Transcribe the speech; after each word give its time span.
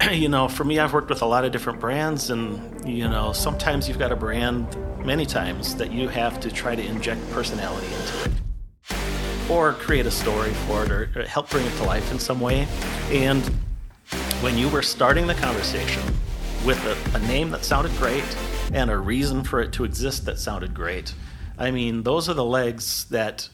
you 0.12 0.28
know, 0.28 0.48
for 0.48 0.64
me, 0.64 0.78
I've 0.78 0.92
worked 0.92 1.08
with 1.08 1.22
a 1.22 1.26
lot 1.26 1.44
of 1.44 1.52
different 1.52 1.80
brands, 1.80 2.30
and 2.30 2.88
you 2.88 3.08
know, 3.08 3.32
sometimes 3.32 3.88
you've 3.88 3.98
got 3.98 4.12
a 4.12 4.16
brand, 4.16 4.76
many 5.04 5.26
times, 5.26 5.74
that 5.76 5.90
you 5.92 6.08
have 6.08 6.38
to 6.40 6.50
try 6.50 6.74
to 6.74 6.82
inject 6.82 7.20
personality 7.30 7.86
into 7.86 8.24
it, 8.24 9.50
or 9.50 9.72
create 9.72 10.06
a 10.06 10.10
story 10.10 10.50
for 10.50 10.84
it, 10.84 10.90
or, 10.90 11.24
help 11.26 11.50
bring 11.50 11.66
it 11.66 11.76
to 11.78 11.84
life 11.84 12.12
in 12.12 12.18
some 12.18 12.40
way. 12.40 12.68
And 13.10 13.44
when 14.40 14.56
you 14.56 14.68
were 14.68 14.82
starting 14.82 15.26
the 15.26 15.34
conversation 15.34 16.02
with 16.64 16.82
a, 16.84 17.16
a 17.16 17.20
name 17.26 17.50
that 17.50 17.64
sounded 17.64 17.92
great 17.96 18.24
and 18.72 18.90
a 18.90 18.96
reason 18.96 19.42
for 19.42 19.60
it 19.60 19.72
to 19.72 19.84
exist 19.84 20.26
that 20.26 20.38
sounded 20.38 20.74
great, 20.74 21.12
I 21.58 21.72
mean, 21.72 22.04
those 22.04 22.28
are 22.28 22.34
the 22.34 22.44
legs 22.44 23.06
that 23.06 23.48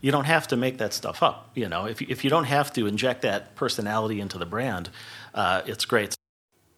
you 0.00 0.10
don't 0.10 0.24
have 0.24 0.48
to 0.48 0.56
make 0.56 0.78
that 0.78 0.94
stuff 0.94 1.22
up. 1.22 1.50
You 1.54 1.68
know, 1.68 1.86
if, 1.86 2.00
if 2.00 2.24
you 2.24 2.30
don't 2.30 2.44
have 2.44 2.72
to 2.72 2.86
inject 2.86 3.22
that 3.22 3.54
personality 3.54 4.20
into 4.20 4.38
the 4.38 4.46
brand, 4.46 4.88
uh, 5.34 5.62
it's 5.66 5.84
great. 5.84 6.14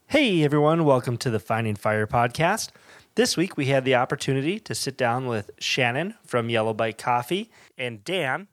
Hey 0.07 0.43
everyone, 0.45 0.85
welcome 0.85 1.17
to 1.19 1.31
the 1.31 1.41
Finding 1.41 1.75
Fire 1.75 2.07
podcast. 2.07 2.71
This 3.15 3.37
week 3.37 3.57
we 3.57 3.67
had 3.67 3.85
the 3.85 3.95
opportunity 3.95 4.59
to 4.61 4.75
sit 4.75 4.97
down 4.97 5.27
with 5.27 5.51
Shannon 5.59 6.15
from 6.25 6.51
Yellow 6.51 6.75
Bike 6.75 6.99
Coffee 6.99 7.51
and 7.79 8.05
Dan, 8.05 8.49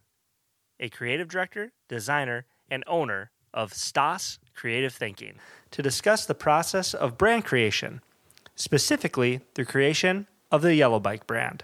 a 0.80 0.90
creative 0.90 1.28
director, 1.28 1.72
designer, 1.88 2.46
and 2.70 2.84
owner 2.88 3.32
of 3.54 3.74
Stas 3.74 4.40
Creative 4.56 4.94
Thinking, 4.94 5.36
to 5.72 5.82
discuss 5.82 6.26
the 6.26 6.36
process 6.36 6.94
of 6.94 7.18
brand 7.18 7.46
creation, 7.46 8.02
specifically 8.56 9.42
the 9.56 9.66
creation 9.66 10.28
of 10.52 10.62
the 10.62 10.76
Yellow 10.76 11.00
Bike 11.00 11.28
brand. 11.28 11.64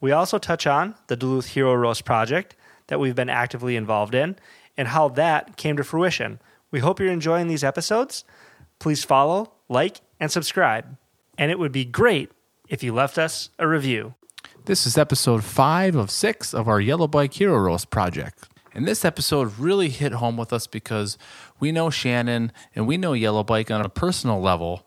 We 0.00 0.12
also 0.12 0.38
touch 0.38 0.66
on 0.66 0.94
the 1.06 1.16
Duluth 1.16 1.48
Hero 1.48 1.74
Roast 1.74 2.04
project 2.04 2.54
that 2.88 3.00
we've 3.00 3.14
been 3.14 3.30
actively 3.30 3.76
involved 3.76 4.14
in 4.14 4.36
and 4.76 4.88
how 4.88 5.08
that 5.08 5.56
came 5.56 5.76
to 5.76 5.84
fruition. 5.84 6.38
We 6.70 6.80
hope 6.80 6.98
you're 6.98 7.10
enjoying 7.10 7.46
these 7.46 7.64
episodes. 7.64 8.24
Please 8.78 9.04
follow, 9.04 9.52
like, 9.68 10.00
and 10.18 10.30
subscribe. 10.30 10.96
And 11.38 11.50
it 11.50 11.58
would 11.58 11.72
be 11.72 11.84
great 11.84 12.30
if 12.68 12.82
you 12.82 12.92
left 12.92 13.18
us 13.18 13.50
a 13.58 13.68
review. 13.68 14.14
This 14.64 14.86
is 14.86 14.98
episode 14.98 15.44
five 15.44 15.94
of 15.94 16.10
six 16.10 16.52
of 16.52 16.66
our 16.66 16.80
Yellow 16.80 17.06
Bike 17.06 17.34
Hero 17.34 17.58
Roast 17.58 17.90
project. 17.90 18.48
And 18.74 18.86
this 18.86 19.04
episode 19.04 19.58
really 19.58 19.88
hit 19.88 20.12
home 20.12 20.36
with 20.36 20.52
us 20.52 20.66
because 20.66 21.16
we 21.60 21.72
know 21.72 21.88
Shannon 21.88 22.52
and 22.74 22.86
we 22.86 22.96
know 22.96 23.12
Yellow 23.12 23.44
Bike 23.44 23.70
on 23.70 23.80
a 23.80 23.88
personal 23.88 24.40
level, 24.40 24.86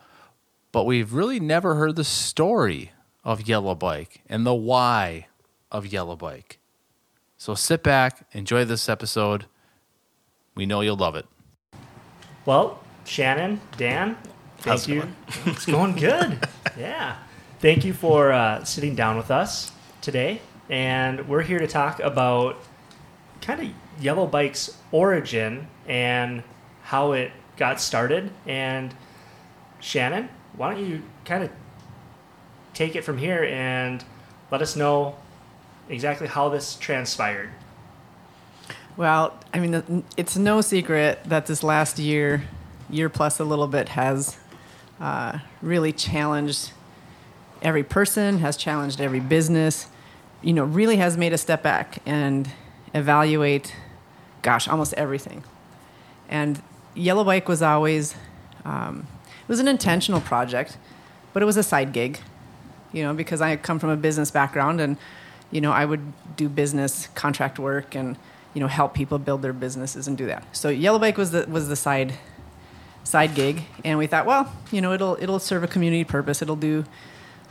but 0.71 0.83
we've 0.83 1.13
really 1.13 1.39
never 1.39 1.75
heard 1.75 1.95
the 1.95 2.03
story 2.03 2.91
of 3.23 3.47
Yellow 3.47 3.73
Bike 3.73 4.21
and 4.27 4.45
the 4.45 4.53
why 4.53 5.27
of 5.71 5.87
Yellow 5.87 6.15
Bike. 6.15 6.59
So 7.37 7.55
sit 7.55 7.81
back, 7.81 8.27
enjoy 8.33 8.65
this 8.65 8.89
episode. 8.89 9.45
We 10.55 10.65
know 10.65 10.81
you'll 10.81 10.97
love 10.97 11.15
it. 11.15 11.25
Well, 12.49 12.79
Shannon, 13.05 13.61
Dan, 13.77 14.17
thank 14.57 14.65
How's 14.65 14.87
you. 14.87 15.01
going? 15.01 15.15
it's 15.45 15.67
going 15.67 15.95
good. 15.95 16.47
yeah. 16.79 17.17
Thank 17.59 17.85
you 17.85 17.93
for 17.93 18.31
uh, 18.31 18.63
sitting 18.63 18.95
down 18.95 19.17
with 19.17 19.29
us 19.29 19.71
today. 20.01 20.41
And 20.67 21.29
we're 21.29 21.43
here 21.43 21.59
to 21.59 21.67
talk 21.67 21.99
about 21.99 22.57
kind 23.39 23.61
of 23.61 24.01
Yellow 24.01 24.25
Bike's 24.25 24.75
origin 24.91 25.67
and 25.87 26.41
how 26.81 27.11
it 27.11 27.31
got 27.55 27.79
started. 27.79 28.31
And 28.47 28.95
Shannon, 29.79 30.27
why 30.55 30.73
don't 30.73 30.83
you 30.83 31.03
kind 31.25 31.43
of 31.43 31.51
take 32.73 32.95
it 32.95 33.03
from 33.03 33.19
here 33.19 33.43
and 33.43 34.03
let 34.49 34.63
us 34.63 34.75
know 34.75 35.17
exactly 35.87 36.25
how 36.25 36.49
this 36.49 36.77
transpired? 36.77 37.51
Well, 38.99 39.33
I 39.53 39.59
mean, 39.61 40.03
it's 40.17 40.35
no 40.35 40.59
secret 40.59 41.21
that 41.23 41.45
this 41.45 41.63
last 41.63 41.99
year, 41.99 42.43
year 42.89 43.07
plus 43.07 43.39
a 43.39 43.45
little 43.45 43.67
bit, 43.67 43.87
has 43.87 44.35
uh, 44.99 45.39
really 45.61 45.93
challenged 45.93 46.73
every 47.61 47.85
person, 47.85 48.39
has 48.39 48.57
challenged 48.57 48.99
every 48.99 49.21
business, 49.21 49.87
you 50.41 50.51
know, 50.51 50.65
really 50.65 50.97
has 50.97 51.15
made 51.15 51.31
a 51.31 51.37
step 51.37 51.63
back 51.63 51.99
and 52.05 52.51
evaluate, 52.93 53.73
gosh, 54.41 54.67
almost 54.67 54.93
everything. 54.95 55.45
And 56.27 56.61
Yellow 56.93 57.23
Bike 57.23 57.47
was 57.47 57.61
always, 57.61 58.15
um, 58.65 59.07
it 59.43 59.47
was 59.47 59.61
an 59.61 59.69
intentional 59.69 60.19
project, 60.19 60.75
but 61.31 61.41
it 61.41 61.45
was 61.45 61.55
a 61.55 61.63
side 61.63 61.93
gig, 61.93 62.19
you 62.91 63.03
know, 63.03 63.13
because 63.13 63.39
I 63.39 63.55
come 63.55 63.79
from 63.79 63.91
a 63.91 63.95
business 63.95 64.29
background 64.29 64.81
and, 64.81 64.97
you 65.51 65.61
know, 65.61 65.71
I 65.71 65.85
would 65.85 66.11
do 66.35 66.49
business 66.49 67.07
contract 67.15 67.59
work 67.59 67.95
and, 67.95 68.17
you 68.53 68.61
know, 68.61 68.67
help 68.67 68.93
people 68.93 69.19
build 69.19 69.41
their 69.41 69.53
businesses 69.53 70.07
and 70.07 70.17
do 70.17 70.25
that. 70.25 70.43
So 70.55 70.69
Yellow 70.69 70.99
Bike 70.99 71.17
was 71.17 71.31
the, 71.31 71.45
was 71.47 71.67
the 71.67 71.75
side, 71.75 72.13
side 73.03 73.35
gig. 73.35 73.63
And 73.83 73.97
we 73.97 74.07
thought, 74.07 74.25
well, 74.25 74.53
you 74.71 74.81
know, 74.81 74.93
it'll, 74.93 75.17
it'll 75.21 75.39
serve 75.39 75.63
a 75.63 75.67
community 75.67 76.03
purpose. 76.03 76.41
It'll 76.41 76.55
do 76.55 76.85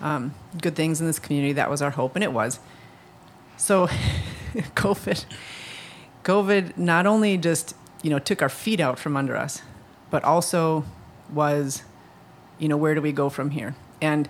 um, 0.00 0.34
good 0.60 0.74
things 0.74 1.00
in 1.00 1.06
this 1.06 1.18
community. 1.18 1.52
That 1.52 1.70
was 1.70 1.82
our 1.82 1.90
hope. 1.90 2.14
And 2.14 2.24
it 2.24 2.32
was. 2.32 2.58
So 3.56 3.86
COVID, 4.54 5.24
COVID 6.24 6.76
not 6.76 7.06
only 7.06 7.38
just, 7.38 7.74
you 8.02 8.10
know, 8.10 8.18
took 8.18 8.42
our 8.42 8.48
feet 8.48 8.80
out 8.80 8.98
from 8.98 9.16
under 9.16 9.36
us, 9.36 9.62
but 10.10 10.24
also 10.24 10.84
was, 11.32 11.82
you 12.58 12.68
know, 12.68 12.76
where 12.76 12.94
do 12.94 13.02
we 13.02 13.12
go 13.12 13.28
from 13.28 13.50
here? 13.50 13.74
And 14.00 14.28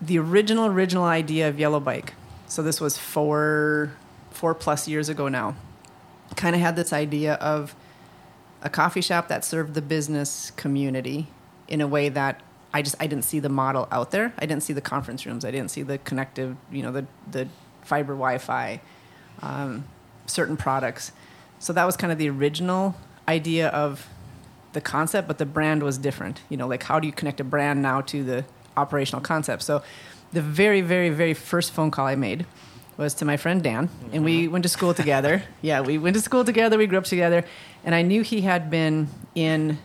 the 0.00 0.18
original, 0.18 0.66
original 0.66 1.04
idea 1.04 1.48
of 1.48 1.58
Yellow 1.58 1.80
Bike, 1.80 2.14
so 2.48 2.62
this 2.62 2.80
was 2.80 2.98
four, 2.98 3.92
four 4.32 4.54
plus 4.54 4.88
years 4.88 5.08
ago 5.08 5.28
now, 5.28 5.54
kind 6.36 6.54
of 6.54 6.60
had 6.60 6.76
this 6.76 6.92
idea 6.92 7.34
of 7.34 7.74
a 8.62 8.70
coffee 8.70 9.00
shop 9.00 9.28
that 9.28 9.44
served 9.44 9.74
the 9.74 9.82
business 9.82 10.50
community 10.52 11.28
in 11.68 11.80
a 11.80 11.86
way 11.86 12.08
that 12.08 12.40
I 12.72 12.82
just 12.82 12.96
I 13.00 13.06
didn't 13.06 13.24
see 13.24 13.38
the 13.38 13.48
model 13.48 13.88
out 13.90 14.10
there. 14.10 14.32
I 14.38 14.46
didn't 14.46 14.62
see 14.62 14.72
the 14.72 14.80
conference 14.80 15.26
rooms. 15.26 15.44
I 15.44 15.50
didn't 15.50 15.70
see 15.70 15.82
the 15.82 15.98
connective, 15.98 16.56
you 16.70 16.82
know, 16.82 16.92
the 16.92 17.06
the 17.30 17.48
fiber 17.82 18.14
Wi-Fi, 18.14 18.80
um, 19.40 19.84
certain 20.26 20.56
products. 20.56 21.12
So 21.58 21.72
that 21.72 21.84
was 21.84 21.96
kind 21.96 22.12
of 22.12 22.18
the 22.18 22.30
original 22.30 22.94
idea 23.28 23.68
of 23.68 24.08
the 24.72 24.80
concept, 24.80 25.28
but 25.28 25.38
the 25.38 25.46
brand 25.46 25.82
was 25.82 25.98
different. 25.98 26.40
You 26.48 26.56
know, 26.56 26.66
like 26.66 26.84
how 26.84 26.98
do 26.98 27.06
you 27.06 27.12
connect 27.12 27.40
a 27.40 27.44
brand 27.44 27.82
now 27.82 28.00
to 28.02 28.24
the 28.24 28.44
operational 28.76 29.20
concept? 29.20 29.62
So 29.62 29.82
the 30.32 30.40
very, 30.40 30.80
very, 30.80 31.10
very 31.10 31.34
first 31.34 31.72
phone 31.72 31.90
call 31.90 32.06
I 32.06 32.14
made 32.14 32.46
was 33.02 33.14
to 33.14 33.24
my 33.24 33.36
friend 33.36 33.62
Dan, 33.62 33.90
and 34.12 34.24
we 34.24 34.48
went 34.48 34.62
to 34.62 34.68
school 34.68 34.94
together. 34.94 35.42
yeah, 35.62 35.80
we 35.80 35.98
went 35.98 36.14
to 36.14 36.22
school 36.22 36.44
together. 36.44 36.78
We 36.78 36.86
grew 36.86 36.98
up 36.98 37.04
together, 37.04 37.44
and 37.84 37.94
I 37.94 38.02
knew 38.02 38.22
he 38.22 38.42
had 38.42 38.70
been 38.70 39.08
in, 39.34 39.78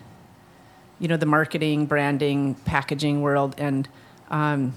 you 0.99 1.07
know, 1.07 1.17
the 1.17 1.25
marketing, 1.25 1.87
branding, 1.87 2.55
packaging 2.65 3.21
world, 3.21 3.55
and 3.57 3.89
um, 4.29 4.73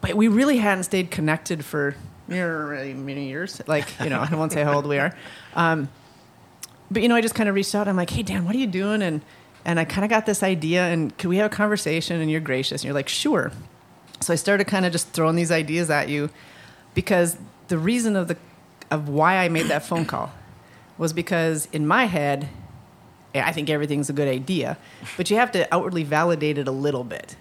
but 0.00 0.14
we 0.14 0.28
really 0.28 0.58
hadn't 0.58 0.84
stayed 0.84 1.10
connected 1.10 1.64
for 1.64 1.96
many 2.28 3.28
years. 3.28 3.60
Like, 3.66 3.88
you 4.00 4.08
know, 4.08 4.20
I 4.20 4.34
won't 4.34 4.52
say 4.52 4.62
how 4.62 4.74
old 4.74 4.86
we 4.86 4.98
are. 4.98 5.14
Um, 5.54 5.88
but 6.90 7.02
you 7.02 7.08
know, 7.08 7.16
I 7.16 7.20
just 7.20 7.34
kind 7.34 7.48
of 7.48 7.54
reached 7.54 7.74
out. 7.74 7.88
I'm 7.88 7.96
like, 7.96 8.10
"Hey, 8.10 8.22
Dan, 8.22 8.44
what 8.44 8.54
are 8.54 8.58
you 8.58 8.66
doing?" 8.66 9.02
And 9.02 9.22
and 9.64 9.78
I 9.78 9.84
kind 9.84 10.04
of 10.04 10.10
got 10.10 10.24
this 10.24 10.42
idea, 10.42 10.84
and 10.84 11.16
could 11.18 11.28
we 11.28 11.36
have 11.38 11.52
a 11.52 11.54
conversation? 11.54 12.20
And 12.20 12.30
you're 12.30 12.40
gracious, 12.40 12.82
and 12.82 12.84
you're 12.84 12.94
like, 12.94 13.08
"Sure." 13.08 13.52
So 14.20 14.32
I 14.32 14.36
started 14.36 14.66
kind 14.66 14.84
of 14.84 14.92
just 14.92 15.08
throwing 15.08 15.36
these 15.36 15.50
ideas 15.50 15.88
at 15.90 16.08
you, 16.08 16.30
because 16.94 17.36
the 17.68 17.78
reason 17.78 18.16
of 18.16 18.28
the 18.28 18.36
of 18.90 19.08
why 19.08 19.36
I 19.36 19.48
made 19.48 19.66
that 19.66 19.84
phone 19.84 20.04
call 20.04 20.32
was 20.98 21.12
because 21.12 21.66
in 21.72 21.86
my 21.86 22.06
head, 22.06 22.48
eh, 23.34 23.42
I 23.44 23.52
think 23.52 23.70
everything's 23.70 24.10
a 24.10 24.12
good 24.12 24.26
idea, 24.28 24.76
but 25.16 25.30
you 25.30 25.36
have 25.36 25.52
to 25.52 25.72
outwardly 25.72 26.02
validate 26.02 26.58
it 26.58 26.66
a 26.66 26.72
little 26.72 27.04
bit. 27.04 27.36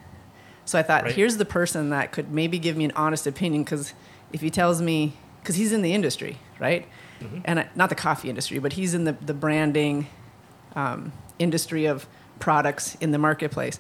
So 0.66 0.78
I 0.78 0.84
thought, 0.84 1.04
Right. 1.06 1.16
here's 1.16 1.38
the 1.38 1.46
person 1.46 1.90
that 1.90 2.12
could 2.12 2.32
maybe 2.32 2.60
give 2.60 2.78
me 2.78 2.86
an 2.86 2.92
honest 2.96 3.26
opinion 3.26 3.64
because 3.64 3.94
if 4.32 4.42
he 4.42 4.52
tells 4.52 4.82
me, 4.82 5.14
because 5.42 5.56
he's 5.56 5.74
in 5.74 5.82
the 5.82 5.94
industry, 5.94 6.38
right? 6.60 6.86
Mm-hmm. 7.20 7.40
And 7.46 7.60
I, 7.62 7.70
not 7.76 7.90
the 7.90 7.96
coffee 7.96 8.30
industry, 8.30 8.60
but 8.60 8.74
he's 8.74 8.94
in 8.94 9.06
the, 9.06 9.14
the 9.14 9.34
branding 9.34 10.08
um, 10.76 11.12
industry 11.40 11.86
of 11.86 12.06
products 12.38 12.96
in 13.02 13.10
the 13.10 13.18
marketplace. 13.18 13.80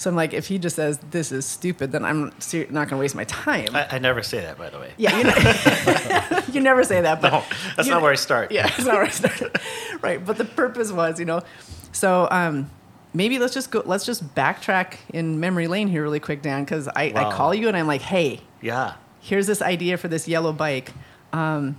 So 0.00 0.08
I'm 0.08 0.16
like, 0.16 0.32
if 0.32 0.46
he 0.46 0.58
just 0.58 0.76
says 0.76 0.98
this 1.10 1.30
is 1.30 1.44
stupid, 1.44 1.92
then 1.92 2.06
I'm 2.06 2.32
ser- 2.40 2.64
not 2.70 2.88
going 2.88 2.96
to 2.96 2.96
waste 2.96 3.14
my 3.14 3.24
time. 3.24 3.68
I, 3.76 3.86
I 3.96 3.98
never 3.98 4.22
say 4.22 4.40
that, 4.40 4.56
by 4.56 4.70
the 4.70 4.78
way. 4.78 4.92
yeah, 4.96 5.18
you, 5.18 5.24
know, 5.24 6.40
you 6.54 6.60
never 6.62 6.84
say 6.84 7.02
that, 7.02 7.20
but 7.20 7.30
No, 7.32 7.44
that's 7.76 7.86
not 7.86 7.96
know- 7.98 8.02
where 8.04 8.12
I 8.12 8.14
start. 8.14 8.50
yeah, 8.50 8.66
that's 8.68 8.86
not 8.86 8.94
where 8.94 9.02
I 9.04 9.08
start. 9.10 9.58
right, 10.02 10.24
but 10.24 10.38
the 10.38 10.46
purpose 10.46 10.90
was, 10.90 11.20
you 11.20 11.26
know, 11.26 11.42
so 11.92 12.28
um, 12.30 12.70
maybe 13.12 13.38
let's 13.38 13.52
just 13.52 13.70
go. 13.70 13.82
Let's 13.84 14.06
just 14.06 14.34
backtrack 14.34 14.94
in 15.12 15.38
memory 15.38 15.66
lane 15.66 15.86
here 15.88 16.02
really 16.02 16.18
quick, 16.18 16.40
Dan, 16.40 16.64
because 16.64 16.88
I, 16.88 17.12
Wow. 17.14 17.28
I 17.28 17.32
call 17.34 17.54
you 17.54 17.68
and 17.68 17.76
I'm 17.76 17.86
like, 17.86 18.00
hey, 18.00 18.40
Yeah. 18.62 18.94
here's 19.20 19.46
this 19.46 19.60
idea 19.60 19.98
for 19.98 20.08
this 20.08 20.26
yellow 20.26 20.54
bike. 20.54 20.92
Um, 21.34 21.76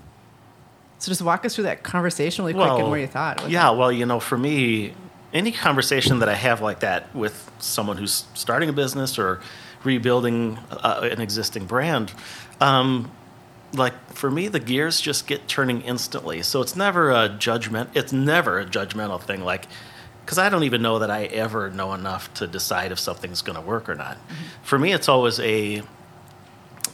so 0.99 1.09
just 1.09 1.23
walk 1.23 1.43
us 1.43 1.55
through 1.55 1.63
that 1.63 1.81
conversation 1.81 2.45
really 2.45 2.53
quick 2.53 2.69
and 2.81 2.87
where 2.91 2.99
you 2.99 3.07
thought. 3.07 3.49
Yeah, 3.49 3.71
well, 3.71 3.91
you 3.91 4.05
know, 4.05 4.19
for 4.19 4.37
me, 4.37 4.93
any 5.33 5.51
conversation 5.51 6.19
that 6.19 6.29
I 6.29 6.35
have 6.35 6.61
like 6.61 6.81
that 6.81 7.13
with 7.15 7.51
someone 7.59 7.97
who's 7.97 8.25
starting 8.33 8.69
a 8.69 8.73
business 8.73 9.17
or 9.17 9.39
rebuilding 9.83 10.57
uh, 10.69 11.09
an 11.11 11.21
existing 11.21 11.65
brand, 11.65 12.11
um, 12.59 13.11
like 13.73 13.93
for 14.13 14.29
me, 14.29 14.47
the 14.47 14.59
gears 14.59 14.99
just 14.99 15.27
get 15.27 15.47
turning 15.47 15.81
instantly. 15.81 16.41
So 16.41 16.61
it's 16.61 16.75
never 16.75 17.11
a 17.11 17.29
judgment. 17.29 17.89
It's 17.93 18.11
never 18.11 18.59
a 18.59 18.65
judgmental 18.65 19.21
thing. 19.21 19.41
Like, 19.41 19.67
because 20.25 20.37
I 20.37 20.49
don't 20.49 20.63
even 20.63 20.81
know 20.81 20.99
that 20.99 21.09
I 21.09 21.25
ever 21.25 21.69
know 21.69 21.93
enough 21.93 22.33
to 22.35 22.47
decide 22.47 22.91
if 22.91 22.99
something's 22.99 23.41
going 23.41 23.55
to 23.55 23.61
work 23.61 23.89
or 23.89 23.95
not. 23.95 24.17
For 24.61 24.77
me, 24.77 24.93
it's 24.93 25.09
always 25.09 25.39
a 25.39 25.83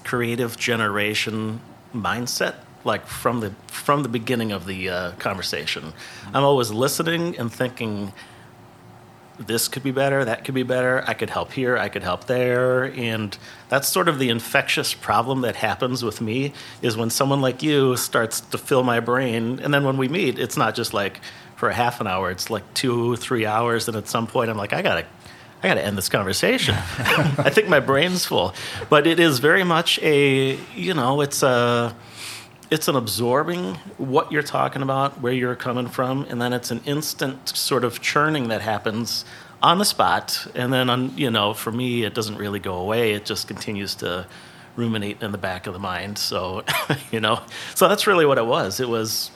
creative 0.03 0.57
generation 0.57 1.61
mindset 1.93 2.55
like 2.87 3.05
from 3.05 3.41
the 3.41 3.51
from 3.67 4.01
the 4.01 4.09
beginning 4.09 4.51
of 4.51 4.65
the 4.65 4.89
uh, 4.89 5.11
conversation. 5.19 5.93
I'm 6.33 6.43
always 6.43 6.71
listening 6.71 7.37
and 7.37 7.51
thinking 7.51 8.13
this 9.39 9.67
could 9.67 9.83
be 9.83 9.91
better 9.91 10.25
that 10.25 10.43
could 10.43 10.55
be 10.55 10.63
better 10.63 11.03
i 11.05 11.13
could 11.13 11.29
help 11.29 11.51
here 11.51 11.77
i 11.77 11.89
could 11.89 12.01
help 12.01 12.25
there. 12.25 12.85
And 12.85 13.37
that's 13.69 13.87
sort 13.87 14.07
of 14.07 14.17
the 14.17 14.29
infectious 14.29 14.95
problem 14.95 15.41
that 15.41 15.57
happens 15.57 16.03
with 16.03 16.21
me 16.21 16.53
is 16.81 16.97
when 16.97 17.11
someone 17.11 17.39
like 17.39 17.61
you 17.61 17.97
starts 17.97 18.41
to 18.41 18.57
fill 18.57 18.81
my 18.81 18.99
brain 18.99 19.59
and 19.61 19.71
then 19.71 19.83
when 19.83 19.97
we 19.97 20.07
meet 20.07 20.39
it's 20.39 20.57
not 20.57 20.73
just 20.73 20.93
like 20.93 21.19
for 21.55 21.69
a 21.69 21.73
half 21.73 22.01
an 22.01 22.07
hour 22.07 22.31
it's 22.31 22.49
like 22.49 22.63
two 22.73 23.15
three 23.17 23.45
hours 23.45 23.87
and 23.87 23.95
at 23.95 24.07
some 24.07 24.25
point 24.25 24.49
i'm 24.49 24.57
like 24.57 24.73
i 24.73 24.81
gotta 24.81 25.05
I 25.63 25.69
got 25.69 25.73
to 25.75 25.83
end 25.83 25.97
this 25.97 26.07
conversation. 26.07 26.75
I 26.97 27.49
think 27.49 27.67
my 27.67 27.79
brain's 27.79 28.25
full, 28.25 28.53
but 28.89 29.07
it 29.07 29.19
is 29.19 29.39
very 29.39 29.63
much 29.63 29.97
a 30.03 30.55
you 30.75 30.93
know 30.93 31.21
it's 31.21 31.41
a 31.41 31.95
it's 32.69 32.87
an 32.87 32.95
absorbing 32.95 33.75
what 33.97 34.31
you're 34.31 34.43
talking 34.43 34.81
about, 34.81 35.21
where 35.21 35.33
you're 35.33 35.55
coming 35.55 35.87
from, 35.87 36.25
and 36.29 36.41
then 36.41 36.53
it's 36.53 36.71
an 36.71 36.81
instant 36.85 37.49
sort 37.49 37.83
of 37.83 38.01
churning 38.01 38.49
that 38.49 38.61
happens 38.61 39.25
on 39.61 39.77
the 39.77 39.85
spot. 39.85 40.45
And 40.55 40.71
then 40.71 40.89
on 40.89 41.17
you 41.17 41.31
know 41.31 41.53
for 41.53 41.71
me 41.71 42.03
it 42.03 42.13
doesn't 42.13 42.37
really 42.37 42.59
go 42.59 42.75
away. 42.75 43.13
It 43.13 43.25
just 43.25 43.47
continues 43.47 43.95
to 43.95 44.27
ruminate 44.75 45.21
in 45.21 45.31
the 45.31 45.37
back 45.37 45.67
of 45.67 45.73
the 45.73 45.79
mind. 45.79 46.17
So 46.17 46.63
you 47.11 47.19
know 47.19 47.41
so 47.75 47.87
that's 47.87 48.07
really 48.07 48.25
what 48.25 48.37
it 48.37 48.45
was. 48.45 48.79
It 48.79 48.89
was 48.89 49.31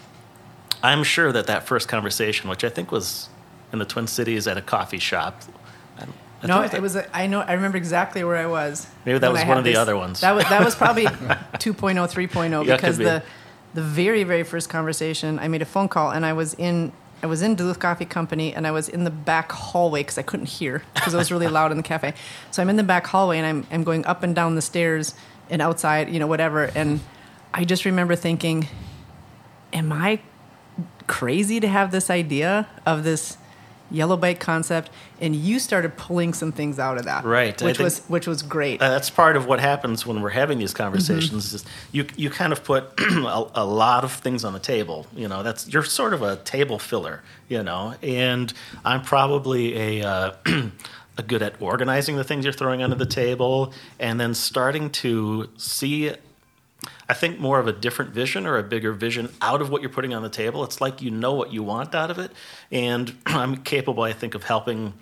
I'm 0.84 1.04
sure 1.04 1.32
that 1.32 1.48
that 1.48 1.68
first 1.68 1.88
conversation, 1.88 2.50
which 2.50 2.64
I 2.64 2.70
think 2.70 2.92
was 2.92 3.30
in 3.72 3.80
the 3.80 3.86
Twin 3.86 4.08
Cities 4.08 4.48
at 4.48 4.58
a 4.58 4.62
coffee 4.62 5.00
shop. 5.00 5.42
I, 6.44 6.48
No, 6.48 6.62
that- 6.62 6.74
it 6.74 6.82
was. 6.82 6.96
A, 6.96 7.16
I 7.16 7.28
know. 7.28 7.42
I 7.42 7.54
remember 7.54 7.78
exactly 7.78 8.24
where 8.24 8.38
I 8.38 8.46
was. 8.48 8.88
Maybe 9.06 9.20
that 9.20 9.32
was 9.32 9.42
I 9.42 9.48
one 9.48 9.58
of 9.58 9.64
the 9.64 9.76
other 9.76 9.96
ones. 9.96 10.22
That 10.22 10.32
was 10.36 10.44
that 10.46 10.64
was 10.64 10.76
probably 10.76 11.06
2.0, 11.06 11.56
3.0 11.60 12.66
Yeah, 12.66 12.76
because 12.76 12.98
be. 12.98 13.04
the 13.06 13.24
the 13.74 13.82
very 13.82 14.24
very 14.24 14.44
first 14.44 14.70
conversation, 14.70 15.40
I 15.40 15.48
made 15.48 15.62
a 15.62 15.66
phone 15.66 15.88
call 15.88 16.12
and 16.12 16.26
I 16.26 16.34
was 16.34 16.54
in 16.56 16.92
I 17.24 17.28
was 17.28 17.44
in 17.44 17.54
Duluth 17.56 17.78
Coffee 17.80 18.06
Company 18.06 18.54
and 18.54 18.66
I 18.66 18.72
was 18.72 18.90
in 18.90 19.04
the 19.04 19.12
back 19.12 19.52
hallway 19.52 20.02
because 20.02 20.18
I 20.18 20.24
couldn't 20.24 20.48
hear 20.48 20.82
because 20.96 21.14
it 21.14 21.18
was 21.18 21.32
really 21.32 21.48
loud 21.48 21.70
in 21.72 21.78
the 21.78 21.84
cafe. 21.84 22.16
So 22.50 22.62
I'm 22.64 22.70
in 22.70 22.78
the 22.78 22.84
back 22.84 23.06
hallway 23.08 23.38
and 23.38 23.46
I'm 23.46 23.68
I'm 23.72 23.84
going 23.84 24.06
up 24.08 24.24
and 24.24 24.34
down 24.36 24.56
the 24.56 24.62
stairs 24.62 25.14
and 25.50 25.62
outside, 25.62 26.10
you 26.10 26.20
know, 26.20 26.28
whatever. 26.28 26.64
And 26.76 27.00
I 27.54 27.64
just 27.66 27.86
remember 27.86 28.16
thinking, 28.16 28.68
am 29.74 29.92
I 29.94 30.22
crazy 31.08 31.60
to 31.60 31.68
have 31.68 31.92
this 31.92 32.10
idea 32.10 32.68
of 32.86 33.04
this 33.04 33.38
yellow 33.92 34.18
bike 34.18 34.40
concept 34.40 34.90
and 35.20 35.36
you 35.36 35.60
started 35.60 35.96
pulling 35.98 36.34
some 36.34 36.52
things 36.52 36.80
out 36.80 36.98
of 36.98 37.06
that 37.06 37.24
Right, 37.24 37.62
which 37.62 37.80
was 37.80 38.00
which 38.08 38.28
was 38.28 38.42
great. 38.42 38.82
Uh, 38.82 38.90
that's 38.90 39.10
part 39.10 39.36
of 39.36 39.46
what 39.46 39.60
happens 39.60 40.06
when 40.06 40.22
we're 40.22 40.30
having 40.30 40.58
these 40.58 40.74
conversations 40.74 41.54
is 41.54 41.66
you 41.92 42.08
you 42.16 42.30
kind 42.30 42.54
of 42.54 42.64
put 42.64 42.86
a, 43.00 43.46
a 43.56 43.66
lot 43.66 44.04
of 44.04 44.12
things 44.14 44.44
on 44.44 44.54
the 44.54 44.60
table. 44.60 45.08
You 45.16 45.28
know 45.28 45.44
that's 45.44 45.68
you're 45.68 45.84
sort 45.84 46.14
of 46.14 46.22
a 46.22 46.38
table 46.38 46.80
filler 46.80 47.22
you 47.48 47.62
know 47.62 47.94
and 48.02 48.54
i'm 48.86 49.02
probably 49.02 50.00
a 50.00 50.08
uh, 50.08 50.32
a 51.18 51.24
good 51.24 51.42
at 51.42 51.62
organizing 51.62 52.16
the 52.16 52.24
things 52.24 52.46
you're 52.46 52.54
throwing 52.54 52.82
onto 52.82 52.96
the 52.96 53.06
table 53.06 53.74
and 54.00 54.20
then 54.20 54.34
starting 54.34 54.90
to 54.90 55.50
see 55.58 56.14
I 57.12 57.14
think 57.14 57.40
more 57.40 57.60
of 57.60 57.68
a 57.68 57.74
different 57.74 58.12
vision 58.12 58.48
or 58.48 58.58
a 58.58 58.64
bigger 58.64 58.94
vision 58.94 59.30
out 59.42 59.62
of 59.62 59.70
what 59.70 59.82
you're 59.82 59.92
putting 59.92 60.14
on 60.14 60.24
the 60.24 60.30
table. 60.30 60.64
It's 60.64 60.80
like 60.80 61.02
you 61.02 61.12
know 61.12 61.34
what 61.34 61.52
you 61.52 61.62
want 61.62 61.94
out 61.94 62.10
of 62.10 62.20
it, 62.20 62.32
and 62.72 63.14
I'm 63.26 63.58
capable, 63.58 64.04
I 64.04 64.14
think, 64.14 64.34
of 64.34 64.46
helping 64.46 64.94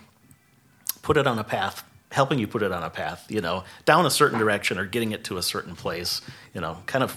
put 1.04 1.18
it 1.18 1.28
on 1.28 1.38
a 1.38 1.44
path, 1.44 1.84
helping 2.12 2.40
you 2.40 2.48
put 2.48 2.64
it 2.64 2.72
on 2.72 2.82
a 2.82 2.90
path, 2.90 3.28
you 3.30 3.42
know, 3.42 3.64
down 3.86 4.08
a 4.08 4.10
certain 4.10 4.40
direction 4.40 4.80
or 4.80 4.86
getting 4.88 5.12
it 5.12 5.24
to 5.26 5.38
a 5.38 5.44
certain 5.44 5.76
place, 5.76 6.22
you 6.56 6.62
know, 6.62 6.80
kind 6.88 7.04
of 7.04 7.16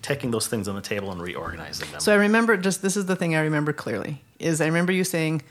taking 0.00 0.30
those 0.30 0.46
things 0.46 0.68
on 0.68 0.74
the 0.74 0.80
table 0.80 1.12
and 1.12 1.20
reorganizing 1.20 1.90
them. 1.90 2.00
so 2.00 2.10
i 2.10 2.16
remember 2.16 2.56
just 2.56 2.80
this 2.80 2.96
is 2.96 3.04
the 3.04 3.14
thing 3.14 3.34
i 3.36 3.40
remember 3.40 3.70
clearly 3.70 4.22
is 4.38 4.62
i 4.62 4.64
remember 4.64 4.92
you 4.92 5.04
saying 5.04 5.42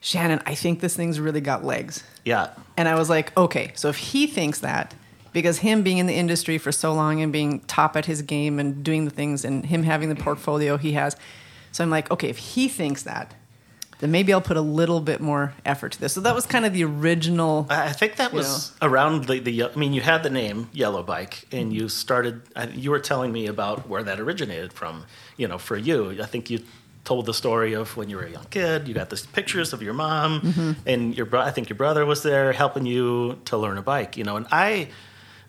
shannon 0.00 0.40
i 0.46 0.54
think 0.54 0.78
this 0.78 0.94
thing's 0.94 1.18
really 1.18 1.40
got 1.40 1.64
legs 1.64 2.04
yeah, 2.24 2.50
and 2.76 2.88
i 2.88 2.94
was 2.94 3.10
like 3.10 3.36
okay 3.36 3.72
so 3.74 3.88
if 3.88 3.96
he 3.96 4.28
thinks 4.28 4.60
that 4.60 4.94
because 5.32 5.58
him 5.58 5.82
being 5.82 5.98
in 5.98 6.06
the 6.06 6.14
industry 6.14 6.58
for 6.58 6.72
so 6.72 6.92
long 6.92 7.20
and 7.20 7.32
being 7.32 7.60
top 7.60 7.96
at 7.96 8.06
his 8.06 8.22
game 8.22 8.58
and 8.58 8.84
doing 8.84 9.04
the 9.04 9.10
things 9.10 9.44
and 9.44 9.66
him 9.66 9.82
having 9.82 10.08
the 10.08 10.16
portfolio 10.16 10.76
he 10.76 10.92
has 10.92 11.16
so 11.70 11.82
i'm 11.82 11.90
like 11.90 12.10
okay 12.10 12.28
if 12.28 12.38
he 12.38 12.68
thinks 12.68 13.02
that 13.02 13.34
then 14.00 14.10
maybe 14.10 14.32
i'll 14.32 14.40
put 14.40 14.56
a 14.56 14.62
little 14.62 15.00
bit 15.00 15.20
more 15.20 15.54
effort 15.64 15.92
to 15.92 16.00
this 16.00 16.12
so 16.12 16.20
that 16.20 16.34
was 16.34 16.46
kind 16.46 16.64
of 16.64 16.72
the 16.72 16.84
original 16.84 17.66
I 17.70 17.92
think 17.92 18.16
that 18.16 18.32
was 18.32 18.72
around 18.80 19.26
the, 19.26 19.38
the. 19.38 19.64
I 19.64 19.74
mean, 19.76 19.92
you 19.92 20.00
had 20.00 20.22
the 20.22 20.30
name 20.30 20.68
Yellow 20.72 21.02
Bike, 21.02 21.46
and 21.52 21.72
you 21.72 21.88
started. 21.88 22.42
You 22.74 22.90
were 22.90 22.98
telling 22.98 23.32
me 23.32 23.46
about 23.46 23.88
where 23.88 24.02
that 24.02 24.18
originated 24.20 24.72
from. 24.72 25.04
You 25.36 25.48
know, 25.48 25.58
for 25.58 25.76
you, 25.76 26.20
I 26.22 26.26
think 26.26 26.50
you 26.50 26.60
told 27.04 27.26
the 27.26 27.34
story 27.34 27.74
of 27.74 27.96
when 27.96 28.08
you 28.08 28.16
were 28.16 28.24
a 28.24 28.30
young 28.30 28.46
kid. 28.50 28.88
You 28.88 28.94
got 28.94 29.10
these 29.10 29.26
pictures 29.26 29.72
of 29.72 29.82
your 29.82 29.94
mom, 29.94 30.40
mm-hmm. 30.40 30.72
and 30.86 31.16
your. 31.16 31.36
I 31.36 31.50
think 31.50 31.68
your 31.68 31.76
brother 31.76 32.04
was 32.06 32.22
there 32.22 32.52
helping 32.52 32.86
you 32.86 33.38
to 33.46 33.56
learn 33.56 33.78
a 33.78 33.82
bike. 33.82 34.16
You 34.16 34.24
know, 34.24 34.36
and 34.36 34.46
I. 34.50 34.88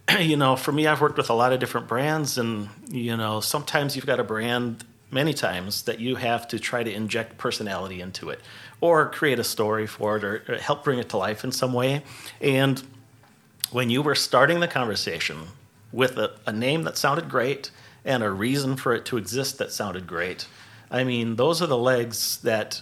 You 0.20 0.38
know, 0.38 0.56
for 0.56 0.72
me, 0.72 0.86
I've 0.88 1.02
worked 1.02 1.18
with 1.18 1.30
a 1.30 1.34
lot 1.34 1.54
of 1.54 1.60
different 1.60 1.88
brands, 1.88 2.38
and 2.38 2.70
you 2.90 3.16
know, 3.18 3.40
sometimes 3.40 3.96
you've 3.96 4.06
got 4.06 4.20
a 4.20 4.24
brand 4.24 4.84
many 5.12 5.34
times 5.34 5.84
that 5.84 6.00
you 6.00 6.16
have 6.16 6.48
to 6.50 6.60
try 6.60 6.84
to 6.84 6.92
inject 6.92 7.38
personality 7.38 8.02
into 8.02 8.30
it 8.30 8.42
or 8.82 9.10
create 9.10 9.40
a 9.40 9.44
story 9.44 9.88
for 9.88 10.18
it 10.18 10.24
or, 10.24 10.58
help 10.58 10.84
bring 10.84 11.00
it 11.00 11.10
to 11.10 11.18
life 11.18 11.44
in 11.44 11.52
some 11.52 11.72
way. 11.72 12.04
And 12.42 12.84
when 13.72 13.90
you 13.90 14.02
were 14.02 14.16
starting 14.16 14.60
the 14.60 14.68
conversation 14.68 15.38
with 15.92 16.18
a, 16.18 16.36
a 16.46 16.52
name 16.52 16.84
that 16.84 16.98
sounded 16.98 17.30
great 17.30 17.70
and 18.04 18.24
a 18.24 18.32
reason 18.32 18.76
for 18.76 18.94
it 18.94 19.06
to 19.06 19.18
exist 19.18 19.58
that 19.60 19.72
sounded 19.72 20.08
great, 20.08 20.48
I 20.92 21.04
mean, 21.04 21.36
those 21.36 21.62
are 21.62 21.68
the 21.68 21.78
legs 21.78 22.38
that 22.38 22.82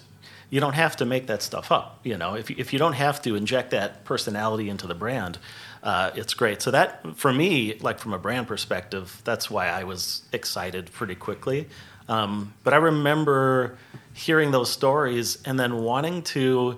you 0.50 0.60
don't 0.60 0.74
have 0.74 0.98
to 0.98 1.06
make 1.06 1.28
that 1.28 1.42
stuff 1.42 1.72
up. 1.72 2.00
You 2.04 2.18
know, 2.18 2.36
if 2.36 2.52
if 2.52 2.74
you 2.74 2.80
don't 2.80 2.94
have 2.94 3.22
to 3.22 3.36
inject 3.36 3.72
that 3.72 4.04
personality 4.04 4.70
into 4.70 4.86
the 4.86 4.94
brand, 4.96 5.38
uh, 5.84 6.12
it's 6.16 6.34
great. 6.34 6.62
So 6.62 6.72
that, 6.72 7.18
for 7.18 7.34
me, 7.34 7.76
like 7.80 8.00
from 8.00 8.14
a 8.14 8.20
brand 8.20 8.48
perspective, 8.48 9.22
that's 9.24 9.50
why 9.50 9.68
I 9.68 9.84
was 9.84 10.24
excited 10.32 10.92
pretty 10.92 11.16
quickly. 11.16 11.68
Um, 12.08 12.54
but 12.64 12.74
I 12.74 12.78
remember 12.78 13.78
hearing 14.14 14.52
those 14.52 14.70
stories 14.70 15.42
and 15.46 15.60
then 15.60 15.78
wanting 15.78 16.24
to 16.24 16.78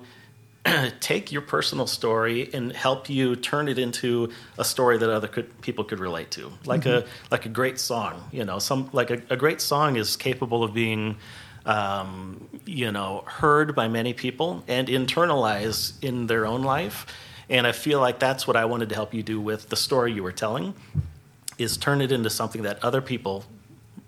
take 1.00 1.32
your 1.32 1.42
personal 1.42 1.86
story 1.86 2.48
and 2.54 2.72
help 2.72 3.10
you 3.10 3.36
turn 3.36 3.68
it 3.68 3.78
into 3.78 4.30
a 4.56 4.64
story 4.64 4.96
that 4.96 5.10
other 5.10 5.28
could, 5.28 5.60
people 5.60 5.84
could 5.84 6.00
relate 6.00 6.30
to, 6.32 6.50
like 6.64 6.86
a 6.86 7.04
like 7.30 7.44
a 7.44 7.50
great 7.50 7.78
song. 7.78 8.28
You 8.32 8.44
know, 8.44 8.58
some 8.58 8.88
like 8.92 9.10
a, 9.10 9.20
a 9.28 9.36
great 9.36 9.60
song 9.60 9.96
is 9.96 10.16
capable 10.16 10.62
of 10.62 10.72
being, 10.72 11.16
um, 11.66 12.48
you 12.64 12.90
know, 12.92 13.24
heard 13.26 13.74
by 13.74 13.88
many 13.88 14.14
people 14.14 14.64
and 14.66 14.88
internalized 14.88 16.02
in 16.02 16.26
their 16.26 16.46
own 16.46 16.62
life. 16.62 17.06
And 17.48 17.66
I 17.66 17.72
feel 17.72 18.00
like 18.00 18.18
that's 18.18 18.46
what 18.46 18.56
I 18.56 18.64
wanted 18.64 18.88
to 18.90 18.94
help 18.94 19.14
you 19.14 19.22
do 19.22 19.40
with 19.40 19.68
the 19.68 19.76
story 19.76 20.12
you 20.12 20.22
were 20.22 20.32
telling, 20.32 20.74
is 21.58 21.76
turn 21.76 22.00
it 22.00 22.10
into 22.10 22.30
something 22.30 22.62
that 22.62 22.82
other 22.82 23.00
people 23.00 23.44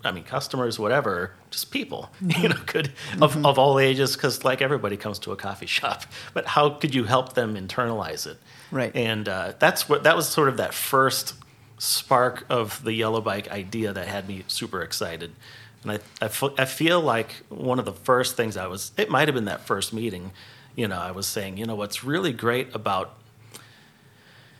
I 0.03 0.11
mean, 0.11 0.23
customers, 0.23 0.77
whatever, 0.77 1.31
just 1.49 1.71
people, 1.71 2.09
you 2.21 2.49
know, 2.49 2.57
could 2.65 2.91
of, 3.21 3.45
of 3.45 3.57
all 3.57 3.79
ages, 3.79 4.15
because 4.15 4.45
like 4.45 4.61
everybody 4.61 4.95
comes 4.95 5.19
to 5.19 5.31
a 5.31 5.35
coffee 5.35 5.65
shop. 5.77 6.03
But 6.33 6.45
how 6.45 6.69
could 6.69 6.93
you 6.93 7.03
help 7.05 7.33
them 7.33 7.55
internalize 7.55 8.27
it? 8.27 8.37
Right. 8.71 8.95
And 8.95 9.27
uh, 9.27 9.53
that's 9.59 9.89
what 9.89 10.03
that 10.03 10.15
was 10.15 10.27
sort 10.27 10.49
of 10.49 10.57
that 10.57 10.73
first 10.73 11.33
spark 11.77 12.45
of 12.49 12.83
the 12.83 12.93
yellow 12.93 13.21
bike 13.21 13.49
idea 13.51 13.93
that 13.93 14.07
had 14.07 14.27
me 14.27 14.43
super 14.47 14.81
excited. 14.81 15.31
And 15.83 15.91
I, 15.91 16.25
I, 16.25 16.29
I 16.57 16.65
feel 16.65 16.99
like 17.01 17.31
one 17.49 17.79
of 17.79 17.85
the 17.85 17.93
first 17.93 18.35
things 18.35 18.57
I 18.57 18.67
was, 18.67 18.91
it 18.97 19.09
might 19.09 19.27
have 19.27 19.35
been 19.35 19.45
that 19.45 19.61
first 19.61 19.93
meeting, 19.93 20.31
you 20.75 20.87
know, 20.87 20.97
I 20.97 21.11
was 21.11 21.27
saying, 21.27 21.57
you 21.57 21.65
know, 21.65 21.75
what's 21.75 22.03
really 22.03 22.33
great 22.33 22.73
about 22.73 23.13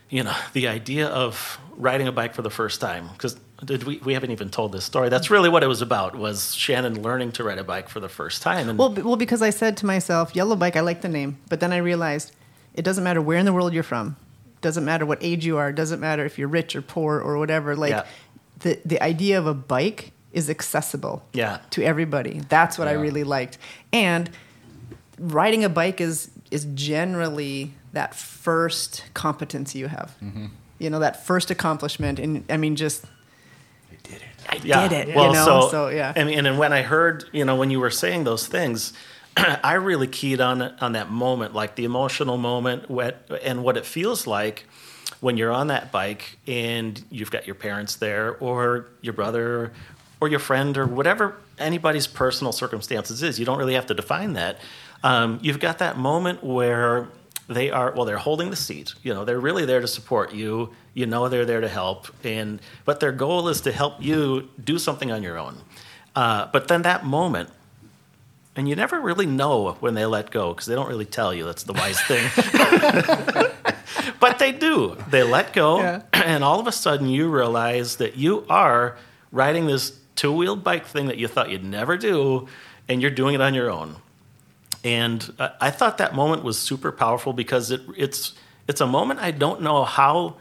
you 0.10 0.24
know 0.24 0.36
the 0.54 0.68
idea 0.68 1.08
of 1.08 1.60
riding 1.78 2.08
a 2.08 2.12
bike 2.12 2.34
for 2.34 2.42
the 2.42 2.50
first 2.50 2.80
time 2.82 3.08
because 3.14 3.36
did 3.66 3.84
we 3.84 3.98
we 4.00 4.14
haven't 4.14 4.32
even 4.32 4.50
told 4.50 4.72
this 4.72 4.86
story 4.86 5.10
that's 5.10 5.30
really 5.30 5.50
what 5.50 5.64
it 5.64 5.68
was 5.68 5.82
about 5.82 6.16
was 6.16 6.56
shannon 6.56 7.02
learning 7.02 7.32
to 7.32 7.44
ride 7.44 7.58
a 7.58 7.64
bike 7.64 7.90
for 7.90 8.00
the 8.00 8.10
first 8.10 8.42
time 8.42 8.70
and 8.70 8.78
Well, 8.80 8.90
b- 8.90 9.02
well, 9.02 9.16
because 9.16 9.42
I 9.42 9.50
said 9.52 9.76
to 9.78 9.86
myself, 9.86 10.36
Yellow 10.36 10.56
Bike, 10.56 10.76
I 10.76 10.82
like 10.82 11.02
the 11.02 11.10
name, 11.10 11.38
but 11.50 11.60
then 11.60 11.72
I 11.74 11.78
realized 11.78 12.32
it 12.74 12.84
doesn't 12.84 13.04
matter 13.04 13.22
where 13.22 13.38
in 13.38 13.46
the 13.46 13.54
world 13.54 13.74
you're 13.74 13.84
from, 13.84 14.16
doesn't 14.62 14.86
matter 14.86 15.06
what 15.06 15.18
age 15.22 15.46
you 15.46 15.58
are, 15.58 15.72
doesn't 15.72 16.00
matter 16.00 16.24
if 16.26 16.38
you're 16.38 16.48
rich 16.48 16.76
or 16.76 16.82
poor 16.82 17.20
or 17.20 17.38
whatever. 17.38 17.76
Like 17.76 17.92
Yeah. 17.92 18.06
the 18.60 18.80
the 18.86 19.02
idea 19.02 19.38
of 19.38 19.46
a 19.48 19.54
bike 19.54 20.12
is 20.34 20.50
accessible 20.50 21.24
Yeah. 21.34 21.58
to 21.72 21.82
everybody. 21.84 22.42
That's 22.50 22.78
what 22.78 22.88
I 22.88 22.94
really 22.94 23.24
liked, 23.24 23.58
and 23.92 24.30
riding 25.20 25.64
a 25.64 25.70
bike 25.70 26.00
is 26.00 26.30
is 26.52 26.66
generally 26.74 27.74
that 27.94 28.16
first 28.16 29.04
competency 29.14 29.80
you 29.80 29.88
have. 29.88 30.16
Mm-hmm. 30.24 30.48
You 30.80 30.90
know, 30.90 31.00
that 31.00 31.26
first 31.26 31.50
accomplishment, 31.50 32.20
and 32.20 32.44
I 32.50 32.58
mean, 32.58 32.76
just 32.76 33.06
You 33.92 33.98
did 34.04 34.16
it. 34.18 34.22
I 34.50 34.60
yeah 34.64 34.88
did 34.88 35.10
it. 35.10 35.16
well 35.16 35.28
you 35.28 35.34
know, 35.34 35.46
so, 35.46 35.70
so 35.70 35.88
yeah. 35.90 36.14
I 36.16 36.24
mean, 36.24 36.46
and 36.46 36.58
when 36.58 36.72
i 36.72 36.82
heard 36.82 37.26
you 37.34 37.44
know 37.44 37.56
when 37.56 37.70
you 37.70 37.80
were 37.80 37.90
saying 37.90 38.24
those 38.24 38.48
things 38.48 38.94
I 39.64 39.74
really 39.74 40.08
keyed 40.08 40.42
on 40.42 40.62
on 40.62 40.94
that 40.94 41.10
moment, 41.12 41.54
like 41.54 41.76
the 41.76 41.86
emotional 41.86 42.38
moment, 42.38 42.90
what 42.90 43.30
and 43.44 43.64
what 43.64 43.78
it 43.78 43.86
feels 43.86 44.26
like 44.26 44.66
when 45.20 45.38
you're 45.38 45.52
on 45.52 45.68
that 45.68 45.92
bike 45.92 46.38
and 46.48 47.04
you've 47.10 47.32
got 47.32 47.46
your 47.48 47.56
parents 47.56 47.96
there, 47.96 48.36
or 48.38 48.88
your 49.02 49.14
brother, 49.14 49.74
or 50.20 50.28
your 50.28 50.40
friend, 50.40 50.78
or 50.78 50.86
whatever 50.86 51.36
anybody's 51.60 52.08
personal 52.08 52.52
circumstances 52.52 53.24
is. 53.24 53.40
You 53.40 53.46
don't 53.46 53.58
really 53.58 53.74
have 53.74 53.88
to 53.88 53.94
define 53.94 54.34
that. 54.34 54.60
Um, 55.04 55.40
you've 55.42 55.60
got 55.60 55.80
that 55.80 55.98
moment 55.98 56.44
where 56.44 57.08
they 57.48 57.70
are 57.70 57.94
well 57.94 58.06
they're 58.06 58.18
holding 58.18 58.50
the 58.50 58.56
seat. 58.56 58.94
You 59.04 59.14
know 59.14 59.26
they're 59.26 59.40
really 59.40 59.66
there 59.66 59.82
to 59.82 59.88
support 59.88 60.34
you. 60.34 60.74
You 60.94 61.06
know 61.06 61.30
they're 61.30 61.46
there 61.46 61.62
to 61.62 61.70
help. 61.70 62.08
And 62.24 62.60
but 62.86 63.00
their 63.00 63.12
goal 63.12 63.48
is 63.48 63.62
to 63.62 63.72
help 63.72 64.02
you 64.02 64.50
do 64.64 64.78
something 64.80 65.12
on 65.12 65.24
your 65.24 65.38
own. 65.38 65.58
Uh, 66.16 66.48
but 66.52 66.68
then 66.68 66.82
that 66.82 67.06
moment 67.06 67.50
and 68.56 68.68
you 68.68 68.76
never 68.76 69.00
really 69.00 69.28
know 69.28 69.74
when 69.82 69.94
they 69.94 70.06
let 70.06 70.32
go 70.32 70.52
because 70.52 70.66
they 70.66 70.74
don't 70.74 70.90
really 70.90 71.06
tell 71.06 71.32
you. 71.32 71.46
That's 71.46 71.62
the 71.64 71.74
wise 71.74 72.02
thing. 72.02 72.28
But 74.20 74.40
they 74.40 74.52
do. 74.52 74.98
They 75.10 75.24
let 75.24 75.54
go 75.54 75.80
Yeah. 75.80 76.02
and 76.14 76.44
all 76.44 76.60
of 76.60 76.68
a 76.68 76.72
sudden 76.72 77.08
you 77.08 77.30
realize 77.30 77.98
that 77.98 78.18
you 78.18 78.46
are 78.50 78.98
riding 79.32 79.68
this 79.68 79.98
two-wheeled 80.16 80.64
bike 80.64 80.86
thing 80.86 81.08
that 81.08 81.18
you 81.18 81.28
thought 81.28 81.50
you'd 81.50 81.64
never 81.64 81.98
do 81.98 82.48
and 82.90 83.02
you're 83.02 83.12
doing 83.12 83.36
it 83.36 83.42
on 83.42 83.54
your 83.54 83.70
own 83.70 83.98
and 84.88 85.34
I 85.60 85.70
thought 85.70 85.98
that 85.98 86.16
moment 86.16 86.46
was 86.46 86.58
super 86.58 86.94
powerful 86.94 87.34
because 87.34 87.72
it, 87.72 87.82
it's 87.98 88.34
it's 88.70 88.80
a 88.80 88.88
moment 88.88 89.20
I 89.20 89.32
don't 89.32 89.62
know 89.62 89.84
how 89.84 90.38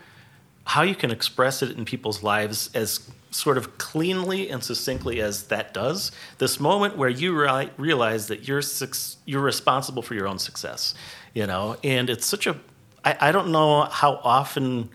how 0.62 0.82
you 0.82 0.94
can 0.94 1.10
express 1.10 1.62
it 1.62 1.76
in 1.76 1.84
people's 1.84 2.22
lives 2.22 2.70
as 2.72 3.10
sort 3.32 3.58
of 3.58 3.76
cleanly 3.76 4.48
and 4.48 4.62
succinctly 4.62 5.20
as 5.20 5.48
that 5.48 5.74
does. 5.74 6.12
This 6.38 6.60
moment 6.60 6.96
where 6.96 7.08
you 7.08 7.36
ri- 7.36 7.70
realize 7.76 8.28
that 8.28 8.46
you're 8.46 8.62
suc- 8.62 9.18
you're 9.24 9.42
responsible 9.42 10.00
for 10.00 10.14
your 10.14 10.28
own 10.28 10.38
success, 10.38 10.94
you 11.34 11.46
know, 11.48 11.76
and 11.82 12.08
it's 12.08 12.24
such 12.24 12.46
a 12.46 12.56
I, 13.04 13.16
I 13.28 13.32
don't 13.32 13.50
know 13.50 13.82
how 13.82 14.20
often 14.22 14.90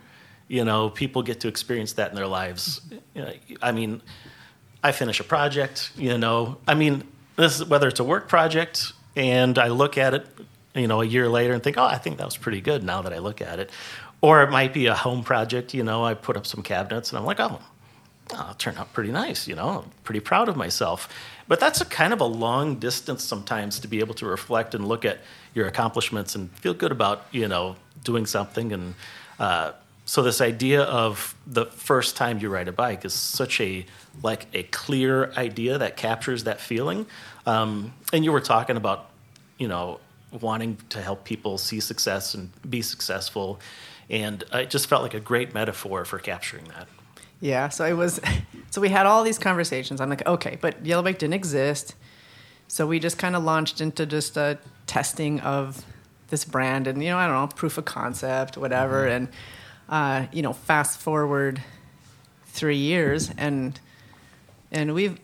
you 0.47 0.63
know 0.63 0.89
people 0.91 1.23
get 1.23 1.41
to 1.41 1.49
experience 1.49 1.91
that 1.93 2.11
in 2.11 2.15
their 2.15 2.27
lives. 2.27 2.79
You 3.15 3.21
know, 3.23 3.33
I 3.61 3.73
mean, 3.73 4.01
I 4.81 4.93
finish 4.93 5.19
a 5.19 5.25
project, 5.25 5.91
you 5.97 6.17
know. 6.17 6.57
I 6.69 6.73
mean, 6.73 7.03
this 7.35 7.59
is 7.59 7.65
whether 7.65 7.89
it's 7.89 7.99
a 7.99 8.05
work 8.05 8.29
project 8.29 8.93
and 9.15 9.57
I 9.57 9.67
look 9.67 9.97
at 9.97 10.13
it, 10.13 10.27
you 10.75 10.87
know, 10.87 11.01
a 11.01 11.05
year 11.05 11.27
later 11.29 11.53
and 11.53 11.61
think, 11.63 11.77
"Oh, 11.77 11.83
I 11.83 11.97
think 11.97 12.17
that 12.17 12.25
was 12.25 12.37
pretty 12.37 12.61
good 12.61 12.83
now 12.83 13.01
that 13.01 13.13
I 13.13 13.19
look 13.19 13.41
at 13.41 13.59
it." 13.59 13.69
Or 14.21 14.43
it 14.43 14.51
might 14.51 14.73
be 14.73 14.85
a 14.85 14.95
home 14.95 15.23
project, 15.23 15.73
you 15.73 15.83
know, 15.83 16.05
I 16.05 16.13
put 16.13 16.37
up 16.37 16.45
some 16.45 16.61
cabinets 16.61 17.09
and 17.09 17.19
I'm 17.19 17.25
like, 17.25 17.39
"Oh, 17.39 17.59
oh 18.33 18.49
it 18.51 18.59
turned 18.59 18.77
out 18.77 18.93
pretty 18.93 19.11
nice, 19.11 19.47
you 19.47 19.55
know. 19.55 19.83
I'm 19.83 19.91
pretty 20.03 20.19
proud 20.19 20.47
of 20.49 20.55
myself." 20.55 21.09
But 21.47 21.59
that's 21.59 21.81
a 21.81 21.85
kind 21.85 22.13
of 22.13 22.21
a 22.21 22.25
long 22.25 22.75
distance 22.75 23.23
sometimes 23.23 23.79
to 23.79 23.87
be 23.87 23.99
able 23.99 24.13
to 24.15 24.25
reflect 24.25 24.73
and 24.73 24.87
look 24.87 25.03
at 25.03 25.19
your 25.53 25.67
accomplishments 25.67 26.35
and 26.35 26.49
feel 26.59 26.73
good 26.73 26.91
about, 26.91 27.25
you 27.31 27.47
know, 27.47 27.75
doing 28.03 28.25
something 28.25 28.71
and 28.71 28.95
uh, 29.39 29.73
so 30.11 30.21
this 30.21 30.41
idea 30.41 30.81
of 30.81 31.33
the 31.47 31.67
first 31.67 32.17
time 32.17 32.39
you 32.39 32.49
ride 32.49 32.67
a 32.67 32.73
bike 32.73 33.05
is 33.05 33.13
such 33.13 33.61
a 33.61 33.85
like 34.21 34.45
a 34.51 34.63
clear 34.63 35.31
idea 35.37 35.77
that 35.77 35.95
captures 35.95 36.43
that 36.43 36.59
feeling. 36.59 37.05
Um, 37.45 37.93
and 38.11 38.25
you 38.25 38.33
were 38.33 38.41
talking 38.41 38.75
about, 38.75 39.09
you 39.57 39.69
know, 39.69 40.01
wanting 40.41 40.75
to 40.89 41.01
help 41.01 41.23
people 41.23 41.57
see 41.57 41.79
success 41.79 42.33
and 42.33 42.49
be 42.69 42.81
successful, 42.81 43.61
and 44.09 44.43
it 44.51 44.69
just 44.69 44.87
felt 44.87 45.01
like 45.01 45.13
a 45.13 45.21
great 45.21 45.53
metaphor 45.53 46.03
for 46.03 46.19
capturing 46.19 46.65
that. 46.65 46.89
Yeah, 47.39 47.69
so 47.69 47.85
it 47.85 47.93
was. 47.93 48.19
So 48.69 48.79
we 48.79 48.87
had 48.87 49.05
all 49.05 49.23
these 49.23 49.37
conversations. 49.37 49.99
I'm 49.99 50.09
like, 50.09 50.25
okay, 50.25 50.57
but 50.61 50.85
yellow 50.85 51.03
bike 51.03 51.19
didn't 51.19 51.33
exist, 51.33 51.95
so 52.69 52.87
we 52.87 52.99
just 52.99 53.17
kind 53.17 53.35
of 53.35 53.43
launched 53.43 53.81
into 53.81 54.05
just 54.05 54.37
a 54.37 54.59
testing 54.87 55.41
of 55.41 55.85
this 56.29 56.45
brand, 56.45 56.87
and 56.87 57.03
you 57.03 57.09
know, 57.09 57.17
I 57.17 57.27
don't 57.27 57.35
know, 57.35 57.47
proof 57.53 57.77
of 57.77 57.83
concept, 57.83 58.57
whatever, 58.57 59.05
and 59.07 59.27
uh, 59.91 60.25
you 60.31 60.41
know, 60.41 60.53
fast 60.53 60.99
forward 60.99 61.61
three 62.45 62.77
years, 62.77 63.29
and 63.37 63.79
and 64.71 64.93
we've 64.93 65.19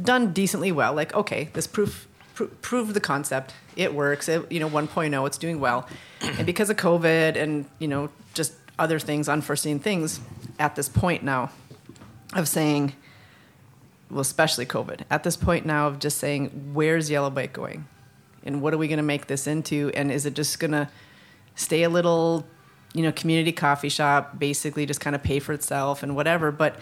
done 0.00 0.32
decently 0.32 0.70
well. 0.70 0.92
Like, 0.94 1.14
okay, 1.14 1.48
this 1.54 1.66
proof 1.66 2.06
pro- 2.34 2.48
proved 2.48 2.94
the 2.94 3.00
concept. 3.00 3.54
It 3.74 3.94
works. 3.94 4.28
It, 4.28 4.50
you 4.52 4.60
know, 4.60 4.68
1.0, 4.68 5.26
it's 5.26 5.38
doing 5.38 5.60
well. 5.60 5.88
and 6.20 6.46
because 6.46 6.70
of 6.70 6.76
COVID 6.76 7.36
and 7.36 7.64
you 7.78 7.88
know 7.88 8.10
just 8.34 8.52
other 8.78 8.98
things, 8.98 9.28
unforeseen 9.28 9.78
things, 9.78 10.20
at 10.58 10.76
this 10.76 10.88
point 10.88 11.22
now 11.22 11.50
of 12.34 12.46
saying, 12.46 12.92
well, 14.10 14.20
especially 14.20 14.66
COVID, 14.66 15.00
at 15.10 15.24
this 15.24 15.36
point 15.36 15.64
now 15.64 15.86
of 15.88 15.98
just 15.98 16.18
saying, 16.18 16.72
where's 16.74 17.10
Yellow 17.10 17.30
Bike 17.30 17.52
going, 17.52 17.86
and 18.44 18.60
what 18.60 18.74
are 18.74 18.78
we 18.78 18.88
going 18.88 18.98
to 18.98 19.02
make 19.02 19.26
this 19.26 19.46
into, 19.46 19.90
and 19.94 20.12
is 20.12 20.26
it 20.26 20.34
just 20.34 20.58
going 20.58 20.72
to 20.72 20.88
stay 21.54 21.82
a 21.82 21.88
little, 21.88 22.46
you 22.96 23.02
know, 23.02 23.12
community 23.12 23.52
coffee 23.52 23.90
shop, 23.90 24.38
basically 24.38 24.86
just 24.86 25.00
kind 25.00 25.14
of 25.14 25.22
pay 25.22 25.38
for 25.38 25.52
itself 25.52 26.02
and 26.02 26.16
whatever, 26.16 26.50
but 26.50 26.76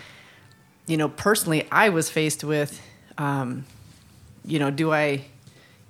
you 0.86 0.96
know, 0.96 1.08
personally, 1.08 1.66
I 1.72 1.88
was 1.88 2.08
faced 2.08 2.44
with, 2.44 2.80
um, 3.18 3.64
you 4.44 4.60
know, 4.60 4.70
do 4.70 4.92
I 4.92 5.24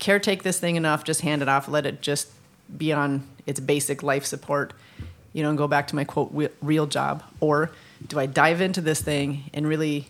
caretake 0.00 0.42
this 0.42 0.58
thing 0.58 0.76
enough, 0.76 1.04
just 1.04 1.20
hand 1.20 1.42
it 1.42 1.48
off, 1.48 1.68
let 1.68 1.84
it 1.84 2.00
just 2.00 2.30
be 2.74 2.90
on 2.90 3.26
its 3.44 3.60
basic 3.60 4.02
life 4.02 4.24
support, 4.24 4.72
you 5.34 5.42
know, 5.42 5.50
and 5.50 5.58
go 5.58 5.68
back 5.68 5.88
to 5.88 5.96
my 5.96 6.04
quote 6.04 6.32
real 6.62 6.86
job, 6.86 7.22
or 7.40 7.70
do 8.06 8.18
I 8.18 8.24
dive 8.24 8.62
into 8.62 8.80
this 8.80 9.02
thing 9.02 9.50
and 9.52 9.68
really 9.68 10.08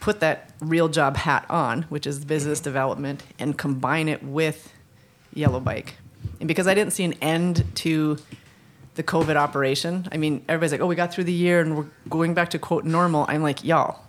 put 0.00 0.20
that 0.20 0.50
real 0.60 0.88
job 0.88 1.16
hat 1.16 1.46
on, 1.48 1.84
which 1.84 2.06
is 2.06 2.22
business 2.24 2.60
development, 2.60 3.22
and 3.38 3.56
combine 3.56 4.08
it 4.08 4.22
with 4.22 4.70
Yellow 5.32 5.60
Bike? 5.60 5.94
And 6.40 6.48
because 6.48 6.66
I 6.66 6.74
didn't 6.74 6.92
see 6.92 7.04
an 7.04 7.14
end 7.22 7.64
to 7.76 8.18
the 8.94 9.02
COVID 9.02 9.36
operation. 9.36 10.08
I 10.12 10.16
mean, 10.16 10.44
everybody's 10.48 10.72
like, 10.72 10.80
"Oh, 10.80 10.86
we 10.86 10.94
got 10.94 11.12
through 11.12 11.24
the 11.24 11.32
year 11.32 11.60
and 11.60 11.76
we're 11.76 11.86
going 12.08 12.34
back 12.34 12.50
to 12.50 12.58
quote 12.58 12.84
normal." 12.84 13.26
I'm 13.28 13.42
like, 13.42 13.64
"Y'all, 13.64 14.00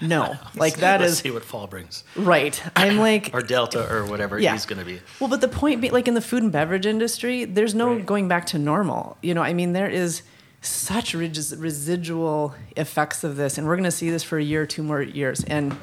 no, 0.00 0.34
like 0.56 0.76
that 0.78 1.00
Let's 1.00 1.12
is 1.14 1.18
see 1.18 1.30
what 1.30 1.44
fall 1.44 1.66
brings, 1.66 2.04
right." 2.16 2.60
I'm 2.76 2.98
like, 2.98 3.30
or 3.34 3.42
Delta, 3.42 3.86
or 3.92 4.04
whatever 4.06 4.38
Yeah. 4.38 4.52
he's 4.52 4.66
going 4.66 4.78
to 4.78 4.84
be. 4.84 5.00
well, 5.20 5.28
but 5.28 5.40
the 5.40 5.48
point 5.48 5.80
being, 5.80 5.92
like 5.92 6.08
in 6.08 6.14
the 6.14 6.20
food 6.22 6.42
and 6.42 6.50
beverage 6.52 6.86
industry, 6.86 7.44
there's 7.44 7.74
no 7.74 7.94
Right. 7.94 8.06
going 8.06 8.28
back 8.28 8.46
to 8.46 8.58
normal. 8.58 9.16
You 9.22 9.34
know, 9.34 9.42
I 9.42 9.52
mean, 9.52 9.72
there 9.72 9.88
is 9.88 10.22
such 10.62 11.12
res- 11.14 11.54
residual 11.56 12.54
effects 12.76 13.22
of 13.24 13.36
this, 13.36 13.58
and 13.58 13.66
we're 13.66 13.76
going 13.76 13.84
to 13.84 13.90
see 13.90 14.08
this 14.10 14.22
for 14.22 14.38
a 14.38 14.42
year 14.42 14.62
or 14.62 14.66
two 14.66 14.82
more 14.82 15.02
years. 15.02 15.44
And 15.44 15.76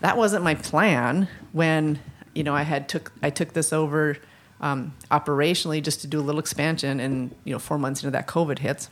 that 0.00 0.16
wasn't 0.16 0.42
my 0.44 0.54
plan 0.54 1.28
when 1.52 1.98
you 2.34 2.42
know 2.42 2.54
I 2.54 2.62
had 2.62 2.88
took 2.88 3.12
I 3.22 3.28
took 3.28 3.52
this 3.52 3.72
over 3.74 4.16
um, 4.62 4.94
operationally 5.10 5.82
just 5.82 6.00
to 6.00 6.06
do 6.06 6.20
a 6.20 6.22
little 6.22 6.38
expansion, 6.38 7.00
and 7.00 7.34
you 7.44 7.52
know, 7.52 7.58
four 7.58 7.78
months 7.78 8.02
into 8.02 8.12
that, 8.12 8.26
COVID 8.26 8.60
hits. 8.60 8.88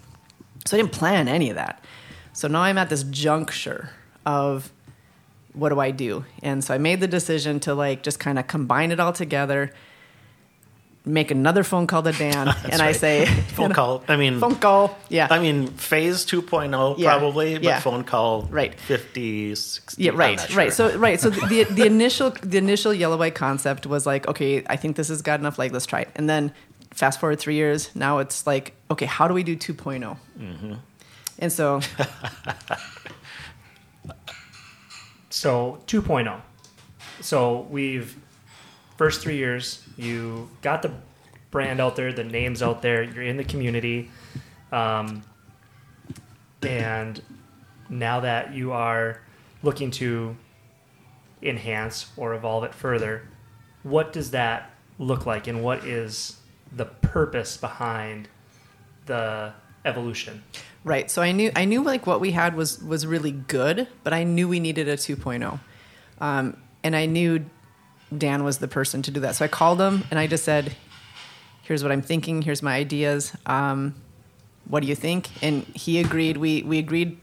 So 0.66 0.76
I 0.76 0.80
didn't 0.80 0.92
plan 0.92 1.28
any 1.28 1.48
of 1.48 1.56
that. 1.56 1.82
So 2.32 2.48
now 2.48 2.62
I'm 2.62 2.76
at 2.76 2.90
this 2.90 3.02
juncture 3.04 3.90
of 4.26 4.72
what 5.52 5.70
do 5.70 5.80
I 5.80 5.90
do? 5.90 6.24
And 6.42 6.62
so 6.62 6.74
I 6.74 6.78
made 6.78 7.00
the 7.00 7.08
decision 7.08 7.60
to 7.60 7.74
like 7.74 8.02
just 8.02 8.20
kind 8.20 8.38
of 8.38 8.46
combine 8.46 8.92
it 8.92 9.00
all 9.00 9.12
together, 9.12 9.72
make 11.04 11.30
another 11.30 11.64
phone 11.64 11.86
call 11.86 12.02
to 12.02 12.12
Dan, 12.12 12.48
and 12.70 12.82
I 12.82 12.92
say 12.92 13.24
Phone 13.54 13.72
call. 13.72 14.04
I 14.08 14.16
mean, 14.16 14.38
phone 14.44 14.56
call, 14.56 14.98
yeah, 15.08 15.28
I 15.30 15.38
mean, 15.38 15.68
phase 15.68 16.26
2.0 16.26 16.96
Yeah. 16.98 17.16
probably, 17.18 17.54
but 17.54 17.62
Yeah. 17.64 17.80
phone 17.80 18.04
call 18.04 18.42
Right. 18.50 18.78
50, 18.78 19.54
60. 19.54 20.02
yeah, 20.02 20.12
I'm 20.12 20.16
right, 20.18 20.36
not 20.38 20.54
right. 20.54 20.72
So 20.72 20.96
right, 20.98 21.18
so 21.20 21.30
the 21.30 21.64
the 21.64 21.86
initial 21.86 22.30
the 22.42 22.58
initial 22.58 22.92
yellow 22.92 23.16
bike 23.16 23.34
concept 23.34 23.86
was 23.86 24.04
like, 24.06 24.28
okay, 24.28 24.62
I 24.68 24.76
think 24.76 24.96
this 24.96 25.08
has 25.08 25.22
got 25.22 25.40
enough. 25.40 25.58
Like, 25.58 25.72
let's 25.72 25.86
try 25.86 26.00
it. 26.02 26.10
And 26.16 26.28
then 26.28 26.52
fast 26.92 27.18
forward 27.20 27.38
three 27.38 27.54
years, 27.54 27.90
now 27.94 28.18
it's 28.18 28.46
like, 28.46 28.74
okay, 28.90 29.06
how 29.06 29.26
do 29.28 29.34
we 29.34 29.42
do 29.42 29.56
2 29.56 29.72
Mm-hmm. 29.74 30.74
And 31.38 31.52
so 31.52 31.80
So 35.30 35.78
2.0. 35.86 36.40
So 37.20 37.66
we've 37.70 38.16
first 39.00 39.22
three 39.22 39.38
years, 39.38 39.82
you 39.96 40.46
got 40.60 40.82
the 40.82 40.92
brand 41.50 41.80
out 41.80 41.96
there, 41.96 42.12
the 42.12 42.22
names 42.22 42.62
out 42.62 42.82
there, 42.82 43.02
you're 43.02 43.22
in 43.22 43.38
the 43.38 43.44
community, 43.44 44.10
um, 44.72 45.22
and 46.60 47.22
now 47.88 48.20
that 48.20 48.52
you 48.52 48.72
are 48.72 49.22
looking 49.62 49.90
to 49.90 50.36
enhance 51.40 52.12
or 52.18 52.34
evolve 52.34 52.62
it 52.62 52.74
further, 52.74 53.26
what 53.84 54.12
does 54.12 54.32
that 54.32 54.70
look 54.98 55.24
like, 55.24 55.46
and 55.46 55.62
what 55.64 55.82
is 55.86 56.36
the 56.70 56.84
purpose 56.84 57.56
behind 57.56 58.28
the 59.06 59.50
evolution? 59.86 60.42
Right. 60.84 61.10
So 61.10 61.22
I 61.22 61.32
knew 61.32 61.50
I 61.56 61.64
knew 61.64 61.82
like 61.82 62.06
what 62.06 62.20
we 62.20 62.32
had 62.32 62.54
was 62.54 62.82
was 62.82 63.06
really 63.06 63.32
good, 63.32 63.88
but 64.04 64.12
I 64.12 64.24
knew 64.24 64.46
we 64.46 64.60
needed 64.60 64.88
a 64.88 64.98
2.0. 64.98 65.58
Um, 66.20 66.58
and 66.82 66.94
I 66.94 67.06
knew 67.06 67.46
Dan 68.16 68.44
was 68.44 68.58
the 68.58 68.68
person 68.68 69.02
to 69.02 69.10
do 69.10 69.20
that. 69.20 69.36
So 69.36 69.44
I 69.44 69.48
called 69.48 69.80
him 69.80 70.04
and 70.10 70.18
I 70.18 70.26
just 70.26 70.44
said, 70.44 70.74
"Here's 71.62 71.82
what 71.82 71.92
I'm 71.92 72.02
thinking. 72.02 72.42
Here's 72.42 72.62
my 72.62 72.74
ideas. 72.74 73.32
Um, 73.46 73.94
what 74.68 74.80
do 74.82 74.88
you 74.88 74.96
think?" 74.96 75.28
And 75.42 75.64
he 75.74 76.00
agreed. 76.00 76.36
We 76.36 76.62
we 76.62 76.78
agreed, 76.78 77.18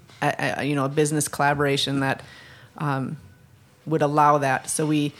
you 0.62 0.76
know, 0.76 0.86
a 0.86 0.90
business 0.90 1.28
collaboration 1.28 2.00
that 2.00 2.22
um, 2.78 3.18
would 3.86 4.02
allow 4.02 4.38
that. 4.40 4.70
So 4.70 4.86
we 4.86 5.14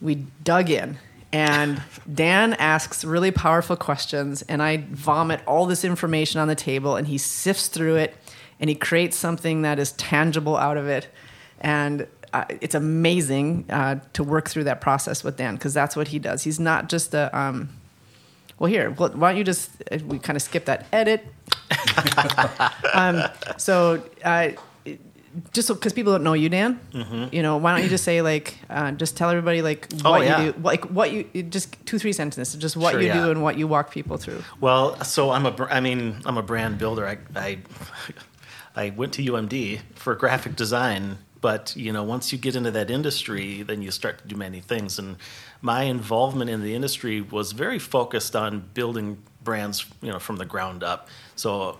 we 0.00 0.26
dug 0.42 0.70
in 0.70 0.98
And 1.32 1.82
Dan 2.12 2.54
asks 2.54 3.04
really 3.04 3.30
powerful 3.30 3.76
questions, 3.76 4.42
and 4.42 4.62
I 4.62 4.84
vomit 4.90 5.40
all 5.46 5.66
this 5.66 5.84
information 5.84 6.40
on 6.40 6.48
the 6.48 6.54
table, 6.54 6.96
and 6.96 7.06
he 7.06 7.18
sifts 7.18 7.68
through 7.68 7.96
it, 7.96 8.16
and 8.60 8.70
he 8.70 8.74
creates 8.74 9.16
something 9.16 9.62
that 9.62 9.78
is 9.78 9.92
tangible 9.92 10.56
out 10.56 10.78
of 10.78 10.88
it. 10.88 11.08
And 11.60 12.06
uh, 12.32 12.44
it's 12.60 12.74
amazing 12.74 13.64
uh, 13.70 14.00
to 14.12 14.22
work 14.22 14.48
through 14.48 14.64
that 14.64 14.80
process 14.80 15.24
with 15.24 15.36
Dan 15.36 15.54
because 15.54 15.74
that's 15.74 15.96
what 15.96 16.08
he 16.08 16.18
does. 16.18 16.44
He's 16.44 16.60
not 16.60 16.88
just 16.88 17.14
a 17.14 17.36
um, 17.38 17.70
well, 18.58 18.70
here, 18.70 18.90
why 18.90 19.08
don't 19.08 19.36
you 19.36 19.44
just 19.44 19.70
uh, 19.90 19.98
we 20.06 20.18
kind 20.18 20.36
of 20.36 20.42
skip 20.42 20.64
that 20.66 20.86
edit. 20.92 21.26
um, 22.94 23.22
so. 23.56 24.02
Uh, 24.24 24.50
just 25.52 25.68
because 25.68 25.92
people 25.92 26.12
don't 26.12 26.24
know 26.24 26.32
you, 26.32 26.48
Dan, 26.48 26.80
mm-hmm. 26.92 27.34
you 27.34 27.42
know, 27.42 27.58
why 27.58 27.74
don't 27.74 27.84
you 27.84 27.88
just 27.88 28.02
say 28.02 28.22
like, 28.22 28.58
uh, 28.70 28.90
just 28.92 29.16
tell 29.16 29.30
everybody 29.30 29.62
like 29.62 29.86
Oh, 30.04 30.12
what 30.12 30.24
yeah. 30.24 30.40
you 30.40 30.52
do, 30.52 30.58
like 30.60 30.84
what 30.86 31.12
you 31.12 31.42
just 31.44 31.74
two 31.86 31.98
three 31.98 32.12
sentences, 32.12 32.60
just 32.60 32.76
what 32.76 32.92
Sure, 32.92 33.00
you 33.00 33.08
yeah. 33.08 33.24
do 33.24 33.30
and 33.30 33.42
what 33.42 33.56
you 33.56 33.68
walk 33.68 33.90
people 33.90 34.16
through. 34.16 34.42
Well, 34.60 35.00
so 35.04 35.30
I'm 35.30 35.46
a, 35.46 35.54
I 35.70 35.80
mean, 35.80 36.20
I'm 36.24 36.38
a 36.38 36.42
brand 36.42 36.78
builder. 36.78 37.06
I, 37.06 37.18
I, 37.36 37.58
I 38.76 38.90
went 38.90 39.12
to 39.14 39.22
UMD 39.22 39.80
for 39.94 40.14
graphic 40.14 40.56
design, 40.56 41.18
but 41.40 41.74
you 41.76 41.92
know, 41.92 42.02
once 42.02 42.32
you 42.32 42.38
get 42.38 42.56
into 42.56 42.70
that 42.72 42.90
industry, 42.90 43.62
then 43.62 43.82
you 43.82 43.90
start 43.90 44.18
to 44.18 44.28
do 44.28 44.36
many 44.36 44.60
things. 44.60 44.98
And 44.98 45.16
my 45.62 45.82
involvement 45.84 46.50
in 46.50 46.62
the 46.62 46.74
industry 46.74 47.20
was 47.20 47.52
very 47.52 47.78
focused 47.78 48.34
on 48.34 48.68
building 48.74 49.22
brands, 49.42 49.86
you 50.02 50.10
know, 50.10 50.18
from 50.18 50.36
the 50.36 50.44
ground 50.44 50.82
up. 50.82 51.08
So 51.36 51.78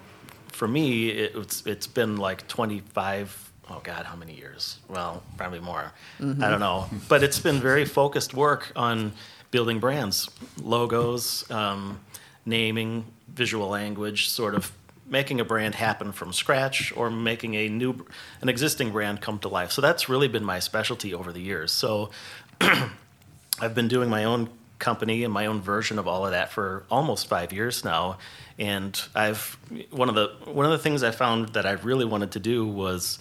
for 0.52 0.68
me, 0.68 1.10
it, 1.10 1.32
it's 1.36 1.66
it's 1.66 1.86
been 1.86 2.16
like 2.16 2.46
25. 2.48 3.52
Oh 3.70 3.80
God, 3.82 4.06
how 4.06 4.16
many 4.16 4.34
years? 4.34 4.78
Well, 4.88 5.22
probably 5.36 5.60
more. 5.60 5.92
I 6.20 6.50
don't 6.50 6.60
know, 6.60 6.88
but 7.08 7.22
it's 7.22 7.38
been 7.38 7.60
very 7.60 7.84
focused 7.84 8.32
work 8.32 8.72
on 8.74 9.12
building 9.50 9.78
brands, 9.78 10.30
logos, 10.62 11.50
um, 11.50 12.00
naming, 12.46 13.04
visual 13.28 13.68
language, 13.68 14.30
sort 14.30 14.54
of 14.54 14.72
making 15.08 15.40
a 15.40 15.44
brand 15.44 15.74
happen 15.74 16.12
from 16.12 16.32
scratch 16.32 16.92
or 16.96 17.10
making 17.10 17.54
a 17.54 17.68
new, 17.68 18.06
an 18.40 18.48
existing 18.48 18.90
brand 18.90 19.20
come 19.20 19.38
to 19.40 19.48
life. 19.48 19.72
So 19.72 19.80
that's 19.80 20.08
really 20.08 20.28
been 20.28 20.44
my 20.44 20.58
specialty 20.58 21.14
over 21.14 21.32
the 21.32 21.40
years. 21.40 21.72
So 21.72 22.10
I've 22.60 23.74
been 23.74 23.88
doing 23.88 24.10
my 24.10 24.24
own 24.24 24.50
company 24.78 25.24
and 25.24 25.32
my 25.32 25.46
own 25.46 25.60
version 25.60 25.98
of 25.98 26.06
all 26.06 26.24
of 26.24 26.32
that 26.32 26.52
for 26.52 26.84
almost 26.90 27.26
five 27.26 27.52
years 27.52 27.84
now. 27.84 28.18
And 28.58 29.00
I've 29.14 29.56
one 29.90 30.08
of 30.08 30.14
the 30.14 30.32
one 30.50 30.66
of 30.66 30.72
the 30.72 30.78
things 30.78 31.02
I 31.02 31.10
found 31.10 31.50
that 31.50 31.66
I 31.66 31.72
really 31.72 32.04
wanted 32.04 32.32
to 32.32 32.40
do 32.40 32.66
was 32.66 33.18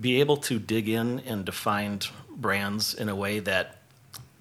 be 0.00 0.20
able 0.20 0.36
to 0.38 0.58
dig 0.58 0.88
in 0.88 1.20
and 1.20 1.44
define 1.44 2.00
brands 2.30 2.94
in 2.94 3.08
a 3.08 3.14
way 3.14 3.40
that 3.40 3.81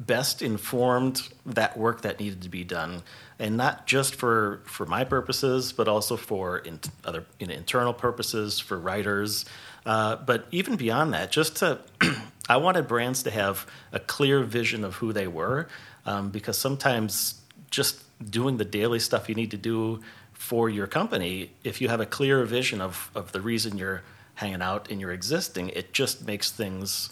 best 0.06 0.42
informed 0.42 1.30
that 1.46 1.78
work 1.78 2.02
that 2.02 2.20
needed 2.20 2.42
to 2.42 2.50
be 2.50 2.64
done, 2.64 3.04
and 3.40 3.58
not 3.58 3.86
just 3.88 4.16
for 4.16 4.62
for 4.66 4.86
my 4.86 5.04
purposes, 5.04 5.74
but 5.74 5.88
also 5.88 6.18
for 6.18 6.58
in, 6.58 6.80
other 7.06 7.26
you 7.40 7.48
know, 7.48 7.54
internal 7.54 7.94
purposes 7.94 8.60
for 8.60 8.78
writers. 8.80 9.46
Uh, 9.86 10.16
but 10.16 10.46
even 10.52 10.76
beyond 10.76 11.14
that, 11.14 11.32
just 11.32 11.58
to 11.58 11.80
I 12.50 12.58
wanted 12.58 12.88
brands 12.88 13.24
to 13.24 13.32
have 13.32 13.66
a 13.92 14.00
clear 14.00 14.44
vision 14.44 14.84
of 14.84 14.96
who 14.96 15.14
they 15.14 15.28
were, 15.28 15.68
um, 16.06 16.30
because 16.30 16.58
sometimes 16.58 17.42
just 17.70 18.04
doing 18.30 18.58
the 18.58 18.66
daily 18.66 19.00
stuff 19.00 19.30
you 19.30 19.36
need 19.36 19.52
to 19.52 19.58
do 19.58 20.02
for 20.34 20.70
your 20.70 20.88
company, 20.88 21.52
if 21.64 21.82
you 21.82 21.88
have 21.88 22.02
a 22.02 22.06
clear 22.06 22.44
vision 22.44 22.82
of, 22.82 23.10
of 23.16 23.32
the 23.32 23.40
reason 23.40 23.78
you're 23.78 24.02
hanging 24.36 24.62
out 24.62 24.90
and 24.90 25.00
you're 25.00 25.12
existing, 25.12 25.70
it 25.70 25.94
just 25.94 26.26
makes 26.26 26.52
things 26.52 27.10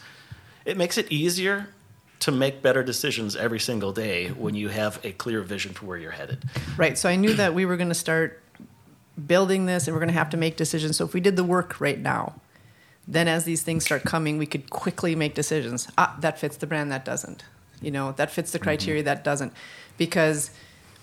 it 0.65 0.77
makes 0.77 0.97
it 0.97 1.11
easier 1.11 1.69
to 2.19 2.31
make 2.31 2.61
better 2.61 2.83
decisions 2.83 3.35
every 3.35 3.59
single 3.59 3.93
day 3.93 4.27
when 4.29 4.53
you 4.53 4.69
have 4.69 4.99
a 5.05 5.11
clear 5.13 5.41
vision 5.41 5.73
for 5.73 5.85
where 5.85 5.97
you're 5.97 6.11
headed. 6.11 6.43
Right. 6.77 6.97
So 6.97 7.07
I 7.07 7.15
knew 7.15 7.33
that 7.33 7.53
we 7.53 7.65
were 7.65 7.77
going 7.77 7.89
to 7.89 7.95
start 7.95 8.41
building 9.25 9.65
this 9.65 9.87
and 9.87 9.95
we're 9.95 10.01
going 10.01 10.13
to 10.13 10.17
have 10.17 10.29
to 10.31 10.37
make 10.37 10.57
decisions. 10.57 10.97
So 10.97 11.05
if 11.05 11.13
we 11.13 11.21
did 11.21 11.35
the 11.35 11.43
work 11.43 11.79
right 11.79 11.99
now, 11.99 12.35
then 13.07 13.27
as 13.27 13.43
these 13.43 13.63
things 13.63 13.83
start 13.85 14.03
coming, 14.03 14.37
we 14.37 14.45
could 14.45 14.69
quickly 14.69 15.15
make 15.15 15.33
decisions. 15.33 15.87
Ah, 15.97 16.15
that 16.19 16.37
fits 16.39 16.57
the 16.57 16.67
brand, 16.67 16.91
that 16.91 17.05
doesn't. 17.05 17.43
You 17.81 17.91
know, 17.91 18.11
that 18.13 18.29
fits 18.29 18.51
the 18.51 18.59
criteria, 18.59 19.01
that 19.03 19.23
doesn't. 19.23 19.53
Because 19.97 20.51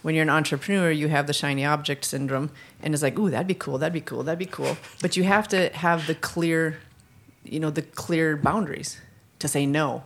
when 0.03 0.15
you're 0.15 0.23
an 0.23 0.31
entrepreneur, 0.31 0.91
you 0.91 1.09
have 1.09 1.27
the 1.27 1.33
shiny 1.33 1.65
object 1.65 2.05
syndrome, 2.05 2.51
and 2.81 2.95
it's 2.95 3.03
like, 3.03 3.19
ooh, 3.19 3.29
that'd 3.29 3.49
be 3.49 3.55
cool, 3.55 3.79
that'd 3.79 3.93
be 3.93 4.01
cool, 4.01 4.23
that'd 4.23 4.39
be 4.39 4.47
cool. 4.47 4.77
But 5.03 5.17
you 5.17 5.25
have 5.25 5.49
to 5.49 5.71
have 5.71 6.07
the 6.07 6.15
clear, 6.15 6.79
you 7.43 7.59
know, 7.59 7.71
the 7.71 7.83
clear 7.83 8.37
boundaries 8.37 9.01
to 9.41 9.49
say 9.49 9.67
no. 9.67 10.05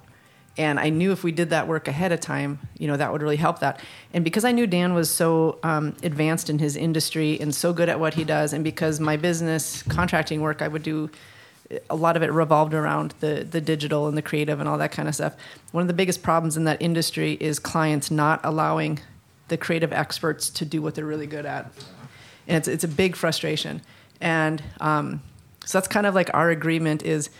And 0.56 0.80
I 0.80 0.90
knew 0.90 1.12
if 1.12 1.22
we 1.24 1.32
did 1.32 1.50
that 1.50 1.68
work 1.68 1.88
ahead 1.88 2.12
of 2.12 2.20
time, 2.20 2.58
you 2.76 2.86
know, 2.88 2.96
that 2.96 3.12
would 3.12 3.22
really 3.22 3.36
help 3.36 3.60
that. 3.60 3.80
And 4.12 4.24
because 4.24 4.44
I 4.44 4.52
knew 4.52 4.66
Dan 4.66 4.94
was 4.94 5.08
so 5.08 5.58
um, 5.62 5.96
advanced 6.02 6.50
in 6.50 6.58
his 6.58 6.76
industry 6.76 7.40
and 7.40 7.54
so 7.54 7.72
good 7.72 7.88
at 7.88 8.00
what 8.00 8.14
he 8.14 8.24
does, 8.24 8.52
and 8.52 8.64
because 8.64 9.00
my 9.00 9.16
business 9.16 9.82
contracting 9.84 10.40
work, 10.40 10.60
I 10.60 10.68
would 10.68 10.82
do 10.82 11.08
a 11.88 11.94
lot 11.94 12.16
of 12.16 12.22
it 12.22 12.32
revolved 12.32 12.74
around 12.74 13.14
the 13.20 13.46
the 13.48 13.60
digital 13.60 14.08
and 14.08 14.16
the 14.16 14.22
creative 14.22 14.58
and 14.58 14.68
all 14.68 14.78
that 14.78 14.90
kind 14.90 15.08
of 15.08 15.14
stuff. 15.14 15.36
One 15.72 15.82
of 15.82 15.88
the 15.88 15.94
biggest 15.94 16.22
problems 16.22 16.56
in 16.56 16.64
that 16.64 16.82
industry 16.82 17.38
is 17.40 17.58
clients 17.58 18.10
not 18.10 18.40
allowing 18.42 18.98
the 19.48 19.56
creative 19.56 19.92
experts 19.92 20.50
to 20.50 20.64
do 20.64 20.82
what 20.82 20.94
they're 20.94 21.06
really 21.06 21.28
good 21.28 21.46
at, 21.46 21.70
and 22.48 22.56
it's 22.56 22.68
it's 22.68 22.84
a 22.84 22.88
big 22.88 23.16
frustration. 23.16 23.82
And 24.20 24.62
um, 24.80 25.22
so 25.64 25.78
that's 25.78 25.88
kind 25.88 26.06
of 26.06 26.14
like 26.14 26.30
our 26.34 26.50
agreement 26.50 27.02
is 27.04 27.30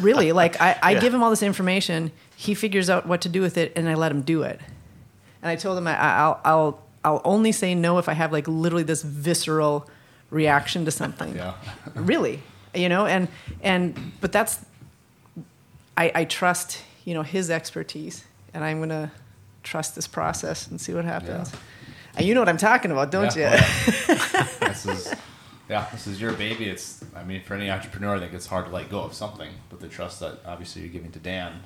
really 0.00 0.32
like 0.32 0.60
I, 0.60 0.78
I 0.82 0.90
Yeah. 0.92 1.00
give 1.00 1.14
him 1.14 1.22
all 1.22 1.30
this 1.30 1.42
information, 1.42 2.10
he 2.36 2.54
figures 2.54 2.88
out 2.90 3.06
what 3.06 3.20
to 3.22 3.28
do 3.28 3.40
with 3.40 3.56
it, 3.56 3.72
and 3.76 3.88
I 3.88 3.94
let 3.94 4.10
him 4.12 4.22
do 4.22 4.42
it. 4.42 4.60
And 5.42 5.50
I 5.50 5.56
told 5.56 5.78
him 5.78 5.86
I, 5.86 5.96
I'll 5.98 6.40
I'll 6.44 6.82
I'll 7.04 7.22
only 7.24 7.52
say 7.52 7.74
no 7.74 7.98
if 7.98 8.08
I 8.08 8.14
have 8.14 8.32
like 8.32 8.48
literally 8.48 8.82
this 8.82 9.02
visceral 9.02 9.88
reaction 10.30 10.84
to 10.84 10.90
something. 10.90 11.36
Yeah. 11.36 11.54
really 11.94 12.42
you 12.74 12.88
know? 12.88 13.06
And 13.06 13.28
and 13.62 14.12
but 14.20 14.32
that's 14.32 14.58
i 15.96 16.12
i 16.14 16.24
trust 16.24 16.82
you 17.06 17.14
know 17.14 17.22
his 17.22 17.48
expertise 17.50 18.24
and 18.52 18.62
i'm 18.64 18.80
gonna 18.80 19.10
trust 19.62 19.94
this 19.94 20.06
process 20.06 20.66
and 20.68 20.78
see 20.80 20.92
what 20.92 21.04
happens. 21.04 21.52
And 22.16 22.26
you 22.26 22.34
know 22.34 22.40
what 22.40 22.48
i'm 22.48 22.56
talking 22.58 22.90
about 22.90 23.10
don't 23.10 23.34
Yeah, 23.36 23.54
you? 23.54 23.60
Oh, 24.08 24.56
this 24.60 24.86
is 24.86 25.14
yeah, 25.68 25.86
this 25.92 26.06
is 26.06 26.20
your 26.20 26.32
baby. 26.32 26.64
It's 26.68 27.04
I 27.14 27.24
mean, 27.24 27.42
for 27.42 27.54
any 27.54 27.70
entrepreneur, 27.70 28.16
I 28.16 28.20
think 28.20 28.32
it's 28.34 28.46
hard 28.46 28.66
to 28.66 28.72
let 28.72 28.88
go 28.90 29.00
of 29.00 29.14
something, 29.14 29.50
but 29.70 29.80
the 29.80 29.88
trust 29.88 30.20
that 30.20 30.38
obviously 30.46 30.82
you're 30.82 30.90
giving 30.92 31.12
to 31.12 31.18
Dan 31.18 31.60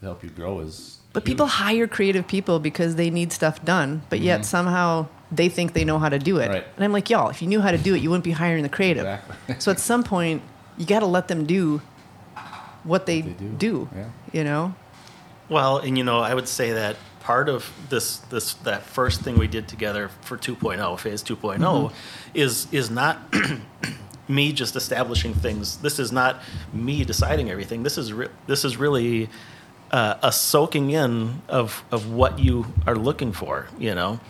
to 0.00 0.06
help 0.06 0.22
you 0.24 0.30
grow 0.30 0.60
is. 0.60 0.98
but 1.12 1.22
huge. 1.22 1.26
people 1.32 1.46
hire 1.46 1.86
creative 1.86 2.26
people 2.26 2.58
because 2.58 2.96
they 2.96 3.08
need 3.10 3.32
stuff 3.32 3.64
done 3.64 4.02
but 4.10 4.20
yet 4.20 4.44
somehow 4.44 5.06
they 5.32 5.48
think 5.48 5.72
they 5.72 5.84
know 5.84 5.98
how 5.98 6.08
to 6.10 6.18
do 6.18 6.38
it 6.38 6.42
Mm-hmm. 6.44 6.52
Right. 6.52 6.66
and 6.76 6.84
i'm 6.84 6.92
like 6.92 7.08
y'all 7.08 7.30
if 7.30 7.40
you 7.40 7.48
knew 7.48 7.60
how 7.60 7.70
to 7.70 7.78
do 7.78 7.94
it 7.94 8.02
you 8.02 8.10
wouldn't 8.10 8.24
be 8.24 8.32
hiring 8.32 8.62
the 8.64 8.68
creative 8.68 9.04
Exactly. 9.06 9.56
so 9.60 9.70
at 9.70 9.78
some 9.80 10.02
point 10.04 10.42
you 10.76 10.84
got 10.84 11.00
to 11.00 11.06
let 11.06 11.28
them 11.28 11.46
do 11.46 11.80
what 12.82 13.06
they, 13.06 13.22
They 13.22 13.30
do, 13.32 13.48
do, 13.68 13.88
yeah. 13.96 14.10
you 14.32 14.44
know 14.44 14.74
Well, 15.48 15.78
and 15.78 15.96
you 15.96 16.04
know, 16.04 16.20
I 16.20 16.34
would 16.34 16.48
say 16.48 16.72
that 16.72 16.96
part 17.24 17.48
of 17.48 17.70
this 17.88 18.18
this 18.30 18.54
that 18.64 18.82
first 18.84 19.22
thing 19.22 19.36
we 19.38 19.48
did 19.48 19.66
together 19.66 20.10
for 20.20 20.36
2.0, 20.36 20.98
phase 21.00 21.22
2.0 21.22 21.92
is 22.34 22.68
is 22.70 22.90
not 22.90 23.18
me 24.28 24.52
just 24.52 24.76
establishing 24.76 25.34
things. 25.34 25.78
This 25.78 25.98
is 25.98 26.12
not 26.12 26.40
me 26.72 27.04
deciding 27.04 27.50
everything. 27.50 27.82
This 27.82 27.98
is 27.98 28.12
re- 28.12 28.28
this 28.46 28.64
is 28.64 28.76
really 28.76 29.28
uh, 29.90 30.14
a 30.22 30.30
soaking 30.32 30.90
in 30.90 31.42
of 31.48 31.82
of 31.90 32.10
what 32.12 32.38
you 32.38 32.66
are 32.86 32.96
looking 32.96 33.32
for, 33.32 33.66
you 33.78 33.94
know. 33.94 34.20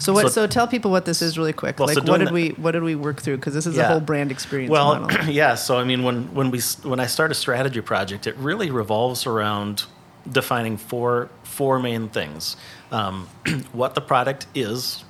So 0.00 0.12
what? 0.12 0.22
So- 0.22 0.28
So, 0.28 0.46
tell 0.46 0.66
people 0.66 0.90
what 0.90 1.04
this 1.04 1.22
is 1.22 1.38
really 1.38 1.52
quick. 1.52 1.78
Well, 1.78 1.86
like, 1.88 1.96
doing 1.96 2.08
what 2.08 2.18
did 2.18 2.32
we 2.32 2.48
what 2.50 2.72
did 2.72 2.82
we 2.82 2.94
work 2.96 3.20
through? 3.22 3.36
Because 3.36 3.54
this 3.54 3.66
is 3.66 3.76
a 3.78 3.88
whole 3.88 4.00
brand 4.00 4.30
experience 4.32 4.70
Well, 4.70 5.08
yeah. 5.28 5.54
So 5.54 5.78
I 5.78 5.84
mean, 5.84 6.02
when 6.02 6.34
when 6.34 6.50
we 6.50 6.60
when 6.82 7.00
I 7.00 7.06
start 7.06 7.30
a 7.30 7.34
strategy 7.34 7.80
project, 7.80 8.26
it 8.26 8.36
really 8.36 8.70
revolves 8.70 9.26
around 9.26 9.84
defining 10.30 10.76
four 10.76 11.30
four 11.42 11.78
main 11.78 12.08
things: 12.08 12.56
um, 12.90 13.28
what 13.72 13.94
the 13.94 14.00
product 14.00 14.46
is, 14.54 15.04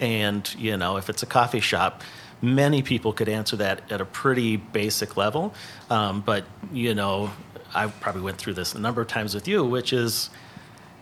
and 0.00 0.54
you 0.58 0.76
know, 0.76 0.96
if 0.96 1.08
it's 1.08 1.22
a 1.22 1.26
coffee 1.26 1.60
shop, 1.60 2.02
many 2.40 2.82
people 2.82 3.12
could 3.12 3.28
answer 3.28 3.56
that 3.56 3.90
at 3.90 4.00
a 4.00 4.04
pretty 4.04 4.56
basic 4.56 5.16
level. 5.16 5.54
Um, 5.90 6.20
but 6.20 6.44
you 6.72 6.94
know, 6.94 7.30
I 7.74 7.86
probably 7.86 8.22
went 8.22 8.38
through 8.38 8.54
this 8.54 8.74
a 8.74 8.78
number 8.78 9.00
of 9.00 9.08
times 9.08 9.34
with 9.34 9.48
you, 9.48 9.64
which 9.64 9.92
is 9.92 10.30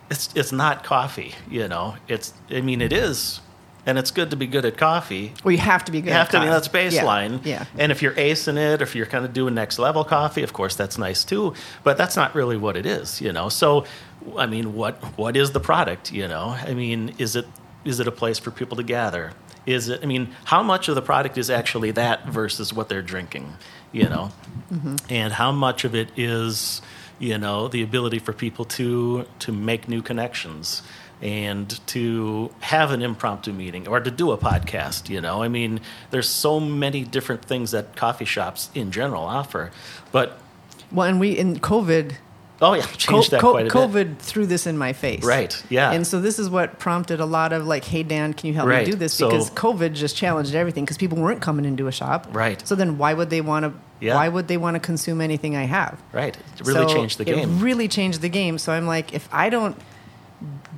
it's 0.09 0.29
it's 0.35 0.51
not 0.51 0.83
coffee. 0.83 1.33
You 1.49 1.67
know, 1.67 1.95
it's 2.07 2.33
I 2.49 2.61
mean, 2.61 2.81
it 2.81 2.93
is. 2.93 3.41
And 3.85 3.97
it's 3.97 4.11
good 4.11 4.29
to 4.29 4.35
be 4.35 4.45
good 4.45 4.63
at 4.65 4.77
coffee, 4.77 5.33
well, 5.43 5.51
you 5.51 5.57
have 5.57 5.83
to 5.85 5.91
be 5.91 6.01
good. 6.01 6.09
you 6.09 6.13
have 6.13 6.27
at 6.27 6.31
to. 6.31 6.37
Coffee. 6.37 6.49
that's 6.49 6.93
Yeah, 6.93 7.03
baseline. 7.03 7.45
Yeah. 7.45 7.65
And 7.77 7.91
if 7.91 8.01
you're 8.03 8.13
acing 8.13 8.57
it, 8.57 8.79
or 8.79 8.83
if 8.83 8.95
you're 8.95 9.07
kind 9.07 9.25
of 9.25 9.33
doing 9.33 9.55
next 9.55 9.79
level 9.79 10.03
coffee, 10.03 10.43
of 10.43 10.53
course 10.53 10.75
that's 10.75 10.97
nice 10.99 11.23
too. 11.23 11.53
But 11.83 11.97
that's 11.97 12.15
not 12.15 12.35
really 12.35 12.57
what 12.57 12.77
it 12.77 12.85
is, 12.85 13.21
you 13.21 13.33
know. 13.33 13.49
So, 13.49 13.85
I 14.37 14.45
mean, 14.45 14.75
what 14.75 14.97
what 15.17 15.35
is 15.35 15.51
the 15.51 15.59
product? 15.59 16.11
You 16.11 16.27
know, 16.27 16.55
I 16.59 16.73
mean, 16.75 17.15
is 17.17 17.35
it 17.35 17.47
is 17.83 17.99
it 17.99 18.07
a 18.07 18.11
place 18.11 18.37
for 18.37 18.51
people 18.51 18.77
to 18.77 18.83
gather? 18.83 19.33
Is 19.65 19.89
it? 19.89 20.01
I 20.03 20.05
mean, 20.05 20.35
how 20.45 20.61
much 20.61 20.87
of 20.87 20.93
the 20.95 21.01
product 21.01 21.37
is 21.39 21.49
actually 21.49 21.91
that 21.91 22.27
versus 22.27 22.71
what 22.73 22.87
they're 22.87 23.01
drinking? 23.01 23.55
You 23.91 24.07
know, 24.09 24.31
Mm-hmm. 24.71 24.95
and 25.09 25.33
how 25.33 25.51
much 25.51 25.83
of 25.85 25.95
it 25.95 26.09
is 26.15 26.81
you 27.19 27.37
know, 27.37 27.67
the 27.67 27.83
ability 27.83 28.19
for 28.19 28.33
people 28.33 28.65
to 28.65 29.25
to 29.39 29.51
make 29.51 29.87
new 29.87 30.01
connections 30.01 30.81
and 31.21 31.85
to 31.87 32.51
have 32.61 32.91
an 32.91 33.01
impromptu 33.01 33.53
meeting 33.53 33.87
or 33.87 33.99
to 33.99 34.09
do 34.11 34.31
a 34.31 34.37
podcast, 34.37 35.09
you 35.09 35.21
know. 35.21 35.43
I 35.43 35.47
mean, 35.47 35.79
there's 36.09 36.27
so 36.29 36.59
many 36.59 37.03
different 37.03 37.45
things 37.45 37.71
that 37.71 37.95
coffee 37.95 38.25
shops 38.25 38.69
in 38.73 38.91
general 38.91 39.23
offer. 39.23 39.71
But 40.11 40.39
Well, 40.91 41.07
and 41.07 41.19
we 41.19 41.37
in 41.37 41.59
COVID, 41.59 42.13
oh 42.61 42.73
yeah, 42.73 42.81
co- 42.85 42.87
changed 42.95 43.31
that 43.31 43.41
co- 43.41 43.51
quite 43.51 43.61
a 43.61 43.63
bit. 43.65 43.73
COVID 43.73 44.17
threw 44.17 44.45
this 44.47 44.65
in 44.65 44.77
my 44.77 44.93
face. 44.93 45.23
Right, 45.23 45.63
yeah. 45.69 45.91
And 45.91 46.07
so 46.07 46.19
this 46.19 46.39
is 46.39 46.49
what 46.49 46.79
prompted 46.79 47.19
a 47.19 47.25
lot 47.25 47.53
of 47.53 47.67
like, 47.67 47.85
hey 47.85 48.01
Dan, 48.03 48.33
can 48.33 48.47
you 48.47 48.53
help 48.55 48.67
Right, 48.67 48.85
me 48.85 48.91
do 48.91 48.97
this? 48.97 49.13
so- 49.13 49.29
Because 49.29 49.51
COVID 49.51 49.93
just 49.93 50.15
challenged 50.15 50.55
everything 50.55 50.85
because 50.85 50.97
people 50.97 51.19
weren't 51.19 51.41
coming 51.41 51.65
into 51.65 51.85
a 51.87 51.91
shop. 51.91 52.27
Right. 52.31 52.65
So 52.67 52.73
then 52.75 52.97
why 52.97 53.13
would 53.13 53.29
they 53.29 53.41
want 53.41 53.65
to? 53.65 53.73
Yeah. 53.99 54.15
Why 54.15 54.27
would 54.27 54.47
they 54.47 54.57
want 54.57 54.73
to 54.73 54.79
consume 54.79 55.21
anything 55.21 55.55
I 55.55 55.65
have? 55.65 56.01
Right. 56.11 56.35
It 56.35 56.65
really 56.65 56.87
So 56.87 56.93
changed 56.95 57.19
the 57.19 57.25
game. 57.25 57.37
It 57.37 57.61
really 57.61 57.87
changed 57.87 58.21
the 58.21 58.29
game. 58.29 58.57
So 58.57 58.71
I'm 58.73 58.87
like, 58.87 59.13
if 59.13 59.29
I 59.31 59.49
don't 59.51 59.77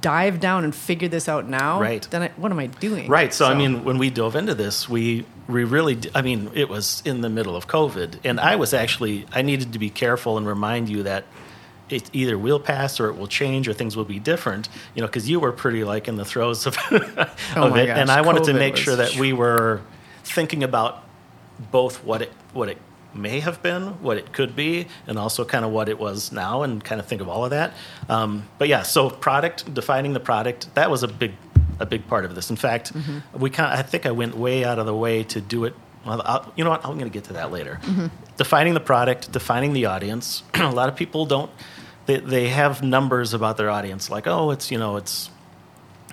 dive 0.03 0.39
down 0.39 0.63
and 0.65 0.75
figure 0.75 1.07
this 1.07 1.27
out 1.27 1.47
now, 1.47 1.79
Right. 1.81 2.05
then 2.11 2.21
I, 2.23 2.27
what 2.35 2.51
am 2.51 2.59
I 2.59 2.67
doing? 2.67 3.07
Right. 3.09 3.33
So, 3.33 3.45
I 3.45 3.55
mean, 3.55 3.83
when 3.83 3.97
we 3.97 4.11
dove 4.11 4.35
into 4.35 4.53
this, 4.53 4.87
we 4.87 5.25
we 5.47 5.63
really, 5.63 5.97
I 6.13 6.21
mean, 6.21 6.51
it 6.53 6.69
was 6.69 7.01
in 7.05 7.21
the 7.21 7.29
middle 7.29 7.55
of 7.55 7.67
COVID, 7.67 8.19
and 8.23 8.39
I 8.39 8.55
was 8.55 8.73
actually, 8.73 9.25
I 9.31 9.41
needed 9.41 9.73
to 9.73 9.79
be 9.79 9.89
careful 9.89 10.37
and 10.37 10.45
remind 10.47 10.87
you 10.89 11.03
that 11.03 11.23
it 11.89 12.09
either 12.13 12.37
will 12.37 12.59
pass 12.59 12.99
or 12.99 13.07
it 13.09 13.15
will 13.17 13.27
change 13.27 13.67
or 13.67 13.73
things 13.73 13.95
will 13.97 14.05
be 14.05 14.19
different. 14.19 14.69
You 14.95 15.01
know, 15.01 15.07
because 15.07 15.29
you 15.29 15.39
were 15.39 15.51
pretty 15.51 15.83
like 15.83 16.07
in 16.07 16.15
the 16.17 16.25
throes 16.25 16.65
of, 16.65 16.77
oh 16.91 16.97
of 16.97 17.37
Oh 17.55 17.69
my 17.69 17.81
it, 17.81 17.87
gosh, 17.87 17.97
and 17.97 18.09
I 18.11 18.21
wanted 18.21 18.43
to 18.45 18.53
make 18.53 18.77
sure 18.77 18.95
that 18.97 19.15
we 19.17 19.33
were 19.33 19.81
thinking 20.23 20.63
about 20.63 21.03
both 21.71 22.03
what 22.03 22.21
it 22.21 22.31
what 22.53 22.69
it 22.69 22.77
may 23.15 23.39
have 23.39 23.61
been, 23.61 24.01
what 24.01 24.17
it 24.17 24.33
could 24.33 24.55
be, 24.55 24.87
and 25.07 25.17
also 25.17 25.45
kind 25.45 25.65
of 25.65 25.71
what 25.71 25.89
it 25.89 25.99
was 25.99 26.31
now, 26.31 26.63
and 26.63 26.83
kind 26.83 26.99
of 26.99 27.07
think 27.07 27.21
of 27.21 27.29
all 27.29 27.43
of 27.43 27.51
that. 27.51 27.73
Um, 28.09 28.47
but 28.57 28.67
yeah, 28.67 28.83
so 28.83 29.09
product 29.09 29.73
defining 29.73 30.13
the 30.13 30.19
product 30.19 30.73
that 30.75 30.89
was 30.89 31.03
a 31.03 31.07
big 31.07 31.33
a 31.79 31.85
big 31.85 32.07
part 32.07 32.23
of 32.25 32.35
this. 32.35 32.49
In 32.49 32.55
fact, 32.55 32.91
we 33.33 33.49
kind 33.49 33.73
I 33.73 33.81
think 33.81 34.05
I 34.05 34.11
went 34.11 34.37
way 34.37 34.63
out 34.63 34.79
of 34.79 34.85
the 34.85 34.95
way 34.95 35.23
to 35.23 35.41
do 35.41 35.65
it. 35.65 35.73
Well, 36.05 36.21
I'll, 36.25 36.51
you 36.55 36.63
know 36.63 36.69
what? 36.69 36.85
I'm 36.85 36.93
going 36.93 37.09
to 37.09 37.13
get 37.13 37.25
to 37.25 37.33
that 37.33 37.51
later. 37.51 37.79
Defining 38.37 38.73
the 38.73 38.81
product, 38.81 39.31
defining 39.31 39.73
the 39.73 39.85
audience. 39.85 40.43
a 40.53 40.69
lot 40.69 40.89
of 40.89 40.95
people 40.95 41.25
don't. 41.25 41.49
They, 42.05 42.19
they 42.19 42.49
have 42.49 42.83
numbers 42.83 43.33
about 43.33 43.55
their 43.55 43.69
audience, 43.69 44.09
like 44.09 44.27
oh, 44.27 44.51
it's 44.51 44.69
you 44.69 44.77
know 44.77 44.97
it's 44.97 45.29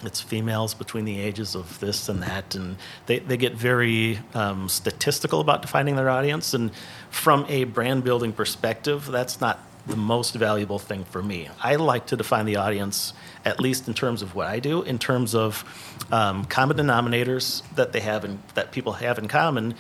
it's 0.02 0.20
females 0.20 0.74
between 0.74 1.04
the 1.04 1.18
ages 1.20 1.54
of 1.54 1.78
this 1.80 2.08
and 2.08 2.22
that, 2.22 2.54
and 2.54 2.76
they, 3.06 3.18
they 3.18 3.36
get 3.36 3.54
very 3.54 4.18
um, 4.34 4.68
statistical 4.68 5.40
about 5.40 5.62
defining 5.62 5.96
their 5.96 6.10
audience. 6.10 6.54
And 6.54 6.70
from 7.10 7.44
a 7.48 7.64
brand 7.64 8.04
building 8.04 8.32
perspective, 8.32 9.06
that's 9.06 9.40
not 9.40 9.60
the 9.86 9.96
most 9.96 10.34
valuable 10.34 10.78
thing 10.78 11.04
for 11.04 11.22
me. 11.22 11.48
I 11.62 11.76
like 11.76 12.06
to 12.06 12.16
define 12.16 12.46
the 12.46 12.56
audience, 12.56 13.12
at 13.44 13.60
least 13.60 13.88
in 13.88 13.94
terms 13.94 14.22
of 14.22 14.34
what 14.34 14.46
I 14.46 14.60
do, 14.60 14.82
in 14.82 14.98
terms 14.98 15.34
of 15.34 15.64
um, 16.12 16.44
common 16.44 16.76
denominators 16.76 17.62
that 17.74 17.92
they 17.92 18.00
have 18.00 18.24
and 18.24 18.42
that 18.54 18.72
people 18.72 18.94
have 18.94 19.18
in 19.18 19.28
common 19.28 19.74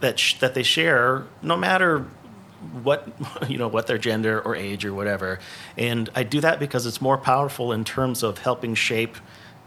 that 0.00 0.18
sh- 0.18 0.38
that 0.38 0.54
they 0.54 0.62
share, 0.62 1.26
no 1.42 1.56
matter 1.56 2.06
what 2.82 3.08
you 3.48 3.58
know 3.58 3.68
what 3.68 3.86
their 3.86 3.98
gender 3.98 4.40
or 4.40 4.54
age 4.54 4.84
or 4.84 4.92
whatever 4.92 5.40
and 5.78 6.10
i 6.14 6.22
do 6.22 6.40
that 6.40 6.60
because 6.60 6.84
it's 6.84 7.00
more 7.00 7.16
powerful 7.16 7.72
in 7.72 7.84
terms 7.84 8.22
of 8.22 8.38
helping 8.38 8.74
shape 8.74 9.16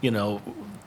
you 0.03 0.11
know 0.11 0.41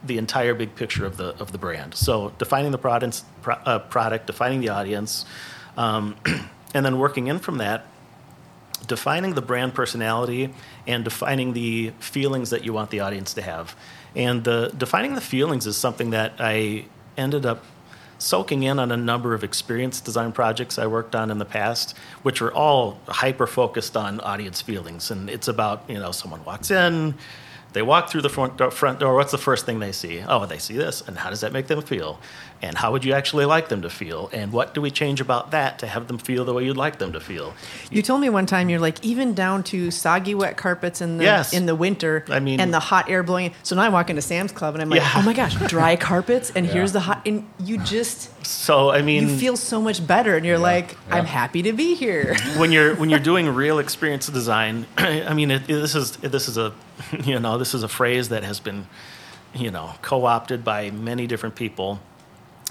the 0.05 0.17
entire 0.17 0.53
big 0.53 0.73
picture 0.75 1.05
of 1.05 1.17
the 1.17 1.35
of 1.41 1.51
the 1.51 1.57
brand 1.57 1.93
so 1.93 2.31
defining 2.37 2.71
the 2.71 2.77
product 2.77 3.23
pro, 3.41 3.55
uh, 3.55 3.79
product 3.79 4.27
defining 4.27 4.61
the 4.61 4.69
audience 4.69 5.25
um, 5.75 6.15
and 6.73 6.85
then 6.85 6.97
working 6.97 7.27
in 7.27 7.39
from 7.39 7.57
that 7.57 7.85
defining 8.85 9.33
the 9.33 9.41
brand 9.41 9.73
personality 9.73 10.53
and 10.85 11.03
defining 11.03 11.53
the 11.53 11.91
feelings 11.99 12.51
that 12.51 12.63
you 12.63 12.73
want 12.73 12.89
the 12.89 12.99
audience 12.99 13.33
to 13.33 13.41
have. 13.41 13.75
And 14.15 14.43
the 14.43 14.71
defining 14.77 15.15
the 15.15 15.21
feelings 15.21 15.65
is 15.65 15.77
something 15.77 16.11
that 16.11 16.33
I 16.39 16.85
ended 17.17 17.45
up 17.45 17.63
soaking 18.19 18.63
in 18.63 18.79
on 18.79 18.91
a 18.91 18.97
number 18.97 19.33
of 19.33 19.43
experience 19.43 20.01
design 20.01 20.31
projects 20.31 20.79
I 20.79 20.87
worked 20.87 21.15
on 21.15 21.29
in 21.29 21.37
the 21.37 21.45
past, 21.45 21.95
which 22.23 22.41
were 22.41 22.51
all 22.51 22.99
hyper 23.07 23.45
focused 23.45 23.95
on 23.95 24.19
audience 24.21 24.61
feelings. 24.61 25.11
And 25.11 25.29
it's 25.29 25.47
about, 25.47 25.83
you 25.87 25.99
know, 25.99 26.11
someone 26.11 26.43
walks 26.43 26.71
in, 26.71 27.13
they 27.73 27.81
walk 27.81 28.09
through 28.09 28.21
the 28.21 28.29
front 28.29 28.57
door, 28.57 28.71
front 28.71 28.99
door. 28.99 29.13
What's 29.15 29.31
the 29.31 29.37
first 29.37 29.65
thing 29.65 29.79
they 29.79 29.91
see? 29.91 30.23
Oh, 30.27 30.45
they 30.45 30.57
see 30.57 30.75
this. 30.75 31.01
And 31.07 31.17
how 31.17 31.29
does 31.29 31.41
that 31.41 31.51
make 31.51 31.67
them 31.67 31.81
feel? 31.81 32.19
And 32.59 32.75
how 32.75 32.91
would 32.91 33.05
you 33.05 33.13
actually 33.13 33.45
like 33.45 33.69
them 33.69 33.83
to 33.83 33.89
feel? 33.89 34.31
And 34.33 34.51
what 34.51 34.73
do 34.73 34.81
we 34.81 34.89
change 34.89 35.21
about 35.21 35.51
that 35.51 35.77
to 35.79 35.87
have 35.87 36.07
them 36.07 36.17
feel 36.17 36.43
the 36.43 36.53
way 36.53 36.63
you'd 36.65 36.75
like 36.77 36.97
them 36.97 37.13
to 37.13 37.19
feel? 37.19 37.53
You 37.91 38.01
told 38.01 38.21
me 38.21 38.29
one 38.29 38.47
time 38.47 38.69
you're 38.69 38.79
like 38.79 39.03
even 39.05 39.35
down 39.35 39.61
to 39.65 39.91
soggy 39.91 40.33
wet 40.33 40.57
carpets 40.57 40.99
in 41.01 41.17
the 41.19 41.23
Yes. 41.25 41.53
in 41.53 41.67
the 41.67 41.75
winter. 41.75 42.25
I 42.29 42.39
mean- 42.39 42.59
and 42.59 42.73
the 42.73 42.79
hot 42.79 43.09
air 43.11 43.21
blowing. 43.21 43.53
So 43.61 43.75
now 43.75 43.83
I 43.83 43.89
walk 43.89 44.09
into 44.09 44.23
Sam's 44.23 44.51
Club 44.51 44.73
and 44.73 44.81
I'm 44.81 44.89
like, 44.89 45.01
Yeah. 45.01 45.11
oh 45.17 45.21
my 45.21 45.33
gosh, 45.33 45.53
dry 45.67 45.95
carpets, 45.97 46.51
and 46.55 46.65
here's 46.65 46.93
the 46.93 47.01
hot. 47.01 47.21
And 47.27 47.47
you 47.59 47.77
just 47.77 48.31
So, 48.47 48.89
I 48.89 49.03
mean, 49.03 49.27
you 49.29 49.37
feel 49.37 49.55
so 49.57 49.79
much 49.79 50.05
better, 50.07 50.35
and 50.35 50.43
you're 50.45 50.57
like, 50.57 50.97
I'm 51.11 51.25
happy 51.25 51.61
to 51.63 51.73
be 51.73 51.93
here. 51.93 52.35
when 52.57 52.71
you're 52.71 52.95
when 52.95 53.09
you're 53.11 53.19
doing 53.19 53.47
real 53.53 53.77
experience 53.77 54.25
design, 54.27 54.87
I 54.97 55.33
mean, 55.35 55.51
it, 55.51 55.67
this 55.67 55.93
is 55.93 56.17
this 56.17 56.47
is 56.47 56.57
a 56.57 56.73
you 57.23 57.39
know 57.39 57.57
this 57.57 57.73
is 57.73 57.83
a 57.83 57.87
phrase 57.87 58.29
that 58.29 58.43
has 58.43 58.59
been 58.59 58.87
you 59.53 59.71
know 59.71 59.93
co-opted 60.01 60.63
by 60.63 60.91
many 60.91 61.27
different 61.27 61.55
people 61.55 61.99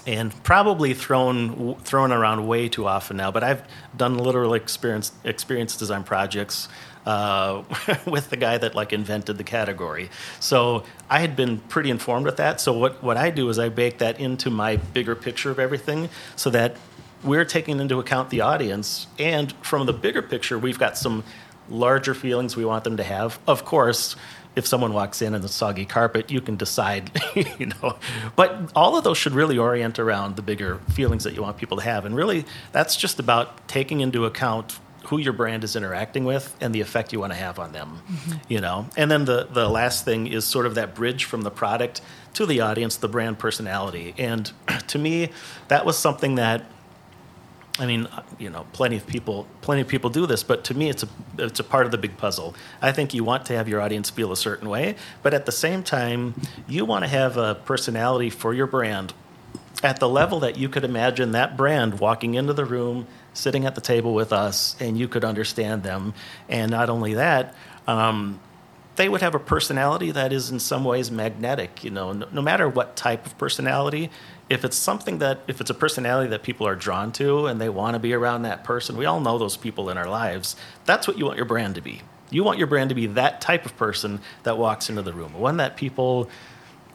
and 0.07 0.31
probably 0.43 0.93
thrown 0.93 1.75
thrown 1.81 2.11
around 2.11 2.47
way 2.47 2.69
too 2.69 2.87
often 2.87 3.17
now. 3.17 3.29
But 3.29 3.43
I've 3.43 3.61
done 3.95 4.17
literal 4.17 4.53
experience 4.53 5.11
experience 5.25 5.75
design 5.75 6.05
projects 6.05 6.69
uh, 7.05 7.63
with 8.07 8.29
the 8.29 8.37
guy 8.37 8.57
that 8.57 8.73
like 8.73 8.93
invented 8.93 9.37
the 9.37 9.43
category. 9.43 10.09
So 10.39 10.83
I 11.09 11.19
had 11.19 11.35
been 11.35 11.59
pretty 11.59 11.89
informed 11.89 12.25
with 12.25 12.37
that. 12.37 12.61
So 12.61 12.71
what 12.71 13.03
what 13.03 13.17
I 13.17 13.29
do 13.29 13.49
is 13.49 13.59
I 13.59 13.69
bake 13.69 13.97
that 13.97 14.19
into 14.19 14.49
my 14.49 14.77
bigger 14.77 15.13
picture 15.13 15.51
of 15.51 15.59
everything, 15.59 16.09
so 16.37 16.49
that 16.51 16.77
we're 17.23 17.45
taking 17.45 17.79
into 17.79 17.99
account 17.99 18.29
the 18.29 18.41
audience, 18.41 19.07
and 19.19 19.51
from 19.61 19.87
the 19.87 19.93
bigger 19.93 20.21
picture, 20.21 20.57
we've 20.57 20.79
got 20.79 20.97
some 20.97 21.23
larger 21.69 22.13
feelings 22.13 22.55
we 22.55 22.65
want 22.65 22.83
them 22.83 22.97
to 22.97 23.03
have. 23.03 23.39
Of 23.47 23.65
course, 23.65 24.15
if 24.55 24.65
someone 24.65 24.91
walks 24.91 25.21
in 25.21 25.35
in 25.35 25.41
the 25.41 25.47
soggy 25.47 25.85
carpet, 25.85 26.31
you 26.31 26.41
can 26.41 26.55
decide, 26.55 27.11
you 27.35 27.67
know. 27.67 27.97
But 28.35 28.71
all 28.75 28.97
of 28.97 29.03
those 29.03 29.17
should 29.17 29.33
really 29.33 29.57
orient 29.57 29.99
around 29.99 30.35
the 30.35 30.41
bigger 30.41 30.79
feelings 30.89 31.23
that 31.25 31.35
you 31.35 31.43
want 31.43 31.57
people 31.57 31.77
to 31.77 31.83
have. 31.83 32.05
And 32.05 32.15
really, 32.15 32.45
that's 32.71 32.95
just 32.95 33.19
about 33.19 33.67
taking 33.67 34.01
into 34.01 34.25
account 34.25 34.79
who 35.05 35.19
your 35.19 35.31
brand 35.31 35.63
is 35.63 35.75
interacting 35.75 36.25
with 36.25 36.55
and 36.59 36.75
the 36.75 36.81
effect 36.81 37.13
you 37.13 37.19
want 37.19 37.31
to 37.31 37.39
have 37.39 37.59
on 37.59 37.71
them, 37.71 38.01
mm-hmm. 38.11 38.37
you 38.49 38.59
know. 38.59 38.87
And 38.97 39.09
then 39.09 39.25
the 39.25 39.47
the 39.49 39.69
last 39.69 40.03
thing 40.03 40.27
is 40.27 40.43
sort 40.43 40.65
of 40.65 40.75
that 40.75 40.95
bridge 40.95 41.25
from 41.25 41.43
the 41.43 41.51
product 41.51 42.01
to 42.33 42.45
the 42.45 42.61
audience, 42.61 42.97
the 42.97 43.07
brand 43.07 43.39
personality. 43.39 44.13
And 44.17 44.51
to 44.87 44.97
me, 44.97 45.29
that 45.69 45.85
was 45.85 45.97
something 45.97 46.35
that 46.35 46.65
I 47.79 47.85
mean, 47.85 48.07
you 48.39 48.49
know, 48.49 48.65
plenty 48.73 48.97
of 48.97 49.05
people, 49.05 49.47
plenty 49.61 49.81
of 49.81 49.87
people 49.87 50.09
do 50.09 50.25
this, 50.25 50.43
but 50.43 50.63
to 50.65 50.73
me, 50.73 50.89
it's 50.89 51.03
a 51.03 51.07
it's 51.37 51.59
a 51.59 51.63
part 51.63 51.85
of 51.85 51.91
the 51.91 51.97
big 51.97 52.17
puzzle. 52.17 52.55
I 52.81 52.91
think 52.91 53.13
you 53.13 53.23
want 53.23 53.45
to 53.47 53.55
have 53.55 53.67
your 53.67 53.81
audience 53.81 54.09
feel 54.09 54.31
a 54.31 54.37
certain 54.37 54.67
way, 54.69 54.95
but 55.21 55.33
at 55.33 55.45
the 55.45 55.51
same 55.51 55.83
time, 55.83 56.33
you 56.67 56.85
want 56.85 57.03
to 57.03 57.07
have 57.07 57.37
a 57.37 57.55
personality 57.55 58.29
for 58.29 58.53
your 58.53 58.67
brand 58.67 59.13
at 59.83 59.99
the 59.99 60.09
level 60.09 60.39
that 60.39 60.57
you 60.57 60.69
could 60.69 60.83
imagine 60.83 61.33
that 61.33 61.55
brand 61.55 61.99
walking 61.99 62.33
into 62.33 62.53
the 62.53 62.65
room, 62.65 63.07
sitting 63.33 63.65
at 63.65 63.75
the 63.75 63.81
table 63.81 64.13
with 64.13 64.33
us, 64.33 64.75
and 64.79 64.97
you 64.97 65.07
could 65.07 65.23
understand 65.23 65.83
them. 65.83 66.13
And 66.49 66.71
not 66.71 66.89
only 66.89 67.13
that, 67.13 67.53
um, 67.85 68.39
they 68.97 69.07
would 69.07 69.21
have 69.21 69.35
a 69.35 69.39
personality 69.39 70.11
that 70.11 70.33
is 70.33 70.49
in 70.49 70.59
some 70.59 70.83
ways 70.83 71.09
magnetic. 71.09 71.83
You 71.83 71.91
know, 71.91 72.11
no, 72.11 72.27
no 72.31 72.41
matter 72.41 72.67
what 72.67 72.95
type 72.95 73.25
of 73.25 73.37
personality, 73.37 74.09
if 74.49 74.65
it's 74.65 74.75
something 74.75 75.19
that, 75.19 75.39
if 75.47 75.61
it's 75.61 75.69
a 75.69 75.75
personality 75.75 76.29
that 76.31 76.43
people 76.43 76.67
are 76.67 76.75
drawn 76.75 77.11
to 77.13 77.45
and 77.45 77.61
they 77.61 77.69
want 77.69 77.93
to 77.93 77.99
be 77.99 78.13
around 78.13 78.41
that 78.41 78.63
person, 78.63 78.97
we 78.97 79.05
all 79.05 79.19
know 79.19 79.37
those 79.37 79.55
people 79.55 79.89
in 79.89 79.97
our 79.97 80.09
lives. 80.09 80.55
That's 80.85 81.07
what 81.07 81.17
you 81.17 81.25
want 81.25 81.37
your 81.37 81.45
brand 81.45 81.75
to 81.75 81.81
be. 81.81 82.01
You 82.29 82.43
want 82.43 82.57
your 82.57 82.67
brand 82.67 82.89
to 82.89 82.95
be 82.95 83.05
that 83.07 83.39
type 83.39 83.65
of 83.65 83.77
person 83.77 84.19
that 84.43 84.57
walks 84.57 84.89
into 84.89 85.03
the 85.03 85.13
room, 85.13 85.33
one 85.33 85.57
that 85.57 85.77
people 85.77 86.29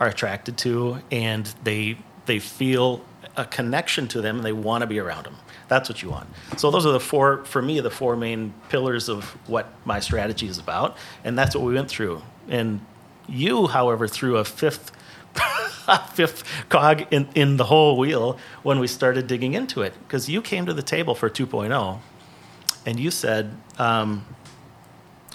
are 0.00 0.08
attracted 0.08 0.58
to 0.58 0.98
and 1.10 1.46
they 1.62 1.98
they 2.26 2.38
feel 2.38 3.04
a 3.36 3.44
connection 3.44 4.08
to 4.08 4.20
them 4.20 4.36
and 4.36 4.44
they 4.44 4.52
want 4.52 4.82
to 4.82 4.86
be 4.86 4.98
around 4.98 5.24
them. 5.24 5.36
That's 5.68 5.88
what 5.88 6.02
you 6.02 6.10
want. 6.10 6.28
So 6.58 6.70
those 6.70 6.84
are 6.84 6.92
the 6.92 7.00
four 7.00 7.44
for 7.44 7.62
me 7.62 7.80
the 7.80 7.90
four 7.90 8.16
main 8.16 8.52
pillars 8.68 9.08
of 9.08 9.24
what 9.48 9.72
my 9.84 10.00
strategy 10.00 10.46
is 10.46 10.58
about 10.58 10.96
and 11.24 11.38
that's 11.38 11.54
what 11.54 11.64
we 11.64 11.74
went 11.74 11.88
through. 11.88 12.22
And 12.48 12.84
you 13.28 13.68
however 13.68 14.06
threw 14.06 14.36
a 14.36 14.44
fifth 14.44 14.92
fifth 16.12 16.44
cog 16.68 17.06
in, 17.10 17.28
in 17.34 17.56
the 17.56 17.64
whole 17.64 17.96
wheel 17.96 18.38
when 18.62 18.78
we 18.78 18.86
started 18.86 19.26
digging 19.26 19.54
into 19.54 19.80
it 19.80 19.94
because 20.06 20.28
you 20.28 20.42
came 20.42 20.66
to 20.66 20.74
the 20.74 20.82
table 20.82 21.14
for 21.14 21.30
2.0 21.30 21.98
and 22.84 23.00
you 23.00 23.10
said 23.10 23.56
um, 23.78 24.26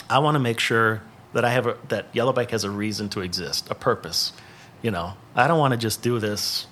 I 0.10 0.19
want 0.19 0.36
to 0.36 0.39
make 0.39 0.60
sure 0.60 1.02
that 1.34 1.43
I 1.43 1.50
have 1.50 1.67
a, 1.67 1.78
that 1.89 2.08
Yellow 2.13 2.34
Bike 2.34 2.52
has 2.52 2.63
a 2.63 2.69
reason 2.69 3.10
to 3.10 3.21
exist, 3.21 3.67
a 3.69 3.76
purpose. 3.76 4.34
You 4.82 4.91
know, 4.91 5.13
I 5.36 5.47
don't 5.47 5.60
want 5.60 5.73
to 5.73 5.78
just 5.78 6.02
do 6.02 6.19
this 6.19 6.67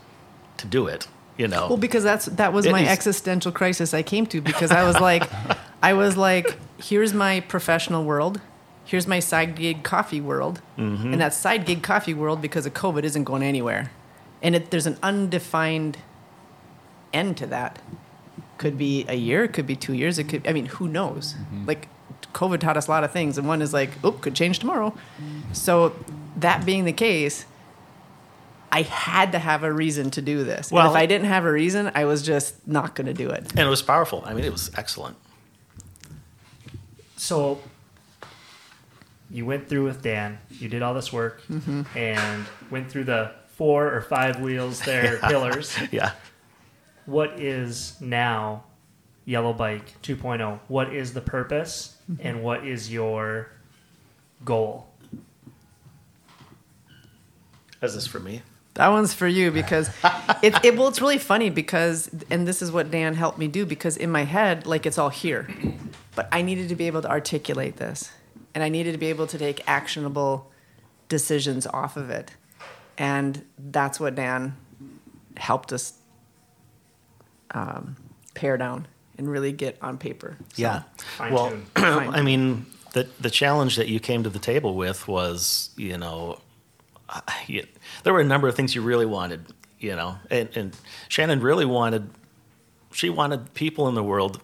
to 0.57 0.67
do 0.67 0.87
it. 0.87 1.07
You 1.37 1.49
know, 1.49 1.67
Well, 1.67 1.77
because 1.77 2.03
that's 2.03 2.27
that 2.27 2.53
was 2.53 2.65
It 2.65 2.71
my 2.71 2.81
is- 2.83 2.87
existential 2.87 3.51
crisis 3.51 3.93
I 3.93 4.03
came 4.03 4.25
to 4.27 4.39
because 4.41 4.71
I 4.71 4.83
was 4.85 4.97
like, 5.01 5.23
I 5.83 5.91
was 5.93 6.15
like, 6.15 6.57
here's 6.81 7.13
my 7.13 7.41
professional 7.41 8.05
world. 8.05 8.39
Here's 8.85 9.05
my 9.07 9.19
side 9.19 9.55
gig 9.55 9.83
coffee 9.83 10.21
world. 10.21 10.61
Mm-hmm. 10.77 11.11
And 11.11 11.19
that 11.21 11.33
side 11.33 11.65
gig 11.65 11.81
coffee 11.83 12.13
world, 12.13 12.41
because 12.41 12.65
of 12.65 12.73
COVID, 12.73 13.03
isn't 13.03 13.25
going 13.25 13.43
anywhere. 13.43 13.91
And 14.41 14.55
it, 14.55 14.71
there's 14.71 14.85
an 14.87 14.97
undefined 15.03 15.97
end 17.13 17.35
to 17.37 17.47
that. 17.47 17.79
Could 18.57 18.77
be 18.77 19.05
a 19.09 19.15
year, 19.15 19.43
it 19.43 19.53
could 19.53 19.67
be 19.67 19.75
two 19.75 19.93
years, 19.93 20.17
it 20.17 20.25
could, 20.29 20.47
I 20.47 20.53
mean, 20.53 20.67
who 20.67 20.87
knows? 20.87 21.33
Mm-hmm. 21.33 21.65
Like, 21.65 21.89
COVID 22.33 22.59
taught 22.59 22.77
us 22.77 22.87
a 22.87 22.91
lot 22.91 23.03
of 23.03 23.11
things, 23.11 23.37
and 23.37 23.47
one 23.47 23.61
is 23.61 23.73
like, 23.73 23.89
oh, 24.03 24.11
could 24.13 24.35
change 24.35 24.59
tomorrow. 24.59 24.93
So, 25.51 25.93
that 26.37 26.65
being 26.65 26.85
the 26.85 26.93
case, 26.93 27.45
I 28.75 28.81
had 28.81 29.31
to 29.31 29.39
have 29.39 29.63
a 29.63 29.71
reason 29.71 30.11
to 30.11 30.21
do 30.21 30.43
this. 30.43 30.69
Well- 30.71 30.83
and 30.87 30.91
if 30.91 30.97
I 30.97 31.05
didn't 31.05 31.27
have 31.27 31.45
a 31.45 31.51
reason, 31.51 31.91
I 31.95 32.03
was 32.05 32.21
just 32.23 32.67
not 32.67 32.93
going 32.95 33.07
to 33.07 33.13
do 33.13 33.29
it. 33.29 33.51
And 33.51 33.59
it 33.61 33.69
was 33.69 33.81
powerful. 33.81 34.21
I 34.25 34.33
mean, 34.33 34.43
it 34.43 34.51
was 34.51 34.69
excellent. 34.77 35.15
So 37.15 37.59
you 39.31 39.45
went 39.45 39.69
through 39.69 39.85
with 39.85 40.01
Dan. 40.01 40.39
You 40.49 40.67
did 40.69 40.81
all 40.81 40.93
this 40.93 41.13
work 41.13 41.41
Mm-hmm. 41.47 41.83
and 41.97 42.45
went 42.69 42.91
through 42.91 43.05
the 43.05 43.31
four 43.55 43.93
or 43.93 44.01
five 44.01 44.41
wheels 44.41 44.81
there, 44.81 45.17
pillars. 45.29 45.77
Yeah. 45.91 46.11
What 47.05 47.39
is 47.39 47.95
now 48.01 48.65
Yellow 49.23 49.53
Bike 49.53 50.01
2.0? 50.01 50.59
What 50.67 50.93
is 50.93 51.13
the 51.13 51.21
purpose 51.21 51.91
Mm-hmm. 52.11 52.27
and 52.27 52.43
what 52.43 52.67
is 52.67 52.91
your 52.91 53.49
goal? 54.43 54.87
Is 57.81 57.95
this 57.95 58.05
for 58.05 58.19
me? 58.19 58.41
That 58.75 58.89
one's 58.89 59.13
for 59.13 59.27
you 59.27 59.51
because 59.51 59.89
it, 60.43 60.53
it 60.63 60.77
well 60.77 60.89
it's 60.89 61.01
really 61.01 61.17
funny 61.17 61.49
because 61.49 62.09
and 62.29 62.47
this 62.47 62.61
is 62.61 62.71
what 62.71 62.91
Dan 62.91 63.15
helped 63.15 63.37
me 63.37 63.47
do 63.47 63.65
because 63.65 63.97
in 63.97 64.11
my 64.11 64.23
head 64.25 64.67
like 64.67 64.85
it's 64.85 64.97
all 64.97 65.09
here. 65.09 65.49
But 66.13 66.29
I 66.31 66.41
needed 66.41 66.69
to 66.69 66.75
be 66.75 66.87
able 66.87 67.01
to 67.01 67.09
articulate 67.09 67.77
this 67.77 68.11
and 68.53 68.63
I 68.63 68.69
needed 68.69 68.91
to 68.91 68.97
be 68.97 69.07
able 69.07 69.27
to 69.27 69.37
take 69.37 69.67
actionable 69.67 70.51
decisions 71.09 71.67
off 71.67 71.97
of 71.97 72.09
it. 72.09 72.31
And 72.97 73.45
that's 73.57 73.99
what 73.99 74.15
Dan 74.15 74.55
helped 75.37 75.73
us 75.73 75.93
um, 77.51 77.95
pare 78.33 78.57
down 78.57 78.87
and 79.17 79.29
really 79.29 79.51
get 79.51 79.77
on 79.81 79.97
paper. 79.97 80.37
So, 80.53 80.61
Yeah. 80.61 80.83
Fine 81.17 81.33
Well, 81.33 81.49
tune. 81.49 81.65
I 81.75 82.21
mean, 82.21 82.65
the 82.93 83.07
the 83.19 83.29
challenge 83.29 83.75
that 83.75 83.87
you 83.87 83.99
came 83.99 84.23
to 84.23 84.29
the 84.29 84.39
table 84.39 84.75
with 84.75 85.07
was, 85.07 85.69
you 85.75 85.97
know, 85.97 86.39
you, 87.47 87.65
there 88.03 88.13
were 88.13 88.21
a 88.21 88.25
number 88.25 88.47
of 88.47 88.55
things 88.55 88.75
you 88.75 88.81
really 88.81 89.05
wanted, 89.05 89.45
you 89.79 89.95
know, 89.95 90.17
and, 90.29 90.49
and 90.55 90.77
Shannon 91.07 91.41
really 91.41 91.65
wanted, 91.65 92.09
she 92.91 93.09
wanted 93.09 93.53
people 93.53 93.87
in 93.87 93.95
the 93.95 94.03
world 94.03 94.41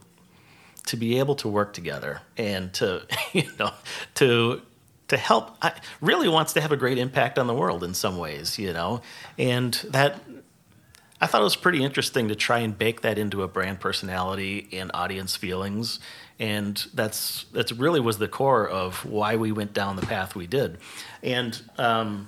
to 0.88 0.98
be 0.98 1.20
able 1.20 1.36
to 1.36 1.48
work 1.48 1.74
together 1.74 2.22
and 2.38 2.74
to, 2.74 3.06
you 3.34 3.50
know, 3.60 3.72
to 4.16 4.62
to 5.08 5.18
help. 5.18 5.58
I, 5.62 5.74
really 6.00 6.30
wants 6.30 6.54
to 6.54 6.62
have 6.62 6.72
a 6.72 6.78
great 6.78 6.98
impact 6.98 7.38
on 7.38 7.46
the 7.46 7.54
world 7.54 7.84
in 7.84 7.94
some 7.94 8.18
ways, 8.18 8.58
you 8.58 8.72
know, 8.72 9.02
and 9.38 9.74
that 9.90 10.22
I 11.22 11.28
thought 11.28 11.42
it 11.42 11.44
was 11.44 11.56
pretty 11.56 11.84
interesting 11.84 12.30
to 12.30 12.36
try 12.36 12.60
and 12.60 12.76
bake 12.76 13.02
that 13.02 13.20
into 13.20 13.44
a 13.44 13.48
brand 13.48 13.80
personality 13.80 14.68
and 14.74 14.90
audience 14.94 15.36
feelings, 15.36 16.00
and 16.40 16.84
that's 16.96 17.46
that's 17.52 17.72
really 17.72 18.00
was 18.00 18.18
the 18.18 18.28
core 18.28 18.68
of 18.68 19.06
why 19.06 19.36
we 19.36 19.52
went 19.52 19.74
down 19.74 19.98
the 19.98 20.06
path 20.06 20.36
we 20.36 20.48
did, 20.48 20.80
and 21.22 21.62
um, 21.78 22.28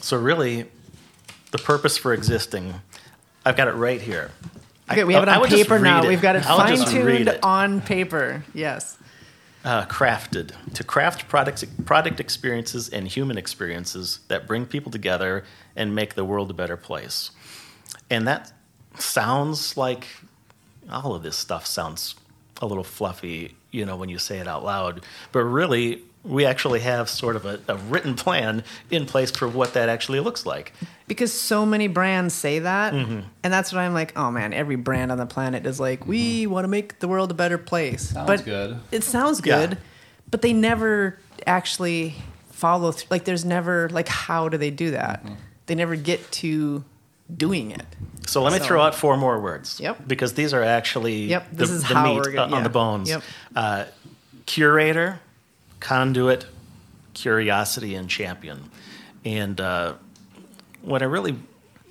so 0.00 0.16
really, 0.16 0.66
the 1.50 1.58
purpose 1.58 1.98
for 1.98 2.12
existing, 2.12 2.74
I've 3.44 3.56
got 3.56 3.68
it 3.68 3.72
right 3.72 4.00
here. 4.00 4.30
Okay, 4.90 5.04
we 5.04 5.14
have 5.14 5.22
it 5.22 5.28
on 5.28 5.46
paper 5.48 5.78
now. 5.78 6.02
it. 6.02 6.08
We've 6.08 6.20
got 6.20 6.36
it 6.36 6.44
fine 6.44 6.76
tuned 6.86 7.38
on 7.42 7.80
paper. 7.80 8.44
Yes. 8.54 8.98
uh, 9.64 9.84
crafted 9.86 10.52
to 10.74 10.84
craft 10.84 11.28
products, 11.28 11.64
product 11.84 12.20
experiences 12.20 12.88
and 12.88 13.06
human 13.06 13.36
experiences 13.36 14.20
that 14.28 14.46
bring 14.46 14.66
people 14.66 14.90
together 14.90 15.44
and 15.76 15.94
make 15.94 16.14
the 16.14 16.24
world 16.24 16.50
a 16.50 16.54
better 16.54 16.76
place. 16.76 17.30
And 18.08 18.26
that 18.26 18.52
sounds 18.98 19.76
like 19.76 20.06
all 20.88 21.14
of 21.14 21.22
this 21.22 21.36
stuff 21.36 21.66
sounds 21.66 22.14
a 22.62 22.66
little 22.66 22.84
fluffy, 22.84 23.54
you 23.70 23.84
know, 23.84 23.96
when 23.96 24.08
you 24.08 24.18
say 24.18 24.38
it 24.38 24.48
out 24.48 24.64
loud. 24.64 25.04
But 25.32 25.44
really, 25.44 26.02
we 26.22 26.44
actually 26.44 26.80
have 26.80 27.08
sort 27.08 27.34
of 27.36 27.46
a, 27.46 27.60
a 27.68 27.76
written 27.76 28.14
plan 28.14 28.62
in 28.90 29.06
place 29.06 29.30
for 29.30 29.48
what 29.48 29.72
that 29.74 29.88
actually 29.88 30.20
looks 30.20 30.44
like. 30.44 30.72
because 31.08 31.32
so 31.32 31.64
many 31.64 31.88
brands 31.88 32.34
say 32.34 32.58
that 32.60 32.92
Mm-hmm. 32.92 33.20
and 33.42 33.52
that's 33.52 33.72
what 33.72 33.80
i'm 33.80 33.94
like 33.94 34.12
oh 34.16 34.30
man 34.30 34.52
every 34.52 34.76
brand 34.76 35.10
on 35.10 35.18
the 35.18 35.26
planet 35.26 35.64
is 35.66 35.80
like 35.80 36.06
we 36.06 36.46
want 36.46 36.64
to 36.64 36.68
make 36.68 36.98
the 37.00 37.08
world 37.08 37.30
a 37.30 37.34
better 37.34 37.56
place 37.58 38.10
Sounds 38.10 38.26
but 38.26 38.44
good. 38.44 38.78
it 38.92 39.02
sounds 39.02 39.40
Yeah. 39.44 39.66
good 39.66 39.78
but 40.30 40.42
they 40.42 40.52
never 40.52 41.18
actually 41.46 42.14
follow 42.50 42.92
through 42.92 43.08
like 43.10 43.24
there's 43.24 43.44
never 43.44 43.88
like 43.88 44.06
how 44.08 44.48
do 44.48 44.56
they 44.58 44.70
do 44.70 44.90
that 44.92 45.24
Mm-hmm. 45.24 45.34
they 45.66 45.74
never 45.74 45.96
get 45.96 46.30
to 46.42 46.84
doing 47.34 47.70
it 47.70 47.86
So 48.26 48.42
let 48.42 48.52
me 48.52 48.58
So- 48.58 48.66
throw 48.66 48.80
out 48.82 48.94
four 48.94 49.16
more 49.16 49.40
words. 49.40 49.80
Yep. 49.80 50.06
Because 50.06 50.34
these 50.34 50.52
are 50.54 50.62
actually 50.62 51.24
Yep, 51.34 51.50
the, 51.50 51.56
this 51.56 51.70
is 51.70 51.82
the 51.88 51.94
how 51.94 52.04
meat 52.06 52.16
we're 52.16 52.32
gonna- 52.32 52.54
uh, 52.54 52.58
on 52.58 52.62
the 52.62 52.68
bones. 52.70 53.08
Yep. 53.08 53.22
Uh, 53.56 53.84
curator, 54.46 55.18
conduit, 55.80 56.46
curiosity, 57.14 57.94
and 57.94 58.08
champion. 58.08 58.70
And 59.24 59.60
uh, 59.60 59.94
when 60.82 61.02
I 61.02 61.06
really, 61.06 61.36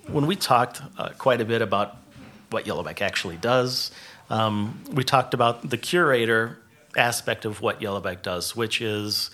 when 0.08 0.26
we 0.26 0.36
talked 0.36 0.80
uh, 0.96 1.10
quite 1.18 1.40
a 1.40 1.44
bit 1.44 1.62
about 1.62 1.96
what 2.50 2.66
Yellow 2.66 2.82
Bike 2.82 3.02
actually 3.02 3.36
does, 3.36 3.90
um, 4.30 4.82
we 4.92 5.04
talked 5.04 5.34
about 5.34 5.68
the 5.68 5.76
curator 5.76 6.58
aspect 6.96 7.44
of 7.44 7.60
what 7.60 7.82
Yellow 7.82 8.00
Bike 8.00 8.22
does, 8.22 8.56
which 8.56 8.80
is 8.80 9.30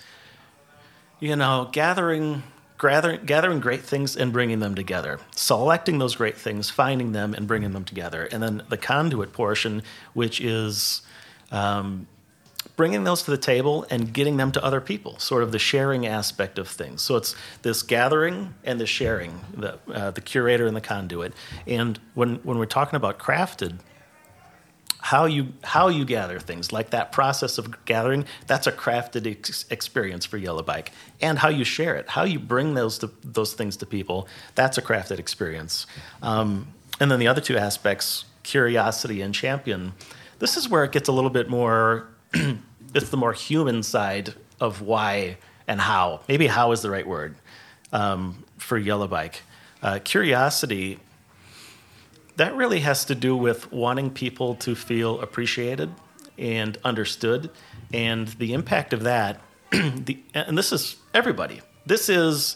you 1.19 1.35
know, 1.35 1.69
gathering, 1.71 2.43
gathering, 2.79 3.25
gathering 3.25 3.59
great 3.59 3.81
things 3.81 4.15
and 4.15 4.31
bringing 4.31 4.59
them 4.59 4.75
together, 4.75 5.19
selecting 5.31 5.97
those 5.97 6.15
great 6.15 6.37
things, 6.37 6.69
finding 6.69 7.11
them 7.11 7.33
and 7.33 7.47
bringing 7.47 7.73
them 7.73 7.83
together, 7.83 8.27
and 8.31 8.41
then 8.43 8.61
the 8.69 8.77
conduit 8.77 9.33
portion, 9.33 9.81
which 10.13 10.39
is 10.39 11.01
um, 11.51 12.07
bringing 12.77 13.03
those 13.03 13.23
to 13.23 13.31
the 13.31 13.37
table 13.37 13.85
and 13.89 14.13
getting 14.13 14.37
them 14.37 14.51
to 14.53 14.63
other 14.63 14.79
people, 14.79 15.19
sort 15.19 15.43
of 15.43 15.51
the 15.51 15.59
sharing 15.59 16.05
aspect 16.05 16.57
of 16.57 16.69
things. 16.69 17.01
So 17.01 17.17
it's 17.17 17.35
this 17.63 17.83
gathering 17.83 18.53
and 18.63 18.79
the 18.79 18.85
sharing, 18.85 19.41
the 19.53 19.79
uh, 19.91 20.11
the 20.11 20.21
curator 20.21 20.65
and 20.65 20.77
the 20.77 20.81
conduit. 20.81 21.33
And 21.65 21.99
when 22.13 22.35
when 22.37 22.57
we're 22.57 22.65
talking 22.65 22.95
about 22.95 23.19
crafted, 23.19 23.79
how 24.99 25.25
you 25.25 25.53
how 25.63 25.87
you 25.87 26.05
gather 26.05 26.39
things 26.39 26.71
like 26.71 26.91
that 26.91 27.11
process 27.11 27.57
of 27.57 27.85
gathering 27.85 28.25
that's 28.45 28.67
a 28.67 28.71
crafted 28.71 29.29
ex- 29.29 29.65
experience 29.69 30.25
for 30.25 30.37
yellow 30.37 30.63
bike 30.63 30.91
and 31.21 31.39
how 31.39 31.49
you 31.49 31.63
share 31.63 31.95
it 31.95 32.09
how 32.09 32.23
you 32.23 32.39
bring 32.39 32.73
those 32.73 32.97
to, 32.97 33.09
those 33.23 33.53
things 33.53 33.77
to 33.77 33.85
people 33.85 34.27
that's 34.55 34.77
a 34.77 34.81
crafted 34.81 35.19
experience 35.19 35.85
um, 36.23 36.67
and 36.99 37.11
then 37.11 37.19
the 37.19 37.27
other 37.27 37.39
two 37.39 37.57
aspects 37.57 38.25
curiosity 38.41 39.21
and 39.21 39.35
champion 39.35 39.93
this 40.39 40.57
is 40.57 40.67
where 40.67 40.83
it 40.83 40.91
gets 40.91 41.07
a 41.07 41.11
little 41.11 41.29
bit 41.29 41.47
more 41.47 42.09
it's 42.95 43.09
the 43.09 43.17
more 43.17 43.33
human 43.33 43.83
side 43.83 44.33
of 44.59 44.81
why 44.81 45.37
and 45.67 45.81
how. 45.81 46.21
Maybe 46.27 46.47
how 46.47 46.71
is 46.71 46.81
the 46.81 46.89
right 46.89 47.07
word 47.07 47.35
um, 47.91 48.43
for 48.57 48.77
yellow 48.77 49.07
bike. 49.07 49.41
Uh, 49.81 49.99
curiosity 50.03 50.99
that 52.37 52.55
really 52.55 52.79
has 52.81 53.05
to 53.05 53.15
do 53.15 53.35
with 53.35 53.71
wanting 53.71 54.11
people 54.11 54.55
to 54.55 54.75
feel 54.75 55.19
appreciated 55.21 55.91
and 56.37 56.77
understood. 56.83 57.49
And 57.91 58.27
the 58.27 58.53
impact 58.53 58.93
of 58.93 59.03
that 59.03 59.41
the, 59.71 60.19
and 60.33 60.57
this 60.57 60.71
is 60.71 60.95
everybody. 61.13 61.61
This 61.85 62.09
is 62.09 62.55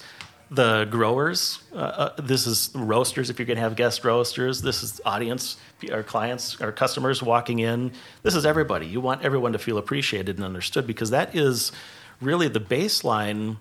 the 0.52 0.86
growers 0.92 1.64
uh, 1.74 1.78
uh, 1.78 2.22
this 2.22 2.46
is 2.46 2.70
roasters 2.76 3.30
if 3.30 3.40
you're 3.40 3.46
going 3.46 3.56
to 3.56 3.62
have 3.64 3.78
guest 3.78 4.04
roasters 4.04 4.62
this 4.62 4.84
is 4.84 5.00
audience 5.06 5.58
our 5.90 6.04
clients 6.04 6.62
our 6.62 6.72
customers 6.72 7.24
walking 7.24 7.60
in. 7.60 7.92
This 8.22 8.36
is 8.36 8.46
everybody. 8.46 8.86
You 8.86 9.02
want 9.02 9.24
everyone 9.24 9.54
to 9.54 9.60
feel 9.60 9.78
appreciated 9.78 10.36
and 10.36 10.46
understood 10.46 10.86
because 10.86 11.10
that 11.10 11.36
is 11.36 11.72
really 12.20 12.48
the 12.48 12.60
baseline 12.60 13.58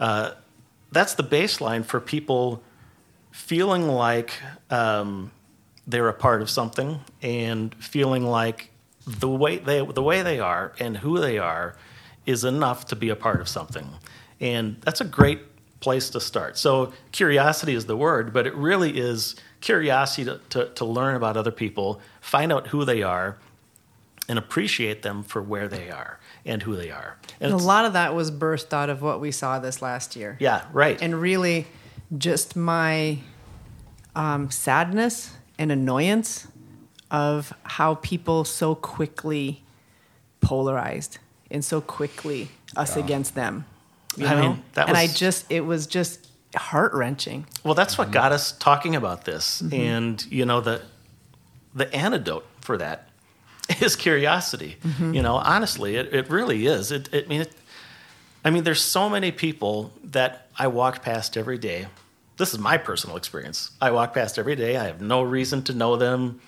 uh, 0.00 0.32
that's 0.92 1.14
the 1.14 1.24
baseline 1.24 1.84
for 1.84 2.00
people 2.00 2.62
feeling 3.30 3.88
like 3.88 4.32
um, 4.70 5.30
they're 5.86 6.08
a 6.08 6.14
part 6.14 6.40
of 6.40 6.48
something 6.48 7.00
and 7.20 7.74
feeling 7.74 8.24
like 8.24 8.70
the 9.06 9.28
way 9.28 9.58
they 9.58 9.84
the 9.84 10.02
way 10.02 10.22
they 10.22 10.40
are 10.40 10.72
and 10.78 10.98
who 10.98 11.18
they 11.18 11.38
are 11.38 11.76
is 12.26 12.44
enough 12.44 12.86
to 12.86 12.96
be 12.96 13.08
a 13.08 13.16
part 13.16 13.40
of 13.40 13.48
something. 13.48 13.88
And 14.40 14.80
that's 14.82 15.00
a 15.00 15.04
great 15.04 15.40
place 15.80 16.10
to 16.10 16.20
start. 16.20 16.58
So 16.58 16.92
curiosity 17.12 17.74
is 17.74 17.86
the 17.86 17.96
word 17.96 18.32
but 18.32 18.46
it 18.46 18.54
really 18.54 18.98
is 18.98 19.36
curiosity 19.60 20.24
to, 20.24 20.40
to, 20.50 20.68
to 20.74 20.84
learn 20.84 21.16
about 21.16 21.36
other 21.36 21.50
people 21.50 22.00
find 22.20 22.52
out 22.52 22.68
who 22.68 22.84
they 22.84 23.02
are 23.02 23.38
and 24.28 24.38
appreciate 24.38 25.02
them 25.02 25.22
for 25.22 25.42
where 25.42 25.68
they 25.68 25.90
are 25.90 26.18
and 26.44 26.62
who 26.62 26.76
they 26.76 26.90
are. 26.90 27.16
And 27.40 27.52
and 27.52 27.60
a 27.60 27.64
lot 27.64 27.84
of 27.84 27.94
that 27.94 28.14
was 28.14 28.30
birthed 28.30 28.72
out 28.72 28.90
of 28.90 29.02
what 29.02 29.20
we 29.20 29.30
saw 29.30 29.58
this 29.58 29.80
last 29.80 30.16
year. 30.16 30.36
Yeah 30.38 30.64
right. 30.72 31.00
And 31.00 31.20
really 31.20 31.66
just 32.16 32.56
my 32.56 33.18
um, 34.14 34.50
sadness 34.50 35.34
and 35.58 35.72
annoyance 35.72 36.48
of 37.10 37.52
how 37.62 37.94
people 37.96 38.44
so 38.44 38.74
quickly 38.74 39.62
polarized 40.40 41.18
and 41.50 41.64
so 41.64 41.80
quickly 41.80 42.48
us 42.76 42.96
against 42.96 43.34
them. 43.34 43.64
You 44.18 44.26
I 44.26 44.34
know? 44.34 44.40
mean, 44.40 44.62
that 44.74 44.88
and 44.88 44.96
I 44.96 45.06
just 45.06 45.50
it 45.50 45.60
was 45.60 45.86
just 45.86 46.26
heart 46.56 46.92
wrenching. 46.94 47.46
Well, 47.64 47.74
that's 47.74 47.98
what 47.98 48.10
got 48.10 48.32
us 48.32 48.52
talking 48.52 48.96
about 48.96 49.24
this, 49.24 49.62
mm-hmm. 49.62 49.74
and 49.74 50.26
you 50.30 50.44
know 50.44 50.60
the 50.60 50.82
the 51.74 51.92
antidote 51.94 52.46
for 52.60 52.78
that 52.78 53.08
is 53.80 53.96
curiosity. 53.96 54.76
Mm-hmm. 54.82 55.14
You 55.14 55.22
know, 55.22 55.36
honestly, 55.36 55.96
it, 55.96 56.12
it 56.14 56.30
really 56.30 56.66
is. 56.66 56.92
It, 56.92 57.12
it 57.12 57.26
I 57.26 57.28
mean, 57.28 57.40
it, 57.42 57.52
I 58.44 58.50
mean, 58.50 58.64
there's 58.64 58.80
so 58.80 59.08
many 59.08 59.30
people 59.30 59.92
that 60.04 60.48
I 60.58 60.68
walk 60.68 61.02
past 61.02 61.36
every 61.36 61.58
day. 61.58 61.86
This 62.36 62.52
is 62.52 62.58
my 62.58 62.78
personal 62.78 63.16
experience. 63.16 63.72
I 63.80 63.90
walk 63.90 64.14
past 64.14 64.38
every 64.38 64.54
day. 64.54 64.76
I 64.76 64.84
have 64.84 65.00
no 65.00 65.22
reason 65.22 65.62
to 65.64 65.74
know 65.74 65.96
them, 65.96 66.40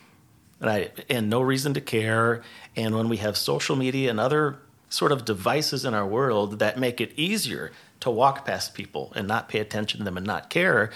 and 0.61 0.70
I 0.70 0.90
and 1.09 1.28
no 1.28 1.40
reason 1.40 1.74
to 1.74 1.80
care. 1.80 2.42
And 2.76 2.94
when 2.94 3.09
we 3.09 3.18
have 3.18 3.37
social 3.37 3.76
media 3.76 4.11
and 4.11 4.20
other 4.20 4.59
sort 4.90 5.12
of 5.12 5.24
devices 5.24 5.85
in 5.85 5.94
our 5.94 6.07
world 6.07 6.59
that 6.59 6.79
make 6.79 7.00
it 7.00 7.12
easier 7.16 7.72
to 8.00 8.11
walk 8.11 8.44
past 8.44 8.74
people 8.74 9.12
and 9.16 9.26
not 9.26 9.48
pay 9.48 9.61
attention 9.61 9.98
to 9.98 10.05
them 10.05 10.16
and 10.16 10.26
not 10.26 10.50
care, 10.50 10.90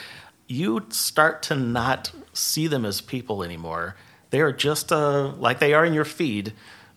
you 0.46 0.85
start 0.90 1.42
to 1.44 1.54
not 1.54 2.11
see 2.33 2.66
them 2.66 2.85
as 2.85 3.00
people 3.00 3.42
anymore. 3.42 3.96
They 4.30 4.40
are 4.40 4.52
just 4.52 4.92
uh, 4.92 5.28
like 5.38 5.61
they 5.61 5.72
are 5.72 5.85
in 5.85 5.94
your 5.94 6.04
feed. 6.04 6.52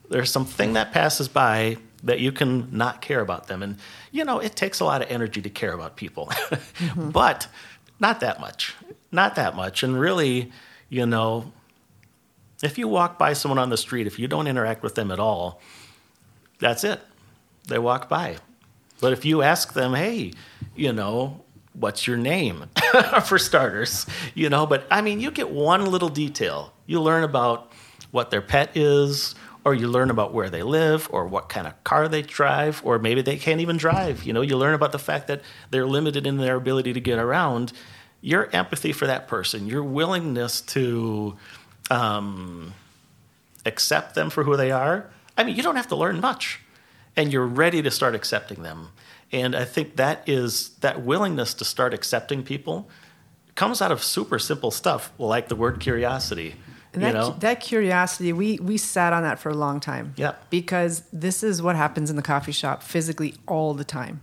There's 0.10 0.32
something 0.32 0.74
that 0.74 0.92
passes 0.92 1.28
by 1.28 1.78
that 2.04 2.20
you 2.20 2.32
can 2.32 2.70
not 2.76 3.02
care 3.02 3.22
about 3.22 3.48
them. 3.48 3.62
And, 3.62 3.78
you 4.12 4.26
know, 4.26 4.40
it 4.40 4.56
takes 4.56 4.80
a 4.80 4.86
lot 4.86 5.02
of 5.02 5.10
energy 5.10 5.42
to 5.42 5.50
care 5.50 5.74
about 5.74 5.96
people, 5.96 6.32
but 6.96 7.48
not 8.00 8.20
that 8.22 8.40
much. 8.40 8.76
Not 9.12 9.36
that 9.36 9.56
much. 9.56 9.84
And 9.84 10.00
really, 10.00 10.52
you 10.90 11.06
know, 11.06 11.52
if 12.64 12.78
you 12.78 12.88
walk 12.88 13.18
by 13.20 13.34
someone 13.34 13.60
on 13.60 13.70
the 13.70 13.78
street, 13.78 14.08
if 14.08 14.20
you 14.20 14.28
don't 14.28 14.48
interact 14.48 14.84
with 14.84 14.96
them 14.96 15.12
at 15.12 15.20
all, 15.20 15.62
that's 16.60 16.84
it. 16.84 17.00
They 17.68 17.80
walk 17.80 18.10
by. 18.10 18.38
But 19.00 19.14
if 19.14 19.26
you 19.26 19.42
ask 19.42 19.74
them, 19.74 19.94
hey, 19.94 20.34
you 20.76 20.92
know, 20.92 21.44
what's 21.74 22.08
your 22.08 22.18
name? 22.18 22.66
For 23.26 23.38
starters, 23.38 24.06
you 24.34 24.50
know, 24.50 24.66
but 24.66 24.88
I 24.90 25.02
mean, 25.02 25.20
you 25.20 25.32
get 25.32 25.50
one 25.50 25.86
little 25.86 26.10
detail. 26.10 26.74
You 26.86 27.02
learn 27.02 27.24
about 27.24 27.72
what 28.12 28.32
their 28.32 28.42
pet 28.42 28.76
is, 28.76 29.36
or 29.64 29.76
you 29.76 29.88
learn 29.88 30.10
about 30.10 30.34
where 30.34 30.50
they 30.50 30.64
live, 30.64 31.10
or 31.12 31.28
what 31.28 31.50
kind 31.50 31.68
of 31.68 31.84
car 31.84 32.08
they 32.08 32.22
drive, 32.22 32.82
or 32.86 32.98
maybe 32.98 33.22
they 33.22 33.38
can't 33.38 33.60
even 33.60 33.78
drive. 33.78 34.24
You 34.24 34.34
know, 34.34 34.42
you 34.42 34.58
learn 34.58 34.74
about 34.74 34.94
the 34.94 35.00
fact 35.00 35.28
that 35.28 35.42
they're 35.70 35.86
limited 35.86 36.26
in 36.26 36.38
their 36.38 36.56
ability 36.56 36.94
to 36.94 37.02
get 37.02 37.20
around. 37.20 37.74
Your 38.22 38.50
empathy 38.54 38.94
for 38.94 39.06
that 39.06 39.28
person, 39.28 39.68
your 39.68 39.84
willingness 39.84 40.62
to 40.62 41.38
um, 41.92 42.74
accept 43.66 44.16
them 44.16 44.30
for 44.30 44.44
who 44.44 44.56
they 44.58 44.72
are. 44.72 45.10
I 45.38 45.44
mean, 45.44 45.56
you 45.56 45.64
don't 45.64 45.76
have 45.76 45.88
to 45.88 45.96
learn 45.96 46.20
much, 46.20 46.60
and 47.16 47.32
you're 47.32 47.46
ready 47.46 47.82
to 47.82 47.92
start 47.92 48.16
accepting 48.16 48.64
them. 48.64 48.90
And 49.32 49.56
I 49.56 49.66
think 49.66 49.98
that 49.98 50.28
is 50.28 50.70
that 50.80 51.04
willingness 51.04 51.54
to 51.56 51.66
start 51.66 51.94
accepting 51.94 52.44
people 52.44 52.90
comes 53.56 53.82
out 53.82 53.92
of 53.92 54.04
super 54.04 54.40
simple 54.40 54.72
stuff 54.72 55.12
like 55.18 55.50
the 55.50 55.56
word 55.56 55.80
curiosity. 55.80 56.56
And 56.94 57.02
you 57.02 57.12
know, 57.12 57.36
that 57.40 57.60
curiosity, 57.60 58.34
we, 58.34 58.58
we 58.60 58.78
sat 58.78 59.14
on 59.14 59.24
that 59.24 59.40
for 59.40 59.50
a 59.50 59.54
long 59.54 59.80
time. 59.80 60.14
Yeah. 60.16 60.36
Because 60.50 61.04
this 61.12 61.44
is 61.44 61.62
what 61.62 61.76
happens 61.76 62.10
in 62.10 62.16
the 62.16 62.22
coffee 62.22 62.52
shop 62.52 62.82
physically 62.82 63.36
all 63.48 63.74
the 63.74 63.84
time. 63.84 64.22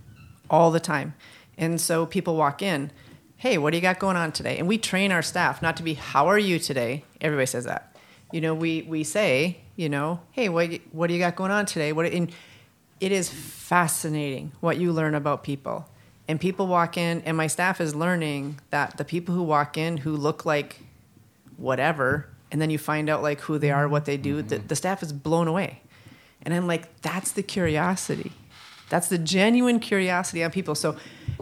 All 0.49 0.71
the 0.71 0.79
time. 0.79 1.13
And 1.57 1.79
so 1.79 2.05
people 2.05 2.35
walk 2.35 2.61
in, 2.61 2.91
hey, 3.37 3.57
what 3.57 3.71
do 3.71 3.77
you 3.77 3.81
got 3.81 3.99
going 3.99 4.17
on 4.17 4.31
today? 4.31 4.57
And 4.57 4.67
we 4.67 4.77
train 4.77 5.11
our 5.11 5.21
staff 5.21 5.61
not 5.61 5.77
to 5.77 5.83
be, 5.83 5.93
how 5.93 6.27
are 6.27 6.39
you 6.39 6.59
today? 6.59 7.05
Everybody 7.21 7.45
says 7.45 7.65
that. 7.65 7.94
You 8.35 8.41
know, 8.41 8.53
we, 8.53 8.81
we 8.81 9.05
say, 9.05 9.59
you 9.77 9.87
know, 9.87 10.19
hey, 10.33 10.49
what, 10.49 10.69
what 10.91 11.07
do 11.07 11.13
you 11.13 11.19
got 11.19 11.37
going 11.37 11.51
on 11.51 11.65
today? 11.65 11.93
What, 11.93 12.07
and 12.07 12.29
it 12.99 13.13
is 13.13 13.29
fascinating 13.29 14.51
what 14.59 14.75
you 14.75 14.91
learn 14.91 15.15
about 15.15 15.41
people. 15.41 15.87
And 16.27 16.37
people 16.37 16.67
walk 16.67 16.97
in, 16.97 17.21
and 17.21 17.37
my 17.37 17.47
staff 17.47 17.79
is 17.79 17.95
learning 17.95 18.59
that 18.71 18.97
the 18.97 19.05
people 19.05 19.33
who 19.33 19.41
walk 19.41 19.77
in 19.77 19.95
who 19.95 20.17
look 20.17 20.43
like 20.43 20.81
whatever, 21.55 22.27
and 22.51 22.61
then 22.61 22.69
you 22.69 22.77
find 22.77 23.09
out 23.09 23.23
like 23.23 23.39
who 23.39 23.57
they 23.57 23.71
are, 23.71 23.87
what 23.87 24.03
they 24.03 24.17
do, 24.17 24.39
mm-hmm. 24.39 24.49
the, 24.49 24.57
the 24.57 24.75
staff 24.75 25.01
is 25.01 25.13
blown 25.13 25.47
away. 25.47 25.79
And 26.41 26.53
I'm 26.53 26.67
like, 26.67 27.03
that's 27.03 27.31
the 27.31 27.41
curiosity. 27.41 28.33
That's 28.89 29.07
the 29.07 29.17
genuine 29.17 29.79
curiosity 29.79 30.43
on 30.43 30.51
people. 30.51 30.75
So, 30.75 30.97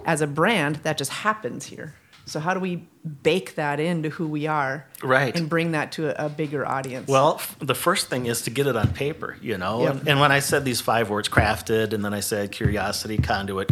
as 0.05 0.21
a 0.21 0.27
brand, 0.27 0.75
that 0.83 0.99
just 0.99 1.09
happens 1.09 1.65
here. 1.65 1.95
So, 2.25 2.39
how 2.39 2.53
do 2.53 2.59
we 2.61 2.87
bake 3.21 3.55
that 3.55 3.79
into 3.81 4.09
who 4.09 4.27
we 4.27 4.47
are, 4.47 4.85
Right. 5.03 5.35
and 5.35 5.49
bring 5.49 5.73
that 5.73 5.91
to 5.93 6.19
a, 6.21 6.27
a 6.27 6.29
bigger 6.29 6.65
audience? 6.65 7.07
Well, 7.09 7.35
f- 7.35 7.57
the 7.59 7.75
first 7.75 8.09
thing 8.09 8.27
is 8.27 8.43
to 8.43 8.49
get 8.49 8.65
it 8.65 8.75
on 8.77 8.93
paper, 8.93 9.35
you 9.41 9.57
know. 9.57 9.83
Yep. 9.83 9.91
And, 9.91 10.07
and 10.09 10.19
when 10.21 10.31
I 10.31 10.39
said 10.39 10.63
these 10.63 10.79
five 10.79 11.09
words, 11.09 11.27
crafted, 11.27 11.91
and 11.93 12.03
then 12.05 12.13
I 12.13 12.21
said 12.21 12.51
curiosity, 12.53 13.17
conduit, 13.17 13.71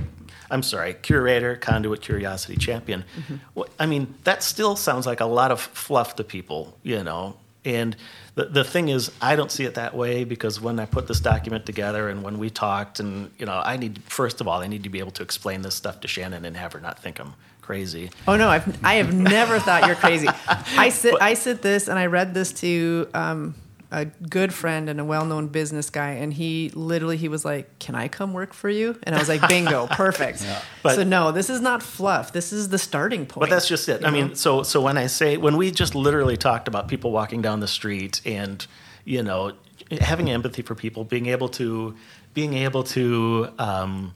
I'm 0.49 0.63
sorry, 0.63 0.95
curator, 0.95 1.55
conduit, 1.55 2.01
curiosity, 2.01 2.57
champion. 2.57 3.05
Mm-hmm. 3.17 3.35
Well, 3.55 3.69
I 3.79 3.85
mean, 3.85 4.15
that 4.25 4.43
still 4.43 4.75
sounds 4.75 5.05
like 5.07 5.21
a 5.21 5.25
lot 5.25 5.51
of 5.51 5.61
fluff 5.61 6.17
to 6.17 6.23
people, 6.25 6.77
you 6.83 7.03
know. 7.05 7.37
And 7.63 7.95
the, 8.35 8.45
the 8.45 8.63
thing 8.65 8.89
is, 8.89 9.11
I 9.21 9.35
don't 9.37 9.51
see 9.51 9.63
it 9.65 9.75
that 9.75 9.95
way 9.95 10.23
because 10.25 10.59
when 10.59 10.77
I 10.79 10.85
put 10.87 11.07
this 11.07 11.19
document 11.21 11.65
together 11.65 12.09
and 12.09 12.21
when 12.23 12.37
we 12.37 12.49
talked, 12.49 12.99
and, 12.99 13.31
you 13.37 13.45
know, 13.45 13.61
I 13.63 13.77
need, 13.77 14.01
first 14.03 14.41
of 14.41 14.47
all, 14.49 14.61
I 14.61 14.67
need 14.67 14.83
to 14.83 14.89
be 14.89 14.99
able 14.99 15.11
to 15.11 15.23
explain 15.23 15.61
this 15.61 15.75
stuff 15.75 16.01
to 16.01 16.07
Shannon 16.09 16.43
and 16.43 16.57
have 16.57 16.73
her 16.73 16.79
not 16.81 16.99
think 16.99 17.19
I'm 17.19 17.33
crazy. 17.61 18.09
Oh 18.27 18.35
no, 18.35 18.49
I've 18.49 18.83
I 18.83 18.95
have 18.95 19.13
never 19.13 19.59
thought 19.59 19.85
you're 19.87 19.95
crazy. 19.95 20.27
I 20.47 20.89
sit 20.89 21.15
I 21.21 21.33
sit 21.35 21.61
this 21.61 21.87
and 21.87 21.97
I 21.97 22.07
read 22.07 22.33
this 22.33 22.51
to 22.53 23.07
um, 23.13 23.55
a 23.91 24.05
good 24.05 24.53
friend 24.53 24.89
and 24.89 24.99
a 24.99 25.05
well-known 25.05 25.47
business 25.47 25.89
guy, 25.89 26.11
and 26.11 26.33
he 26.33 26.71
literally 26.73 27.17
he 27.17 27.27
was 27.27 27.43
like, 27.43 27.79
"Can 27.79 27.93
I 27.95 28.07
come 28.07 28.33
work 28.33 28.53
for 28.53 28.69
you?" 28.69 28.97
And 29.03 29.15
I 29.15 29.19
was 29.19 29.29
like, 29.29 29.47
"Bingo, 29.47 29.87
perfect." 29.91 30.45
But- 30.81 30.95
so 30.95 31.03
no, 31.03 31.31
this 31.31 31.49
is 31.49 31.61
not 31.61 31.83
fluff. 31.83 32.31
This 32.31 32.53
is 32.53 32.69
the 32.69 32.77
starting 32.77 33.25
point. 33.25 33.41
But 33.41 33.49
that's 33.49 33.67
just 33.67 33.87
it. 33.89 34.03
I 34.03 34.09
know? 34.09 34.11
mean, 34.11 34.35
so 34.35 34.63
so 34.63 34.81
when 34.81 34.97
I 34.97 35.07
say 35.07 35.37
when 35.37 35.57
we 35.57 35.71
just 35.71 35.93
literally 35.95 36.37
talked 36.37 36.67
about 36.67 36.87
people 36.87 37.11
walking 37.11 37.41
down 37.41 37.59
the 37.59 37.67
street 37.67 38.21
and 38.25 38.65
you 39.03 39.23
know 39.23 39.53
having 39.99 40.29
empathy 40.29 40.61
for 40.61 40.75
people, 40.75 41.03
being 41.03 41.25
able 41.25 41.49
to 41.49 41.95
being 42.33 42.53
able 42.53 42.83
to 42.83 43.49
um, 43.59 44.13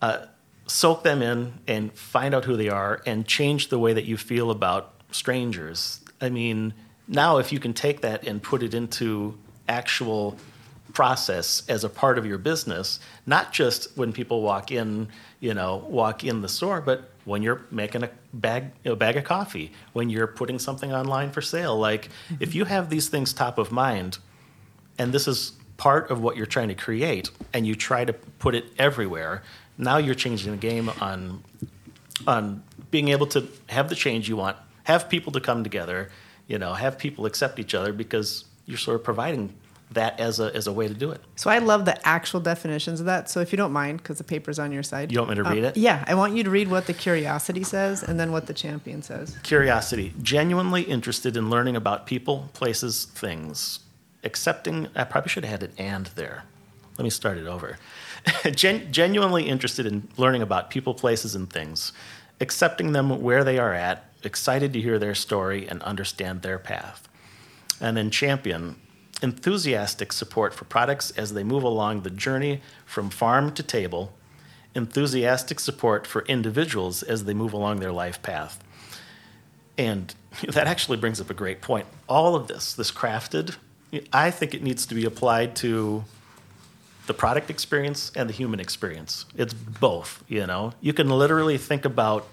uh, 0.00 0.26
soak 0.66 1.02
them 1.02 1.22
in 1.22 1.54
and 1.66 1.92
find 1.92 2.34
out 2.34 2.44
who 2.44 2.56
they 2.56 2.68
are 2.68 3.00
and 3.06 3.26
change 3.26 3.68
the 3.68 3.78
way 3.78 3.92
that 3.92 4.04
you 4.04 4.16
feel 4.16 4.50
about 4.50 4.94
strangers. 5.10 6.00
I 6.20 6.28
mean, 6.28 6.74
now 7.06 7.38
if 7.38 7.52
you 7.52 7.60
can 7.60 7.72
take 7.72 8.00
that 8.00 8.26
and 8.26 8.42
put 8.42 8.62
it 8.62 8.74
into 8.74 9.38
actual 9.68 10.36
process 10.92 11.62
as 11.68 11.84
a 11.84 11.88
part 11.88 12.18
of 12.18 12.26
your 12.26 12.38
business, 12.38 12.98
not 13.26 13.52
just 13.52 13.96
when 13.96 14.12
people 14.12 14.42
walk 14.42 14.70
in, 14.72 15.08
you 15.40 15.54
know, 15.54 15.84
walk 15.88 16.24
in 16.24 16.40
the 16.40 16.48
store, 16.48 16.80
but 16.80 17.10
when 17.24 17.42
you're 17.42 17.66
making 17.70 18.02
a 18.02 18.10
bag, 18.32 18.70
a 18.84 18.96
bag 18.96 19.16
of 19.16 19.24
coffee, 19.24 19.72
when 19.92 20.08
you're 20.08 20.26
putting 20.26 20.58
something 20.58 20.92
online 20.92 21.30
for 21.30 21.42
sale. 21.42 21.78
Like, 21.78 22.06
mm-hmm. 22.06 22.36
if 22.40 22.54
you 22.54 22.64
have 22.64 22.88
these 22.88 23.08
things 23.08 23.32
top 23.32 23.58
of 23.58 23.70
mind, 23.70 24.18
and 24.98 25.12
this 25.12 25.28
is 25.28 25.52
part 25.76 26.10
of 26.10 26.22
what 26.22 26.36
you're 26.36 26.46
trying 26.46 26.68
to 26.68 26.74
create, 26.74 27.30
and 27.52 27.66
you 27.66 27.74
try 27.74 28.04
to 28.04 28.12
put 28.12 28.54
it 28.54 28.64
everywhere, 28.78 29.42
now 29.78 29.98
you're 29.98 30.14
changing 30.14 30.52
the 30.52 30.58
game 30.58 30.90
on 31.00 31.42
on 32.26 32.62
being 32.90 33.08
able 33.08 33.26
to 33.26 33.46
have 33.68 33.88
the 33.88 33.94
change 33.94 34.28
you 34.28 34.36
want, 34.36 34.56
have 34.84 35.08
people 35.08 35.32
to 35.32 35.40
come 35.40 35.62
together, 35.62 36.10
you 36.46 36.58
know, 36.58 36.72
have 36.74 36.98
people 36.98 37.26
accept 37.26 37.58
each 37.58 37.74
other 37.74 37.92
because 37.92 38.44
you're 38.64 38.78
sort 38.78 38.96
of 38.96 39.04
providing 39.04 39.52
that 39.92 40.18
as 40.18 40.40
a 40.40 40.54
as 40.54 40.66
a 40.66 40.72
way 40.72 40.88
to 40.88 40.94
do 40.94 41.10
it. 41.10 41.20
So 41.36 41.48
I 41.48 41.58
love 41.58 41.84
the 41.84 42.06
actual 42.06 42.40
definitions 42.40 43.00
of 43.00 43.06
that. 43.06 43.30
So 43.30 43.40
if 43.40 43.52
you 43.52 43.56
don't 43.56 43.72
mind, 43.72 43.98
because 43.98 44.18
the 44.18 44.24
paper's 44.24 44.58
on 44.58 44.72
your 44.72 44.82
side, 44.82 45.12
You 45.12 45.18
want 45.18 45.30
me 45.30 45.36
to 45.36 45.46
um, 45.46 45.52
read 45.52 45.64
it? 45.64 45.76
Yeah, 45.76 46.04
I 46.08 46.14
want 46.14 46.34
you 46.34 46.42
to 46.44 46.50
read 46.50 46.68
what 46.68 46.86
the 46.86 46.92
curiosity 46.92 47.62
says 47.62 48.02
and 48.02 48.18
then 48.18 48.32
what 48.32 48.46
the 48.46 48.54
champion 48.54 49.02
says. 49.02 49.36
Curiosity, 49.42 50.12
genuinely 50.22 50.82
interested 50.82 51.36
in 51.36 51.50
learning 51.50 51.76
about 51.76 52.06
people, 52.06 52.48
places, 52.52 53.04
things. 53.04 53.80
Accepting, 54.24 54.88
I 54.96 55.04
probably 55.04 55.28
should 55.28 55.44
have 55.44 55.60
had 55.60 55.70
an 55.70 55.76
and 55.78 56.06
there. 56.16 56.44
Let 56.98 57.04
me 57.04 57.10
start 57.10 57.38
it 57.38 57.46
over. 57.46 57.78
Gen- 58.52 58.92
genuinely 58.92 59.48
interested 59.48 59.86
in 59.86 60.08
learning 60.16 60.42
about 60.42 60.70
people, 60.70 60.94
places, 60.94 61.34
and 61.34 61.50
things. 61.50 61.92
Accepting 62.40 62.92
them 62.92 63.22
where 63.22 63.44
they 63.44 63.58
are 63.58 63.72
at, 63.72 64.10
excited 64.22 64.72
to 64.72 64.80
hear 64.80 64.98
their 64.98 65.14
story 65.14 65.66
and 65.68 65.82
understand 65.82 66.42
their 66.42 66.58
path. 66.58 67.08
And 67.80 67.96
then 67.96 68.10
champion, 68.10 68.76
enthusiastic 69.22 70.12
support 70.12 70.54
for 70.54 70.64
products 70.64 71.10
as 71.12 71.32
they 71.34 71.44
move 71.44 71.62
along 71.62 72.02
the 72.02 72.10
journey 72.10 72.60
from 72.84 73.10
farm 73.10 73.52
to 73.54 73.62
table, 73.62 74.12
enthusiastic 74.74 75.60
support 75.60 76.06
for 76.06 76.22
individuals 76.22 77.02
as 77.02 77.24
they 77.24 77.34
move 77.34 77.52
along 77.52 77.80
their 77.80 77.92
life 77.92 78.20
path. 78.22 78.62
And 79.78 80.14
that 80.48 80.66
actually 80.66 80.98
brings 80.98 81.20
up 81.20 81.30
a 81.30 81.34
great 81.34 81.60
point. 81.60 81.86
All 82.08 82.34
of 82.34 82.48
this, 82.48 82.74
this 82.74 82.90
crafted, 82.90 83.56
I 84.12 84.30
think 84.30 84.52
it 84.52 84.62
needs 84.62 84.84
to 84.86 84.94
be 84.94 85.04
applied 85.04 85.56
to 85.56 86.04
the 87.06 87.14
product 87.14 87.50
experience 87.50 88.12
and 88.14 88.28
the 88.28 88.34
human 88.34 88.60
experience. 88.60 89.26
It's 89.36 89.54
both, 89.54 90.22
you 90.28 90.46
know. 90.46 90.72
You 90.80 90.92
can 90.92 91.08
literally 91.08 91.58
think 91.58 91.84
about 91.84 92.26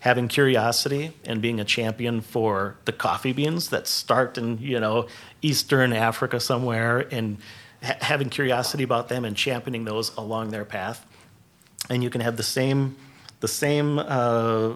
having 0.00 0.28
curiosity 0.28 1.12
and 1.24 1.42
being 1.42 1.60
a 1.60 1.64
champion 1.64 2.20
for 2.20 2.76
the 2.86 2.92
coffee 2.92 3.32
beans 3.32 3.68
that 3.68 3.86
start 3.86 4.38
in, 4.38 4.58
you 4.58 4.80
know, 4.80 5.06
Eastern 5.42 5.92
Africa 5.92 6.40
somewhere 6.40 7.06
and 7.10 7.38
ha- 7.82 7.96
having 8.00 8.30
curiosity 8.30 8.82
about 8.82 9.08
them 9.08 9.24
and 9.24 9.36
championing 9.36 9.84
those 9.84 10.14
along 10.16 10.50
their 10.50 10.64
path. 10.64 11.06
And 11.88 12.02
you 12.02 12.10
can 12.10 12.22
have 12.22 12.36
the 12.36 12.42
same, 12.42 12.96
the 13.40 13.48
same 13.48 13.98
uh, 13.98 14.72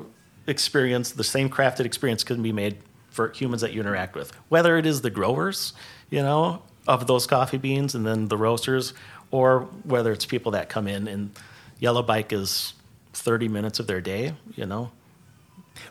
experience, 0.46 1.12
the 1.12 1.24
same 1.24 1.48
crafted 1.48 1.86
experience 1.86 2.22
can 2.22 2.42
be 2.42 2.52
made 2.52 2.76
for 3.10 3.30
humans 3.30 3.62
that 3.62 3.72
you 3.72 3.80
interact 3.80 4.14
with, 4.14 4.32
whether 4.48 4.76
it 4.76 4.84
is 4.84 5.00
the 5.00 5.10
growers, 5.10 5.72
you 6.10 6.20
know, 6.20 6.62
of 6.86 7.06
those 7.06 7.26
coffee 7.26 7.56
beans 7.56 7.94
and 7.94 8.04
then 8.04 8.28
the 8.28 8.36
roasters, 8.36 8.92
or 9.34 9.62
whether 9.82 10.12
it's 10.12 10.24
people 10.24 10.52
that 10.52 10.68
come 10.68 10.86
in 10.86 11.08
and 11.08 11.32
Yellow 11.80 12.04
Bike 12.04 12.32
is 12.32 12.72
30 13.14 13.48
minutes 13.48 13.80
of 13.80 13.88
their 13.88 14.00
day, 14.00 14.32
you 14.54 14.64
know. 14.64 14.92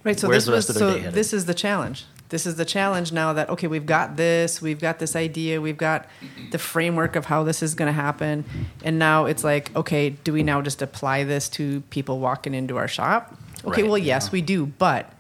Right. 0.05 0.17
So 0.17 0.29
Where's 0.29 0.45
this 0.45 0.69
was 0.69 0.77
so 0.77 0.97
this 0.97 1.33
is 1.33 1.43
the 1.43 1.53
challenge. 1.53 2.05
This 2.29 2.45
is 2.45 2.55
the 2.55 2.63
challenge 2.63 3.11
now 3.11 3.33
that 3.33 3.49
okay, 3.49 3.67
we've 3.67 3.85
got 3.85 4.15
this, 4.15 4.61
we've 4.61 4.79
got 4.79 4.99
this 4.99 5.13
idea, 5.13 5.59
we've 5.59 5.77
got 5.77 6.07
the 6.51 6.57
framework 6.57 7.17
of 7.17 7.25
how 7.25 7.43
this 7.43 7.61
is 7.61 7.75
going 7.75 7.87
to 7.87 7.93
happen, 7.93 8.45
and 8.81 8.97
now 8.97 9.25
it's 9.25 9.43
like, 9.43 9.75
okay, 9.75 10.11
do 10.11 10.31
we 10.31 10.41
now 10.41 10.61
just 10.61 10.81
apply 10.81 11.25
this 11.25 11.49
to 11.49 11.81
people 11.89 12.19
walking 12.19 12.53
into 12.53 12.77
our 12.77 12.87
shop? 12.87 13.37
Okay, 13.65 13.81
Right, 13.81 13.91
well, 13.91 13.97
yes, 13.97 14.31
we 14.31 14.41
do, 14.41 14.67
but 14.67 15.11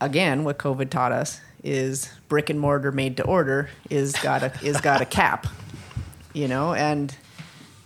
again, 0.00 0.44
what 0.44 0.56
COVID 0.58 0.88
taught 0.88 1.10
us 1.10 1.40
is 1.64 2.10
brick 2.28 2.48
and 2.48 2.60
mortar 2.60 2.92
made 2.92 3.16
to 3.16 3.24
order 3.24 3.70
is 3.90 4.12
got 4.12 4.44
a 4.44 4.52
is 4.62 4.80
got 4.80 5.00
a 5.00 5.04
cap, 5.20 5.48
you 6.32 6.46
know, 6.46 6.72
and 6.72 7.14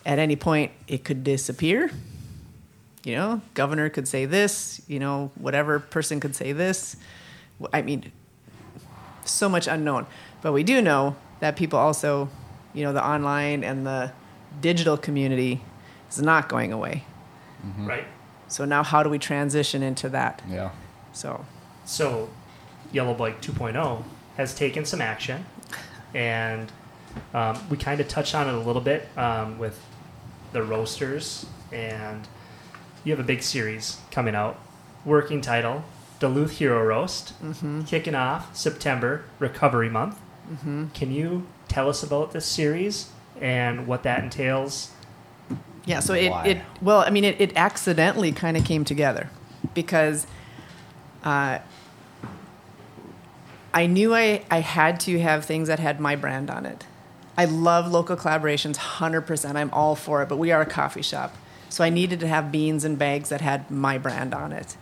at 0.08 0.18
any 0.18 0.34
point 0.34 0.72
it 0.88 1.04
could 1.04 1.22
disappear. 1.22 1.90
You 3.04 3.14
know, 3.14 3.42
governor 3.54 3.88
could 3.90 4.08
say 4.08 4.24
this. 4.24 4.80
You 4.88 4.98
know, 4.98 5.30
whatever 5.36 5.78
person 5.78 6.18
could 6.18 6.34
say 6.34 6.52
this. 6.52 6.96
I 7.72 7.82
mean, 7.82 8.10
so 9.24 9.48
much 9.48 9.68
unknown. 9.68 10.06
But 10.40 10.52
we 10.52 10.62
do 10.64 10.80
know 10.82 11.14
that 11.40 11.56
people 11.56 11.78
also, 11.78 12.30
you 12.74 12.82
know, 12.82 12.92
the 12.92 13.06
online 13.06 13.62
and 13.62 13.86
the 13.86 14.12
digital 14.60 14.96
community 14.96 15.60
is 16.10 16.20
not 16.20 16.48
going 16.48 16.72
away. 16.72 17.04
Right. 17.86 18.04
So 18.48 18.64
now, 18.64 18.82
how 18.82 19.02
do 19.02 19.10
we 19.10 19.18
transition 19.18 19.82
into 19.82 20.08
that? 20.08 20.42
Yeah. 20.48 20.70
So 21.12 21.44
So, 21.84 22.30
Yellow 22.92 23.14
Bike 23.14 23.42
2.0 23.42 24.04
has 24.36 24.54
taken 24.54 24.84
some 24.84 25.02
action, 25.02 25.44
and 26.14 26.72
um, 27.34 27.58
we 27.68 27.76
kind 27.76 28.00
of 28.00 28.08
touched 28.08 28.34
on 28.34 28.48
it 28.48 28.54
a 28.54 28.60
little 28.60 28.80
bit 28.80 29.08
um, 29.18 29.58
with 29.58 29.78
the 30.52 30.62
roasters, 30.62 31.46
and 31.72 32.26
you 33.04 33.12
have 33.12 33.20
a 33.20 33.26
big 33.26 33.42
series 33.42 33.98
coming 34.10 34.34
out. 34.34 34.58
Working 35.04 35.40
title 35.40 35.84
Duluth 36.18 36.58
Hero 36.58 36.84
Roast, 36.84 37.34
kicking 37.86 38.14
off 38.14 38.54
September 38.56 39.24
Recovery 39.38 39.88
Month. 39.88 40.18
Can 40.94 41.12
you 41.12 41.46
tell 41.68 41.88
us 41.88 42.02
about 42.02 42.32
this 42.32 42.46
series 42.46 43.10
and 43.40 43.86
what 43.86 44.02
that 44.02 44.24
entails? 44.24 44.90
Yeah, 45.84 46.00
so 46.00 46.12
it, 46.14 46.32
it 46.46 46.62
well, 46.82 47.00
I 47.00 47.10
mean, 47.10 47.24
it, 47.24 47.40
it 47.40 47.56
accidentally 47.56 48.32
kind 48.32 48.56
of 48.56 48.64
came 48.64 48.84
together 48.84 49.30
because 49.74 50.26
uh, 51.22 51.60
I 53.72 53.86
knew 53.86 54.14
I, 54.14 54.44
I 54.50 54.60
had 54.60 55.00
to 55.00 55.18
have 55.20 55.44
things 55.44 55.68
that 55.68 55.78
had 55.78 56.00
my 56.00 56.16
brand 56.16 56.50
on 56.50 56.66
it. 56.66 56.84
I 57.38 57.44
love 57.44 57.90
local 57.92 58.16
collaborations, 58.16 58.76
100%. 58.76 59.54
I'm 59.54 59.70
all 59.72 59.94
for 59.94 60.22
it, 60.24 60.28
but 60.28 60.38
we 60.38 60.50
are 60.50 60.60
a 60.60 60.66
coffee 60.66 61.02
shop. 61.02 61.36
So 61.68 61.84
I 61.84 61.88
needed 61.88 62.18
to 62.20 62.26
have 62.26 62.50
beans 62.50 62.84
and 62.84 62.98
bags 62.98 63.28
that 63.28 63.40
had 63.40 63.70
my 63.70 63.96
brand 63.96 64.34
on 64.34 64.52
it. 64.52 64.76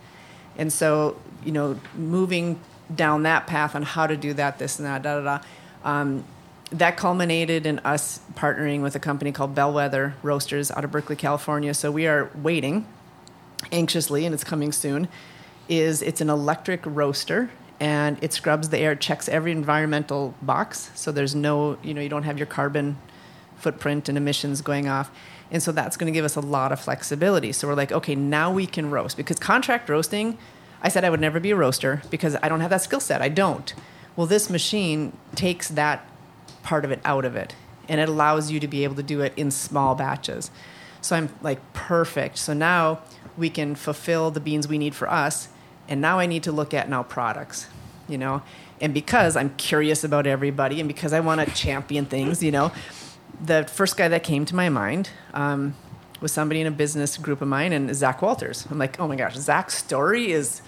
And 0.57 0.73
so, 0.73 1.21
you 1.45 1.51
know, 1.51 1.79
moving 1.95 2.59
down 2.93 3.21
that 3.23 3.45
path 3.45 3.75
on 3.75 3.83
how 3.83 4.07
to 4.07 4.17
do 4.17 4.33
that, 4.33 4.57
this 4.57 4.79
and 4.79 4.87
that, 4.87 5.03
da 5.03 5.19
da 5.19 5.37
da. 5.37 5.43
Um, 5.83 6.23
that 6.71 6.97
culminated 6.97 7.67
in 7.67 7.77
us 7.79 8.21
partnering 8.33 8.81
with 8.81 8.95
a 8.95 8.99
company 8.99 9.31
called 9.31 9.53
Bellwether 9.53 10.15
Roasters 10.23 10.71
out 10.71 10.83
of 10.83 10.91
Berkeley, 10.91 11.15
California. 11.15 11.75
So 11.75 11.91
we 11.91 12.07
are 12.07 12.31
waiting 12.35 12.87
anxiously, 13.71 14.25
and 14.25 14.33
it's 14.33 14.43
coming 14.43 14.71
soon. 14.71 15.07
Is 15.69 16.01
it's 16.01 16.21
an 16.21 16.29
electric 16.29 16.81
roaster, 16.85 17.51
and 17.79 18.17
it 18.23 18.33
scrubs 18.33 18.69
the 18.69 18.77
air, 18.79 18.95
checks 18.95 19.29
every 19.29 19.51
environmental 19.51 20.33
box. 20.41 20.91
So 20.95 21.11
there's 21.11 21.35
no, 21.35 21.77
you 21.83 21.93
know, 21.93 22.01
you 22.01 22.09
don't 22.09 22.23
have 22.23 22.37
your 22.37 22.47
carbon 22.47 22.97
footprint 23.57 24.09
and 24.09 24.17
emissions 24.17 24.61
going 24.61 24.87
off. 24.87 25.11
And 25.51 25.61
so 25.63 25.71
that's 25.71 25.95
going 25.95 26.11
to 26.11 26.15
give 26.15 26.25
us 26.25 26.35
a 26.35 26.41
lot 26.41 26.71
of 26.71 26.79
flexibility. 26.79 27.51
So 27.51 27.67
we're 27.67 27.75
like, 27.75 27.91
okay, 27.91 28.15
now 28.15 28.51
we 28.51 28.65
can 28.65 28.89
roast 28.91 29.15
because 29.15 29.39
contract 29.39 29.89
roasting, 29.89 30.37
I 30.81 30.89
said 30.89 31.03
I 31.03 31.09
would 31.09 31.21
never 31.21 31.39
be 31.39 31.51
a 31.51 31.55
roaster 31.55 32.01
because 32.09 32.35
I 32.41 32.49
don't 32.49 32.61
have 32.61 32.69
that 32.69 32.81
skill 32.81 32.99
set. 32.99 33.21
I 33.21 33.29
don't. 33.29 33.73
Well, 34.15 34.27
this 34.27 34.49
machine 34.49 35.15
takes 35.35 35.69
that 35.69 36.05
part 36.63 36.83
of 36.83 36.91
it 36.91 36.99
out 37.05 37.25
of 37.25 37.35
it 37.35 37.55
and 37.87 38.01
it 38.01 38.09
allows 38.09 38.51
you 38.51 38.59
to 38.59 38.67
be 38.67 38.83
able 38.83 38.95
to 38.95 39.03
do 39.03 39.21
it 39.21 39.33
in 39.37 39.51
small 39.51 39.95
batches. 39.95 40.51
So 41.01 41.15
I'm 41.15 41.29
like, 41.41 41.59
perfect. 41.73 42.37
So 42.37 42.53
now 42.53 42.99
we 43.37 43.49
can 43.49 43.75
fulfill 43.75 44.31
the 44.31 44.39
beans 44.39 44.67
we 44.67 44.77
need 44.77 44.95
for 44.95 45.09
us. 45.09 45.47
And 45.87 46.01
now 46.01 46.19
I 46.19 46.25
need 46.25 46.43
to 46.43 46.51
look 46.51 46.73
at 46.73 46.89
now 46.89 47.03
products, 47.03 47.67
you 48.07 48.17
know? 48.17 48.41
And 48.79 48.93
because 48.93 49.35
I'm 49.35 49.55
curious 49.55 50.03
about 50.03 50.27
everybody 50.27 50.79
and 50.79 50.87
because 50.87 51.13
I 51.13 51.19
want 51.19 51.41
to 51.41 51.53
champion 51.55 52.05
things, 52.05 52.43
you 52.43 52.51
know, 52.51 52.71
the 53.41 53.63
first 53.65 53.97
guy 53.97 54.07
that 54.07 54.23
came 54.23 54.45
to 54.45 54.55
my 54.55 54.69
mind 54.69 55.09
um, 55.33 55.75
was 56.21 56.31
somebody 56.31 56.61
in 56.61 56.67
a 56.67 56.71
business 56.71 57.17
group 57.17 57.41
of 57.41 57.47
mine 57.47 57.73
and 57.73 57.93
Zach 57.95 58.21
Walters. 58.21 58.67
I'm 58.69 58.77
like, 58.77 58.99
oh 58.99 59.07
my 59.07 59.15
gosh, 59.15 59.35
Zach's 59.35 59.75
story 59.75 60.31
is 60.31 60.61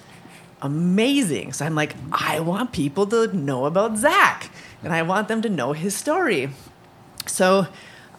amazing. 0.62 1.54
So 1.54 1.66
I'm 1.66 1.76
like, 1.76 1.96
I 2.12 2.40
want 2.40 2.72
people 2.72 3.06
to 3.08 3.36
know 3.36 3.66
about 3.66 3.98
Zach 3.98 4.52
and 4.84 4.94
I 4.94 5.02
want 5.02 5.28
them 5.28 5.42
to 5.42 5.50
know 5.50 5.74
his 5.74 5.96
story. 5.96 6.50
So 7.26 7.68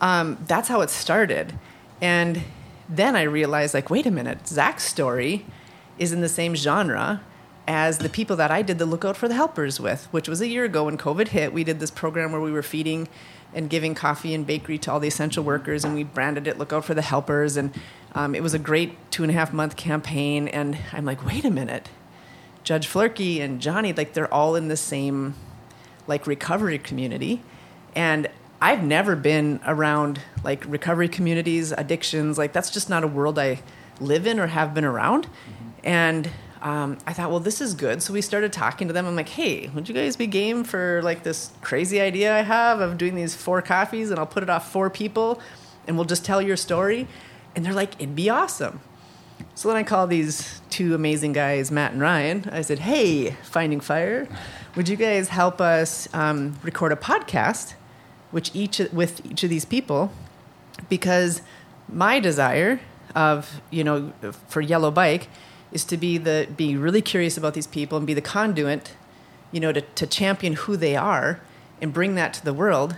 um, 0.00 0.38
that's 0.46 0.68
how 0.68 0.80
it 0.80 0.90
started. 0.90 1.58
And 2.00 2.42
then 2.88 3.14
I 3.14 3.22
realized, 3.22 3.74
like, 3.74 3.90
wait 3.90 4.06
a 4.06 4.10
minute, 4.10 4.46
Zach's 4.48 4.84
story 4.84 5.44
is 6.00 6.12
in 6.12 6.20
the 6.20 6.28
same 6.28 6.56
genre 6.56 7.20
as 7.68 7.98
the 7.98 8.08
people 8.08 8.34
that 8.34 8.50
I 8.50 8.62
did 8.62 8.78
the 8.78 8.86
Lookout 8.86 9.16
for 9.16 9.28
the 9.28 9.34
Helpers 9.34 9.78
with, 9.78 10.06
which 10.10 10.28
was 10.28 10.40
a 10.40 10.48
year 10.48 10.64
ago 10.64 10.86
when 10.86 10.98
COVID 10.98 11.28
hit. 11.28 11.52
We 11.52 11.62
did 11.62 11.78
this 11.78 11.92
program 11.92 12.32
where 12.32 12.40
we 12.40 12.50
were 12.50 12.64
feeding 12.64 13.06
and 13.54 13.70
giving 13.70 13.94
coffee 13.94 14.34
and 14.34 14.44
bakery 14.44 14.78
to 14.78 14.90
all 14.90 14.98
the 14.98 15.06
essential 15.06 15.44
workers, 15.44 15.84
and 15.84 15.94
we 15.94 16.02
branded 16.02 16.48
it 16.48 16.58
Lookout 16.58 16.84
for 16.84 16.94
the 16.94 17.02
Helpers. 17.02 17.56
And 17.56 17.72
um, 18.16 18.34
it 18.34 18.42
was 18.42 18.54
a 18.54 18.58
great 18.58 18.96
two 19.12 19.22
and 19.22 19.30
a 19.30 19.34
half 19.34 19.52
month 19.52 19.76
campaign. 19.76 20.48
And 20.48 20.76
I'm 20.92 21.04
like, 21.04 21.24
wait 21.24 21.44
a 21.44 21.50
minute, 21.50 21.88
Judge 22.64 22.88
Floerke 22.88 23.40
and 23.40 23.60
Johnny, 23.60 23.92
like, 23.92 24.14
they're 24.14 24.32
all 24.34 24.56
in 24.56 24.66
the 24.66 24.76
same 24.76 25.34
like 26.10 26.26
recovery 26.26 26.78
community 26.78 27.40
and 27.94 28.28
i've 28.60 28.82
never 28.82 29.14
been 29.14 29.60
around 29.66 30.20
like 30.42 30.64
recovery 30.66 31.08
communities 31.08 31.72
addictions 31.72 32.36
like 32.36 32.52
that's 32.52 32.70
just 32.70 32.90
not 32.90 33.04
a 33.04 33.06
world 33.06 33.38
i 33.38 33.62
live 34.00 34.26
in 34.26 34.40
or 34.40 34.48
have 34.48 34.74
been 34.74 34.84
around 34.84 35.28
and 35.84 36.30
um, 36.62 36.98
i 37.06 37.12
thought 37.12 37.30
well 37.30 37.40
this 37.40 37.60
is 37.60 37.74
good. 37.74 38.02
So 38.02 38.12
we 38.12 38.20
started 38.20 38.52
talking 38.52 38.88
to 38.88 38.92
them. 38.94 39.06
I'm 39.06 39.16
like 39.16 39.30
hey 39.30 39.68
would 39.74 39.88
you 39.88 39.94
guys 39.94 40.16
be 40.16 40.26
game 40.26 40.64
for 40.64 41.00
like 41.02 41.22
this 41.22 41.50
crazy 41.62 42.00
idea 42.00 42.36
i 42.36 42.42
have 42.42 42.80
of 42.80 42.98
doing 42.98 43.14
these 43.14 43.34
four 43.34 43.62
coffees 43.62 44.10
and 44.10 44.18
i'll 44.18 44.26
put 44.26 44.42
it 44.42 44.50
off 44.50 44.70
four 44.70 44.90
people 44.90 45.40
and 45.86 45.96
we'll 45.96 46.06
just 46.06 46.24
tell 46.24 46.40
your 46.42 46.56
story? 46.56 47.06
And 47.56 47.64
they're 47.64 47.72
like 47.72 47.94
it'd 47.94 48.14
be 48.14 48.30
awesome. 48.30 48.80
So 49.54 49.68
then 49.68 49.76
I 49.76 49.82
called 49.82 50.10
these 50.10 50.60
two 50.70 50.94
amazing 50.94 51.32
guys, 51.32 51.70
Matt 51.70 51.92
and 51.92 52.00
Ryan. 52.00 52.48
I 52.52 52.60
said, 52.62 52.80
"Hey, 52.80 53.32
Finding 53.42 53.80
Fire, 53.80 54.28
would 54.76 54.88
you 54.88 54.96
guys 54.96 55.28
help 55.28 55.60
us 55.60 56.08
um, 56.14 56.58
record 56.62 56.92
a 56.92 56.96
podcast, 56.96 57.74
which 58.30 58.50
each 58.54 58.78
with 58.92 59.24
each 59.26 59.42
of 59.42 59.50
these 59.50 59.64
people, 59.64 60.12
because 60.88 61.42
my 61.88 62.20
desire 62.20 62.80
of 63.14 63.60
you 63.70 63.82
know 63.82 64.12
for 64.48 64.60
Yellow 64.60 64.90
Bike 64.90 65.28
is 65.72 65.84
to 65.84 65.96
be 65.96 66.18
the 66.18 66.48
be 66.56 66.76
really 66.76 67.02
curious 67.02 67.36
about 67.36 67.54
these 67.54 67.66
people 67.66 67.98
and 67.98 68.06
be 68.06 68.14
the 68.14 68.20
conduit, 68.20 68.96
you 69.52 69.60
know, 69.60 69.72
to, 69.72 69.80
to 69.80 70.06
champion 70.06 70.54
who 70.54 70.76
they 70.76 70.96
are 70.96 71.40
and 71.80 71.92
bring 71.92 72.14
that 72.14 72.34
to 72.34 72.44
the 72.44 72.52
world, 72.52 72.96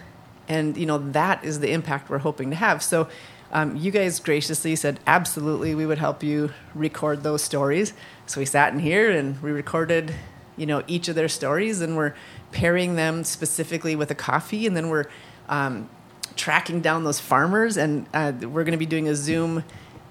and 0.49 0.77
you 0.77 0.87
know 0.87 0.99
that 0.99 1.45
is 1.45 1.61
the 1.61 1.73
impact 1.73 2.11
we're 2.11 2.19
hoping 2.19 2.51
to 2.51 2.57
have. 2.57 2.83
So." 2.83 3.09
Um, 3.55 3.77
you 3.77 3.91
guys 3.91 4.19
graciously 4.19 4.75
said 4.77 4.99
absolutely 5.07 5.75
we 5.75 5.85
would 5.85 5.99
help 5.99 6.23
you 6.23 6.55
record 6.75 7.23
those 7.23 7.45
stories 7.45 7.93
so 8.25 8.41
we 8.41 8.47
sat 8.47 8.73
in 8.73 8.79
here 8.79 9.11
and 9.11 9.43
we 9.43 9.51
recorded 9.51 10.15
you 10.57 10.65
know 10.65 10.83
each 10.87 11.09
of 11.09 11.17
their 11.17 11.29
stories 11.29 11.83
and 11.83 11.95
we're 11.95 12.15
pairing 12.51 12.97
them 12.97 13.25
specifically 13.25 13.95
with 13.95 14.11
a 14.11 14.15
coffee 14.15 14.67
and 14.67 14.75
then 14.75 14.89
we're 14.89 15.05
um, 15.51 15.91
tracking 16.37 16.81
down 16.81 17.05
those 17.05 17.21
farmers 17.21 17.77
and 17.77 18.07
uh, 18.15 18.33
we're 18.41 18.65
going 18.65 18.73
to 18.73 18.79
be 18.79 18.87
doing 18.87 19.09
a 19.09 19.15
zoom 19.15 19.63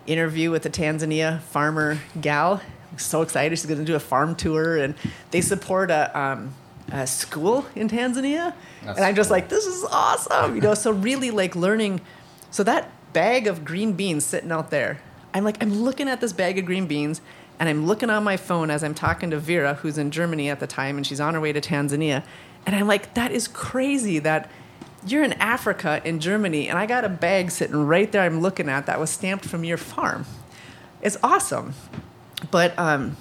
interview 0.07 0.51
with 0.51 0.65
a 0.65 0.69
tanzania 0.69 1.41
farmer 1.41 1.99
gal 2.19 2.61
I'm 2.91 2.99
so 2.99 3.21
excited 3.21 3.57
she's 3.57 3.67
going 3.67 3.79
to 3.79 3.85
do 3.85 3.95
a 3.95 3.99
farm 3.99 4.35
tour 4.35 4.75
and 4.77 4.95
they 5.31 5.41
support 5.41 5.91
a, 5.91 6.19
um, 6.19 6.53
a 6.91 7.07
school 7.07 7.65
in 7.75 7.87
tanzania 7.87 8.53
That's 8.83 8.97
and 8.97 9.05
i'm 9.05 9.15
just 9.15 9.31
like 9.31 9.49
this 9.49 9.65
is 9.65 9.83
awesome 9.85 10.55
you 10.55 10.61
know 10.61 10.73
so 10.73 10.91
really 10.91 11.31
like 11.31 11.55
learning 11.55 12.01
so 12.49 12.63
that 12.63 12.91
bag 13.13 13.47
of 13.47 13.65
green 13.65 13.93
beans 13.93 14.25
sitting 14.25 14.51
out 14.51 14.69
there. 14.69 14.99
I'm 15.33 15.43
like, 15.43 15.61
I'm 15.61 15.73
looking 15.73 16.09
at 16.09 16.21
this 16.21 16.33
bag 16.33 16.57
of 16.57 16.65
green 16.65 16.87
beans 16.87 17.21
and 17.59 17.69
I'm 17.69 17.85
looking 17.85 18.09
on 18.09 18.23
my 18.23 18.37
phone 18.37 18.69
as 18.69 18.83
I'm 18.83 18.93
talking 18.93 19.29
to 19.31 19.39
Vera, 19.39 19.75
who's 19.75 19.97
in 19.97 20.11
Germany 20.11 20.49
at 20.49 20.59
the 20.59 20.67
time, 20.67 20.97
and 20.97 21.05
she's 21.05 21.19
on 21.19 21.35
her 21.35 21.39
way 21.39 21.53
to 21.53 21.61
Tanzania. 21.61 22.23
And 22.65 22.75
I'm 22.75 22.87
like, 22.87 23.13
that 23.13 23.31
is 23.31 23.47
crazy 23.47 24.19
that 24.19 24.49
you're 25.05 25.23
in 25.23 25.33
Africa 25.33 26.01
in 26.05 26.19
Germany, 26.19 26.69
and 26.69 26.77
I 26.77 26.85
got 26.85 27.03
a 27.03 27.09
bag 27.09 27.51
sitting 27.51 27.85
right 27.85 28.11
there. 28.11 28.21
I'm 28.21 28.41
looking 28.41 28.69
at 28.69 28.85
that 28.85 28.99
was 28.99 29.09
stamped 29.09 29.45
from 29.45 29.63
your 29.63 29.77
farm. 29.77 30.25
It's 31.01 31.17
awesome, 31.23 31.73
but 32.51 32.77
um, 32.77 33.17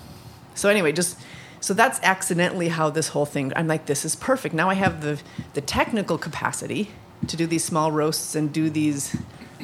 so 0.55 0.69
anyway, 0.69 0.93
just 0.93 1.19
so 1.61 1.75
that's 1.75 2.01
accidentally 2.03 2.69
how 2.69 2.91
this 2.91 3.09
whole 3.09 3.27
thing. 3.27 3.53
I'm 3.57 3.67
like, 3.67 3.87
this 3.87 4.05
is 4.05 4.17
perfect. 4.17 4.55
Now 4.55 4.69
I 4.69 4.75
have 4.75 5.03
the 5.03 5.21
the 5.55 5.61
technical 5.61 6.19
capacity 6.19 6.91
to 7.27 7.37
do 7.37 7.47
these 7.47 7.65
small 7.65 7.93
roasts 7.93 8.35
and 8.35 8.53
do 8.53 8.71
these 8.71 9.17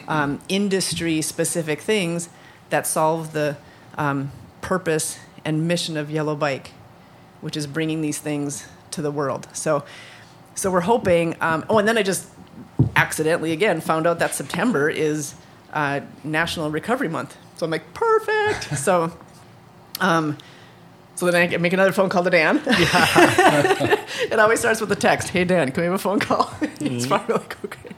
um, 0.09 0.41
industry 0.49 1.23
specific 1.23 1.81
things 1.81 2.29
that 2.71 2.87
solve 2.87 3.33
the 3.33 3.57
um, 3.97 4.31
purpose 4.61 5.19
and 5.45 5.67
mission 5.67 5.97
of 5.97 6.11
Yellow 6.11 6.35
Bike, 6.35 6.73
which 7.41 7.57
is 7.57 7.67
bringing 7.67 8.01
these 8.01 8.19
things 8.19 8.67
to 8.91 9.03
the 9.03 9.11
world. 9.11 9.49
So, 9.53 9.85
so 10.57 10.71
we're 10.71 10.81
hoping. 10.81 11.37
Um, 11.41 11.65
oh, 11.71 11.79
and 11.79 11.87
then 11.87 11.97
I 11.97 12.03
just 12.03 12.29
accidentally 12.97 13.53
again 13.53 13.81
found 13.81 14.07
out 14.07 14.19
that 14.19 14.35
September 14.35 14.91
is 14.91 15.35
uh, 15.73 16.01
National 16.25 16.71
Recovery 16.71 17.09
Month. 17.09 17.37
So 17.57 17.65
I'm 17.65 17.71
like, 17.71 17.95
perfect. 17.95 18.79
so, 18.79 19.17
um, 20.01 20.37
so 21.15 21.31
then 21.31 21.55
I 21.55 21.57
make 21.59 21.73
another 21.73 21.93
phone 21.93 22.09
call 22.09 22.25
to 22.25 22.31
Dan. 22.31 22.61
Yeah. 22.67 24.05
it 24.31 24.39
always 24.39 24.61
starts 24.61 24.81
with 24.81 24.91
a 24.93 24.97
text. 24.97 25.29
Hey 25.29 25.45
Dan, 25.45 25.71
can 25.73 25.83
we 25.83 25.85
have 25.85 25.95
a 25.95 25.99
phone 25.99 26.21
call? 26.21 26.53
He's 26.81 27.07
probably 27.07 27.37
like, 27.37 27.65
okay. 27.65 27.91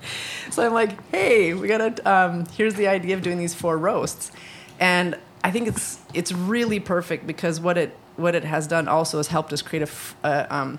So 0.51 0.65
I'm 0.65 0.75
like, 0.75 1.09
hey, 1.11 1.55
we 1.55 1.69
gotta. 1.69 2.11
Um, 2.11 2.47
here's 2.47 2.75
the 2.75 2.89
idea 2.89 3.17
of 3.17 3.23
doing 3.23 3.39
these 3.39 3.55
four 3.55 3.79
roasts, 3.79 4.33
and 4.79 5.17
I 5.43 5.51
think 5.51 5.69
it's 5.69 5.99
it's 6.15 6.33
really 6.33 6.81
perfect 6.81 7.27
because 7.27 7.61
what 7.61 7.79
it 7.79 7.97
what 8.17 8.35
it 8.35 8.45
has 8.45 8.67
done 8.67 8.89
also 8.89 9.19
has 9.19 9.29
helped 9.29 9.53
us 9.53 9.63
create 9.63 9.83
a 9.83 9.91
f- 9.91 10.17
a, 10.25 10.55
um, 10.55 10.79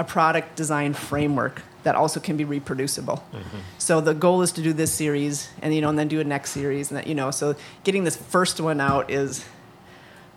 a 0.00 0.04
product 0.04 0.56
design 0.56 0.94
framework 0.94 1.62
that 1.82 1.94
also 1.94 2.20
can 2.20 2.36
be 2.38 2.44
reproducible. 2.44 3.22
So 3.76 4.00
the 4.00 4.14
goal 4.14 4.40
is 4.40 4.50
to 4.52 4.62
do 4.62 4.72
this 4.72 4.90
series, 4.92 5.50
and 5.60 5.74
you 5.74 5.82
know, 5.82 5.90
and 5.90 5.98
then 5.98 6.08
do 6.08 6.20
a 6.20 6.24
next 6.24 6.52
series, 6.52 6.90
and 6.90 6.96
that 6.96 7.06
you 7.06 7.14
know, 7.14 7.30
so 7.30 7.54
getting 7.84 8.04
this 8.04 8.16
first 8.16 8.60
one 8.60 8.80
out 8.80 9.10
is 9.10 9.44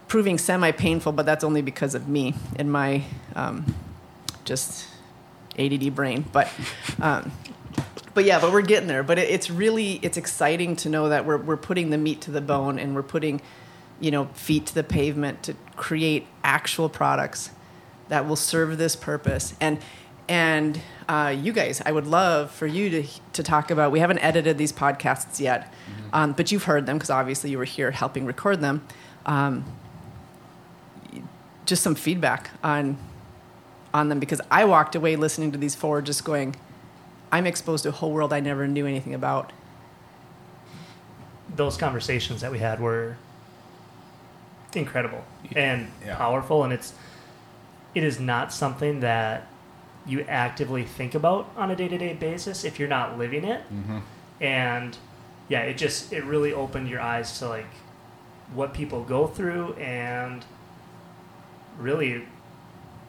proving 0.10 0.38
semi 0.38 0.72
painful, 0.72 1.14
but 1.14 1.26
that's 1.26 1.46
only 1.46 1.62
because 1.62 1.96
of 1.96 2.10
me 2.10 2.36
and 2.58 2.72
my 2.72 3.04
um, 3.36 3.74
just 4.44 4.86
ADD 5.58 5.96
brain. 5.96 6.26
But 6.34 6.50
um, 7.02 7.32
but 8.14 8.26
yeah, 8.26 8.42
but 8.42 8.52
we're 8.52 8.62
getting 8.62 8.90
there. 8.90 9.04
But 9.04 9.18
it, 9.18 9.30
it's 9.30 9.50
really 9.50 9.94
it's 10.02 10.18
exciting 10.18 10.76
to 10.78 10.90
know 10.90 11.08
that 11.08 11.26
we're 11.26 11.38
we're 11.38 11.58
putting 11.58 11.90
the 11.90 11.98
meat 11.98 12.20
to 12.22 12.32
the 12.32 12.42
bone 12.42 12.80
and 12.80 12.96
we're 12.96 13.02
putting 13.02 13.42
you 14.02 14.12
know 14.12 14.26
feet 14.34 14.66
to 14.66 14.76
the 14.76 14.84
pavement 14.84 15.42
to 15.44 15.56
create 15.78 16.28
actual 16.44 16.90
products 16.90 17.52
that 18.14 18.28
will 18.28 18.36
serve 18.36 18.78
this 18.78 18.96
purpose. 18.96 19.56
And 19.60 19.80
and 20.30 20.80
uh, 21.10 21.36
you 21.38 21.52
guys 21.52 21.82
i 21.86 21.92
would 21.92 22.08
love 22.08 22.50
for 22.50 22.66
you 22.66 22.90
to 22.90 23.04
to 23.34 23.44
talk 23.44 23.70
about 23.72 23.92
we 23.92 24.00
haven't 24.00 24.20
edited 24.20 24.58
these 24.58 24.72
podcasts 24.72 25.38
yet 25.42 25.74
um, 26.14 26.32
but 26.32 26.50
you've 26.50 26.64
heard 26.64 26.86
them 26.86 26.96
because 26.98 27.10
obviously 27.10 27.50
you 27.50 27.58
were 27.58 27.66
here 27.66 27.92
helping 27.92 28.26
record 28.26 28.62
them. 28.62 28.82
Um, 29.26 29.66
just 31.66 31.84
some 31.84 31.94
feedback 31.96 32.52
on 32.64 32.98
on 33.94 34.08
them 34.10 34.20
because 34.20 34.40
i 34.50 34.64
walked 34.64 34.96
away 34.96 35.16
listening 35.18 35.52
to 35.52 35.58
these 35.58 35.76
four 35.76 36.02
just 36.02 36.24
going 36.24 36.56
i'm 37.34 37.46
exposed 37.46 37.84
to 37.84 37.90
a 37.90 37.92
whole 37.92 38.12
world 38.14 38.32
i 38.32 38.40
never 38.40 38.68
knew 38.68 38.86
anything 38.86 39.14
about. 39.16 39.52
Those 41.56 41.76
conversations 41.78 42.40
that 42.42 42.52
we 42.52 42.60
had 42.60 42.80
were 42.80 43.18
incredible 44.74 45.24
and 45.56 45.92
Yeah. 46.06 46.16
powerful 46.16 46.64
and 46.64 46.72
it's 46.72 46.94
it 47.96 48.04
is 48.04 48.20
not 48.20 48.52
something 48.54 49.00
that 49.02 49.48
you 50.06 50.22
actively 50.28 50.84
think 50.84 51.16
about 51.16 51.50
on 51.56 51.72
a 51.72 51.76
day-to-day 51.76 52.14
basis 52.14 52.64
if 52.64 52.78
you're 52.80 52.90
not 52.90 53.18
living 53.18 53.44
it. 53.44 53.62
Mm-hmm. 53.74 54.00
And 54.42 54.98
yeah 55.50 55.62
it 55.62 55.78
just 55.78 56.12
it 56.14 56.24
really 56.24 56.54
opened 56.54 56.88
your 56.90 57.02
eyes 57.02 57.38
to 57.40 57.48
like 57.50 57.68
what 58.54 58.74
people 58.74 59.04
go 59.04 59.28
through 59.28 59.74
and 59.74 60.46
really 61.78 62.26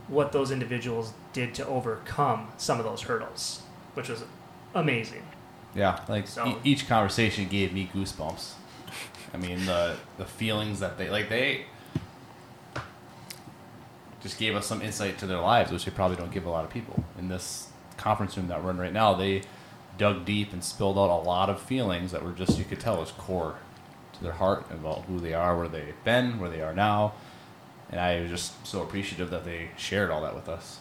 what 0.09 0.33
those 0.33 0.51
individuals 0.51 1.13
did 1.33 1.55
to 1.55 1.67
overcome 1.67 2.49
some 2.57 2.79
of 2.79 2.85
those 2.85 3.03
hurdles 3.03 3.63
which 3.95 4.09
was 4.09 4.25
amazing. 4.75 5.23
Yeah, 5.75 6.01
like 6.09 6.27
So- 6.27 6.47
e- 6.47 6.57
each 6.65 6.89
conversation 6.89 7.49
gave 7.49 7.73
me 7.73 7.89
goosebumps. 7.95 8.53
I 9.33 9.37
mean, 9.37 9.67
the 9.67 9.97
the 10.19 10.25
feelings 10.25 10.81
that 10.81 10.99
they 10.99 11.09
like 11.11 11.29
they 11.29 11.67
just 14.25 14.39
gave 14.39 14.57
us 14.57 14.67
some 14.67 14.81
insight 14.81 15.19
to 15.19 15.27
their 15.27 15.39
lives, 15.39 15.71
which 15.71 15.85
they 15.85 15.91
probably 15.91 16.17
don't 16.17 16.33
give 16.33 16.47
a 16.47 16.51
lot 16.51 16.65
of 16.65 16.71
people. 16.71 17.05
In 17.19 17.29
this 17.29 17.69
conference 17.99 18.37
room 18.39 18.49
that 18.49 18.65
we're 18.65 18.71
in 18.71 18.79
right 18.79 18.93
now, 18.93 19.13
they 19.13 19.43
dug 19.99 20.25
deep 20.25 20.53
and 20.55 20.65
spilled 20.65 20.99
out 20.99 21.11
a 21.11 21.23
lot 21.23 21.51
of 21.51 21.61
feelings 21.61 22.11
that 22.11 22.25
were 22.25 22.33
just 22.33 22.59
you 22.59 22.65
could 22.65 22.81
tell 22.81 22.97
was 22.97 23.13
core 23.13 23.57
to 24.15 24.23
their 24.23 24.33
heart 24.33 24.65
about 24.71 25.03
who 25.03 25.21
they 25.21 25.35
are, 25.35 25.57
where 25.59 25.69
they've 25.69 26.03
been, 26.05 26.39
where 26.39 26.49
they 26.49 26.63
are 26.63 26.73
now. 26.73 27.13
And 27.91 28.01
I 28.01 28.23
was 28.23 28.31
just 28.31 28.67
so 28.67 28.83
appreciative 28.83 29.29
that 29.29 29.45
they 29.45 29.71
shared 29.77 30.11
all 30.11 30.23
that 30.23 30.35
with 30.35 30.49
us. 30.49 30.79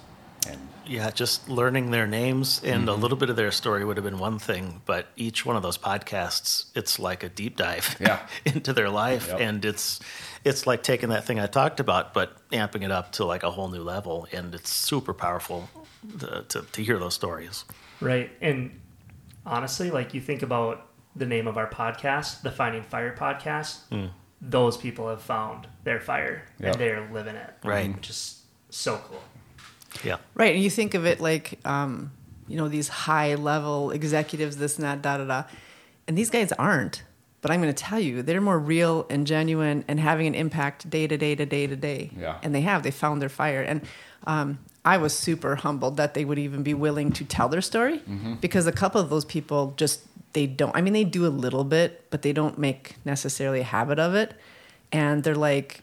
And 0.47 0.59
Yeah, 0.85 1.09
just 1.11 1.47
learning 1.49 1.91
their 1.91 2.07
names 2.07 2.61
and 2.63 2.87
a 2.87 2.91
mm-hmm. 2.91 3.01
little 3.01 3.17
bit 3.17 3.29
of 3.29 3.35
their 3.35 3.51
story 3.51 3.85
would 3.85 3.97
have 3.97 4.03
been 4.03 4.19
one 4.19 4.39
thing, 4.39 4.81
but 4.85 5.07
each 5.15 5.45
one 5.45 5.55
of 5.55 5.63
those 5.63 5.77
podcasts, 5.77 6.65
it's 6.75 6.99
like 6.99 7.23
a 7.23 7.29
deep 7.29 7.55
dive 7.57 7.95
Yeah. 7.99 8.19
into 8.45 8.73
their 8.73 8.89
life, 8.89 9.27
Yep. 9.29 9.39
and 9.39 9.65
it's 9.65 9.99
it's 10.45 10.67
like 10.67 10.83
taking 10.83 11.09
that 11.09 11.23
thing 11.25 11.39
I 11.39 11.47
talked 11.47 11.79
about, 11.79 12.13
but 12.13 12.37
amping 12.49 12.83
it 12.83 12.91
up 12.91 13.13
to 13.13 13.23
like 13.25 13.43
a 13.43 13.51
whole 13.51 13.69
new 13.69 13.81
level, 13.81 14.27
and 14.33 14.53
it's 14.53 14.69
super 14.69 15.13
powerful 15.13 15.69
to, 16.19 16.43
to, 16.49 16.61
to 16.63 16.83
hear 16.83 16.99
those 16.99 17.13
stories. 17.13 17.63
Right. 18.01 18.29
And 18.41 18.77
honestly, 19.45 19.89
like 19.89 20.13
you 20.13 20.19
think 20.19 20.41
about 20.41 20.85
the 21.15 21.25
name 21.25 21.47
of 21.47 21.57
our 21.57 21.69
podcast, 21.69 22.41
the 22.41 22.51
Finding 22.51 22.83
Fire 22.83 23.15
podcast, 23.17 23.87
hmm. 23.89 24.07
those 24.41 24.75
people 24.75 25.07
have 25.07 25.21
found 25.21 25.67
their 25.85 26.01
fire 26.01 26.43
Yeah. 26.59 26.71
and 26.71 26.75
they're 26.79 27.09
living 27.13 27.35
it. 27.35 27.53
Right. 27.63 27.95
Which 27.95 28.09
is 28.09 28.41
so 28.69 28.97
cool. 29.07 29.23
Yeah, 30.03 30.17
Right, 30.35 30.53
and 30.55 30.63
you 30.63 30.69
think 30.69 30.93
of 30.93 31.05
it 31.05 31.19
like, 31.19 31.59
um, 31.65 32.11
you 32.47 32.57
know, 32.57 32.67
these 32.67 32.87
high 32.87 33.35
level 33.35 33.91
executives, 33.91 34.57
this 34.57 34.77
and 34.77 34.85
that, 34.85 35.01
da 35.01 35.17
da 35.17 35.25
da, 35.25 35.43
and 36.07 36.17
these 36.17 36.29
guys 36.29 36.51
aren't. 36.53 37.03
But 37.41 37.51
I'm 37.51 37.61
going 37.61 37.73
to 37.73 37.83
tell 37.83 37.99
you, 37.99 38.21
they're 38.21 38.39
more 38.39 38.57
real 38.57 39.05
and 39.09 39.27
genuine 39.27 39.83
and 39.89 39.99
having 39.99 40.27
an 40.27 40.33
impact 40.33 40.89
day 40.89 41.07
to 41.07 41.17
day 41.17 41.35
to 41.35 41.45
day 41.45 41.67
to 41.67 41.75
day. 41.75 42.09
Yeah. 42.17 42.39
And 42.41 42.55
they 42.55 42.61
have. 42.61 42.83
They 42.83 42.91
found 42.91 43.21
their 43.21 43.27
fire. 43.27 43.61
And 43.61 43.81
um, 44.25 44.59
I 44.85 44.95
was 44.97 45.13
super 45.13 45.57
humbled 45.57 45.97
that 45.97 46.13
they 46.13 46.23
would 46.23 46.39
even 46.39 46.63
be 46.63 46.73
willing 46.73 47.11
to 47.11 47.25
tell 47.25 47.49
their 47.49 47.59
story 47.61 48.01
because 48.39 48.65
a 48.65 48.71
couple 48.71 49.01
of 49.01 49.09
those 49.09 49.25
people 49.25 49.73
just, 49.75 50.03
they 50.31 50.47
don't, 50.47 50.73
I 50.73 50.79
mean, 50.79 50.93
they 50.93 51.03
do 51.03 51.27
a 51.27 51.27
little 51.27 51.65
bit, 51.65 52.05
but 52.11 52.21
they 52.21 52.31
don't 52.31 52.57
make 52.57 52.95
necessarily 53.03 53.59
a 53.59 53.65
habit 53.65 53.99
of 53.99 54.15
it. 54.15 54.35
And 54.93 55.23
they're 55.25 55.35
like, 55.35 55.82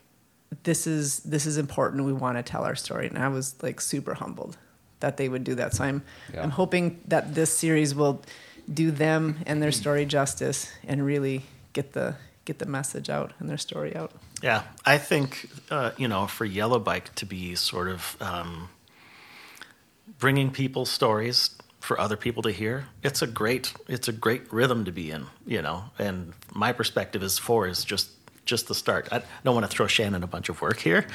this 0.63 0.87
is 0.87 1.21
this 1.21 1.47
is 1.47 1.57
important. 1.57 2.05
We 2.05 2.13
want 2.13 2.37
to 2.39 2.43
tell 2.43 2.65
our 2.65 2.75
story, 2.77 3.07
and 3.07 3.19
I 3.19 3.29
was 3.29 3.55
like 3.63 3.81
super 3.81 4.15
humbled 4.15 4.57
that 5.01 5.17
they 5.17 5.29
would 5.29 5.45
do 5.45 5.55
that. 5.55 5.75
So 5.75 5.85
I'm 5.85 6.03
Yeah. 6.35 6.43
I'm 6.43 6.51
hoping 6.51 7.01
that 7.09 7.35
this 7.35 7.57
series 7.57 7.95
will 7.95 8.23
do 8.73 8.91
them 8.91 9.39
and 9.47 9.63
their 9.63 9.73
story 9.73 10.05
justice 10.05 10.71
and 10.87 11.05
really 11.05 11.43
get 11.73 11.93
the 11.93 12.17
get 12.45 12.59
the 12.59 12.67
message 12.67 13.09
out 13.09 13.33
and 13.39 13.49
their 13.49 13.59
story 13.59 13.95
out. 13.95 14.13
yeah. 14.43 14.63
I 14.85 14.99
think 14.99 15.49
uh, 15.71 15.93
you 15.97 16.09
know 16.09 16.27
for 16.27 16.45
Yellow 16.45 16.79
Bike 16.79 17.15
to 17.17 17.27
be 17.27 17.55
sort 17.55 17.89
of 17.89 18.17
um, 18.21 18.69
bringing 20.19 20.51
people 20.51 20.85
stories 20.85 21.51
for 21.81 21.99
other 21.99 22.17
people 22.17 22.43
to 22.43 22.51
hear 22.51 22.87
it's 23.03 23.23
a 23.23 23.27
great 23.27 23.73
it's 23.89 24.07
a 24.09 24.13
great 24.13 24.53
rhythm 24.53 24.85
to 24.85 24.93
be 24.93 25.11
in 25.11 25.25
you 25.47 25.63
know 25.63 25.85
and 25.99 26.35
my 26.53 26.73
perspective 26.73 27.23
is 27.23 27.39
four 27.39 27.67
is 27.67 27.85
just 27.85 28.11
just 28.51 28.69
the 28.69 28.75
start 28.75 29.09
i 29.13 29.23
don't 29.45 29.55
want 29.55 29.65
to 29.65 29.75
throw 29.75 29.87
shannon 29.87 30.23
a 30.23 30.27
bunch 30.27 30.49
of 30.49 30.61
work 30.61 30.79
here 30.79 31.07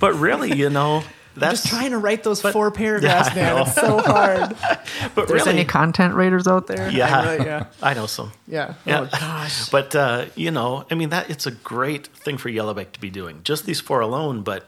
but 0.00 0.12
really 0.14 0.52
you 0.56 0.70
know 0.70 1.02
I'm 1.36 1.40
that's 1.40 1.62
just 1.62 1.74
trying 1.74 1.90
to 1.90 1.98
write 1.98 2.22
those 2.22 2.40
four 2.40 2.70
paragraphs, 2.80 3.34
Yeah, 3.34 3.54
man. 3.54 3.62
It's 3.62 3.74
so 3.74 3.98
hard. 3.98 4.50
but 5.16 5.26
There's 5.26 5.44
really 5.46 5.50
any 5.58 5.64
content 5.64 6.14
raters 6.14 6.46
out 6.46 6.68
there? 6.68 6.88
yeah 6.90 7.18
I 7.18 7.32
really- 7.34 7.46
yeah, 7.46 7.66
i 7.82 7.92
know 7.92 8.06
some 8.06 8.30
yeah. 8.46 8.74
Yeah. 8.86 9.00
Oh 9.00 9.06
gosh. 9.06 9.68
But 9.68 9.96
uh, 9.96 10.26
you 10.36 10.52
know, 10.52 10.84
I 10.92 10.94
mean, 10.94 11.08
that 11.08 11.30
it's 11.30 11.44
a 11.44 11.50
great 11.50 12.06
thing 12.06 12.38
for 12.38 12.50
Yellow 12.50 12.72
Bike 12.72 12.92
to 12.92 13.00
be 13.00 13.10
doing. 13.10 13.40
Just 13.42 13.66
these 13.66 13.80
four 13.80 13.98
alone, 14.00 14.42
but 14.42 14.62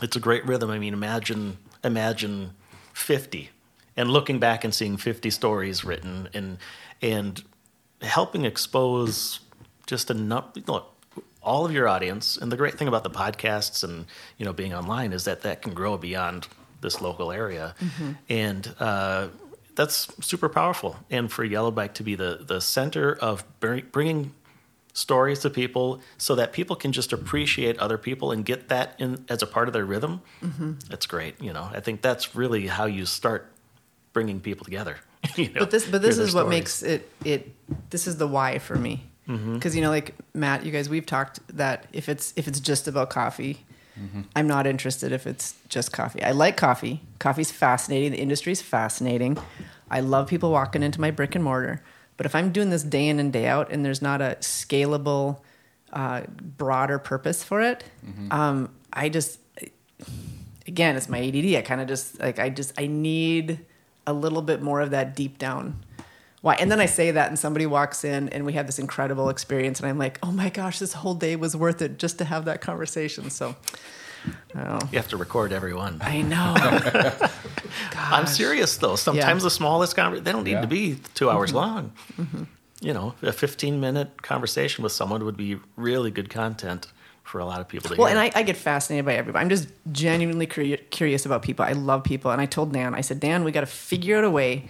it's 0.00 0.16
a 0.16 0.20
great 0.20 0.46
rhythm. 0.46 0.70
I 0.70 0.78
mean, 0.78 0.94
imagine 0.94 1.58
imagine 1.84 2.52
fifty, 2.94 3.50
and 3.94 4.08
looking 4.10 4.38
back 4.38 4.64
and 4.64 4.72
seeing 4.72 4.96
fifty 4.96 5.28
stories 5.28 5.84
written, 5.84 6.26
and 6.32 6.56
and 7.02 7.42
helping 8.00 8.46
expose 8.46 9.40
just 9.86 10.08
a 10.10 10.14
look 10.14 10.91
all 11.42 11.64
of 11.64 11.72
your 11.72 11.88
audience. 11.88 12.36
And 12.36 12.50
the 12.50 12.56
great 12.56 12.78
thing 12.78 12.88
about 12.88 13.04
the 13.04 13.10
podcasts 13.10 13.82
and 13.84 14.06
you 14.38 14.44
know 14.44 14.52
being 14.52 14.74
online 14.74 15.12
is 15.12 15.24
that 15.24 15.42
that 15.42 15.62
can 15.62 15.74
grow 15.74 15.96
beyond 15.96 16.48
this 16.80 17.00
local 17.00 17.32
area, 17.32 17.74
and. 18.28 18.74
Uh, 18.78 19.28
that's 19.74 20.08
super 20.24 20.48
powerful. 20.48 20.96
And 21.10 21.32
for 21.32 21.44
Yellow 21.44 21.70
Bike 21.70 21.94
to 21.94 22.02
be 22.02 22.14
the, 22.14 22.40
the 22.46 22.60
center 22.60 23.14
of 23.14 23.44
bringing 23.60 24.34
stories 24.92 25.38
to 25.40 25.50
people 25.50 26.00
so 26.18 26.34
that 26.34 26.52
people 26.52 26.76
can 26.76 26.92
just 26.92 27.12
appreciate 27.12 27.78
other 27.78 27.96
people 27.96 28.32
and 28.32 28.44
get 28.44 28.68
that 28.68 28.94
in 28.98 29.24
as 29.28 29.42
a 29.42 29.46
part 29.46 29.68
of 29.68 29.72
their 29.72 29.84
rhythm, 29.84 30.20
that's 30.88 31.06
great. 31.06 31.40
You 31.40 31.52
know, 31.52 31.70
I 31.72 31.80
think 31.80 32.02
that's 32.02 32.34
really 32.34 32.66
how 32.66 32.84
you 32.84 33.06
start 33.06 33.50
bringing 34.12 34.40
people 34.40 34.64
together. 34.64 34.98
you 35.36 35.48
know, 35.48 35.60
but 35.60 35.70
this 35.70 35.86
but 35.86 36.02
this 36.02 36.18
is 36.18 36.34
what 36.34 36.48
makes 36.48 36.82
it 36.82 37.10
it 37.24 37.54
this 37.90 38.06
is 38.06 38.16
the 38.16 38.26
why 38.26 38.58
for 38.58 38.74
me 38.76 39.04
Mm-hmm. 39.32 39.54
because 39.54 39.74
you 39.76 39.82
know 39.82 39.90
like 39.90 40.14
matt 40.34 40.64
you 40.66 40.72
guys 40.72 40.88
we've 40.88 41.06
talked 41.06 41.40
that 41.56 41.86
if 41.92 42.08
it's 42.08 42.32
if 42.36 42.46
it's 42.48 42.60
just 42.60 42.86
about 42.88 43.08
coffee 43.10 43.64
i'm 44.36 44.46
not 44.46 44.66
interested 44.66 45.12
if 45.12 45.26
it's 45.26 45.54
just 45.68 45.92
coffee. 45.92 46.22
I 46.22 46.32
like 46.32 46.56
coffee. 46.56 47.02
Coffee's 47.18 47.50
fascinating. 47.52 48.12
The 48.12 48.18
industry's 48.20 48.62
fascinating. 48.62 49.36
I 49.90 50.00
love 50.00 50.28
people 50.28 50.50
walking 50.50 50.82
into 50.82 50.98
my 51.00 51.10
brick 51.10 51.34
and 51.34 51.44
mortar. 51.44 51.82
But 52.16 52.26
if 52.26 52.34
i'm 52.34 52.52
doing 52.52 52.70
this 52.70 52.82
day 52.82 53.06
in 53.08 53.18
and 53.20 53.32
day 53.32 53.46
out 53.46 53.70
and 53.72 53.84
there's 53.84 54.00
not 54.02 54.20
a 54.20 54.36
scalable 54.40 55.40
uh, 55.92 56.22
broader 56.58 56.98
purpose 56.98 57.42
for 57.44 57.60
it 57.60 57.84
um, 58.30 58.70
i 58.92 59.08
just 59.08 59.38
again 60.66 60.96
it's 60.96 61.08
my 61.08 61.18
add 61.20 61.56
i 61.58 61.62
kind 61.62 61.80
of 61.80 61.86
just 61.88 62.18
like 62.20 62.38
i 62.38 62.48
just 62.48 62.72
i 62.78 62.86
need 62.86 63.58
a 64.06 64.12
little 64.12 64.42
bit 64.42 64.62
more 64.62 64.80
of 64.80 64.90
that 64.90 65.14
deep 65.16 65.36
down 65.38 65.84
why 66.42 66.54
and 66.56 66.70
then 66.70 66.78
i 66.80 66.86
say 66.86 67.10
that 67.10 67.28
and 67.28 67.38
somebody 67.38 67.64
walks 67.66 68.04
in 68.04 68.28
and 68.28 68.44
we 68.44 68.52
have 68.52 68.66
this 68.66 68.78
incredible 68.78 69.28
experience 69.30 69.80
and 69.80 69.88
i'm 69.88 69.98
like 69.98 70.18
oh 70.22 70.30
my 70.30 70.50
gosh 70.50 70.78
this 70.78 70.92
whole 70.92 71.14
day 71.14 71.34
was 71.36 71.56
worth 71.56 71.80
it 71.82 71.98
just 71.98 72.18
to 72.18 72.24
have 72.24 72.44
that 72.44 72.60
conversation 72.60 73.30
so 73.30 73.56
oh, 74.56 74.78
You 74.92 74.98
have 74.98 75.08
to 75.08 75.16
record 75.16 75.52
everyone. 75.52 75.98
i 76.02 76.20
know 76.22 76.54
I'm 77.96 78.26
serious 78.26 78.76
though. 78.76 78.96
Sometimes 78.96 79.42
Yeah. 79.42 79.44
the 79.46 79.50
smallest 79.50 79.96
conversation 79.96 80.24
they 80.24 80.32
don't 80.32 80.44
need 80.44 80.52
Yeah. 80.52 80.60
to 80.62 80.66
be 80.66 80.98
two 81.14 81.30
hours 81.30 81.50
Mm-hmm. 81.52 81.56
long. 81.56 82.46
You 82.80 82.92
know, 82.92 83.14
a 83.22 83.32
15 83.32 83.80
minute 83.80 84.22
conversation 84.22 84.82
with 84.82 84.92
someone 84.92 85.24
would 85.24 85.36
be 85.36 85.58
really 85.76 86.10
good 86.10 86.28
content 86.30 86.88
for 87.22 87.38
a 87.38 87.44
lot 87.44 87.60
of 87.60 87.68
people 87.68 87.88
to 87.90 87.96
well 87.96 88.08
hear. 88.08 88.18
and 88.18 88.34
I, 88.34 88.40
I 88.40 88.42
get 88.42 88.56
fascinated 88.56 89.04
by 89.06 89.14
everybody 89.14 89.42
i'm 89.42 89.48
just 89.48 89.68
genuinely 89.92 90.46
curi- 90.46 90.90
curious 90.90 91.24
about 91.24 91.42
people 91.42 91.64
i 91.64 91.70
love 91.72 92.02
people 92.02 92.32
and 92.32 92.40
i 92.40 92.46
told 92.46 92.72
dan 92.72 92.94
i 92.96 93.00
said 93.00 93.20
dan 93.20 93.44
we 93.44 93.52
got 93.52 93.60
to 93.60 93.66
figure 93.66 94.18
out 94.18 94.24
a 94.24 94.30
way 94.30 94.68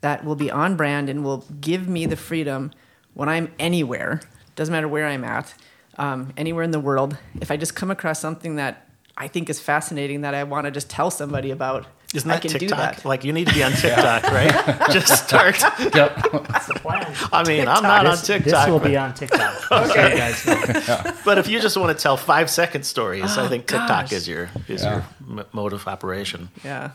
that 0.00 0.24
will 0.24 0.36
be 0.36 0.50
on 0.50 0.76
brand 0.76 1.08
and 1.08 1.24
will 1.24 1.44
give 1.60 1.88
me 1.88 2.06
the 2.06 2.16
freedom 2.16 2.70
when 3.14 3.28
i'm 3.28 3.52
anywhere 3.58 4.20
doesn't 4.54 4.72
matter 4.72 4.88
where 4.88 5.06
i'm 5.06 5.24
at 5.24 5.54
um, 5.98 6.32
anywhere 6.36 6.62
in 6.62 6.70
the 6.70 6.80
world 6.80 7.16
if 7.40 7.50
i 7.50 7.56
just 7.56 7.74
come 7.74 7.90
across 7.90 8.20
something 8.20 8.56
that 8.56 8.88
i 9.16 9.26
think 9.26 9.48
is 9.48 9.60
fascinating 9.60 10.20
that 10.20 10.34
i 10.34 10.44
want 10.44 10.64
to 10.64 10.70
just 10.70 10.90
tell 10.90 11.10
somebody 11.10 11.50
about 11.50 11.86
Isn't 12.14 12.30
i 12.30 12.34
that 12.34 12.42
can 12.42 12.50
TikTok? 12.52 12.68
do 12.68 12.74
that 12.76 13.04
Like 13.04 13.24
you 13.24 13.32
need 13.32 13.48
to 13.48 13.54
be 13.54 13.62
on 13.64 13.72
TikTok, 13.72 14.22
right? 14.24 14.90
Just 14.92 15.26
start. 15.26 15.60
Yep. 15.60 15.92
That's 16.48 16.66
the 16.66 16.74
plan. 16.74 17.12
I 17.32 17.42
mean, 17.46 17.66
I'm 17.68 17.82
not 17.82 18.06
on 18.06 18.16
TikTok. 18.16 18.44
this 18.52 18.68
will 18.68 18.78
but- 18.78 18.88
be 18.88 18.96
on 18.96 19.12
TikTok. 19.14 19.72
okay. 19.72 20.12
you 20.12 20.16
guys 20.18 20.46
know. 20.46 21.12
But 21.24 21.38
if 21.38 21.48
you 21.48 21.60
just 21.60 21.76
want 21.76 21.96
to 21.96 22.00
tell 22.00 22.16
five 22.16 22.48
second 22.48 22.84
stories, 22.84 23.36
I 23.36 23.46
oh, 23.46 23.48
think 23.48 23.66
TikTok 23.66 23.88
gosh. 23.88 24.12
is 24.12 24.28
your 24.28 24.48
is 24.68 24.82
Yeah. 24.82 25.02
your 25.28 25.38
m- 25.40 25.46
mode 25.52 25.72
of 25.72 25.86
operation. 25.88 26.48
Yeah. 26.64 26.92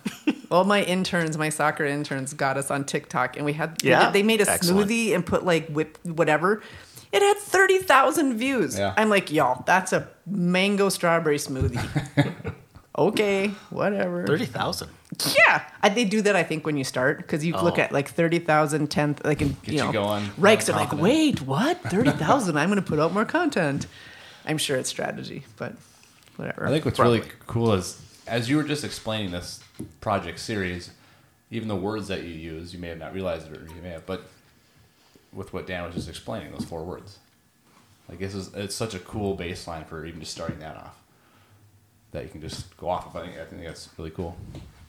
Well, 0.49 0.63
my 0.63 0.81
interns, 0.83 1.37
my 1.37 1.49
soccer 1.49 1.85
interns, 1.85 2.33
got 2.33 2.57
us 2.57 2.71
on 2.71 2.85
TikTok, 2.85 3.35
and 3.35 3.45
we 3.45 3.53
had 3.53 3.77
Yeah? 3.83 4.09
they 4.11 4.23
made 4.23 4.41
a 4.41 4.49
Excellent. 4.49 4.89
smoothie 4.89 5.13
and 5.13 5.25
put 5.25 5.45
like 5.45 5.67
whip 5.67 5.97
whatever. 6.03 6.61
It 7.11 7.21
had 7.21 7.37
thirty 7.37 7.79
thousand 7.79 8.37
views. 8.37 8.77
Yeah. 8.79 8.93
I'm 8.95 9.09
like, 9.09 9.29
y'all, 9.31 9.63
that's 9.65 9.91
a 9.91 10.07
mango 10.25 10.87
strawberry 10.87 11.37
smoothie. 11.37 11.83
okay, 12.97 13.49
whatever. 13.69 14.25
Thirty 14.25 14.45
thousand. 14.45 14.89
Yeah, 15.25 15.63
I, 15.81 15.89
they 15.89 16.05
do 16.05 16.21
that. 16.21 16.35
I 16.35 16.43
think 16.43 16.65
when 16.65 16.77
you 16.77 16.83
start 16.83 17.17
because 17.17 17.45
you 17.45 17.53
look 17.53 17.77
Oh. 17.77 17.81
at 17.81 17.91
like 17.91 18.09
thirty 18.09 18.39
thousand, 18.39 18.87
ten, 18.91 19.15
like 19.23 19.41
in, 19.41 19.55
Get 19.63 19.73
you 19.73 19.79
know, 19.79 19.87
you 19.87 19.93
going, 19.93 20.29
Rikes 20.37 20.69
are 20.69 20.73
like, 20.73 20.91
wait, 20.93 21.41
what? 21.41 21.81
Thirty 21.83 22.11
thousand? 22.11 22.57
I'm 22.57 22.69
going 22.69 22.81
to 22.81 22.87
put 22.87 22.99
out 22.99 23.13
more 23.13 23.25
content. 23.25 23.87
I'm 24.45 24.57
sure 24.57 24.77
it's 24.77 24.89
strategy, 24.89 25.43
but 25.57 25.73
whatever. 26.37 26.67
I 26.67 26.71
think 26.71 26.85
what's 26.85 26.97
Probably. 26.97 27.19
really 27.19 27.31
cool 27.47 27.73
is 27.73 28.01
as 28.27 28.49
you 28.49 28.57
were 28.57 28.63
just 28.63 28.83
explaining 28.83 29.31
this 29.31 29.59
project 29.99 30.39
series, 30.39 30.91
even 31.49 31.67
the 31.67 31.75
words 31.75 32.07
that 32.07 32.23
you 32.23 32.33
use, 32.33 32.73
you 32.73 32.79
may 32.79 32.87
have 32.89 32.97
not 32.99 33.13
realized 33.13 33.51
it, 33.51 33.57
or 33.57 33.61
you 33.75 33.81
may 33.81 33.89
have, 33.89 34.05
but 34.05 34.23
with 35.33 35.53
what 35.53 35.67
Dan 35.67 35.83
was 35.83 35.95
just 35.95 36.09
explaining, 36.09 36.51
those 36.51 36.65
four 36.65 36.83
words, 36.83 37.19
like 38.09 38.19
this 38.19 38.33
is 38.35 38.53
it's 38.53 38.75
such 38.75 38.93
a 38.95 38.99
cool 38.99 39.37
baseline 39.37 39.85
for 39.85 40.05
even 40.05 40.19
just 40.19 40.31
starting 40.33 40.59
that 40.59 40.75
off. 40.75 40.97
That 42.11 42.23
you 42.23 42.29
can 42.29 42.41
just 42.41 42.75
go 42.75 42.89
off 42.89 43.07
of. 43.07 43.15
I 43.15 43.25
think 43.25 43.39
I 43.39 43.45
think 43.45 43.63
that's 43.63 43.87
really 43.97 44.09
cool. 44.09 44.35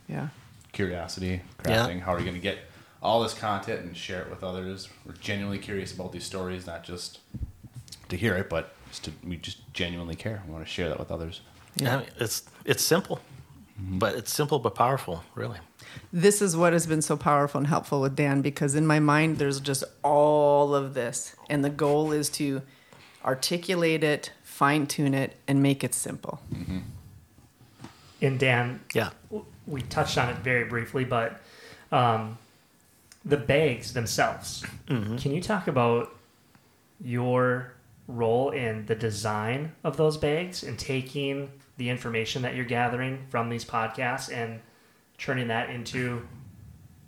Yeah. 0.08 0.28
Curiosity, 0.72 1.42
Yeah. 1.66 1.86
crafting. 1.86 2.00
How 2.00 2.14
are 2.14 2.18
you 2.18 2.24
going 2.24 2.36
to 2.36 2.40
get 2.42 2.58
all 3.02 3.22
this 3.22 3.34
content 3.34 3.80
and 3.84 3.96
share 3.96 4.22
it 4.22 4.30
with 4.30 4.42
others? 4.42 4.88
We're 5.04 5.12
genuinely 5.14 5.58
curious 5.58 5.92
about 5.92 6.12
these 6.12 6.24
stories, 6.24 6.66
not 6.66 6.82
just 6.84 7.18
to 8.08 8.16
hear 8.16 8.34
it, 8.36 8.48
but 8.48 8.74
just 8.88 9.04
to 9.04 9.12
we 9.24 9.36
just 9.36 9.58
genuinely 9.72 10.14
care. 10.14 10.42
We 10.46 10.52
want 10.52 10.64
to 10.64 10.70
share 10.70 10.88
that 10.88 10.98
with 10.98 11.10
others. 11.10 11.40
Yeah, 11.76 11.94
I 11.96 11.98
mean, 12.00 12.08
it's 12.18 12.42
it's 12.64 12.82
simple, 12.82 13.20
mm-hmm. 13.80 13.98
but 13.98 14.14
it's 14.14 14.32
simple 14.32 14.58
but 14.58 14.74
powerful, 14.74 15.24
really. 15.34 15.58
this 16.12 16.40
is 16.42 16.56
what 16.56 16.72
has 16.72 16.86
been 16.86 17.02
so 17.02 17.16
powerful 17.16 17.58
and 17.58 17.66
helpful 17.66 18.00
with 18.00 18.14
Dan 18.16 18.40
because 18.42 18.74
in 18.74 18.86
my 18.86 18.98
mind 19.00 19.38
there's 19.38 19.60
just 19.60 19.84
all 20.02 20.74
of 20.74 20.94
this 20.94 21.34
and 21.50 21.62
the 21.64 21.70
goal 21.70 22.12
is 22.12 22.28
to 22.30 22.62
articulate 23.24 24.02
it, 24.04 24.32
fine 24.42 24.86
tune 24.86 25.14
it 25.14 25.36
and 25.48 25.62
make 25.62 25.82
it 25.84 25.94
simple. 25.94 26.40
Mm-hmm. 26.52 26.78
And 28.20 28.38
Dan, 28.38 28.80
Yeah. 28.94 29.10
W- 29.66 29.82
we 29.82 29.82
touched 29.82 30.18
on 30.18 30.28
it 30.28 30.36
very 30.38 30.64
briefly, 30.64 31.04
but 31.04 31.40
um, 31.90 32.38
the 33.24 33.36
bags 33.36 33.92
themselves. 33.92 34.64
Mm-hmm. 34.88 35.16
Can 35.16 35.32
you 35.34 35.40
talk 35.40 35.68
about 35.68 36.14
your 37.04 37.72
role 38.08 38.50
in 38.50 38.86
the 38.86 38.94
design 38.94 39.72
of 39.84 39.96
those 39.96 40.16
bags 40.16 40.62
and 40.62 40.78
taking 40.78 41.50
the 41.76 41.88
information 41.88 42.42
that 42.42 42.54
you're 42.54 42.64
gathering 42.64 43.24
from 43.30 43.48
these 43.48 43.64
podcasts 43.64 44.32
and 44.32 44.60
turning 45.18 45.48
that 45.48 45.70
into 45.70 46.22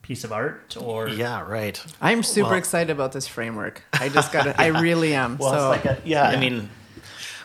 piece 0.03 0.25
of 0.25 0.33
art 0.33 0.77
or 0.81 1.09
Yeah, 1.09 1.43
right. 1.49 1.83
I'm 2.01 2.23
super 2.23 2.51
Well- 2.51 2.59
excited 2.59 2.91
about 2.91 3.13
this 3.13 3.27
framework. 3.27 3.83
I 3.93 4.09
just 4.09 4.33
got 4.33 4.47
it. 4.47 4.57
I 4.59 4.67
really 4.81 5.15
am. 5.15 5.39
Well, 5.39 5.51
so 5.53 5.73
it's 5.73 5.85
like 5.85 5.99
a, 5.99 6.03
yeah, 6.09 6.25
I 6.25 6.37
mean, 6.37 6.69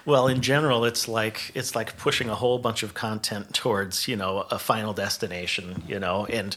well, 0.05 0.27
in 0.27 0.41
general, 0.41 0.85
it's 0.85 1.07
like 1.07 1.51
it's 1.55 1.75
like 1.75 1.97
pushing 1.97 2.29
a 2.29 2.35
whole 2.35 2.59
bunch 2.59 2.83
of 2.83 2.93
content 2.93 3.53
towards 3.53 4.07
you 4.07 4.15
know 4.15 4.45
a 4.51 4.59
final 4.59 4.93
destination, 4.93 5.83
you 5.87 5.99
know. 5.99 6.25
And 6.25 6.55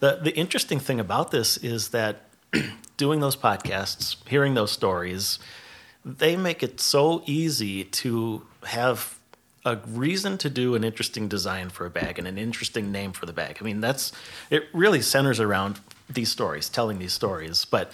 the 0.00 0.18
the 0.22 0.34
interesting 0.36 0.80
thing 0.80 1.00
about 1.00 1.30
this 1.30 1.56
is 1.56 1.88
that 1.88 2.22
doing 2.96 3.20
those 3.20 3.36
podcasts, 3.36 4.16
hearing 4.28 4.54
those 4.54 4.72
stories, 4.72 5.38
they 6.04 6.36
make 6.36 6.62
it 6.62 6.80
so 6.80 7.22
easy 7.26 7.84
to 7.84 8.42
have 8.64 9.18
a 9.64 9.76
reason 9.86 10.36
to 10.38 10.50
do 10.50 10.74
an 10.74 10.82
interesting 10.82 11.28
design 11.28 11.70
for 11.70 11.86
a 11.86 11.90
bag 11.90 12.18
and 12.18 12.26
an 12.26 12.36
interesting 12.36 12.90
name 12.90 13.12
for 13.12 13.26
the 13.26 13.32
bag. 13.32 13.58
I 13.60 13.64
mean, 13.64 13.80
that's 13.80 14.12
it 14.50 14.64
really 14.72 15.00
centers 15.00 15.38
around 15.38 15.80
these 16.10 16.30
stories, 16.30 16.68
telling 16.68 16.98
these 16.98 17.12
stories, 17.12 17.64
but 17.64 17.92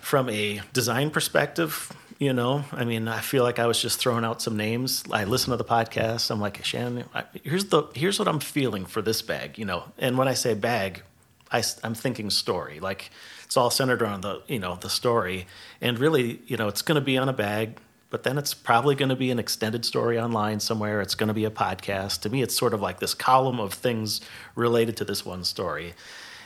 from 0.00 0.28
a 0.30 0.62
design 0.72 1.10
perspective, 1.10 1.92
you 2.18 2.32
know, 2.32 2.64
I 2.72 2.84
mean, 2.84 3.08
I 3.08 3.20
feel 3.20 3.42
like 3.42 3.58
I 3.58 3.66
was 3.66 3.80
just 3.80 3.98
throwing 3.98 4.24
out 4.24 4.40
some 4.40 4.56
names. 4.56 5.04
I 5.10 5.24
listen 5.24 5.50
to 5.50 5.56
the 5.56 5.64
podcast. 5.64 6.30
I'm 6.30 6.40
like, 6.40 6.64
Shannon, 6.64 7.04
here's 7.42 7.66
the 7.66 7.84
here's 7.94 8.18
what 8.18 8.28
I'm 8.28 8.40
feeling 8.40 8.86
for 8.86 9.02
this 9.02 9.22
bag, 9.22 9.58
you 9.58 9.64
know. 9.64 9.84
And 9.98 10.16
when 10.16 10.28
I 10.28 10.34
say 10.34 10.54
bag, 10.54 11.02
I 11.50 11.58
I, 11.58 11.86
am 11.86 11.94
thinking 11.94 12.30
story. 12.30 12.80
Like 12.80 13.10
it's 13.44 13.56
all 13.56 13.70
centered 13.70 14.02
around 14.02 14.22
the 14.22 14.42
you 14.46 14.58
know 14.58 14.76
the 14.76 14.90
story, 14.90 15.46
and 15.80 15.98
really, 15.98 16.40
you 16.46 16.56
know, 16.56 16.68
it's 16.68 16.82
going 16.82 16.96
to 16.96 17.04
be 17.04 17.18
on 17.18 17.28
a 17.28 17.32
bag. 17.32 17.78
But 18.10 18.22
then 18.22 18.38
it's 18.38 18.54
probably 18.54 18.94
going 18.94 19.08
to 19.08 19.16
be 19.16 19.32
an 19.32 19.40
extended 19.40 19.84
story 19.84 20.20
online 20.20 20.60
somewhere. 20.60 21.00
It's 21.00 21.16
going 21.16 21.28
to 21.28 21.34
be 21.34 21.46
a 21.46 21.50
podcast. 21.50 22.20
To 22.20 22.30
me, 22.30 22.42
it's 22.42 22.56
sort 22.56 22.72
of 22.72 22.80
like 22.80 23.00
this 23.00 23.12
column 23.12 23.58
of 23.58 23.74
things 23.74 24.20
related 24.54 24.96
to 24.98 25.04
this 25.04 25.26
one 25.26 25.42
story. 25.42 25.94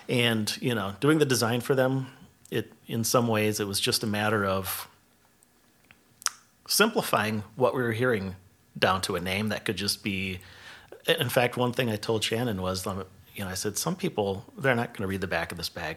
And, 0.09 0.57
you 0.62 0.75
know, 0.75 0.95
doing 1.01 1.19
the 1.19 1.27
design 1.27 1.61
for 1.61 1.75
them, 1.75 2.07
it 2.51 2.73
in 2.87 3.05
some 3.05 3.29
ways 3.29 3.61
it 3.61 3.66
was 3.66 3.81
just 3.81 4.03
a 4.03 4.07
matter 4.07 4.47
of 4.47 4.89
simplifying 6.69 7.43
what 7.57 7.75
we 7.75 7.83
were 7.83 7.93
hearing 7.93 8.37
down 8.79 9.01
to 9.01 9.16
a 9.16 9.21
name 9.21 9.49
that 9.49 9.64
could 9.64 9.77
just 9.77 10.05
be 10.05 10.39
in 11.09 11.29
fact 11.29 11.57
one 11.57 11.73
thing 11.73 11.91
i 11.91 11.97
told 11.97 12.23
shannon 12.23 12.62
was 12.62 12.87
um, 12.87 13.05
you 13.35 13.43
know 13.43 13.51
i 13.51 13.55
said 13.55 13.77
some 13.77 13.97
people 13.97 14.45
they're 14.57 14.77
not 14.77 14.89
going 14.89 15.03
to 15.03 15.09
read 15.09 15.21
the 15.21 15.27
back 15.27 15.51
of 15.51 15.59
this 15.59 15.69
bag 15.69 15.97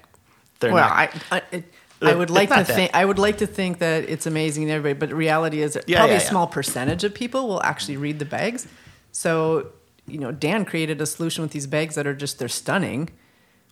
they're 0.60 0.74
well, 0.74 0.90
not, 0.90 1.16
I, 1.32 1.38
I, 1.38 1.42
it, 1.52 1.64
I 2.02 2.16
would 2.16 2.30
like 2.30 2.50
to 2.50 2.64
think 2.64 2.92
I 2.94 3.06
would 3.06 3.20
like 3.20 3.40
to 3.40 3.48
think 3.48 3.80
that 3.80 4.10
it's 4.10 4.26
amazing 4.26 4.68
to 4.68 4.74
everybody, 4.74 5.00
but 5.00 5.10
the 5.10 5.16
reality 5.16 5.62
is 5.62 5.74
that 5.74 5.88
Yeah, 5.88 5.98
probably 5.98 6.16
yeah, 6.16 6.22
a 6.22 6.24
yeah. 6.24 6.30
small 6.30 6.48
percentage 6.48 7.04
of 7.04 7.14
people 7.14 7.48
will 7.48 7.64
actually 7.64 7.98
read 7.98 8.20
the 8.20 8.26
bags. 8.26 8.68
So, 9.12 9.72
you 10.08 10.20
know, 10.20 10.32
Dan 10.32 10.66
created 10.66 11.02
a 11.02 11.06
solution 11.06 11.42
with 11.44 11.52
these 11.52 11.68
bags 11.68 11.96
that 11.96 12.08
are 12.08 12.14
just 12.14 12.40
they're 12.40 12.48
stunning, 12.48 13.10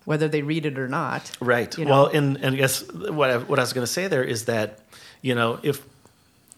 whether 0.04 0.28
they 0.28 0.42
read 0.42 0.66
it 0.66 0.78
or 0.78 0.88
not. 0.88 1.36
Right. 1.40 1.76
you 1.76 1.84
know? 1.84 1.90
Well, 1.90 2.06
and, 2.06 2.36
and 2.36 2.54
I 2.54 2.58
guess 2.58 2.90
what 2.92 3.30
I, 3.30 3.38
what 3.38 3.58
I 3.58 3.62
was 3.62 3.72
going 3.72 3.86
to 3.86 3.92
say 3.92 4.06
there 4.06 4.24
is 4.24 4.44
that, 4.44 4.80
you 5.22 5.34
know, 5.34 5.58
if 5.62 5.84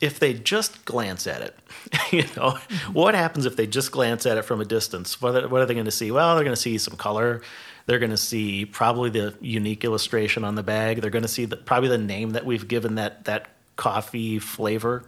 if 0.02 0.18
they 0.18 0.34
just 0.34 0.84
glance 0.84 1.26
at 1.26 1.40
it, 1.40 1.56
you 2.10 2.24
know, 2.36 2.58
what 2.92 3.14
happens 3.14 3.46
if 3.46 3.56
they 3.56 3.66
just 3.66 3.90
glance 3.92 4.26
at 4.26 4.36
it 4.36 4.42
from 4.44 4.60
a 4.60 4.64
distance? 4.66 5.22
What 5.22 5.34
are, 5.44 5.48
what 5.48 5.62
are 5.62 5.66
they 5.66 5.72
going 5.74 5.86
to 5.86 5.90
see? 5.90 6.10
Well, 6.10 6.34
they're 6.34 6.44
going 6.44 6.54
to 6.54 6.60
see 6.60 6.76
some 6.76 6.96
color. 6.96 7.40
They're 7.86 7.98
going 7.98 8.10
to 8.10 8.16
see 8.16 8.64
probably 8.66 9.10
the 9.10 9.34
unique 9.40 9.84
illustration 9.84 10.44
on 10.44 10.54
the 10.56 10.62
bag. 10.62 11.00
They're 11.00 11.10
going 11.10 11.22
to 11.22 11.28
see 11.28 11.46
the, 11.46 11.56
probably 11.56 11.88
the 11.88 11.98
name 11.98 12.30
that 12.30 12.44
we've 12.44 12.68
given 12.68 12.96
that 12.96 13.24
that 13.24 13.46
coffee 13.76 14.38
flavor, 14.38 15.04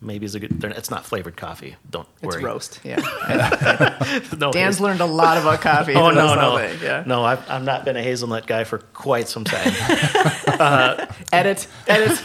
maybe 0.00 0.26
is 0.26 0.34
a 0.34 0.40
good. 0.40 0.62
It's 0.64 0.90
not 0.90 1.06
flavored 1.06 1.36
coffee. 1.36 1.76
Don't 1.90 2.06
It's 2.16 2.22
worry. 2.24 2.36
It's 2.36 2.44
roast. 2.44 2.80
Yeah. 2.84 3.94
No, 4.38 4.52
Dan's 4.52 4.76
it's- 4.76 4.80
learned 4.80 5.00
a 5.00 5.06
lot 5.06 5.36
about 5.38 5.60
coffee. 5.60 5.94
Oh 5.94 6.10
no 6.10 6.34
no 6.34 6.56
thing, 6.58 6.78
Yeah. 6.82 7.02
no! 7.06 7.24
I've, 7.24 7.48
I've 7.50 7.62
not 7.64 7.84
been 7.84 7.96
a 7.96 8.02
hazelnut 8.02 8.46
guy 8.46 8.64
for 8.64 8.78
quite 8.78 9.28
some 9.28 9.44
time. 9.44 9.72
Edit. 11.32 11.66
Edit. 11.86 12.18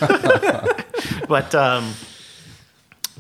but 1.28 1.54
um, 1.56 1.94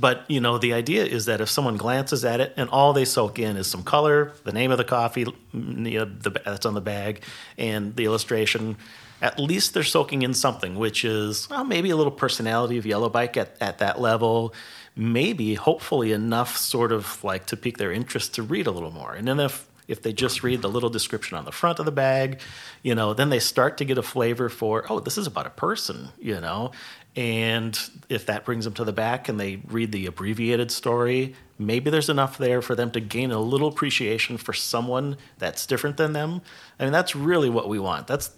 but 0.04 0.26
you 0.30 0.41
know 0.41 0.58
the 0.58 0.74
idea 0.74 1.06
is 1.06 1.28
that 1.28 1.39
if 1.39 1.49
someone 1.49 1.78
glances 1.78 2.26
at 2.26 2.41
it 2.41 2.54
and 2.58 2.70
all 2.72 2.91
they 2.91 3.06
soak 3.06 3.39
in 3.39 3.56
is 3.56 3.68
some 3.68 3.84
color, 3.84 4.34
the 4.43 4.51
name 4.51 4.70
of 4.70 4.78
the 4.78 4.84
coffee 4.84 5.24
mm, 5.24 5.89
you 5.89 5.99
know, 5.99 6.04
the, 6.04 6.32
that's 6.43 6.66
on 6.66 6.74
the 6.74 6.82
bag, 6.82 7.24
and 7.58 7.95
the 7.95 8.04
illustration, 8.04 8.76
at 9.22 9.39
least 9.39 9.74
they're 9.74 9.82
soaking 9.82 10.22
in 10.22 10.34
something, 10.34 10.76
which 10.76 11.06
is 11.06 11.49
well, 11.49 11.64
maybe 11.64 11.89
a 11.89 11.95
little 11.95 12.12
personality 12.12 12.78
of 12.78 12.86
Yellow 12.86 13.08
Bike 13.08 13.38
at, 13.38 13.56
at 13.62 13.78
that 13.78 14.01
level, 14.01 14.54
maybe 14.93 15.54
hopefully 15.54 16.12
enough 16.12 16.58
sort 16.58 16.91
of 16.91 17.24
like 17.24 17.45
to 17.45 17.56
pique 17.56 17.78
their 17.78 17.93
interest 17.93 18.34
to 18.36 18.43
read 18.43 18.68
a 18.68 18.72
little 18.72 18.91
more, 18.91 19.14
and 19.14 19.26
then 19.26 19.39
if 19.39 19.66
if 19.88 20.01
they 20.01 20.14
just 20.14 20.43
read 20.43 20.62
the 20.62 20.70
little 20.70 20.89
description 20.89 21.38
on 21.38 21.45
the 21.45 21.51
front 21.51 21.80
of 21.80 21.86
the 21.86 21.91
bag, 21.91 22.39
you 22.84 22.95
know, 22.95 23.14
then 23.14 23.30
they 23.30 23.39
start 23.39 23.78
to 23.78 23.86
get 23.86 23.97
a 23.97 24.01
flavor 24.01 24.47
for, 24.47 24.86
oh, 24.89 24.99
this 25.01 25.18
is 25.18 25.28
about 25.28 25.45
a 25.45 25.49
person, 25.49 26.08
you 26.20 26.39
know. 26.39 26.72
And 27.16 27.80
if 28.09 28.26
that 28.26 28.43
brings 28.43 28.66
them 28.66 28.74
to 28.74 28.84
the 28.84 28.93
back 28.93 29.30
and 29.30 29.39
they 29.39 29.61
read 29.68 29.91
the 29.91 30.07
abbreviated 30.07 30.72
story, 30.72 31.36
maybe 31.59 31.91
there's 31.91 32.09
enough 32.09 32.39
there 32.39 32.61
for 32.61 32.74
them 32.74 32.89
to 32.91 32.99
gain 32.99 33.32
a 33.32 33.39
little 33.39 33.68
appreciation 33.68 34.38
for 34.38 34.51
someone 34.51 35.18
that's 35.38 35.68
different 35.68 35.97
than 35.97 36.14
them. 36.14 36.41
I 36.80 36.86
mean, 36.86 36.91
that's 36.91 37.16
really 37.16 37.51
what 37.51 37.70
we 37.70 37.78
want. 37.78 38.07
That's 38.07 38.32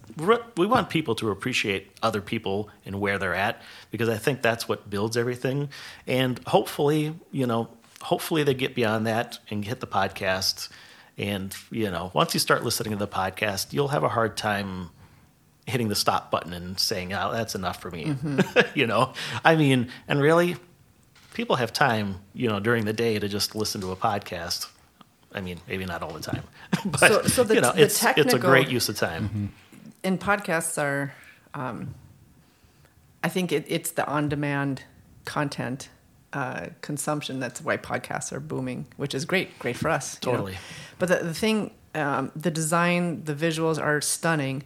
we 0.57 0.65
want 0.65 0.89
people 0.89 1.15
to 1.15 1.31
appreciate 1.31 1.91
other 2.03 2.19
people 2.19 2.69
and 2.85 2.99
where 2.99 3.17
they're 3.17 3.33
at 3.33 3.61
because 3.91 4.09
I 4.09 4.17
think 4.17 4.41
that's 4.41 4.67
what 4.67 4.89
builds 4.89 5.15
everything. 5.15 5.69
And 6.05 6.39
hopefully, 6.45 7.15
you 7.31 7.47
know, 7.47 7.69
hopefully 8.01 8.43
they 8.43 8.53
get 8.53 8.75
beyond 8.75 9.07
that 9.07 9.39
and 9.49 9.63
hit 9.63 9.79
the 9.79 9.87
podcast 9.87 10.67
and, 11.17 11.55
you 11.71 11.89
know, 11.89 12.11
once 12.13 12.33
you 12.33 12.39
start 12.39 12.63
listening 12.63 12.91
to 12.91 12.97
the 12.97 13.07
podcast, 13.07 13.71
you'll 13.71 13.89
have 13.89 14.03
a 14.03 14.09
hard 14.09 14.35
time 14.35 14.89
hitting 15.67 15.87
the 15.87 15.95
stop 15.95 16.29
button 16.31 16.53
and 16.53 16.79
saying, 16.79 17.13
oh, 17.13 17.31
that's 17.31 17.55
enough 17.55 17.81
for 17.81 17.89
me. 17.91 18.15
you 18.75 18.85
know, 18.87 19.13
I 19.43 19.55
mean, 19.55 19.89
and 20.07 20.21
really, 20.21 20.57
people 21.33 21.55
have 21.55 21.73
time, 21.73 22.19
you 22.33 22.47
know, 22.47 22.59
during 22.59 22.85
the 22.85 22.93
day 22.93 23.17
to 23.19 23.27
just 23.27 23.55
listen 23.55 23.81
to 23.81 23.91
a 23.91 23.95
podcast. 23.95 24.67
I 25.33 25.41
mean, 25.41 25.59
maybe 25.67 25.85
not 25.85 26.01
all 26.03 26.13
the 26.13 26.19
time, 26.21 26.43
but 26.85 26.99
So- 26.99 27.23
so 27.23 27.43
the- 27.43 27.55
you 27.55 27.61
know, 27.61 27.71
the 27.73 27.81
it's 27.83 28.03
it's 28.05 28.33
a 28.33 28.39
great 28.39 28.69
use 28.69 28.87
of 28.89 28.95
time. 28.97 29.51
and 30.03 30.19
podcasts 30.19 30.81
are 30.81 31.13
um, 31.53 31.95
i 33.23 33.27
think 33.29 33.51
it, 33.51 33.65
it's 33.67 33.91
the 33.91 34.05
on-demand 34.07 34.83
content 35.25 35.89
uh, 36.33 36.67
consumption 36.81 37.39
that's 37.39 37.61
why 37.61 37.75
podcasts 37.77 38.31
are 38.33 38.39
booming 38.41 38.85
which 38.97 39.15
is 39.15 39.23
great 39.25 39.57
great 39.57 39.75
for 39.77 39.89
us 39.89 40.19
you 40.23 40.31
know. 40.31 40.37
Totally. 40.37 40.57
but 40.99 41.07
the, 41.09 41.15
the 41.25 41.33
thing 41.33 41.71
um, 41.95 42.31
the 42.35 42.51
design 42.51 43.23
the 43.23 43.33
visuals 43.33 43.81
are 43.81 43.99
stunning 44.01 44.63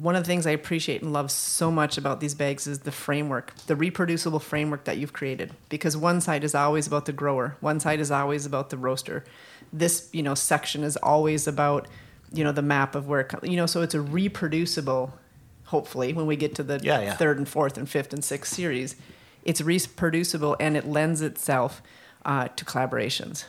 one 0.00 0.14
of 0.16 0.22
the 0.22 0.28
things 0.28 0.46
i 0.46 0.50
appreciate 0.52 1.02
and 1.02 1.12
love 1.12 1.30
so 1.30 1.70
much 1.70 1.98
about 1.98 2.20
these 2.20 2.34
bags 2.34 2.66
is 2.66 2.80
the 2.80 2.92
framework 2.92 3.52
the 3.66 3.74
reproducible 3.76 4.38
framework 4.38 4.84
that 4.84 4.96
you've 4.98 5.12
created. 5.12 5.52
Because 5.68 5.96
one 5.96 6.20
side 6.20 6.44
is 6.44 6.54
always 6.54 6.86
about 6.86 7.06
the 7.06 7.12
grower 7.12 7.56
one 7.60 7.80
side 7.80 8.00
is 8.00 8.10
always 8.10 8.46
about 8.46 8.70
the 8.70 8.76
roaster. 8.76 9.24
This 9.72 10.08
you 10.12 10.22
know 10.22 10.34
section 10.34 10.84
is 10.84 10.96
always 10.98 11.46
about 11.46 11.88
you 12.32 12.44
know 12.44 12.52
the 12.52 12.62
map 12.62 12.94
of 12.94 13.08
where 13.08 13.20
it 13.20 13.32
you 13.42 13.56
know 13.56 13.66
so 13.66 13.82
it's 13.82 13.94
a 13.94 14.00
reproducible 14.00 15.12
hopefully 15.64 16.12
when 16.12 16.26
we 16.26 16.36
get 16.36 16.54
to 16.54 16.62
the 16.62 16.80
Yeah, 16.82 17.00
yeah. 17.00 17.14
third 17.16 17.36
and 17.38 17.48
fourth 17.48 17.76
and 17.76 17.88
fifth 17.88 18.12
and 18.12 18.24
sixth 18.24 18.54
series. 18.54 18.96
It's 19.44 19.60
reproducible 19.60 20.56
and 20.60 20.76
it 20.76 20.86
lends 20.86 21.22
itself 21.22 21.82
uh, 22.24 22.48
to 22.48 22.64
collaborations 22.64 23.44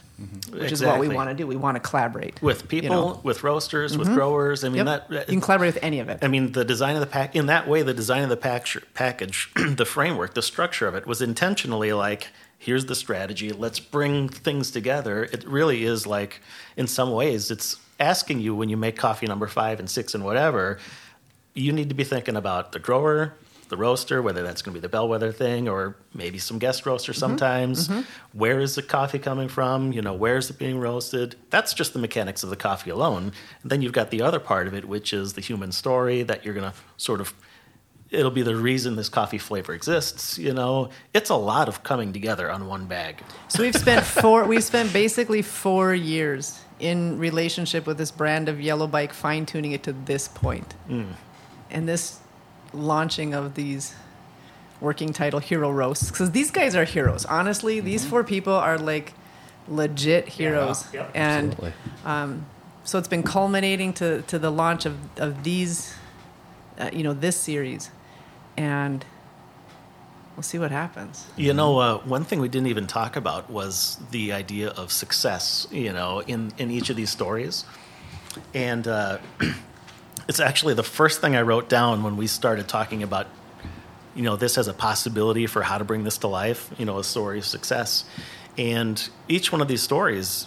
which 0.52 0.72
is 0.72 0.84
what 0.84 1.00
we 1.00 1.08
want 1.08 1.30
to 1.30 1.34
do 1.36 1.48
we 1.48 1.56
want 1.56 1.76
to 1.76 1.80
collaborate 1.80 2.42
With 2.42 2.68
people, 2.68 2.84
you 2.84 2.90
know? 2.90 3.20
with 3.24 3.44
roasters, 3.44 3.98
with 3.98 4.10
growers. 4.14 4.64
I 4.66 4.70
mean, 4.70 4.86
Yep. 4.86 5.10
that 5.10 5.28
you 5.30 5.36
can 5.36 5.42
collaborate 5.42 5.74
with 5.76 5.84
any 5.84 6.00
of 6.00 6.10
it 6.10 6.20
I 6.22 6.28
mean, 6.28 6.52
the 6.52 6.66
design 6.66 6.96
of 6.96 7.00
the 7.00 7.08
pack 7.08 7.36
in 7.36 7.46
that 7.46 7.68
way, 7.68 7.84
the 7.84 7.94
design 7.94 8.24
of 8.24 8.30
the 8.30 8.38
pack- 8.38 8.68
package, 8.94 9.50
the 9.56 9.86
framework, 9.86 10.34
the 10.34 10.42
structure 10.42 10.88
of 10.88 10.96
it 10.96 11.08
was 11.08 11.22
intentionally 11.22 11.94
like, 11.94 12.28
here's 12.58 12.86
the 12.88 12.96
strategy. 12.96 13.52
Let's 13.54 13.80
bring 13.80 14.28
things 14.28 14.72
together. 14.72 15.24
It 15.24 15.46
really 15.48 15.86
is 15.86 16.06
like, 16.06 16.42
in 16.76 16.88
some 16.88 17.12
ways, 17.12 17.50
it's 17.50 17.78
asking 18.00 18.42
you 18.42 18.54
when 18.56 18.68
you 18.68 18.76
make 18.78 18.98
coffee 18.98 19.26
number 19.28 19.48
five 19.48 19.80
and 19.80 19.90
six 19.90 20.14
and 20.14 20.26
whatever, 20.26 20.80
you 21.54 21.72
need 21.72 21.88
to 21.90 21.96
be 21.96 22.04
thinking 22.04 22.36
about 22.36 22.74
the 22.74 22.80
grower, 22.80 23.34
the 23.70 23.78
roaster, 23.78 24.22
whether 24.22 24.44
that's 24.44 24.62
going 24.62 24.74
to 24.74 24.80
be 24.80 24.82
the 24.82 24.90
bellwether 24.90 25.32
thing 25.32 25.70
or 25.70 25.96
maybe 26.14 26.38
some 26.38 26.60
guest 26.60 26.86
roaster 26.86 27.12
mm-hmm. 27.12 27.20
sometimes. 27.20 27.88
Mm-hmm. 27.88 28.02
Where 28.34 28.60
is 28.60 28.76
the 28.76 28.82
coffee 28.82 29.20
coming 29.20 29.48
from? 29.48 29.92
You 29.92 30.02
know, 30.02 30.14
where 30.14 30.38
is 30.38 30.50
it 30.50 30.58
being 30.58 30.80
roasted? 30.80 31.36
That's 31.50 31.74
just 31.74 31.94
the 31.94 32.00
mechanics 32.00 32.44
of 32.44 32.50
the 32.50 32.56
coffee 32.56 32.90
alone. 32.90 33.32
And 33.62 33.72
then 33.72 33.82
you've 33.82 33.94
got 33.94 34.10
the 34.10 34.22
other 34.22 34.40
part 34.40 34.68
of 34.68 34.74
it, 34.74 34.86
which 34.86 35.14
is 35.14 35.34
the 35.34 35.42
human 35.42 35.72
story 35.72 36.24
that 36.24 36.44
you're 36.44 36.54
going 36.54 36.72
to 36.72 36.78
sort 36.98 37.22
of. 37.22 37.34
It'll 38.12 38.32
be 38.32 38.42
the 38.42 38.56
reason 38.56 38.96
this 38.96 39.08
coffee 39.08 39.38
flavor 39.38 39.72
exists. 39.72 40.40
You 40.40 40.52
know, 40.52 40.90
it's 41.14 41.30
a 41.30 41.36
lot 41.36 41.68
of 41.68 41.84
coming 41.84 42.12
together 42.12 42.50
on 42.50 42.66
one 42.66 42.88
bag. 42.88 43.22
So 43.50 43.62
we've 43.62 43.76
spent 43.76 44.04
four. 44.04 44.46
We've 44.46 44.64
spent 44.64 44.92
basically 44.92 45.44
four 45.44 45.94
years 45.94 46.60
in 46.80 47.20
relationship 47.20 47.86
with 47.86 48.00
this 48.00 48.10
brand 48.10 48.50
of 48.50 48.60
Yellow 48.60 48.88
Bike, 48.88 49.14
fine 49.14 49.46
tuning 49.46 49.74
it 49.74 49.84
to 49.84 49.94
this 49.94 50.28
point, 50.28 50.74
mm. 50.90 51.06
and 51.70 51.88
this 51.88 52.19
launching 52.74 53.34
of 53.34 53.56
these 53.56 53.96
working 54.82 55.12
title 55.12 55.40
hero 55.40 55.70
roasts 55.72 56.10
because 56.10 56.32
these 56.32 56.52
guys 56.52 56.76
are 56.76 56.86
heroes. 56.86 57.26
Honestly, 57.26 57.80
these 57.80 58.06
four 58.06 58.24
people 58.24 58.54
are 58.54 58.78
like 58.78 59.14
legit 59.68 60.28
heroes, 60.28 60.86
Yep. 60.94 61.12
and 61.14 61.52
Absolutely. 61.52 61.74
so 62.84 62.98
it's 62.98 63.08
been 63.08 63.24
culminating 63.24 63.94
to 63.94 64.22
to 64.24 64.40
the 64.40 64.50
launch 64.52 64.86
of 64.86 64.96
of 65.18 65.44
these, 65.44 65.94
uh, 66.80 66.90
you 66.94 67.04
know, 67.04 67.14
this 67.14 67.36
series, 67.36 67.92
and 68.58 69.06
we'll 70.36 70.44
see 70.44 70.58
what 70.58 70.72
happens. 70.72 71.26
You 71.36 71.54
know, 71.54 71.78
uh, 71.80 71.98
one 72.00 72.24
thing 72.24 72.40
we 72.40 72.48
didn't 72.50 72.68
even 72.68 72.88
talk 72.88 73.16
about 73.16 73.50
was 73.50 73.98
the 74.12 74.32
idea 74.32 74.70
of 74.70 74.92
success. 74.92 75.68
You 75.72 75.92
know, 75.94 76.22
in 76.26 76.52
in 76.58 76.72
each 76.72 76.90
of 76.90 76.96
these 76.96 77.10
stories, 77.10 77.66
and 78.54 78.88
uh, 78.88 79.18
it's 80.30 80.40
actually 80.40 80.76
the 80.76 80.84
first 80.84 81.22
thing 81.22 81.36
I 81.36 81.42
wrote 81.42 81.68
down 81.68 82.04
when 82.04 82.16
we 82.16 82.28
started 82.28 82.68
talking 82.68 83.02
about, 83.02 83.26
you 84.14 84.22
know, 84.22 84.36
this 84.36 84.60
as 84.60 84.68
a 84.68 84.74
possibility 84.76 85.48
for 85.48 85.64
how 85.64 85.80
to 85.80 85.84
bring 85.84 86.04
this 86.04 86.20
to 86.20 86.28
life. 86.28 86.70
You 86.78 86.86
know, 86.86 87.00
a 87.00 87.04
story 87.04 87.40
of 87.40 87.46
success, 87.46 88.06
and 88.56 89.10
each 89.28 89.52
one 89.52 89.60
of 89.60 89.68
these 89.68 89.82
stories 89.82 90.46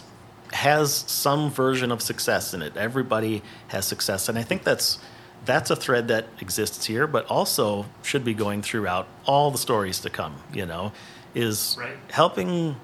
has 0.53 0.93
some 0.93 1.51
version 1.51 1.91
of 1.91 2.01
success 2.01 2.53
in 2.53 2.61
it. 2.61 2.77
Everybody 2.77 3.41
has 3.67 3.85
success, 3.85 4.29
and 4.29 4.39
I 4.39 4.43
think 4.43 4.63
that's 4.63 4.99
that's 5.43 5.69
a 5.69 5.75
thread 5.75 6.07
that 6.07 6.27
exists 6.39 6.85
here, 6.85 7.05
but 7.05 7.25
also 7.25 7.85
should 8.03 8.23
be 8.23 8.33
going 8.33 8.61
throughout 8.61 9.05
all 9.25 9.51
the 9.51 9.57
stories 9.57 9.99
to 9.99 10.09
come. 10.09 10.35
You 10.53 10.65
know, 10.65 10.93
is 11.35 11.75
Right. 11.77 11.97
helping 12.11 12.77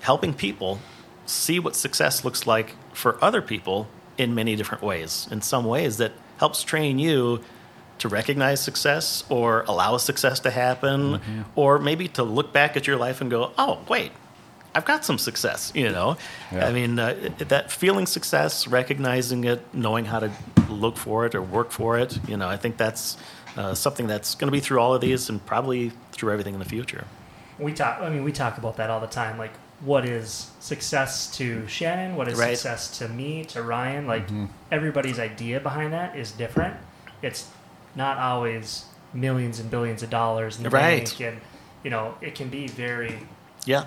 helping 0.00 0.34
people 0.34 0.80
see 1.24 1.58
what 1.58 1.74
success 1.74 2.22
looks 2.22 2.46
like 2.46 2.74
for 2.92 3.16
other 3.24 3.40
people 3.40 3.86
in 4.18 4.34
many 4.34 4.56
different 4.56 4.82
ways. 4.82 5.28
In 5.30 5.40
some 5.40 5.64
ways, 5.64 5.96
that 5.98 6.12
helps 6.38 6.62
train 6.62 6.98
you 6.98 7.42
to 7.98 8.08
recognize 8.08 8.60
success 8.60 9.24
or 9.28 9.64
allow 9.66 9.96
success 9.96 10.40
to 10.40 10.50
happen, 10.50 11.20
or 11.56 11.78
maybe 11.78 12.08
to 12.08 12.22
look 12.22 12.52
back 12.52 12.76
at 12.76 12.86
your 12.86 12.96
life 12.96 13.20
and 13.20 13.30
go, 13.30 13.52
"Oh, 13.56 13.78
wait." 13.88 14.12
I've 14.74 14.84
got 14.84 15.04
some 15.04 15.18
success, 15.18 15.72
you 15.74 15.90
know. 15.90 16.16
Yeah. 16.52 16.68
I 16.68 16.72
mean, 16.72 16.98
uh, 16.98 17.30
that 17.38 17.72
feeling 17.72 18.06
success, 18.06 18.68
recognizing 18.68 19.42
it, 19.44 19.60
knowing 19.72 20.04
how 20.04 20.20
to 20.20 20.30
look 20.68 20.96
for 20.96 21.26
it 21.26 21.34
or 21.34 21.42
work 21.42 21.70
for 21.72 21.98
it, 21.98 22.20
you 22.28 22.36
know, 22.36 22.46
I 22.46 22.58
think 22.58 22.76
that's 22.76 23.16
uh, 23.56 23.74
something 23.74 24.06
that's 24.06 24.34
going 24.34 24.46
to 24.46 24.52
be 24.52 24.60
through 24.60 24.78
all 24.78 24.94
of 24.94 25.00
these 25.00 25.30
and 25.30 25.44
probably 25.44 25.90
through 26.12 26.30
everything 26.32 26.54
in 26.54 26.60
the 26.60 26.66
future. 26.66 27.04
We 27.58 27.72
talk. 27.72 28.00
I 28.00 28.10
mean, 28.10 28.22
we 28.22 28.30
talk 28.30 28.58
about 28.58 28.76
that 28.76 28.88
all 28.90 29.00
the 29.00 29.08
time. 29.08 29.36
Like, 29.38 29.52
what 29.80 30.04
is 30.04 30.50
success 30.60 31.30
to 31.36 31.66
Shannon? 31.68 32.16
What 32.16 32.28
is 32.28 32.38
Right. 32.38 32.56
success 32.56 32.98
to 32.98 33.08
me? 33.08 33.44
To 33.46 33.62
Ryan? 33.62 34.06
Like, 34.06 34.24
everybody's 34.72 35.18
idea 35.18 35.60
behind 35.60 35.92
that 35.92 36.16
is 36.16 36.32
different. 36.32 36.74
It's 37.22 37.46
not 37.94 38.18
always 38.18 38.84
millions 39.14 39.58
and 39.60 39.70
billions 39.70 40.02
of 40.02 40.10
dollars 40.10 40.56
in 40.58 40.62
the 40.64 40.70
Right. 40.70 41.04
bank, 41.04 41.20
and 41.20 41.40
you 41.84 41.90
know, 41.90 42.14
it 42.20 42.34
can 42.34 42.48
be 42.48 42.66
very 42.66 43.26
Yeah, 43.64 43.84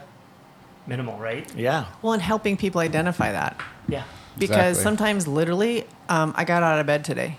minimal, 0.88 1.18
right? 1.20 1.46
yeah. 1.56 1.86
Well, 2.02 2.14
and 2.14 2.22
helping 2.22 2.56
people 2.58 2.80
identify 2.82 3.32
that. 3.32 3.60
Yeah. 3.88 4.04
because 4.38 4.78
Exactly. 4.78 4.84
sometimes 4.84 5.28
literally 5.28 5.84
um, 6.08 6.34
i 6.38 6.46
got 6.46 6.64
out 6.64 6.80
of 6.80 6.86
bed 6.86 7.04
today 7.04 7.36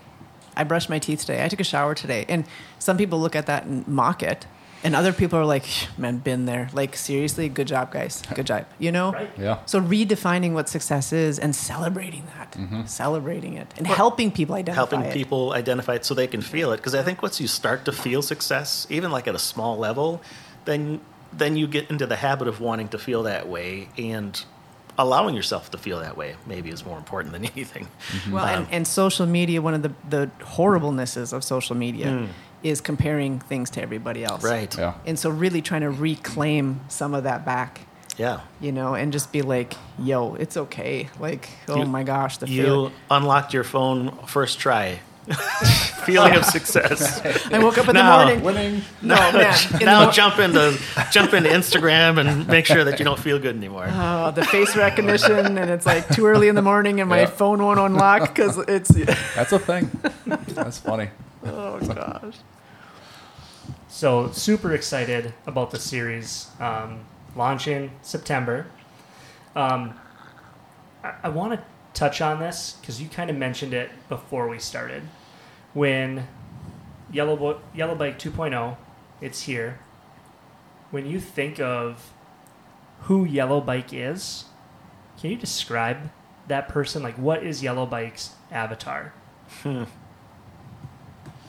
i 0.54 0.62
brushed 0.62 0.90
my 0.90 0.98
teeth 0.98 1.20
today 1.20 1.42
i 1.42 1.48
took 1.48 1.58
a 1.58 1.64
shower 1.64 1.94
today 1.94 2.26
and 2.28 2.44
some 2.78 2.98
people 2.98 3.18
look 3.18 3.34
at 3.34 3.46
that 3.46 3.64
and 3.64 3.88
mock 3.88 4.22
it 4.22 4.44
and 4.84 4.96
other 4.96 5.12
people 5.12 5.38
are 5.38 5.44
like 5.44 5.64
man 5.96 6.18
been 6.18 6.46
there 6.46 6.68
like 6.72 6.96
seriously 6.96 7.48
good 7.48 7.68
job 7.68 7.90
guys 7.92 8.22
good 8.34 8.46
job 8.46 8.66
you 8.78 8.90
know 8.90 9.12
Right. 9.12 9.30
Yeah. 9.38 9.58
so 9.66 9.80
redefining 9.80 10.52
what 10.52 10.68
success 10.68 11.12
is 11.12 11.38
and 11.38 11.54
celebrating 11.54 12.24
that 12.36 12.52
mm-hmm. 12.52 12.84
celebrating 12.86 13.54
it 13.54 13.72
and 13.76 13.86
helping 13.86 14.30
people 14.30 14.54
identify 14.54 14.74
helping 14.74 15.02
it. 15.02 15.12
people 15.12 15.52
identify 15.52 15.94
it 15.94 16.04
so 16.04 16.14
they 16.14 16.26
can 16.26 16.42
feel 16.42 16.72
it. 16.72 16.78
Because 16.78 16.94
I 16.94 17.02
think 17.02 17.22
once 17.22 17.40
you 17.40 17.48
start 17.48 17.84
to 17.86 17.92
feel 17.92 18.22
success, 18.22 18.86
even 18.90 19.10
like 19.10 19.26
at 19.26 19.34
a 19.34 19.38
small 19.38 19.76
level, 19.76 20.22
then 20.64 21.00
then 21.32 21.56
you 21.56 21.66
get 21.66 21.90
into 21.90 22.06
the 22.06 22.16
habit 22.16 22.48
of 22.48 22.60
wanting 22.60 22.88
to 22.88 22.98
feel 22.98 23.22
that 23.22 23.48
way 23.48 23.88
and 23.96 24.44
allowing 24.98 25.34
yourself 25.34 25.70
to 25.70 25.78
feel 25.78 26.00
that 26.00 26.18
way 26.18 26.36
maybe 26.46 26.68
is 26.68 26.84
more 26.84 26.98
important 26.98 27.32
than 27.32 27.44
anything. 27.54 27.88
Well, 28.30 28.44
and, 28.44 28.66
um, 28.66 28.68
and 28.70 28.86
social 28.86 29.26
media, 29.26 29.62
one 29.62 29.72
of 29.72 29.82
the, 29.82 29.92
the 30.08 30.30
horriblenesses 30.40 31.32
of 31.32 31.42
social 31.42 31.74
media 31.74 32.10
hmm. 32.10 32.26
Is 32.62 32.80
comparing 32.80 33.38
things 33.40 33.70
to 33.70 33.82
everybody 33.82 34.24
else. 34.24 34.42
Right. 34.44 34.76
Yeah. 34.76 34.94
And 35.06 35.18
so, 35.18 35.30
really 35.30 35.62
trying 35.62 35.82
to 35.82 35.90
reclaim 35.90 36.80
some 36.88 37.14
of 37.14 37.24
that 37.24 37.44
back, 37.44 37.80
Yeah. 38.16 38.40
you 38.60 38.72
know, 38.72 38.94
and 38.94 39.12
just 39.12 39.32
be 39.32 39.42
like, 39.42 39.74
yo, 39.98 40.34
it's 40.34 40.56
okay. 40.56 41.08
Like, 41.18 41.48
oh 41.68 41.78
You- 41.78 41.86
my 41.86 42.02
gosh, 42.04 42.38
the 42.38 42.48
You 42.48 42.62
feel. 42.62 42.92
unlocked 43.10 43.52
your 43.54 43.64
phone 43.64 44.16
first 44.26 44.58
try. 44.58 45.00
Feeling 46.04 46.34
of 46.34 46.44
success. 46.44 47.20
I 47.52 47.60
woke 47.60 47.78
up 47.78 47.88
in 47.88 47.94
the 47.94 48.02
morning. 48.02 48.42
Winning. 48.42 48.82
No, 49.02 49.14
man. 49.14 49.54
in 49.80 49.86
now 49.86 50.00
the 50.00 50.04
mor- 50.06 50.12
jump 50.12 50.38
into 50.40 50.76
jump 51.12 51.32
into 51.32 51.48
Instagram 51.48 52.18
and 52.18 52.48
make 52.48 52.66
sure 52.66 52.82
that 52.82 52.98
you 52.98 53.04
don't 53.04 53.20
feel 53.20 53.38
good 53.38 53.54
anymore. 53.56 53.86
Oh, 53.88 54.32
the 54.32 54.44
face 54.44 54.74
recognition, 54.74 55.56
and 55.58 55.70
it's 55.70 55.86
like 55.86 56.08
too 56.08 56.26
early 56.26 56.48
in 56.48 56.56
the 56.56 56.62
morning, 56.62 57.00
and 57.00 57.08
my 57.08 57.20
Yeah. 57.20 57.26
phone 57.26 57.62
won't 57.62 57.78
unlock 57.78 58.22
because 58.34 58.58
it's. 58.66 58.88
That's 59.36 59.52
a 59.52 59.60
thing. 59.60 59.90
That's 60.48 60.78
funny. 60.78 61.10
Oh 61.46 61.78
gosh. 61.78 62.34
So 63.92 64.30
super 64.32 64.72
excited 64.72 65.34
about 65.46 65.70
the 65.70 65.78
series 65.78 66.48
um, 66.58 67.04
launching 67.36 67.90
September. 68.00 68.66
Um, 69.54 70.00
I, 71.04 71.12
I 71.24 71.28
want 71.28 71.52
to 71.52 71.62
touch 71.92 72.22
on 72.22 72.40
this 72.40 72.78
because 72.80 73.02
you 73.02 73.10
kind 73.10 73.28
of 73.28 73.36
mentioned 73.36 73.74
it 73.74 73.90
before 74.08 74.48
we 74.48 74.58
started. 74.58 75.02
When 75.74 76.26
Yellow 77.12 77.36
Bo- 77.36 77.60
Yellow 77.74 77.94
Bike 77.94 78.18
2.0, 78.18 78.78
it's 79.20 79.42
here. 79.42 79.78
When 80.90 81.06
you 81.06 81.20
think 81.20 81.60
of 81.60 82.12
who 83.02 83.26
Yellow 83.26 83.60
Bike 83.60 83.92
is, 83.92 84.46
can 85.20 85.30
you 85.30 85.36
describe 85.36 86.10
that 86.48 86.66
person? 86.66 87.02
Like, 87.02 87.18
what 87.18 87.44
is 87.44 87.62
Yellow 87.62 87.84
Bike's 87.84 88.30
avatar? 88.50 89.12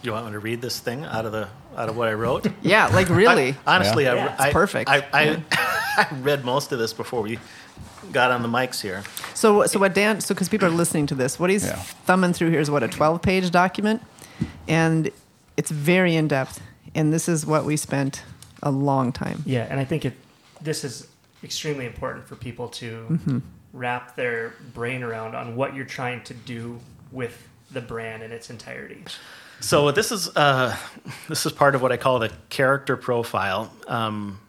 You 0.04 0.12
want 0.12 0.26
me 0.26 0.32
to 0.34 0.40
read 0.40 0.62
this 0.62 0.82
thing 0.82 1.06
out 1.06 1.26
of 1.26 1.32
the 1.32 1.48
out 1.78 1.90
of 1.90 1.98
what 1.98 2.08
I 2.10 2.14
wrote? 2.14 2.48
Yeah, 2.62 2.88
like 2.88 3.10
really. 3.10 3.56
I, 3.66 3.76
honestly, 3.76 4.08
I, 4.08 4.16
Yeah, 4.16 4.32
it's 4.34 4.42
I, 4.42 4.52
perfect. 4.52 4.90
I, 4.90 5.06
I, 5.14 5.44
I 5.52 6.08
read 6.22 6.44
most 6.46 6.72
of 6.72 6.80
this 6.80 6.94
before 6.94 7.22
we 7.22 7.40
got 8.12 8.32
on 8.32 8.42
the 8.42 8.48
mics 8.48 8.82
here. 8.82 9.04
So, 9.34 9.66
so 9.66 9.80
what 9.80 9.94
Dan? 9.94 10.22
So, 10.22 10.34
because 10.34 10.50
people 10.50 10.68
are 10.68 10.72
listening 10.72 11.08
to 11.08 11.16
this, 11.16 11.40
what 11.40 11.50
he's 11.50 11.66
Yeah. 11.66 11.76
thumbing 12.06 12.34
through 12.34 12.50
here 12.52 12.60
is 12.60 12.70
what 12.72 12.84
a 12.84 12.88
twelve-page 12.88 13.52
document, 13.52 14.02
and 14.68 15.10
it's 15.58 15.72
very 15.72 16.16
in 16.16 16.28
depth. 16.28 16.62
And 16.96 17.12
this 17.12 17.28
is 17.28 17.46
what 17.46 17.66
we 17.66 17.76
spent 17.78 18.24
a 18.62 18.70
long 18.72 19.12
time. 19.12 19.42
Yeah, 19.46 19.68
and 19.70 19.80
I 19.80 19.86
think 19.86 20.06
it 20.06 20.14
this 20.62 20.84
is 20.84 21.08
extremely 21.44 21.86
important 21.86 22.28
for 22.28 22.36
people 22.36 22.68
to 22.70 23.06
Mm-hmm. 23.10 23.40
wrap 23.74 24.16
their 24.16 24.54
brain 24.74 25.04
around 25.04 25.36
on 25.36 25.56
what 25.56 25.76
you're 25.76 25.86
trying 25.86 26.22
to 26.26 26.34
do 26.34 26.80
with 27.12 27.48
the 27.72 27.82
brand 27.82 28.22
in 28.24 28.32
its 28.32 28.50
entirety. 28.50 29.04
So 29.64 29.92
this 29.92 30.12
is 30.12 30.28
uh, 30.36 30.76
this 31.30 31.46
is 31.46 31.54
part 31.54 31.74
of 31.74 31.82
what 31.82 31.94
I 31.94 31.98
call 31.98 32.20
the 32.20 32.30
character 32.50 32.98
profile, 32.98 33.72
um, 33.88 34.42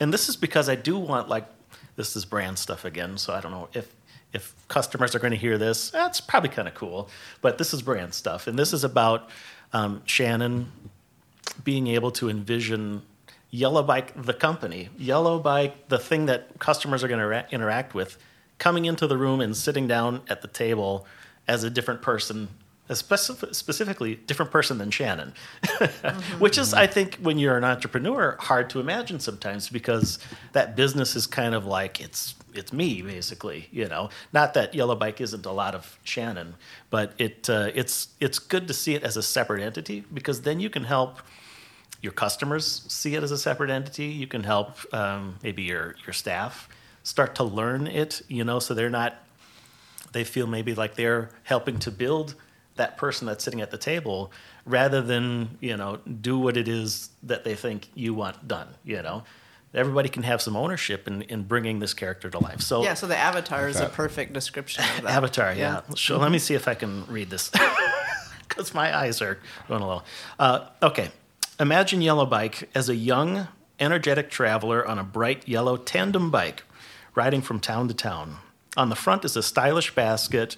and 0.00 0.12
this 0.12 0.28
is 0.28 0.34
because 0.34 0.68
I 0.68 0.74
do 0.74 0.98
want 0.98 1.28
like 1.28 1.46
this 1.94 2.16
is 2.16 2.24
brand 2.24 2.58
stuff 2.58 2.84
again. 2.84 3.18
So 3.18 3.32
I 3.32 3.40
don't 3.40 3.52
know 3.52 3.68
if 3.72 3.94
if 4.32 4.52
customers 4.66 5.14
are 5.14 5.20
going 5.20 5.30
to 5.30 5.38
hear 5.38 5.58
this. 5.58 5.90
That's 5.90 6.20
probably 6.20 6.50
kind 6.50 6.66
of 6.66 6.74
cool, 6.74 7.08
but 7.40 7.56
this 7.56 7.72
is 7.72 7.82
brand 7.82 8.14
stuff, 8.14 8.48
and 8.48 8.58
this 8.58 8.72
is 8.72 8.82
about 8.82 9.30
um, 9.72 10.02
Shannon 10.06 10.72
being 11.62 11.86
able 11.86 12.10
to 12.10 12.28
envision 12.28 13.02
Yellow 13.50 13.84
Bike, 13.84 14.20
the 14.20 14.34
company, 14.34 14.88
Yellow 14.98 15.38
Bike, 15.38 15.88
the 15.88 16.00
thing 16.00 16.26
that 16.26 16.58
customers 16.58 17.04
are 17.04 17.08
going 17.08 17.20
to 17.20 17.46
interact 17.54 17.94
with, 17.94 18.18
coming 18.58 18.86
into 18.86 19.06
the 19.06 19.16
room 19.16 19.40
and 19.40 19.56
sitting 19.56 19.86
down 19.86 20.22
at 20.28 20.42
the 20.42 20.48
table 20.48 21.06
as 21.46 21.62
a 21.62 21.70
different 21.70 22.02
person, 22.02 22.48
specif- 22.94 23.54
specifically 23.54 24.14
different 24.14 24.50
person 24.50 24.78
than 24.78 24.90
Shannon, 24.90 25.32
which 26.38 26.58
is, 26.58 26.74
I 26.74 26.86
think, 26.86 27.16
when 27.16 27.38
you're 27.38 27.56
an 27.56 27.64
entrepreneur, 27.64 28.36
hard 28.40 28.70
to 28.70 28.80
imagine 28.80 29.20
sometimes 29.20 29.68
because 29.68 30.18
that 30.52 30.76
business 30.76 31.14
is 31.16 31.26
kind 31.26 31.54
of 31.54 31.66
like 31.66 32.00
it's 32.00 32.34
it's 32.54 32.72
me 32.72 33.02
basically, 33.02 33.68
you 33.70 33.86
know. 33.86 34.10
Not 34.32 34.54
that 34.54 34.74
Yellow 34.74 34.96
Bike 34.96 35.20
isn't 35.20 35.46
a 35.46 35.52
lot 35.52 35.74
of 35.74 35.98
Shannon, 36.02 36.54
but 36.90 37.12
it 37.18 37.48
uh, 37.48 37.70
it's 37.74 38.08
it's 38.20 38.38
good 38.38 38.66
to 38.68 38.74
see 38.74 38.94
it 38.94 39.02
as 39.02 39.16
a 39.16 39.22
separate 39.22 39.62
entity 39.62 40.04
because 40.12 40.42
then 40.42 40.60
you 40.60 40.70
can 40.70 40.84
help 40.84 41.20
your 42.00 42.12
customers 42.12 42.84
see 42.88 43.14
it 43.14 43.22
as 43.22 43.30
a 43.32 43.38
separate 43.38 43.70
entity. 43.70 44.06
You 44.06 44.26
can 44.26 44.44
help 44.44 44.76
um, 44.94 45.36
maybe 45.42 45.62
your 45.62 45.94
your 46.06 46.12
staff 46.12 46.68
start 47.02 47.34
to 47.36 47.44
learn 47.44 47.86
it, 47.86 48.22
you 48.28 48.44
know, 48.44 48.58
so 48.58 48.74
they're 48.74 48.90
not 48.90 49.14
they 50.12 50.24
feel 50.24 50.46
maybe 50.46 50.74
like 50.74 50.94
they're 50.94 51.30
helping 51.44 51.78
to 51.80 51.90
build 51.90 52.34
that 52.78 52.96
person 52.96 53.26
that's 53.26 53.44
sitting 53.44 53.60
at 53.60 53.70
the 53.70 53.78
table 53.78 54.32
rather 54.64 55.02
than 55.02 55.58
you 55.60 55.76
know 55.76 55.98
do 56.20 56.38
what 56.38 56.56
it 56.56 56.66
is 56.66 57.10
that 57.22 57.44
they 57.44 57.54
think 57.54 57.88
you 57.94 58.14
want 58.14 58.48
done 58.48 58.68
you 58.84 59.00
know 59.02 59.22
everybody 59.74 60.08
can 60.08 60.22
have 60.22 60.40
some 60.40 60.56
ownership 60.56 61.06
in, 61.06 61.22
in 61.22 61.42
bringing 61.42 61.78
this 61.78 61.92
character 61.94 62.30
to 62.30 62.38
life 62.38 62.60
so 62.60 62.82
Yeah, 62.82 62.94
so 62.94 63.06
the 63.06 63.16
avatar 63.16 63.68
is 63.68 63.78
a 63.80 63.88
perfect 63.88 64.32
description 64.32 64.82
of 64.96 65.02
that. 65.02 65.12
Avatar, 65.12 65.54
yeah. 65.54 65.82
Sure, 65.94 66.18
let 66.18 66.32
me 66.32 66.38
see 66.38 66.54
if 66.54 66.66
I 66.66 66.74
can 66.74 67.04
read 67.06 67.28
this 67.30 67.50
because 68.48 68.72
my 68.74 68.96
eyes 68.96 69.20
are 69.20 69.38
going 69.68 69.82
a 69.82 69.86
little. 69.86 70.04
Uh, 70.38 70.68
okay. 70.82 71.10
Imagine 71.60 72.00
Yellow 72.00 72.24
Bike 72.24 72.70
as 72.74 72.88
a 72.88 72.94
young, 72.94 73.48
energetic 73.78 74.30
traveler 74.30 74.86
on 74.86 74.98
a 74.98 75.04
bright 75.04 75.46
yellow 75.46 75.76
tandem 75.76 76.30
bike 76.30 76.62
riding 77.14 77.42
from 77.42 77.60
town 77.60 77.88
to 77.88 77.94
town. 77.94 78.36
On 78.76 78.88
the 78.88 78.96
front 78.96 79.24
is 79.24 79.36
a 79.36 79.42
stylish 79.42 79.94
basket, 79.94 80.56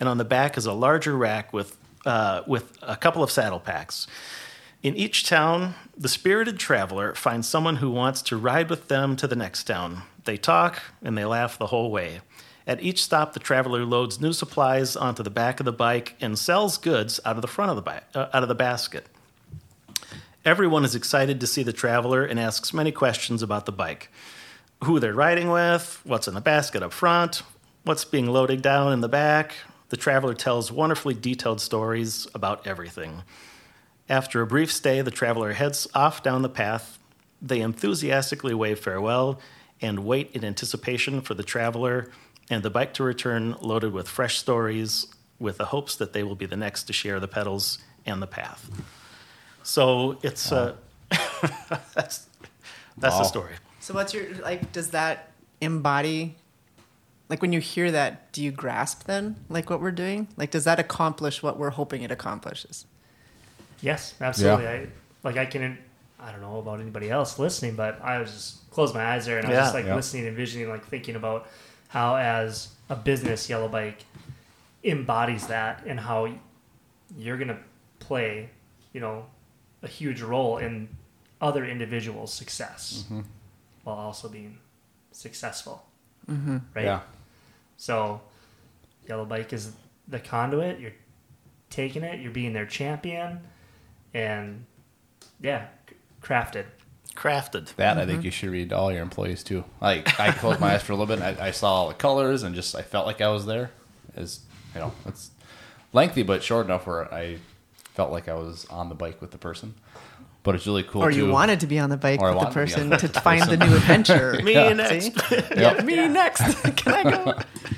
and 0.00 0.08
on 0.08 0.18
the 0.18 0.24
back 0.24 0.56
is 0.56 0.66
a 0.66 0.72
larger 0.72 1.16
rack 1.16 1.52
with, 1.52 1.76
uh, 2.04 2.42
with 2.46 2.76
a 2.82 2.96
couple 2.96 3.22
of 3.22 3.30
saddle 3.30 3.60
packs. 3.60 4.06
In 4.82 4.96
each 4.96 5.26
town, 5.28 5.74
the 5.96 6.08
spirited 6.08 6.58
traveler 6.58 7.14
finds 7.14 7.46
someone 7.46 7.76
who 7.76 7.90
wants 7.90 8.20
to 8.22 8.36
ride 8.36 8.68
with 8.68 8.88
them 8.88 9.14
to 9.16 9.28
the 9.28 9.36
next 9.36 9.64
town. 9.64 10.02
They 10.24 10.36
talk 10.36 10.82
and 11.02 11.16
they 11.16 11.24
laugh 11.24 11.56
the 11.56 11.68
whole 11.68 11.90
way. 11.90 12.20
At 12.66 12.82
each 12.82 13.02
stop, 13.02 13.32
the 13.32 13.40
traveler 13.40 13.84
loads 13.84 14.20
new 14.20 14.32
supplies 14.32 14.96
onto 14.96 15.22
the 15.22 15.30
back 15.30 15.60
of 15.60 15.66
the 15.66 15.72
bike 15.72 16.16
and 16.20 16.38
sells 16.38 16.78
goods 16.78 17.20
out 17.24 17.36
of 17.36 17.42
the 17.42 17.48
front 17.48 17.70
of 17.70 17.76
the 17.76 17.82
ba- 17.82 18.02
uh, 18.14 18.28
out 18.32 18.42
of 18.42 18.48
the 18.48 18.54
basket. 18.54 19.06
Everyone 20.44 20.84
is 20.84 20.94
excited 20.94 21.40
to 21.40 21.46
see 21.46 21.62
the 21.62 21.72
traveler 21.72 22.24
and 22.24 22.38
asks 22.38 22.74
many 22.74 22.90
questions 22.90 23.42
about 23.42 23.66
the 23.66 23.72
bike. 23.72 24.10
Who 24.84 24.98
they're 24.98 25.14
riding 25.14 25.50
with, 25.50 26.00
what's 26.04 26.26
in 26.26 26.34
the 26.34 26.40
basket 26.40 26.82
up 26.82 26.92
front, 26.92 27.42
what's 27.84 28.04
being 28.04 28.26
loaded 28.26 28.62
down 28.62 28.92
in 28.92 29.00
the 29.00 29.08
back. 29.08 29.54
The 29.92 29.98
traveler 29.98 30.32
tells 30.32 30.72
wonderfully 30.72 31.12
detailed 31.12 31.60
stories 31.60 32.26
about 32.34 32.66
everything. 32.66 33.24
After 34.08 34.40
a 34.40 34.46
brief 34.46 34.72
stay, 34.72 35.02
the 35.02 35.10
traveler 35.10 35.52
heads 35.52 35.86
off 35.94 36.22
down 36.22 36.40
the 36.40 36.48
path. 36.48 36.98
They 37.42 37.60
enthusiastically 37.60 38.54
wave 38.54 38.80
farewell 38.80 39.38
and 39.82 40.06
wait 40.06 40.30
in 40.32 40.46
anticipation 40.46 41.20
for 41.20 41.34
the 41.34 41.42
traveler 41.42 42.10
and 42.48 42.62
the 42.62 42.70
bike 42.70 42.94
to 42.94 43.02
return 43.02 43.54
loaded 43.60 43.92
with 43.92 44.08
fresh 44.08 44.38
stories 44.38 45.08
with 45.38 45.58
the 45.58 45.66
hopes 45.66 45.94
that 45.96 46.14
they 46.14 46.22
will 46.22 46.36
be 46.36 46.46
the 46.46 46.56
next 46.56 46.84
to 46.84 46.94
share 46.94 47.20
the 47.20 47.28
pedals 47.28 47.76
and 48.06 48.22
the 48.22 48.26
path. 48.26 48.70
So 49.62 50.16
it's 50.22 50.52
uh, 50.52 50.74
that's 51.94 52.28
that's 52.96 53.18
the 53.18 53.24
story. 53.24 53.56
So, 53.80 53.92
what's 53.92 54.14
your 54.14 54.32
like? 54.36 54.72
Does 54.72 54.88
that 54.92 55.32
embody? 55.60 56.36
Like 57.32 57.40
when 57.40 57.54
you 57.54 57.60
hear 57.60 57.90
that, 57.90 58.30
do 58.32 58.44
you 58.44 58.50
grasp 58.52 59.04
then 59.04 59.36
like 59.48 59.70
what 59.70 59.80
we're 59.80 59.90
doing? 59.90 60.28
Like, 60.36 60.50
does 60.50 60.64
that 60.64 60.78
accomplish 60.78 61.42
what 61.42 61.58
we're 61.58 61.70
hoping 61.70 62.02
it 62.02 62.10
accomplishes? 62.10 62.84
Yes, 63.80 64.12
absolutely. 64.20 64.68
I, 64.68 64.88
like 65.24 65.38
I 65.38 65.46
can, 65.46 65.78
I 66.20 66.30
don't 66.30 66.42
know 66.42 66.58
about 66.58 66.78
anybody 66.78 67.08
else 67.08 67.38
listening, 67.38 67.74
but 67.74 67.98
I 68.02 68.18
was 68.18 68.30
just 68.30 68.70
closed 68.70 68.94
my 68.94 69.02
eyes 69.02 69.24
there 69.24 69.38
and 69.38 69.46
I 69.46 69.48
was 69.48 69.56
Yeah. 69.56 69.62
just 69.62 69.74
like 69.74 69.86
Yeah. 69.86 69.94
listening, 69.94 70.26
envisioning, 70.26 70.68
like 70.68 70.84
thinking 70.84 71.16
about 71.16 71.48
how 71.88 72.16
as 72.16 72.68
a 72.90 72.96
business, 72.96 73.48
Yellow 73.48 73.68
Bike 73.68 74.04
embodies 74.84 75.46
that 75.46 75.82
and 75.86 75.98
how 76.00 76.28
you're 77.16 77.38
gonna 77.38 77.60
play, 77.98 78.50
you 78.92 79.00
know, 79.00 79.24
a 79.82 79.88
huge 79.88 80.20
role 80.20 80.58
in 80.58 80.86
other 81.40 81.64
individuals' 81.64 82.34
success 82.34 83.04
while 83.84 83.96
also 83.96 84.28
being 84.28 84.58
successful. 85.12 85.86
Mm-hmm. 86.30 86.58
Right. 86.74 86.84
Yeah. 86.84 87.00
So, 87.82 88.20
Yellow 89.08 89.24
Bike 89.24 89.52
is 89.52 89.72
the 90.06 90.20
conduit. 90.20 90.78
You're 90.78 90.92
taking 91.68 92.04
it. 92.04 92.20
You're 92.20 92.30
being 92.30 92.52
their 92.52 92.64
champion, 92.64 93.40
and 94.14 94.66
yeah, 95.40 95.66
crafted. 96.22 96.66
Crafted. 97.16 97.74
That 97.74 97.98
I 97.98 98.06
think 98.06 98.18
mm-hmm. 98.18 98.26
you 98.26 98.30
should 98.30 98.50
read 98.50 98.68
to 98.68 98.76
all 98.78 98.92
your 98.92 99.02
employees 99.02 99.42
too. 99.42 99.64
Like 99.80 100.20
I 100.20 100.30
closed 100.30 100.60
my 100.60 100.74
eyes 100.74 100.84
for 100.84 100.92
a 100.92 100.94
little 100.94 101.12
bit. 101.12 101.24
And 101.24 101.40
I, 101.40 101.48
I 101.48 101.50
saw 101.50 101.72
all 101.72 101.88
the 101.88 101.94
colors 101.94 102.44
and 102.44 102.54
just 102.54 102.76
I 102.76 102.82
felt 102.82 103.04
like 103.04 103.20
I 103.20 103.30
was 103.30 103.46
there. 103.46 103.72
Is 104.16 104.42
you 104.76 104.80
know 104.80 104.92
it's 105.04 105.32
lengthy 105.92 106.22
but 106.22 106.44
short 106.44 106.66
enough 106.66 106.86
where 106.86 107.12
I 107.12 107.38
felt 107.94 108.12
like 108.12 108.28
I 108.28 108.34
was 108.34 108.64
on 108.66 108.90
the 108.90 108.94
bike 108.94 109.20
with 109.20 109.32
the 109.32 109.38
person. 109.38 109.74
but 110.42 110.54
it's 110.54 110.66
really 110.66 110.82
cool. 110.82 111.02
or 111.02 111.10
too. 111.12 111.18
you 111.18 111.30
wanted 111.30 111.60
to 111.60 111.66
be 111.66 111.78
on 111.78 111.90
the 111.90 111.96
bike 111.96 112.20
Or 112.20 112.30
with 112.30 112.32
the 112.32 112.36
wanted 112.38 112.50
to 112.50 112.54
person 112.54 112.90
the 112.90 112.96
to 112.96 113.08
find 113.20 113.42
the 113.48 113.56
new 113.56 113.74
adventure. 113.76 114.40
Me 114.42 114.52
Yeah, 114.54 114.72
next. 114.72 115.04
see? 115.04 115.42
Yeah, 115.56 115.82
me 115.82 116.08
next. 116.08 116.62
Can 116.76 116.94
I 116.94 117.02
go? 117.02 117.38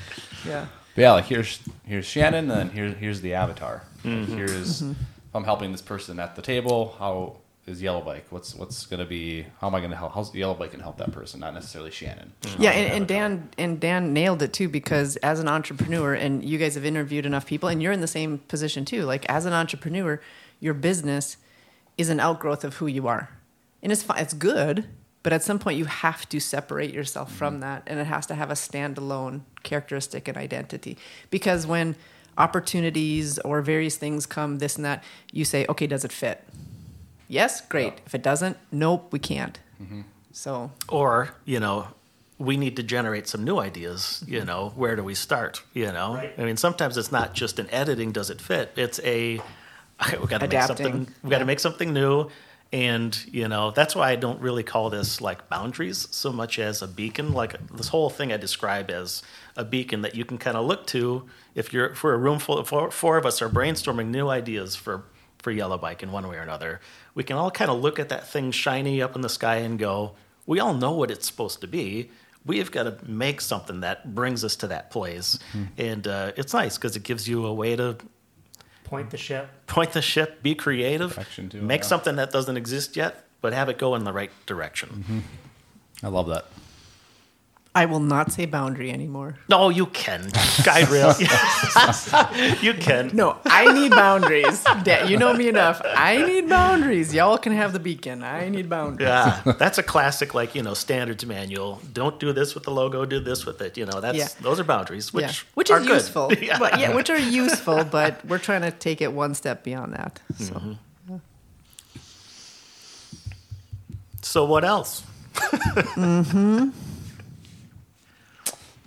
Yeah. 0.46 0.66
But 0.94 1.02
yeah, 1.02 1.12
like 1.12 1.24
here's 1.24 1.60
here's 1.84 2.06
Shannon, 2.06 2.50
and 2.50 2.50
then 2.50 2.68
here's 2.70 2.96
here's 2.96 3.20
the 3.20 3.34
avatar. 3.34 3.82
Like, 4.04 4.12
Mm-hmm. 4.12 4.36
here's 4.36 4.82
mm-hmm. 4.82 4.90
if 4.90 5.34
I'm 5.34 5.44
helping 5.44 5.72
this 5.72 5.82
person 5.82 6.20
at 6.20 6.36
the 6.36 6.42
table. 6.42 6.94
How 6.98 7.36
is 7.66 7.80
Yellow 7.80 8.02
Bike? 8.02 8.26
What's 8.30 8.54
what's 8.54 8.86
gonna 8.86 9.06
be? 9.06 9.46
How 9.60 9.68
am 9.68 9.74
I 9.74 9.80
gonna 9.80 9.96
help? 9.96 10.14
How's 10.14 10.34
Yellow 10.34 10.54
Bike 10.54 10.72
gonna 10.72 10.82
help 10.82 10.98
that 10.98 11.12
person? 11.12 11.40
Not 11.40 11.54
necessarily 11.54 11.90
Shannon. 11.90 12.32
Mm-hmm. 12.42 12.62
Yeah, 12.62 12.70
and, 12.70 12.92
and 12.92 13.08
Dan 13.08 13.48
and 13.58 13.80
Dan 13.80 14.12
nailed 14.12 14.42
it 14.42 14.52
too 14.52 14.68
because 14.68 15.16
as 15.16 15.40
an 15.40 15.48
entrepreneur, 15.48 16.14
and 16.14 16.44
you 16.44 16.58
guys 16.58 16.74
have 16.74 16.84
interviewed 16.84 17.26
enough 17.26 17.46
people, 17.46 17.68
and 17.68 17.82
you're 17.82 17.92
in 17.92 18.00
the 18.00 18.06
same 18.06 18.38
position 18.38 18.84
too. 18.84 19.02
Like 19.02 19.24
as 19.28 19.46
an 19.46 19.52
entrepreneur, 19.52 20.20
your 20.60 20.74
business 20.74 21.38
is 21.96 22.10
an 22.10 22.20
outgrowth 22.20 22.64
of 22.64 22.76
who 22.76 22.86
you 22.86 23.08
are, 23.08 23.30
and 23.82 23.90
it's 23.90 24.02
fine. 24.02 24.20
It's 24.20 24.34
good, 24.34 24.86
but 25.22 25.32
at 25.32 25.42
some 25.42 25.58
point 25.58 25.78
you 25.78 25.86
have 25.86 26.28
to 26.28 26.40
separate 26.40 26.92
yourself 26.92 27.32
from 27.32 27.54
mm-hmm. 27.54 27.60
that, 27.62 27.82
and 27.86 27.98
it 27.98 28.06
has 28.06 28.26
to 28.26 28.34
have 28.34 28.50
a 28.50 28.54
standalone 28.54 29.40
characteristic 29.64 30.28
and 30.28 30.36
identity. 30.36 30.96
Because 31.30 31.66
when 31.66 31.96
opportunities 32.38 33.38
or 33.40 33.62
various 33.62 33.96
things 33.96 34.26
come, 34.26 34.58
this 34.58 34.76
and 34.76 34.84
that, 34.84 35.02
you 35.32 35.44
say, 35.44 35.66
okay, 35.68 35.86
does 35.86 36.04
it 36.04 36.12
fit? 36.12 36.44
Yes, 37.28 37.60
great. 37.60 37.94
If 38.06 38.14
it 38.14 38.22
doesn't, 38.22 38.56
nope, 38.70 39.08
we 39.10 39.18
can't. 39.18 39.58
Mm-hmm. 39.82 40.02
So 40.32 40.70
Or, 40.88 41.34
you 41.44 41.60
know, 41.60 41.88
we 42.38 42.56
need 42.56 42.76
to 42.76 42.82
generate 42.82 43.28
some 43.28 43.44
new 43.44 43.58
ideas, 43.58 44.22
you 44.26 44.38
mm-hmm. 44.38 44.46
know, 44.46 44.72
where 44.74 44.96
do 44.96 45.04
we 45.04 45.14
start, 45.14 45.62
you 45.72 45.86
know? 45.86 46.14
Right. 46.14 46.34
I 46.36 46.44
mean, 46.44 46.56
sometimes 46.56 46.96
it's 46.96 47.12
not 47.12 47.34
just 47.34 47.58
an 47.58 47.68
editing 47.70 48.12
does 48.12 48.30
it 48.30 48.40
fit? 48.40 48.72
It's 48.76 49.00
a 49.04 49.40
we 50.20 50.26
got 50.26 50.40
to 50.40 50.48
make 50.48 50.62
something 50.62 51.06
we 51.22 51.30
got 51.30 51.38
to 51.38 51.42
Yeah. 51.42 51.44
make 51.44 51.60
something 51.60 51.92
new 51.92 52.30
and, 52.74 53.16
you 53.32 53.46
know, 53.46 53.70
that's 53.70 53.94
why 53.94 54.10
I 54.10 54.16
don't 54.16 54.40
really 54.40 54.64
call 54.64 54.90
this 54.90 55.20
like 55.20 55.48
boundaries 55.48 56.08
so 56.10 56.32
much 56.32 56.58
as 56.58 56.82
a 56.82 56.88
beacon. 56.88 57.32
Like 57.32 57.54
this 57.68 57.86
whole 57.86 58.10
thing 58.10 58.32
I 58.32 58.36
describe 58.36 58.90
as 58.90 59.22
a 59.56 59.64
beacon 59.64 60.02
that 60.02 60.14
you 60.14 60.24
can 60.24 60.38
kind 60.38 60.56
of 60.56 60.66
look 60.66 60.86
to 60.88 61.24
if 61.54 61.72
you're 61.72 61.86
if 61.86 62.02
we're 62.02 62.14
a 62.14 62.18
room 62.18 62.38
full 62.38 62.58
of 62.58 62.68
four, 62.68 62.90
four 62.90 63.16
of 63.18 63.24
us 63.26 63.40
are 63.40 63.48
brainstorming 63.48 64.08
new 64.08 64.28
ideas 64.28 64.74
for 64.76 65.04
for 65.38 65.50
Yellow 65.50 65.76
Bike 65.78 66.02
in 66.02 66.10
one 66.10 66.26
way 66.26 66.36
or 66.36 66.40
another. 66.40 66.80
We 67.14 67.22
can 67.22 67.36
all 67.36 67.50
kind 67.50 67.70
of 67.70 67.80
look 67.80 67.98
at 67.98 68.08
that 68.08 68.26
thing 68.26 68.50
shiny 68.50 69.02
up 69.02 69.14
in 69.14 69.20
the 69.20 69.28
sky 69.28 69.56
and 69.56 69.78
go, 69.78 70.14
we 70.46 70.58
all 70.58 70.72
know 70.74 70.92
what 70.92 71.10
it's 71.10 71.26
supposed 71.26 71.60
to 71.60 71.66
be. 71.66 72.10
We've 72.46 72.70
got 72.70 72.82
to 72.84 72.96
make 73.06 73.40
something 73.40 73.80
that 73.80 74.14
brings 74.14 74.42
us 74.44 74.56
to 74.56 74.66
that 74.68 74.90
place. 74.90 75.38
And 75.78 76.06
uh, 76.06 76.32
it's 76.36 76.52
nice 76.52 76.76
because 76.76 76.96
it 76.96 77.02
gives 77.02 77.28
you 77.28 77.46
a 77.46 77.52
way 77.54 77.76
to 77.76 77.96
Point 78.84 79.10
the 79.10 79.16
ship. 79.16 79.48
point 79.66 79.92
the 79.92 80.02
ship, 80.02 80.42
be 80.42 80.54
creative, 80.54 81.14
Direction 81.14 81.48
too, 81.48 81.62
make 81.62 81.80
yeah. 81.82 81.86
something 81.86 82.16
that 82.16 82.30
doesn't 82.32 82.56
exist 82.58 82.96
yet, 82.96 83.24
but 83.40 83.52
have 83.54 83.68
it 83.70 83.78
go 83.78 83.94
in 83.94 84.04
the 84.04 84.12
right 84.12 84.30
direction. 84.46 85.24
I 86.02 86.08
love 86.08 86.26
that. 86.28 86.44
I 87.76 87.86
will 87.86 87.98
not 87.98 88.30
say 88.30 88.46
boundary 88.46 88.92
anymore. 88.92 89.34
No, 89.48 89.68
you 89.68 89.86
can. 89.86 90.30
Guide 90.64 90.88
rail. 90.90 91.12
you 92.62 92.72
can. 92.74 93.10
No, 93.12 93.36
I 93.46 93.72
need 93.72 93.90
boundaries. 93.90 94.62
Da- 94.84 95.06
you 95.06 95.16
know 95.16 95.34
me 95.34 95.48
enough. 95.48 95.82
I 95.84 96.22
need 96.24 96.48
boundaries. 96.48 97.12
Y'all 97.12 97.36
can 97.36 97.52
have 97.52 97.72
the 97.72 97.80
beacon. 97.80 98.22
I 98.22 98.48
need 98.48 98.68
boundaries. 98.70 99.08
Yeah, 99.08 99.40
that's 99.58 99.78
a 99.78 99.82
classic, 99.82 100.34
like 100.34 100.54
you 100.54 100.62
know, 100.62 100.74
standards 100.74 101.26
manual. 101.26 101.80
Don't 101.92 102.20
do 102.20 102.32
this 102.32 102.54
with 102.54 102.62
the 102.62 102.70
logo. 102.70 103.04
Do 103.04 103.18
this 103.18 103.44
with 103.44 103.60
it. 103.60 103.76
You 103.76 103.86
know, 103.86 104.00
that's 104.00 104.16
Yeah. 104.18 104.28
those 104.40 104.60
are 104.60 104.64
boundaries, 104.64 105.12
which 105.12 105.24
yeah. 105.24 105.32
which 105.54 105.70
are 105.72 105.80
is 105.80 105.86
good. 105.86 105.94
useful. 105.94 106.32
yeah. 106.40 106.58
But 106.60 106.78
yeah, 106.78 106.94
which 106.94 107.10
are 107.10 107.18
useful, 107.18 107.82
but 107.82 108.24
we're 108.24 108.38
trying 108.38 108.62
to 108.62 108.70
take 108.70 109.00
it 109.02 109.12
one 109.12 109.34
step 109.34 109.64
beyond 109.64 109.94
that. 109.94 110.20
So 110.38 110.54
Mm-hmm. 110.54 110.72
So 114.22 114.44
what 114.46 114.64
else? 114.64 115.02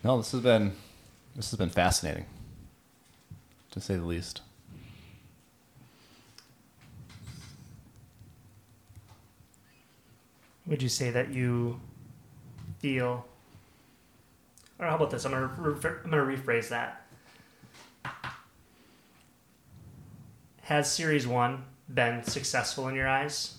No, 0.04 0.18
this 0.18 0.32
has 0.32 0.42
been 0.42 0.74
this 1.36 1.52
has 1.52 1.58
been 1.58 1.70
fascinating, 1.70 2.26
to 3.72 3.80
say 3.82 3.96
the 3.96 4.06
least. 4.06 4.42
Would 10.66 10.82
you 10.82 10.90
say 10.90 11.12
that 11.12 11.34
you 11.34 11.80
feel? 12.80 13.26
Or 14.80 14.88
how 14.88 14.96
about 14.96 15.12
this? 15.12 15.26
I'm 15.26 15.32
gonna 15.32 15.48
re- 15.58 15.90
I'm 16.04 16.12
gonna 16.12 16.24
rephrase 16.24 16.70
that. 16.70 17.04
Has 20.64 20.92
Series 20.92 21.26
One 21.26 21.64
been 21.94 22.24
successful 22.24 22.88
in 22.88 22.96
your 22.96 23.08
eyes? 23.08 23.54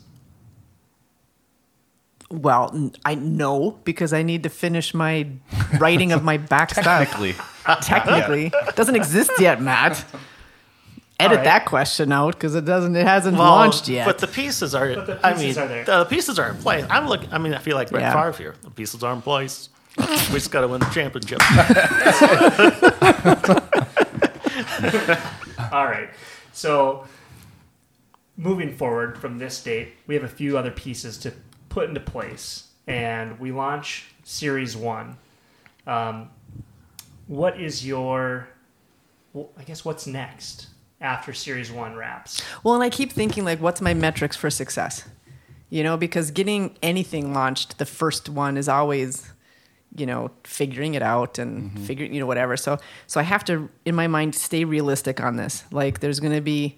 well, 2.31 2.91
I 3.07 3.15
know 3.15 3.79
because 3.85 4.13
I 4.13 4.23
need 4.23 4.43
to 4.43 4.51
finish 4.51 4.93
my 4.93 5.29
writing 5.79 6.13
of 6.13 6.23
my 6.25 6.37
back 6.39 6.71
stuff. 6.71 6.85
Technically, 6.85 7.35
Technically, 7.83 8.53
doesn't 8.75 8.97
exist 8.97 9.31
yet, 9.39 9.61
Matt. 9.61 10.05
Edit 11.21 11.39
right. 11.39 11.45
that 11.45 11.67
question 11.67 12.13
out 12.13 12.35
because 12.35 12.55
it 12.55 12.65
doesn't. 12.65 12.95
It 12.95 13.05
hasn't 13.07 13.37
Well, 13.37 13.51
launched 13.51 13.89
yet. 13.89 14.07
But 14.07 14.19
the 14.19 14.29
pieces 14.29 14.73
are. 14.75 14.95
But 14.95 15.07
the 15.07 15.27
I 15.27 15.35
mean, 15.37 15.59
are 15.59 15.67
there. 15.67 15.85
the 15.85 16.05
pieces 16.05 16.39
are 16.39 16.49
in 16.51 16.57
place. 16.59 16.85
I'm 16.89 17.09
looking. 17.09 17.33
I 17.33 17.39
mean, 17.39 17.55
I 17.55 17.59
feel 17.59 17.75
like 17.75 17.91
Brett 17.91 18.03
Yeah. 18.03 18.13
Favre 18.13 18.39
here. 18.39 18.55
The 18.63 18.71
pieces 18.71 19.03
are 19.03 19.13
in 19.13 19.21
place. 19.21 19.69
we 19.99 20.05
just 20.35 20.53
got 20.53 20.61
to 20.61 20.69
win 20.69 20.79
the 20.79 20.87
championship. 20.91 21.41
All 25.73 25.85
right. 25.87 26.09
So, 26.53 27.05
moving 28.37 28.75
forward 28.77 29.19
from 29.19 29.39
this 29.39 29.63
date, 29.63 29.95
we 30.07 30.15
have 30.15 30.25
a 30.25 30.29
few 30.29 30.57
other 30.57 30.71
pieces 30.71 31.19
to 31.19 31.33
put 31.69 31.89
into 31.89 32.01
place, 32.01 32.69
and 32.87 33.39
we 33.41 33.51
launch 33.53 34.07
Series 34.25 34.77
One. 34.77 35.17
Um, 35.89 36.31
what 37.27 37.61
is 37.61 37.85
your? 37.85 38.49
Well, 39.33 39.51
I 39.59 39.65
guess 39.65 39.85
what's 39.85 40.07
next 40.07 40.69
after 41.01 41.33
Series 41.33 41.73
One 41.73 41.97
wraps? 41.97 42.43
Well, 42.63 42.75
and 42.75 42.85
I 42.85 42.91
keep 42.91 43.13
thinking 43.13 43.45
like, 43.45 43.61
what's 43.61 43.81
my 43.81 43.95
metrics 43.95 44.37
for 44.37 44.51
success? 44.51 45.09
You 45.71 45.83
know, 45.83 45.97
because 45.97 46.31
getting 46.31 46.77
anything 46.83 47.33
launched, 47.35 47.79
the 47.79 47.85
first 47.87 48.29
one 48.29 48.57
is 48.57 48.69
always, 48.69 49.31
you 49.95 50.07
know, 50.07 50.31
figuring 50.45 50.95
it 50.95 51.03
out 51.03 51.39
and 51.39 51.79
figuring, 51.81 52.15
you 52.15 52.21
know, 52.21 52.27
whatever. 52.27 52.57
So, 52.57 52.79
so 53.07 53.21
I 53.21 53.23
have 53.23 53.45
to, 53.47 53.69
in 53.85 53.95
my 53.95 54.07
mind, 54.07 54.35
stay 54.35 54.65
realistic 54.65 55.21
on 55.21 55.37
this. 55.37 55.65
Like, 55.71 56.01
there's 56.01 56.21
going 56.21 56.35
to 56.35 56.41
be, 56.41 56.77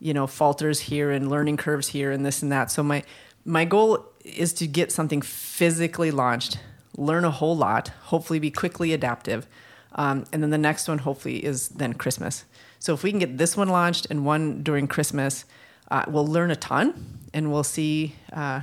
you 0.00 0.12
know, 0.12 0.26
falters 0.26 0.80
here 0.80 1.10
and 1.10 1.30
learning 1.30 1.56
curves 1.56 1.88
here 1.88 2.10
and 2.10 2.26
this 2.26 2.42
and 2.42 2.50
that. 2.52 2.70
So 2.70 2.82
my 2.82 3.02
my 3.44 3.64
goal 3.64 4.04
is 4.24 4.52
to 4.54 4.66
get 4.66 4.90
something 4.90 5.22
physically 5.22 6.10
launched, 6.10 6.58
learn 6.96 7.24
a 7.24 7.30
whole 7.30 7.56
lot, 7.56 7.88
hopefully 8.04 8.38
be 8.38 8.50
quickly 8.50 8.92
adaptive, 8.92 9.46
um, 9.92 10.24
and 10.32 10.42
then 10.42 10.50
the 10.50 10.58
next 10.58 10.88
one 10.88 10.98
hopefully 10.98 11.44
is 11.44 11.68
then 11.68 11.94
Christmas. 11.94 12.44
So 12.78 12.94
if 12.94 13.02
we 13.02 13.10
can 13.10 13.18
get 13.18 13.38
this 13.38 13.56
one 13.56 13.68
launched 13.68 14.06
and 14.10 14.24
one 14.24 14.62
during 14.62 14.86
Christmas, 14.86 15.44
uh, 15.90 16.04
we'll 16.08 16.26
learn 16.26 16.50
a 16.50 16.56
ton 16.56 17.20
and 17.32 17.50
we'll 17.50 17.64
see 17.64 18.14
uh, 18.32 18.62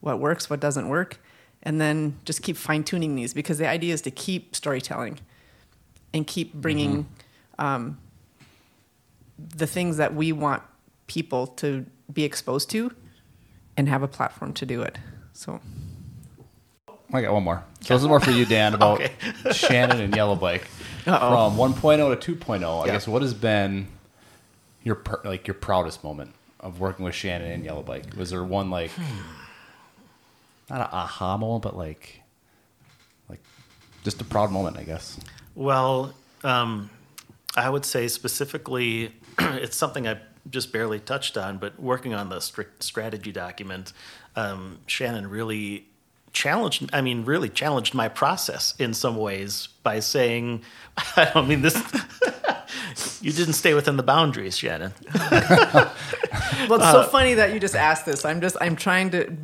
what 0.00 0.18
works, 0.18 0.50
what 0.50 0.60
doesn't 0.60 0.88
work, 0.88 1.18
and 1.62 1.80
then 1.80 2.18
just 2.24 2.42
keep 2.42 2.56
fine 2.56 2.84
tuning 2.84 3.14
these 3.14 3.34
because 3.34 3.58
the 3.58 3.68
idea 3.68 3.94
is 3.94 4.02
to 4.02 4.10
keep 4.10 4.54
storytelling 4.54 5.18
and 6.12 6.26
keep 6.26 6.54
bringing 6.54 7.08
um, 7.58 7.98
the 9.38 9.66
things 9.66 9.96
that 9.96 10.14
we 10.14 10.32
want 10.32 10.62
people 11.06 11.46
to 11.46 11.86
be 12.12 12.24
exposed 12.24 12.70
to 12.70 12.92
and 13.76 13.88
have 13.88 14.02
a 14.02 14.08
platform 14.08 14.52
to 14.54 14.66
do 14.66 14.82
it. 14.82 14.98
So 15.32 15.60
I 17.12 17.22
got 17.22 17.32
one 17.32 17.44
more. 17.44 17.64
So 17.80 17.94
this 17.94 18.02
is 18.02 18.08
more 18.08 18.20
for 18.20 18.30
you, 18.32 18.44
Dan, 18.44 18.74
about 18.74 19.00
Okay. 19.00 19.12
Shannon 19.52 20.00
and 20.00 20.14
Yellow 20.14 20.34
Bike. 20.34 20.66
Uh-oh. 21.06 21.50
From 21.50 21.74
1.0 21.74 22.20
to 22.20 22.34
2.0, 22.34 22.82
I 22.82 22.86
Yeah. 22.86 22.92
guess 22.92 23.06
what 23.06 23.22
has 23.22 23.32
been 23.32 23.86
your 24.82 24.96
per- 24.96 25.20
like 25.24 25.46
your 25.46 25.54
proudest 25.54 26.02
moment 26.02 26.32
of 26.58 26.80
working 26.80 27.04
with 27.04 27.14
Shannon 27.14 27.50
and 27.52 27.64
Yellow 27.64 27.82
Bike? 27.82 28.14
Was 28.16 28.30
there 28.30 28.42
one 28.42 28.70
like 28.70 28.90
not 30.68 30.80
an 30.80 30.88
aha 30.90 31.36
moment, 31.36 31.62
but 31.62 31.76
like 31.76 32.22
like 33.28 33.40
just 34.02 34.20
a 34.20 34.24
proud 34.24 34.50
moment, 34.50 34.76
I 34.76 34.82
guess. 34.82 35.18
Well, 35.54 36.12
um, 36.42 36.90
I 37.56 37.70
would 37.70 37.84
say 37.84 38.08
specifically, 38.08 39.12
it's 39.38 39.76
something 39.76 40.08
I 40.08 40.18
just 40.50 40.72
barely 40.72 40.98
touched 41.00 41.36
on, 41.36 41.58
but 41.58 41.78
working 41.80 42.14
on 42.14 42.28
the 42.30 42.40
strict 42.40 42.82
strategy 42.82 43.30
document, 43.32 43.92
um, 44.34 44.78
Shannon 44.86 45.28
really 45.30 45.86
challenged. 46.36 46.90
I 46.92 47.00
mean, 47.00 47.24
really 47.24 47.48
challenged 47.48 47.94
my 47.94 48.08
process 48.08 48.74
in 48.78 48.92
some 48.92 49.16
ways 49.16 49.68
by 49.82 50.00
saying, 50.00 50.62
"I 51.16 51.30
don't 51.32 51.48
mean 51.48 51.62
this." 51.62 51.76
you 53.22 53.32
didn't 53.32 53.54
stay 53.54 53.74
within 53.74 53.96
the 53.96 54.02
boundaries, 54.02 54.56
Shannon. 54.56 54.92
Well, 56.68 56.80
it's 56.80 56.90
so 56.90 57.04
funny 57.04 57.34
that 57.34 57.52
you 57.52 57.60
just 57.60 57.76
asked 57.76 58.06
this. 58.06 58.24
I'm 58.24 58.40
just 58.40 58.56
I'm 58.60 58.76
trying 58.76 59.10
to 59.10 59.36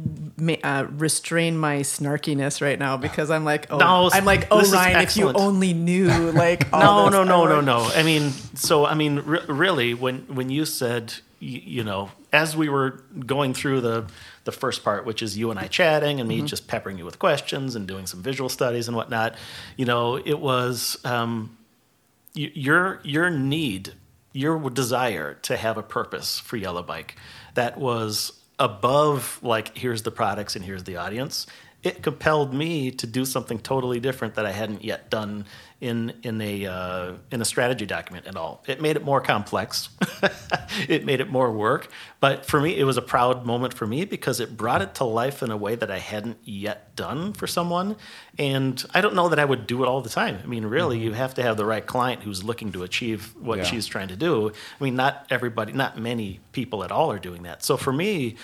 uh, 0.64 0.86
restrain 0.90 1.56
my 1.56 1.78
snarkiness 1.80 2.60
right 2.60 2.78
now 2.78 2.96
because 2.96 3.30
I'm 3.30 3.44
like, 3.44 3.70
oh, 3.70 3.78
No, 3.78 4.10
I'm 4.12 4.24
like, 4.24 4.48
oh, 4.50 4.68
Ryan, 4.70 5.02
if 5.02 5.16
you 5.16 5.30
only 5.32 5.72
knew, 5.72 6.08
like, 6.32 6.72
no, 6.72 7.08
no, 7.08 7.22
no, 7.22 7.46
no, 7.46 7.60
no. 7.60 7.90
I 7.94 8.02
mean, 8.02 8.30
so 8.54 8.86
I 8.86 8.94
mean, 8.94 9.20
re- 9.20 9.44
really, 9.46 9.94
when 9.94 10.20
when 10.34 10.50
you 10.50 10.64
said, 10.64 11.14
you, 11.38 11.60
you 11.64 11.84
know, 11.84 12.10
as 12.32 12.56
we 12.56 12.68
were 12.68 13.04
going 13.24 13.54
through 13.54 13.82
the 13.82 14.06
the 14.44 14.52
first 14.52 14.82
part, 14.84 15.04
which 15.06 15.22
is 15.22 15.38
you 15.38 15.50
and 15.50 15.58
I 15.58 15.66
chatting 15.68 16.18
and 16.20 16.28
me 16.28 16.38
Mm-hmm. 16.38 16.46
just 16.46 16.66
peppering 16.66 16.98
you 16.98 17.04
with 17.04 17.18
questions 17.18 17.76
and 17.76 17.86
doing 17.86 18.06
some 18.06 18.22
visual 18.22 18.48
studies 18.48 18.88
and 18.88 18.96
whatnot, 18.96 19.36
you 19.76 19.84
know, 19.84 20.16
it 20.16 20.38
was 20.40 20.98
um, 21.04 21.56
y- 22.34 22.50
your 22.54 23.00
your 23.04 23.30
need, 23.30 23.94
your 24.32 24.68
desire 24.70 25.34
to 25.42 25.56
have 25.56 25.76
a 25.78 25.82
purpose 25.82 26.38
for 26.40 26.56
Yellow 26.56 26.82
Bike 26.82 27.16
that 27.54 27.78
was 27.78 28.32
above 28.58 29.38
like 29.42 29.76
here's 29.78 30.02
the 30.02 30.10
products 30.10 30.56
and 30.56 30.64
here's 30.64 30.84
the 30.84 30.96
audience. 30.96 31.46
It 31.82 32.02
compelled 32.02 32.54
me 32.54 32.90
to 32.92 33.06
do 33.08 33.24
something 33.24 33.58
totally 33.58 33.98
different 33.98 34.34
that 34.36 34.46
I 34.46 34.52
hadn't 34.52 34.84
yet 34.84 35.10
done 35.10 35.46
in 35.82 36.12
in 36.22 36.40
a 36.40 36.64
uh, 36.66 37.12
in 37.32 37.42
a 37.42 37.44
strategy 37.44 37.84
document 37.86 38.26
at 38.28 38.36
all. 38.36 38.62
It 38.68 38.80
made 38.80 38.94
it 38.94 39.04
more 39.04 39.20
complex. 39.20 39.88
it 40.88 41.04
made 41.04 41.20
it 41.20 41.28
more 41.28 41.50
work, 41.50 41.88
but 42.20 42.46
for 42.46 42.60
me, 42.60 42.76
it 42.78 42.84
was 42.84 42.96
a 42.96 43.02
proud 43.02 43.44
moment 43.44 43.74
for 43.74 43.84
me 43.84 44.04
because 44.04 44.38
it 44.38 44.56
brought 44.56 44.80
it 44.80 44.94
to 44.96 45.04
life 45.04 45.42
in 45.42 45.50
a 45.50 45.56
way 45.56 45.74
that 45.74 45.90
I 45.90 45.98
hadn't 45.98 46.38
yet 46.44 46.94
done 46.94 47.32
for 47.32 47.48
someone. 47.48 47.96
And 48.38 48.82
I 48.94 49.00
don't 49.00 49.16
know 49.16 49.28
that 49.28 49.40
I 49.40 49.44
would 49.44 49.66
do 49.66 49.82
it 49.82 49.88
all 49.88 50.00
the 50.00 50.08
time. 50.08 50.38
I 50.42 50.46
mean, 50.46 50.64
really, 50.64 51.00
you 51.00 51.12
have 51.14 51.34
to 51.34 51.42
have 51.42 51.56
the 51.56 51.66
right 51.66 51.84
client 51.84 52.22
who's 52.22 52.44
looking 52.44 52.70
to 52.72 52.84
achieve 52.84 53.34
what 53.36 53.58
Yeah. 53.58 53.64
she's 53.64 53.86
trying 53.88 54.08
to 54.08 54.16
do. 54.16 54.50
I 54.80 54.84
mean, 54.84 54.94
not 54.94 55.26
everybody, 55.30 55.72
not 55.72 55.98
many 55.98 56.38
people 56.52 56.84
at 56.84 56.92
all 56.92 57.10
are 57.10 57.18
doing 57.18 57.42
that. 57.42 57.64
So 57.64 57.76
for 57.76 57.92
me, 57.92 58.36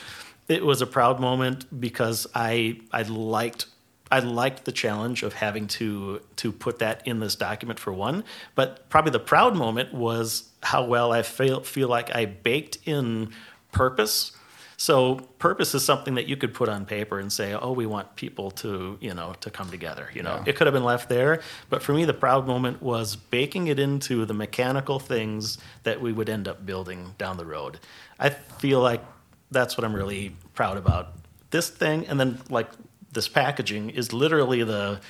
it 0.48 0.64
was 0.64 0.82
a 0.82 0.86
proud 0.86 1.20
moment 1.20 1.66
because 1.80 2.26
I 2.34 2.80
I 2.92 3.02
liked 3.02 3.66
I 4.10 4.20
liked 4.20 4.64
the 4.64 4.72
challenge 4.72 5.22
of 5.22 5.34
having 5.34 5.66
to 5.68 6.20
to 6.36 6.52
put 6.52 6.78
that 6.78 7.06
in 7.06 7.20
this 7.20 7.34
document 7.34 7.78
for 7.78 7.92
one, 7.92 8.24
but 8.54 8.88
probably 8.88 9.12
the 9.12 9.20
proud 9.20 9.54
moment 9.56 9.92
was 9.92 10.48
how 10.62 10.84
well 10.84 11.12
I 11.12 11.22
feel 11.22 11.60
feel 11.62 11.88
like 11.88 12.14
I 12.14 12.24
baked 12.24 12.78
in 12.84 13.30
purpose. 13.72 14.32
So 14.80 15.16
purpose 15.40 15.74
is 15.74 15.84
something 15.84 16.14
that 16.14 16.28
you 16.28 16.36
could 16.36 16.54
put 16.54 16.68
on 16.68 16.86
paper 16.86 17.18
and 17.18 17.32
say, 17.32 17.52
"Oh, 17.52 17.72
we 17.72 17.84
want 17.84 18.14
people 18.14 18.52
to, 18.62 18.96
you 19.00 19.12
know, 19.12 19.34
to 19.40 19.50
come 19.50 19.70
together." 19.70 20.08
You 20.14 20.22
know, 20.22 20.36
Yeah. 20.36 20.44
it 20.46 20.56
could 20.56 20.68
have 20.68 20.74
been 20.74 20.84
left 20.84 21.08
there, 21.08 21.42
but 21.68 21.82
for 21.82 21.92
me, 21.92 22.04
the 22.04 22.14
proud 22.14 22.46
moment 22.46 22.80
was 22.80 23.16
baking 23.16 23.66
it 23.66 23.80
into 23.80 24.24
the 24.24 24.34
mechanical 24.34 25.00
things 25.00 25.58
that 25.82 26.00
we 26.00 26.12
would 26.12 26.28
end 26.28 26.46
up 26.46 26.64
building 26.64 27.14
down 27.18 27.38
the 27.38 27.44
road. 27.44 27.80
I 28.20 28.30
feel 28.30 28.80
like 28.80 29.04
that's 29.50 29.76
what 29.76 29.84
I'm 29.84 29.94
really 29.94 30.36
proud 30.54 30.76
about. 30.76 31.08
This 31.50 31.68
thing, 31.70 32.06
and 32.06 32.20
then 32.20 32.38
like 32.48 32.68
this 33.12 33.28
packaging 33.28 33.90
is 33.90 34.12
literally 34.12 34.62
the 34.62 35.00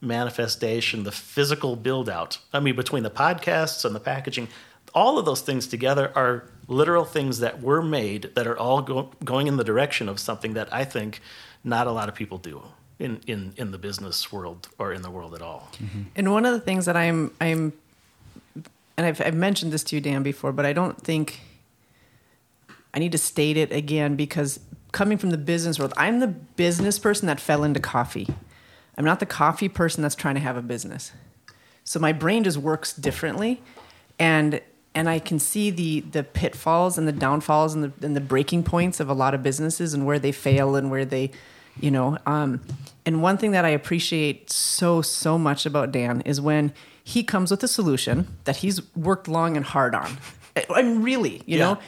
manifestation, 0.00 1.04
the 1.04 1.12
physical 1.12 1.76
build 1.76 2.08
out. 2.08 2.38
I 2.52 2.60
mean, 2.60 2.76
between 2.76 3.02
the 3.02 3.10
podcasts 3.10 3.84
and 3.84 3.94
the 3.94 4.00
packaging, 4.00 4.48
all 4.94 5.18
of 5.18 5.24
those 5.24 5.40
things 5.40 5.66
together 5.66 6.12
are 6.14 6.44
literal 6.68 7.04
things 7.04 7.38
that 7.38 7.62
were 7.62 7.82
made 7.82 8.30
that 8.34 8.46
are 8.46 8.58
all 8.58 8.82
go- 8.82 9.10
going 9.24 9.46
in 9.46 9.56
the 9.56 9.64
direction 9.64 10.08
of 10.08 10.18
something 10.20 10.54
that 10.54 10.72
I 10.72 10.84
think 10.84 11.20
not 11.64 11.86
a 11.86 11.92
lot 11.92 12.08
of 12.08 12.14
people 12.14 12.38
do 12.38 12.62
in, 12.98 13.20
in, 13.26 13.54
in 13.56 13.70
the 13.70 13.78
business 13.78 14.32
world 14.32 14.68
or 14.78 14.92
in 14.92 15.02
the 15.02 15.10
world 15.10 15.34
at 15.34 15.42
all. 15.42 15.68
Mm-hmm. 15.74 16.02
And 16.16 16.32
one 16.32 16.44
of 16.44 16.52
the 16.52 16.60
things 16.60 16.86
that 16.86 16.96
I'm 16.96 17.32
I'm 17.40 17.72
and 18.96 19.06
I've, 19.06 19.20
I've 19.20 19.34
mentioned 19.34 19.72
this 19.72 19.82
to 19.84 19.96
you, 19.96 20.00
Dan, 20.00 20.22
before, 20.22 20.52
but 20.52 20.66
I 20.66 20.72
don't 20.72 21.00
think 21.02 21.40
I 22.92 22.98
need 22.98 23.12
to 23.12 23.18
state 23.18 23.56
it 23.56 23.72
again 23.72 24.16
because 24.16 24.60
coming 24.92 25.18
from 25.18 25.30
the 25.30 25.38
business 25.38 25.78
world, 25.78 25.92
I'm 25.96 26.20
the 26.20 26.28
business 26.28 26.98
person 26.98 27.26
that 27.26 27.40
fell 27.40 27.64
into 27.64 27.80
coffee. 27.80 28.28
I'm 28.96 29.04
not 29.04 29.20
the 29.20 29.26
coffee 29.26 29.68
person 29.68 30.02
that's 30.02 30.14
trying 30.14 30.34
to 30.34 30.40
have 30.40 30.56
a 30.56 30.62
business. 30.62 31.12
So 31.84 31.98
my 31.98 32.12
brain 32.12 32.44
just 32.44 32.58
works 32.58 32.92
differently, 32.92 33.60
and 34.18 34.60
and 34.94 35.08
I 35.08 35.18
can 35.18 35.38
see 35.38 35.70
the 35.70 36.00
the 36.00 36.22
pitfalls 36.22 36.98
and 36.98 37.08
the 37.08 37.12
downfalls 37.12 37.74
and 37.74 37.84
the 37.84 38.06
and 38.06 38.14
the 38.14 38.20
breaking 38.20 38.62
points 38.64 39.00
of 39.00 39.08
a 39.08 39.14
lot 39.14 39.34
of 39.34 39.42
businesses 39.42 39.94
and 39.94 40.06
where 40.06 40.18
they 40.18 40.30
fail 40.32 40.76
and 40.76 40.90
where 40.90 41.04
they, 41.04 41.30
you 41.80 41.90
know. 41.90 42.18
Um, 42.26 42.60
and 43.06 43.22
one 43.22 43.38
thing 43.38 43.52
that 43.52 43.64
I 43.64 43.70
appreciate 43.70 44.50
so 44.50 45.00
so 45.02 45.38
much 45.38 45.64
about 45.66 45.90
Dan 45.90 46.20
is 46.20 46.40
when 46.40 46.72
he 47.02 47.24
comes 47.24 47.50
with 47.50 47.62
a 47.64 47.68
solution 47.68 48.28
that 48.44 48.56
he's 48.58 48.80
worked 48.94 49.26
long 49.26 49.56
and 49.56 49.64
hard 49.66 49.94
on. 49.94 50.18
I 50.70 50.82
mean, 50.82 51.02
really, 51.02 51.42
you 51.46 51.58
Yeah. 51.58 51.64
know. 51.74 51.78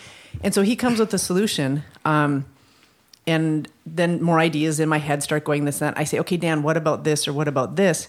And 0.43 0.53
so 0.55 0.63
he 0.63 0.75
comes 0.75 0.99
with 0.99 1.15
a 1.15 1.19
solution. 1.19 1.85
Um, 2.05 2.47
and 3.27 3.69
then 3.87 4.23
more 4.23 4.39
ideas 4.39 4.81
in 4.81 4.89
my 4.89 4.99
head 4.99 5.23
start 5.23 5.45
going 5.45 5.65
this 5.65 5.81
and 5.81 5.95
that. 5.95 6.01
I 6.01 6.05
say, 6.05 6.19
okay, 6.21 6.37
Dan, 6.37 6.63
what 6.63 6.77
about 6.77 7.05
this 7.05 7.27
or 7.27 7.33
what 7.33 7.49
about 7.49 7.77
this? 7.77 8.09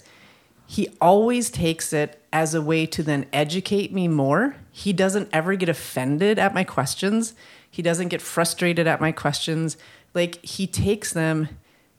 He 0.68 0.90
always 1.00 1.50
takes 1.50 1.94
it 1.94 2.22
as 2.34 2.54
a 2.54 2.62
way 2.62 2.86
to 2.88 3.04
then 3.04 3.28
educate 3.32 3.94
me 3.94 4.08
more. 4.08 4.58
He 4.72 4.94
doesn't 4.94 5.30
ever 5.32 5.56
get 5.56 5.70
offended 5.70 6.40
at 6.40 6.54
my 6.54 6.64
questions. 6.64 7.34
He 7.70 7.82
doesn't 7.82 8.10
get 8.10 8.22
frustrated 8.22 8.88
at 8.88 9.00
my 9.00 9.12
questions. 9.12 9.78
Like 10.14 10.44
he 10.44 10.68
takes 10.68 11.14
them 11.14 11.50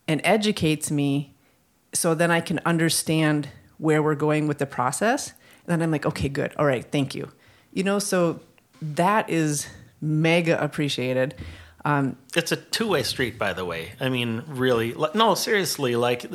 and 0.08 0.20
educates 0.24 0.90
me 0.90 1.34
so 1.94 2.14
then 2.14 2.30
I 2.30 2.40
can 2.40 2.60
understand 2.66 3.48
where 3.78 4.02
we're 4.02 4.14
going 4.14 4.46
with 4.46 4.58
the 4.58 4.66
process. 4.66 5.30
And 5.66 5.72
then 5.72 5.82
I'm 5.82 5.90
like, 5.90 6.06
okay, 6.06 6.28
good. 6.28 6.52
All 6.58 6.66
right, 6.66 6.84
thank 6.84 7.14
you. 7.14 7.30
You 7.72 7.84
know, 7.84 7.98
so 7.98 8.40
that 8.80 9.30
is 9.30 9.66
mega 10.00 10.62
appreciated. 10.62 11.34
Um, 11.86 12.16
it's 12.34 12.50
a 12.50 12.56
two-way 12.56 13.04
street 13.04 13.38
by 13.38 13.52
the 13.52 13.64
way. 13.64 13.92
I 14.00 14.08
mean 14.08 14.42
really 14.48 14.92
no 15.14 15.36
seriously 15.36 15.94
like 15.94 16.26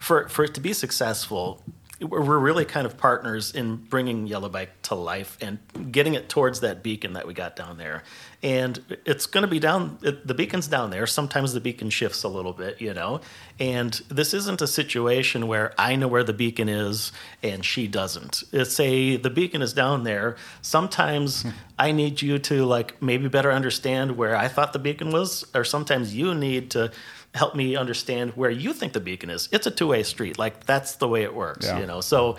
for 0.00 0.28
for 0.28 0.44
it 0.44 0.54
to 0.54 0.60
be 0.60 0.72
successful 0.72 1.62
we're 2.00 2.38
really 2.38 2.64
kind 2.64 2.86
of 2.86 2.96
partners 2.96 3.52
in 3.52 3.76
bringing 3.76 4.26
yellow 4.26 4.48
bike 4.48 4.70
to 4.82 4.94
life 4.94 5.36
and 5.40 5.58
getting 5.90 6.14
it 6.14 6.28
towards 6.28 6.60
that 6.60 6.82
beacon 6.82 7.14
that 7.14 7.26
we 7.26 7.34
got 7.34 7.56
down 7.56 7.76
there. 7.76 8.04
And 8.40 8.96
it's 9.04 9.26
going 9.26 9.42
to 9.42 9.48
be 9.48 9.58
down 9.58 9.98
it, 10.02 10.24
the 10.24 10.34
beacon's 10.34 10.68
down 10.68 10.90
there. 10.90 11.08
Sometimes 11.08 11.52
the 11.52 11.60
beacon 11.60 11.90
shifts 11.90 12.22
a 12.22 12.28
little 12.28 12.52
bit 12.52 12.80
you 12.80 12.94
know? 12.94 13.20
And 13.58 13.92
this 14.08 14.32
isn't 14.32 14.62
a 14.62 14.66
situation 14.66 15.48
where 15.48 15.74
i 15.78 15.96
know 15.96 16.08
where 16.08 16.24
the 16.24 16.32
beacon 16.32 16.68
is 16.68 17.10
and 17.42 17.64
she 17.64 17.88
doesn't. 17.88 18.44
It's 18.52 18.78
a 18.78 19.16
the 19.16 19.30
beacon 19.30 19.62
is 19.62 19.72
down 19.72 20.04
there. 20.04 20.36
Sometimes 20.62 21.42
hmm. 21.42 21.50
i 21.78 21.90
need 21.90 22.22
you 22.22 22.38
to 22.38 22.64
like 22.64 23.00
maybe 23.02 23.28
better 23.28 23.50
understand 23.50 24.16
where 24.16 24.36
i 24.36 24.48
thought 24.48 24.72
the 24.72 24.78
beacon 24.78 25.10
was 25.10 25.44
or 25.54 25.64
sometimes 25.64 26.14
you 26.14 26.34
need 26.34 26.70
to 26.70 26.92
help 27.38 27.54
me 27.54 27.76
understand 27.76 28.32
where 28.34 28.50
you 28.50 28.72
think 28.72 28.92
the 28.92 29.00
beacon 29.00 29.30
is. 29.30 29.48
It's 29.52 29.66
a 29.66 29.70
two-way 29.70 30.02
street. 30.02 30.38
Like 30.38 30.66
that's 30.66 30.96
the 30.96 31.08
way 31.08 31.22
it 31.22 31.34
works 31.34 31.66
Yeah. 31.66 31.78
you 31.80 31.86
know? 31.86 32.00
So 32.00 32.36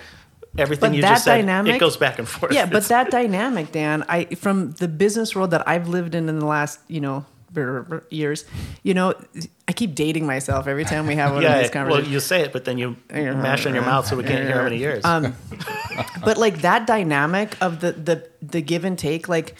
everything 0.58 0.92
But 0.92 0.96
you 0.98 1.02
that 1.04 1.10
just 1.16 1.24
said 1.24 1.38
dynamic- 1.38 1.76
it 1.76 1.80
goes 1.80 1.98
back 1.98 2.20
and 2.20 2.28
forth. 2.28 2.54
Yeah, 2.54 2.66
but 2.66 2.84
that 2.94 3.10
dynamic, 3.10 3.72
Dan, 3.72 4.04
I 4.10 4.26
from 4.36 4.74
the 4.74 4.88
business 4.88 5.36
world 5.36 5.52
that 5.52 5.68
I've 5.68 5.88
lived 5.88 6.14
in 6.16 6.30
in 6.30 6.40
the 6.40 6.46
last, 6.46 6.80
you 6.88 7.02
know, 7.02 7.26
brr, 7.52 7.84
brr, 7.84 8.04
years, 8.10 8.46
you 8.84 8.94
know, 8.94 9.14
I 9.68 9.72
keep 9.72 9.96
dating 9.96 10.26
myself 10.26 10.68
every 10.68 10.86
time 10.86 11.08
we 11.08 11.16
have 11.16 11.34
one 11.34 11.42
yeah, 11.44 11.56
of 11.56 11.74
yeah, 11.74 11.84
these 11.84 11.92
well, 11.92 12.04
you 12.04 12.20
say 12.20 12.42
it, 12.42 12.52
but 12.54 12.66
then 12.66 12.78
you 12.78 12.96
mash 13.12 13.66
in 13.66 13.74
your 13.74 13.86
mouth 13.86 14.08
so 14.08 14.16
we 14.16 14.24
can't 14.24 14.46
hear 14.46 14.58
how 14.58 14.64
many 14.64 14.78
years. 14.78 15.06
Um, 15.06 15.36
but 16.24 16.38
like 16.38 16.62
that 16.62 16.86
dynamic 16.88 17.56
of 17.62 17.80
the 17.80 17.92
the 17.94 18.30
the 18.42 18.62
give 18.62 18.84
and 18.86 18.98
take, 18.98 19.30
like 19.30 19.56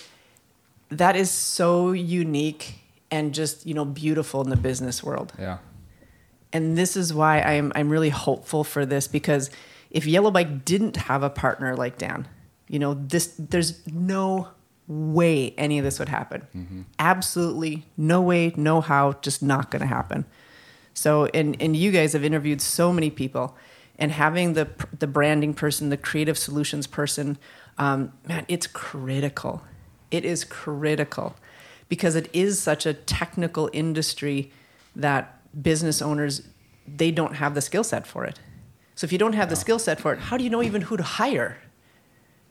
that 0.90 1.16
is 1.16 1.30
so 1.30 1.92
unique 1.92 2.79
and 3.12 3.34
just 3.34 3.66
you 3.66 3.74
know 3.74 3.86
beautiful 3.86 4.42
in 4.42 4.50
the 4.50 4.58
business 4.58 5.04
world. 5.04 5.34
Yeah. 5.40 5.58
and 6.54 6.78
this 6.78 6.96
is 6.98 7.14
why 7.14 7.42
I'm 7.42 7.72
I'm 7.76 7.90
really 7.90 8.10
hopeful 8.10 8.64
for 8.64 8.86
this 8.86 9.08
because 9.08 9.50
if 9.92 10.06
Yellow 10.06 10.32
Bike 10.32 10.66
didn't 10.66 10.98
have 10.98 11.24
a 11.24 11.30
partner 11.30 11.76
like 11.76 11.98
Dan, 11.98 12.28
you 12.68 12.80
know, 12.80 12.94
this 12.94 13.34
there's 13.38 13.86
no 13.88 14.50
way 14.88 15.54
any 15.58 15.78
of 15.78 15.86
this 15.86 16.00
would 16.00 16.10
happen. 16.10 16.86
Absolutely 16.98 17.86
no 17.98 18.22
way, 18.22 18.54
no 18.56 18.82
how, 18.82 19.14
just 19.22 19.42
not 19.44 19.70
going 19.72 19.82
to 19.82 19.88
happen. 19.88 20.26
So 20.94 21.26
and 21.28 21.56
and 21.62 21.76
you 21.76 21.92
guys 21.92 22.14
have 22.14 22.24
interviewed 22.24 22.62
so 22.62 22.92
many 22.92 23.10
people 23.10 23.56
and 23.98 24.12
having 24.12 24.54
the 24.54 24.68
the 24.98 25.08
branding 25.08 25.54
person, 25.54 25.90
the 25.90 25.98
creative 25.98 26.38
solutions 26.38 26.88
person, 26.88 27.38
um, 27.78 28.14
man, 28.28 28.46
it's 28.48 28.68
critical. 28.68 29.62
It 30.12 30.26
is 30.26 30.44
critical 30.44 31.36
because 31.90 32.16
it 32.16 32.30
is 32.32 32.62
such 32.62 32.86
a 32.86 32.94
technical 32.94 33.70
industry 33.74 34.52
that 34.96 35.36
business 35.62 36.02
owners 36.02 36.44
they 36.88 37.12
don't 37.12 37.36
have 37.36 37.54
the 37.56 37.62
skill 37.62 37.84
set 37.84 38.08
for 38.08 38.26
it. 38.26 38.40
So 38.96 39.06
if 39.06 39.12
you 39.12 39.18
don't 39.18 39.34
have 39.34 39.50
the 39.50 39.56
skill 39.56 39.80
set 39.80 40.00
for 40.00 40.14
it, 40.14 40.20
how 40.20 40.38
do 40.38 40.44
you 40.44 40.50
know 40.50 40.64
even 40.64 40.82
who 40.82 40.98
to 40.98 41.04
hire? 41.04 41.58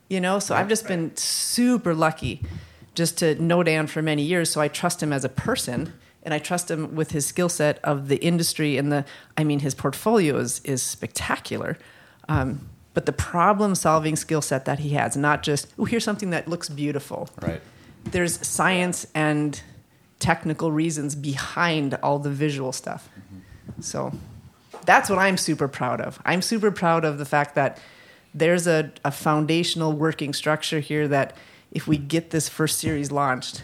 You 0.08 0.20
know, 0.20 0.38
so 0.38 0.54
I've 0.54 0.68
just 0.68 0.86
been 0.86 1.14
super 1.16 1.94
lucky 1.94 2.42
just 2.94 3.18
to 3.18 3.34
know 3.42 3.62
Dan 3.62 3.86
for 3.86 4.00
many 4.00 4.22
years. 4.22 4.50
So 4.50 4.60
I 4.60 4.68
trust 4.68 5.02
him 5.02 5.12
as 5.12 5.24
a 5.24 5.28
person 5.28 5.92
and 6.22 6.32
I 6.32 6.38
trust 6.38 6.70
him 6.70 6.94
with 6.94 7.10
his 7.10 7.26
skill 7.26 7.48
set 7.48 7.78
of 7.84 8.08
the 8.08 8.16
industry 8.16 8.78
and 8.78 8.90
the, 8.90 9.04
I 9.36 9.44
mean, 9.44 9.60
his 9.60 9.74
portfolio 9.74 10.38
is, 10.38 10.60
is 10.64 10.82
spectacular. 10.82 11.78
Um, 12.28 12.68
but 12.94 13.06
the 13.06 13.12
problem 13.12 13.74
solving 13.74 14.16
skill 14.16 14.40
set 14.40 14.64
that 14.64 14.78
he 14.80 14.90
has, 14.90 15.16
not 15.16 15.42
just, 15.42 15.72
oh, 15.78 15.84
here's 15.84 16.04
something 16.04 16.30
that 16.30 16.48
looks 16.48 16.68
beautiful. 16.68 17.28
Right. 17.40 17.60
There's 18.04 18.44
science 18.46 19.06
and 19.14 19.60
technical 20.18 20.72
reasons 20.72 21.14
behind 21.14 21.94
all 22.02 22.18
the 22.18 22.30
visual 22.30 22.72
stuff. 22.72 23.08
So 23.80 24.12
that's 24.84 25.08
what 25.10 25.18
I'm 25.18 25.36
super 25.36 25.68
proud 25.68 26.00
of. 26.00 26.20
I'm 26.24 26.42
super 26.42 26.70
proud 26.70 27.04
of 27.04 27.18
the 27.18 27.24
fact 27.24 27.54
that 27.54 27.78
there's 28.34 28.66
a, 28.66 28.92
a 29.04 29.10
foundational 29.10 29.92
working 29.92 30.32
structure 30.34 30.80
here 30.80 31.06
that 31.08 31.36
if 31.70 31.86
we 31.86 31.96
get 31.98 32.30
this 32.30 32.48
first 32.48 32.78
series 32.78 33.10
launched, 33.12 33.62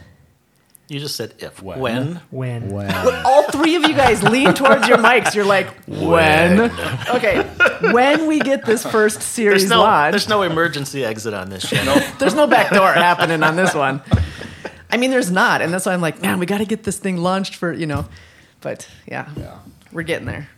You 0.89 1.01
just 1.01 1.17
said 1.17 1.35
if. 1.39 1.63
When. 1.63 1.81
When? 1.81 2.21
When? 2.31 2.71
When? 2.71 2.91
All 3.25 3.45
three 3.51 3.75
of 3.77 3.83
you 3.83 3.95
guys 3.95 4.23
lean 4.23 4.53
towards 4.55 4.87
your 4.87 4.99
mics. 4.99 5.35
You're 5.35 5.45
like, 5.47 5.69
when? 5.87 6.61
Okay, 7.09 7.44
when 7.93 8.27
we 8.27 8.41
get 8.41 8.65
this 8.65 8.85
first 8.91 9.23
series 9.23 9.63
There's 9.63 9.71
no, 9.71 9.81
launched, 9.81 10.13
there's 10.13 10.29
no 10.29 10.43
emergency 10.43 11.05
exit 11.05 11.35
on 11.35 11.51
this 11.51 11.69
channel. 11.69 12.01
there's 12.19 12.35
no 12.35 12.47
back 12.47 12.73
door 12.73 12.93
happening 12.93 13.43
on 13.43 13.57
this 13.57 13.75
one. 13.75 14.03
I 14.91 14.97
mean, 14.97 15.11
there's 15.11 15.31
not, 15.31 15.61
and 15.61 15.73
that's 15.73 15.87
why 15.87 15.93
I'm 15.93 16.01
like, 16.01 16.23
man, 16.23 16.39
we 16.39 16.47
got 16.47 16.59
to 16.59 16.65
get 16.65 16.85
this 16.85 16.99
thing 16.99 17.17
launched 17.17 17.57
for 17.57 17.73
you 17.73 17.87
know. 17.87 18.07
But 18.61 18.89
yeah, 19.07 19.29
Yeah. 19.37 19.59
we're 19.93 20.03
getting 20.03 20.27
there. 20.27 20.49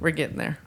We're 0.00 0.10
getting 0.10 0.36
there. 0.36 0.58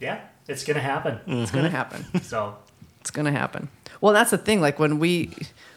Yeah, 0.00 0.20
it's 0.46 0.64
gonna 0.64 0.80
happen. 0.80 1.20
It's 1.26 1.50
gonna 1.50 1.68
mm-hmm. 1.68 1.76
happen. 1.76 2.06
So 2.22 2.56
It's 3.00 3.10
gonna 3.10 3.32
happen. 3.32 3.68
Well, 4.00 4.12
that's 4.12 4.30
the 4.30 4.38
thing. 4.38 4.60
Like 4.60 4.78
when 4.78 4.98
we, 4.98 5.32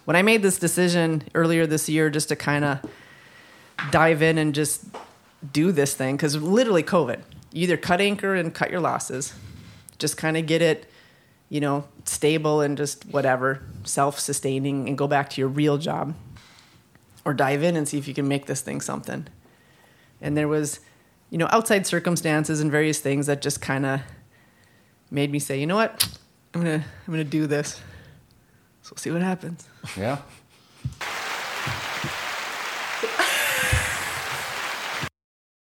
when 0.06 0.16
I 0.16 0.22
made 0.22 0.42
this 0.44 0.60
decision 0.60 1.24
earlier 1.34 1.66
this 1.66 1.90
year, 1.90 2.10
just 2.10 2.30
to 2.30 2.36
kind 2.36 2.64
of 2.64 2.80
dive 3.92 4.22
in 4.22 4.38
and 4.38 4.54
just 4.54 4.84
do 5.52 5.72
this 5.72 5.94
thing, 5.94 6.18
because 6.18 6.36
literally 6.36 6.84
COVID, 6.84 7.22
you 7.52 7.64
either 7.64 7.78
cut 7.78 8.02
anchor 8.02 8.36
and 8.36 8.54
cut 8.54 8.72
your 8.72 8.80
losses, 8.80 9.34
just 10.00 10.18
kind 10.18 10.38
of 10.38 10.46
get 10.46 10.62
it, 10.62 10.90
you 11.50 11.60
know, 11.60 11.86
stable 12.06 12.62
and 12.62 12.78
just 12.78 13.06
whatever, 13.06 13.62
self-sustaining, 13.84 14.88
and 14.88 14.98
go 14.98 15.08
back 15.08 15.30
to 15.32 15.42
your 15.42 15.50
real 15.50 15.78
job, 15.78 16.16
or 17.26 17.34
dive 17.34 17.62
in 17.62 17.76
and 17.76 17.88
see 17.88 17.98
if 17.98 18.08
you 18.08 18.14
can 18.14 18.28
make 18.28 18.46
this 18.46 18.62
thing 18.62 18.82
something. 18.82 19.28
And 20.22 20.38
there 20.38 20.48
was, 20.48 20.80
you 21.30 21.38
know, 21.38 21.48
outside 21.52 21.86
circumstances 21.86 22.62
and 22.62 22.72
various 22.72 23.00
things 23.00 23.28
that 23.28 23.42
just 23.42 23.62
kind 23.62 23.86
of 23.86 24.02
made 25.10 25.32
me 25.32 25.40
say, 25.40 25.60
you 25.60 25.68
know 25.68 25.76
what, 25.76 26.08
I'm 26.54 26.62
gonna 26.62 26.86
I'm 27.08 27.14
gonna 27.14 27.24
do 27.24 27.48
this. 27.48 27.82
So 28.82 28.92
we'll 28.92 28.98
see 28.98 29.12
what 29.12 29.22
happens. 29.22 29.68
Yeah. 29.98 30.20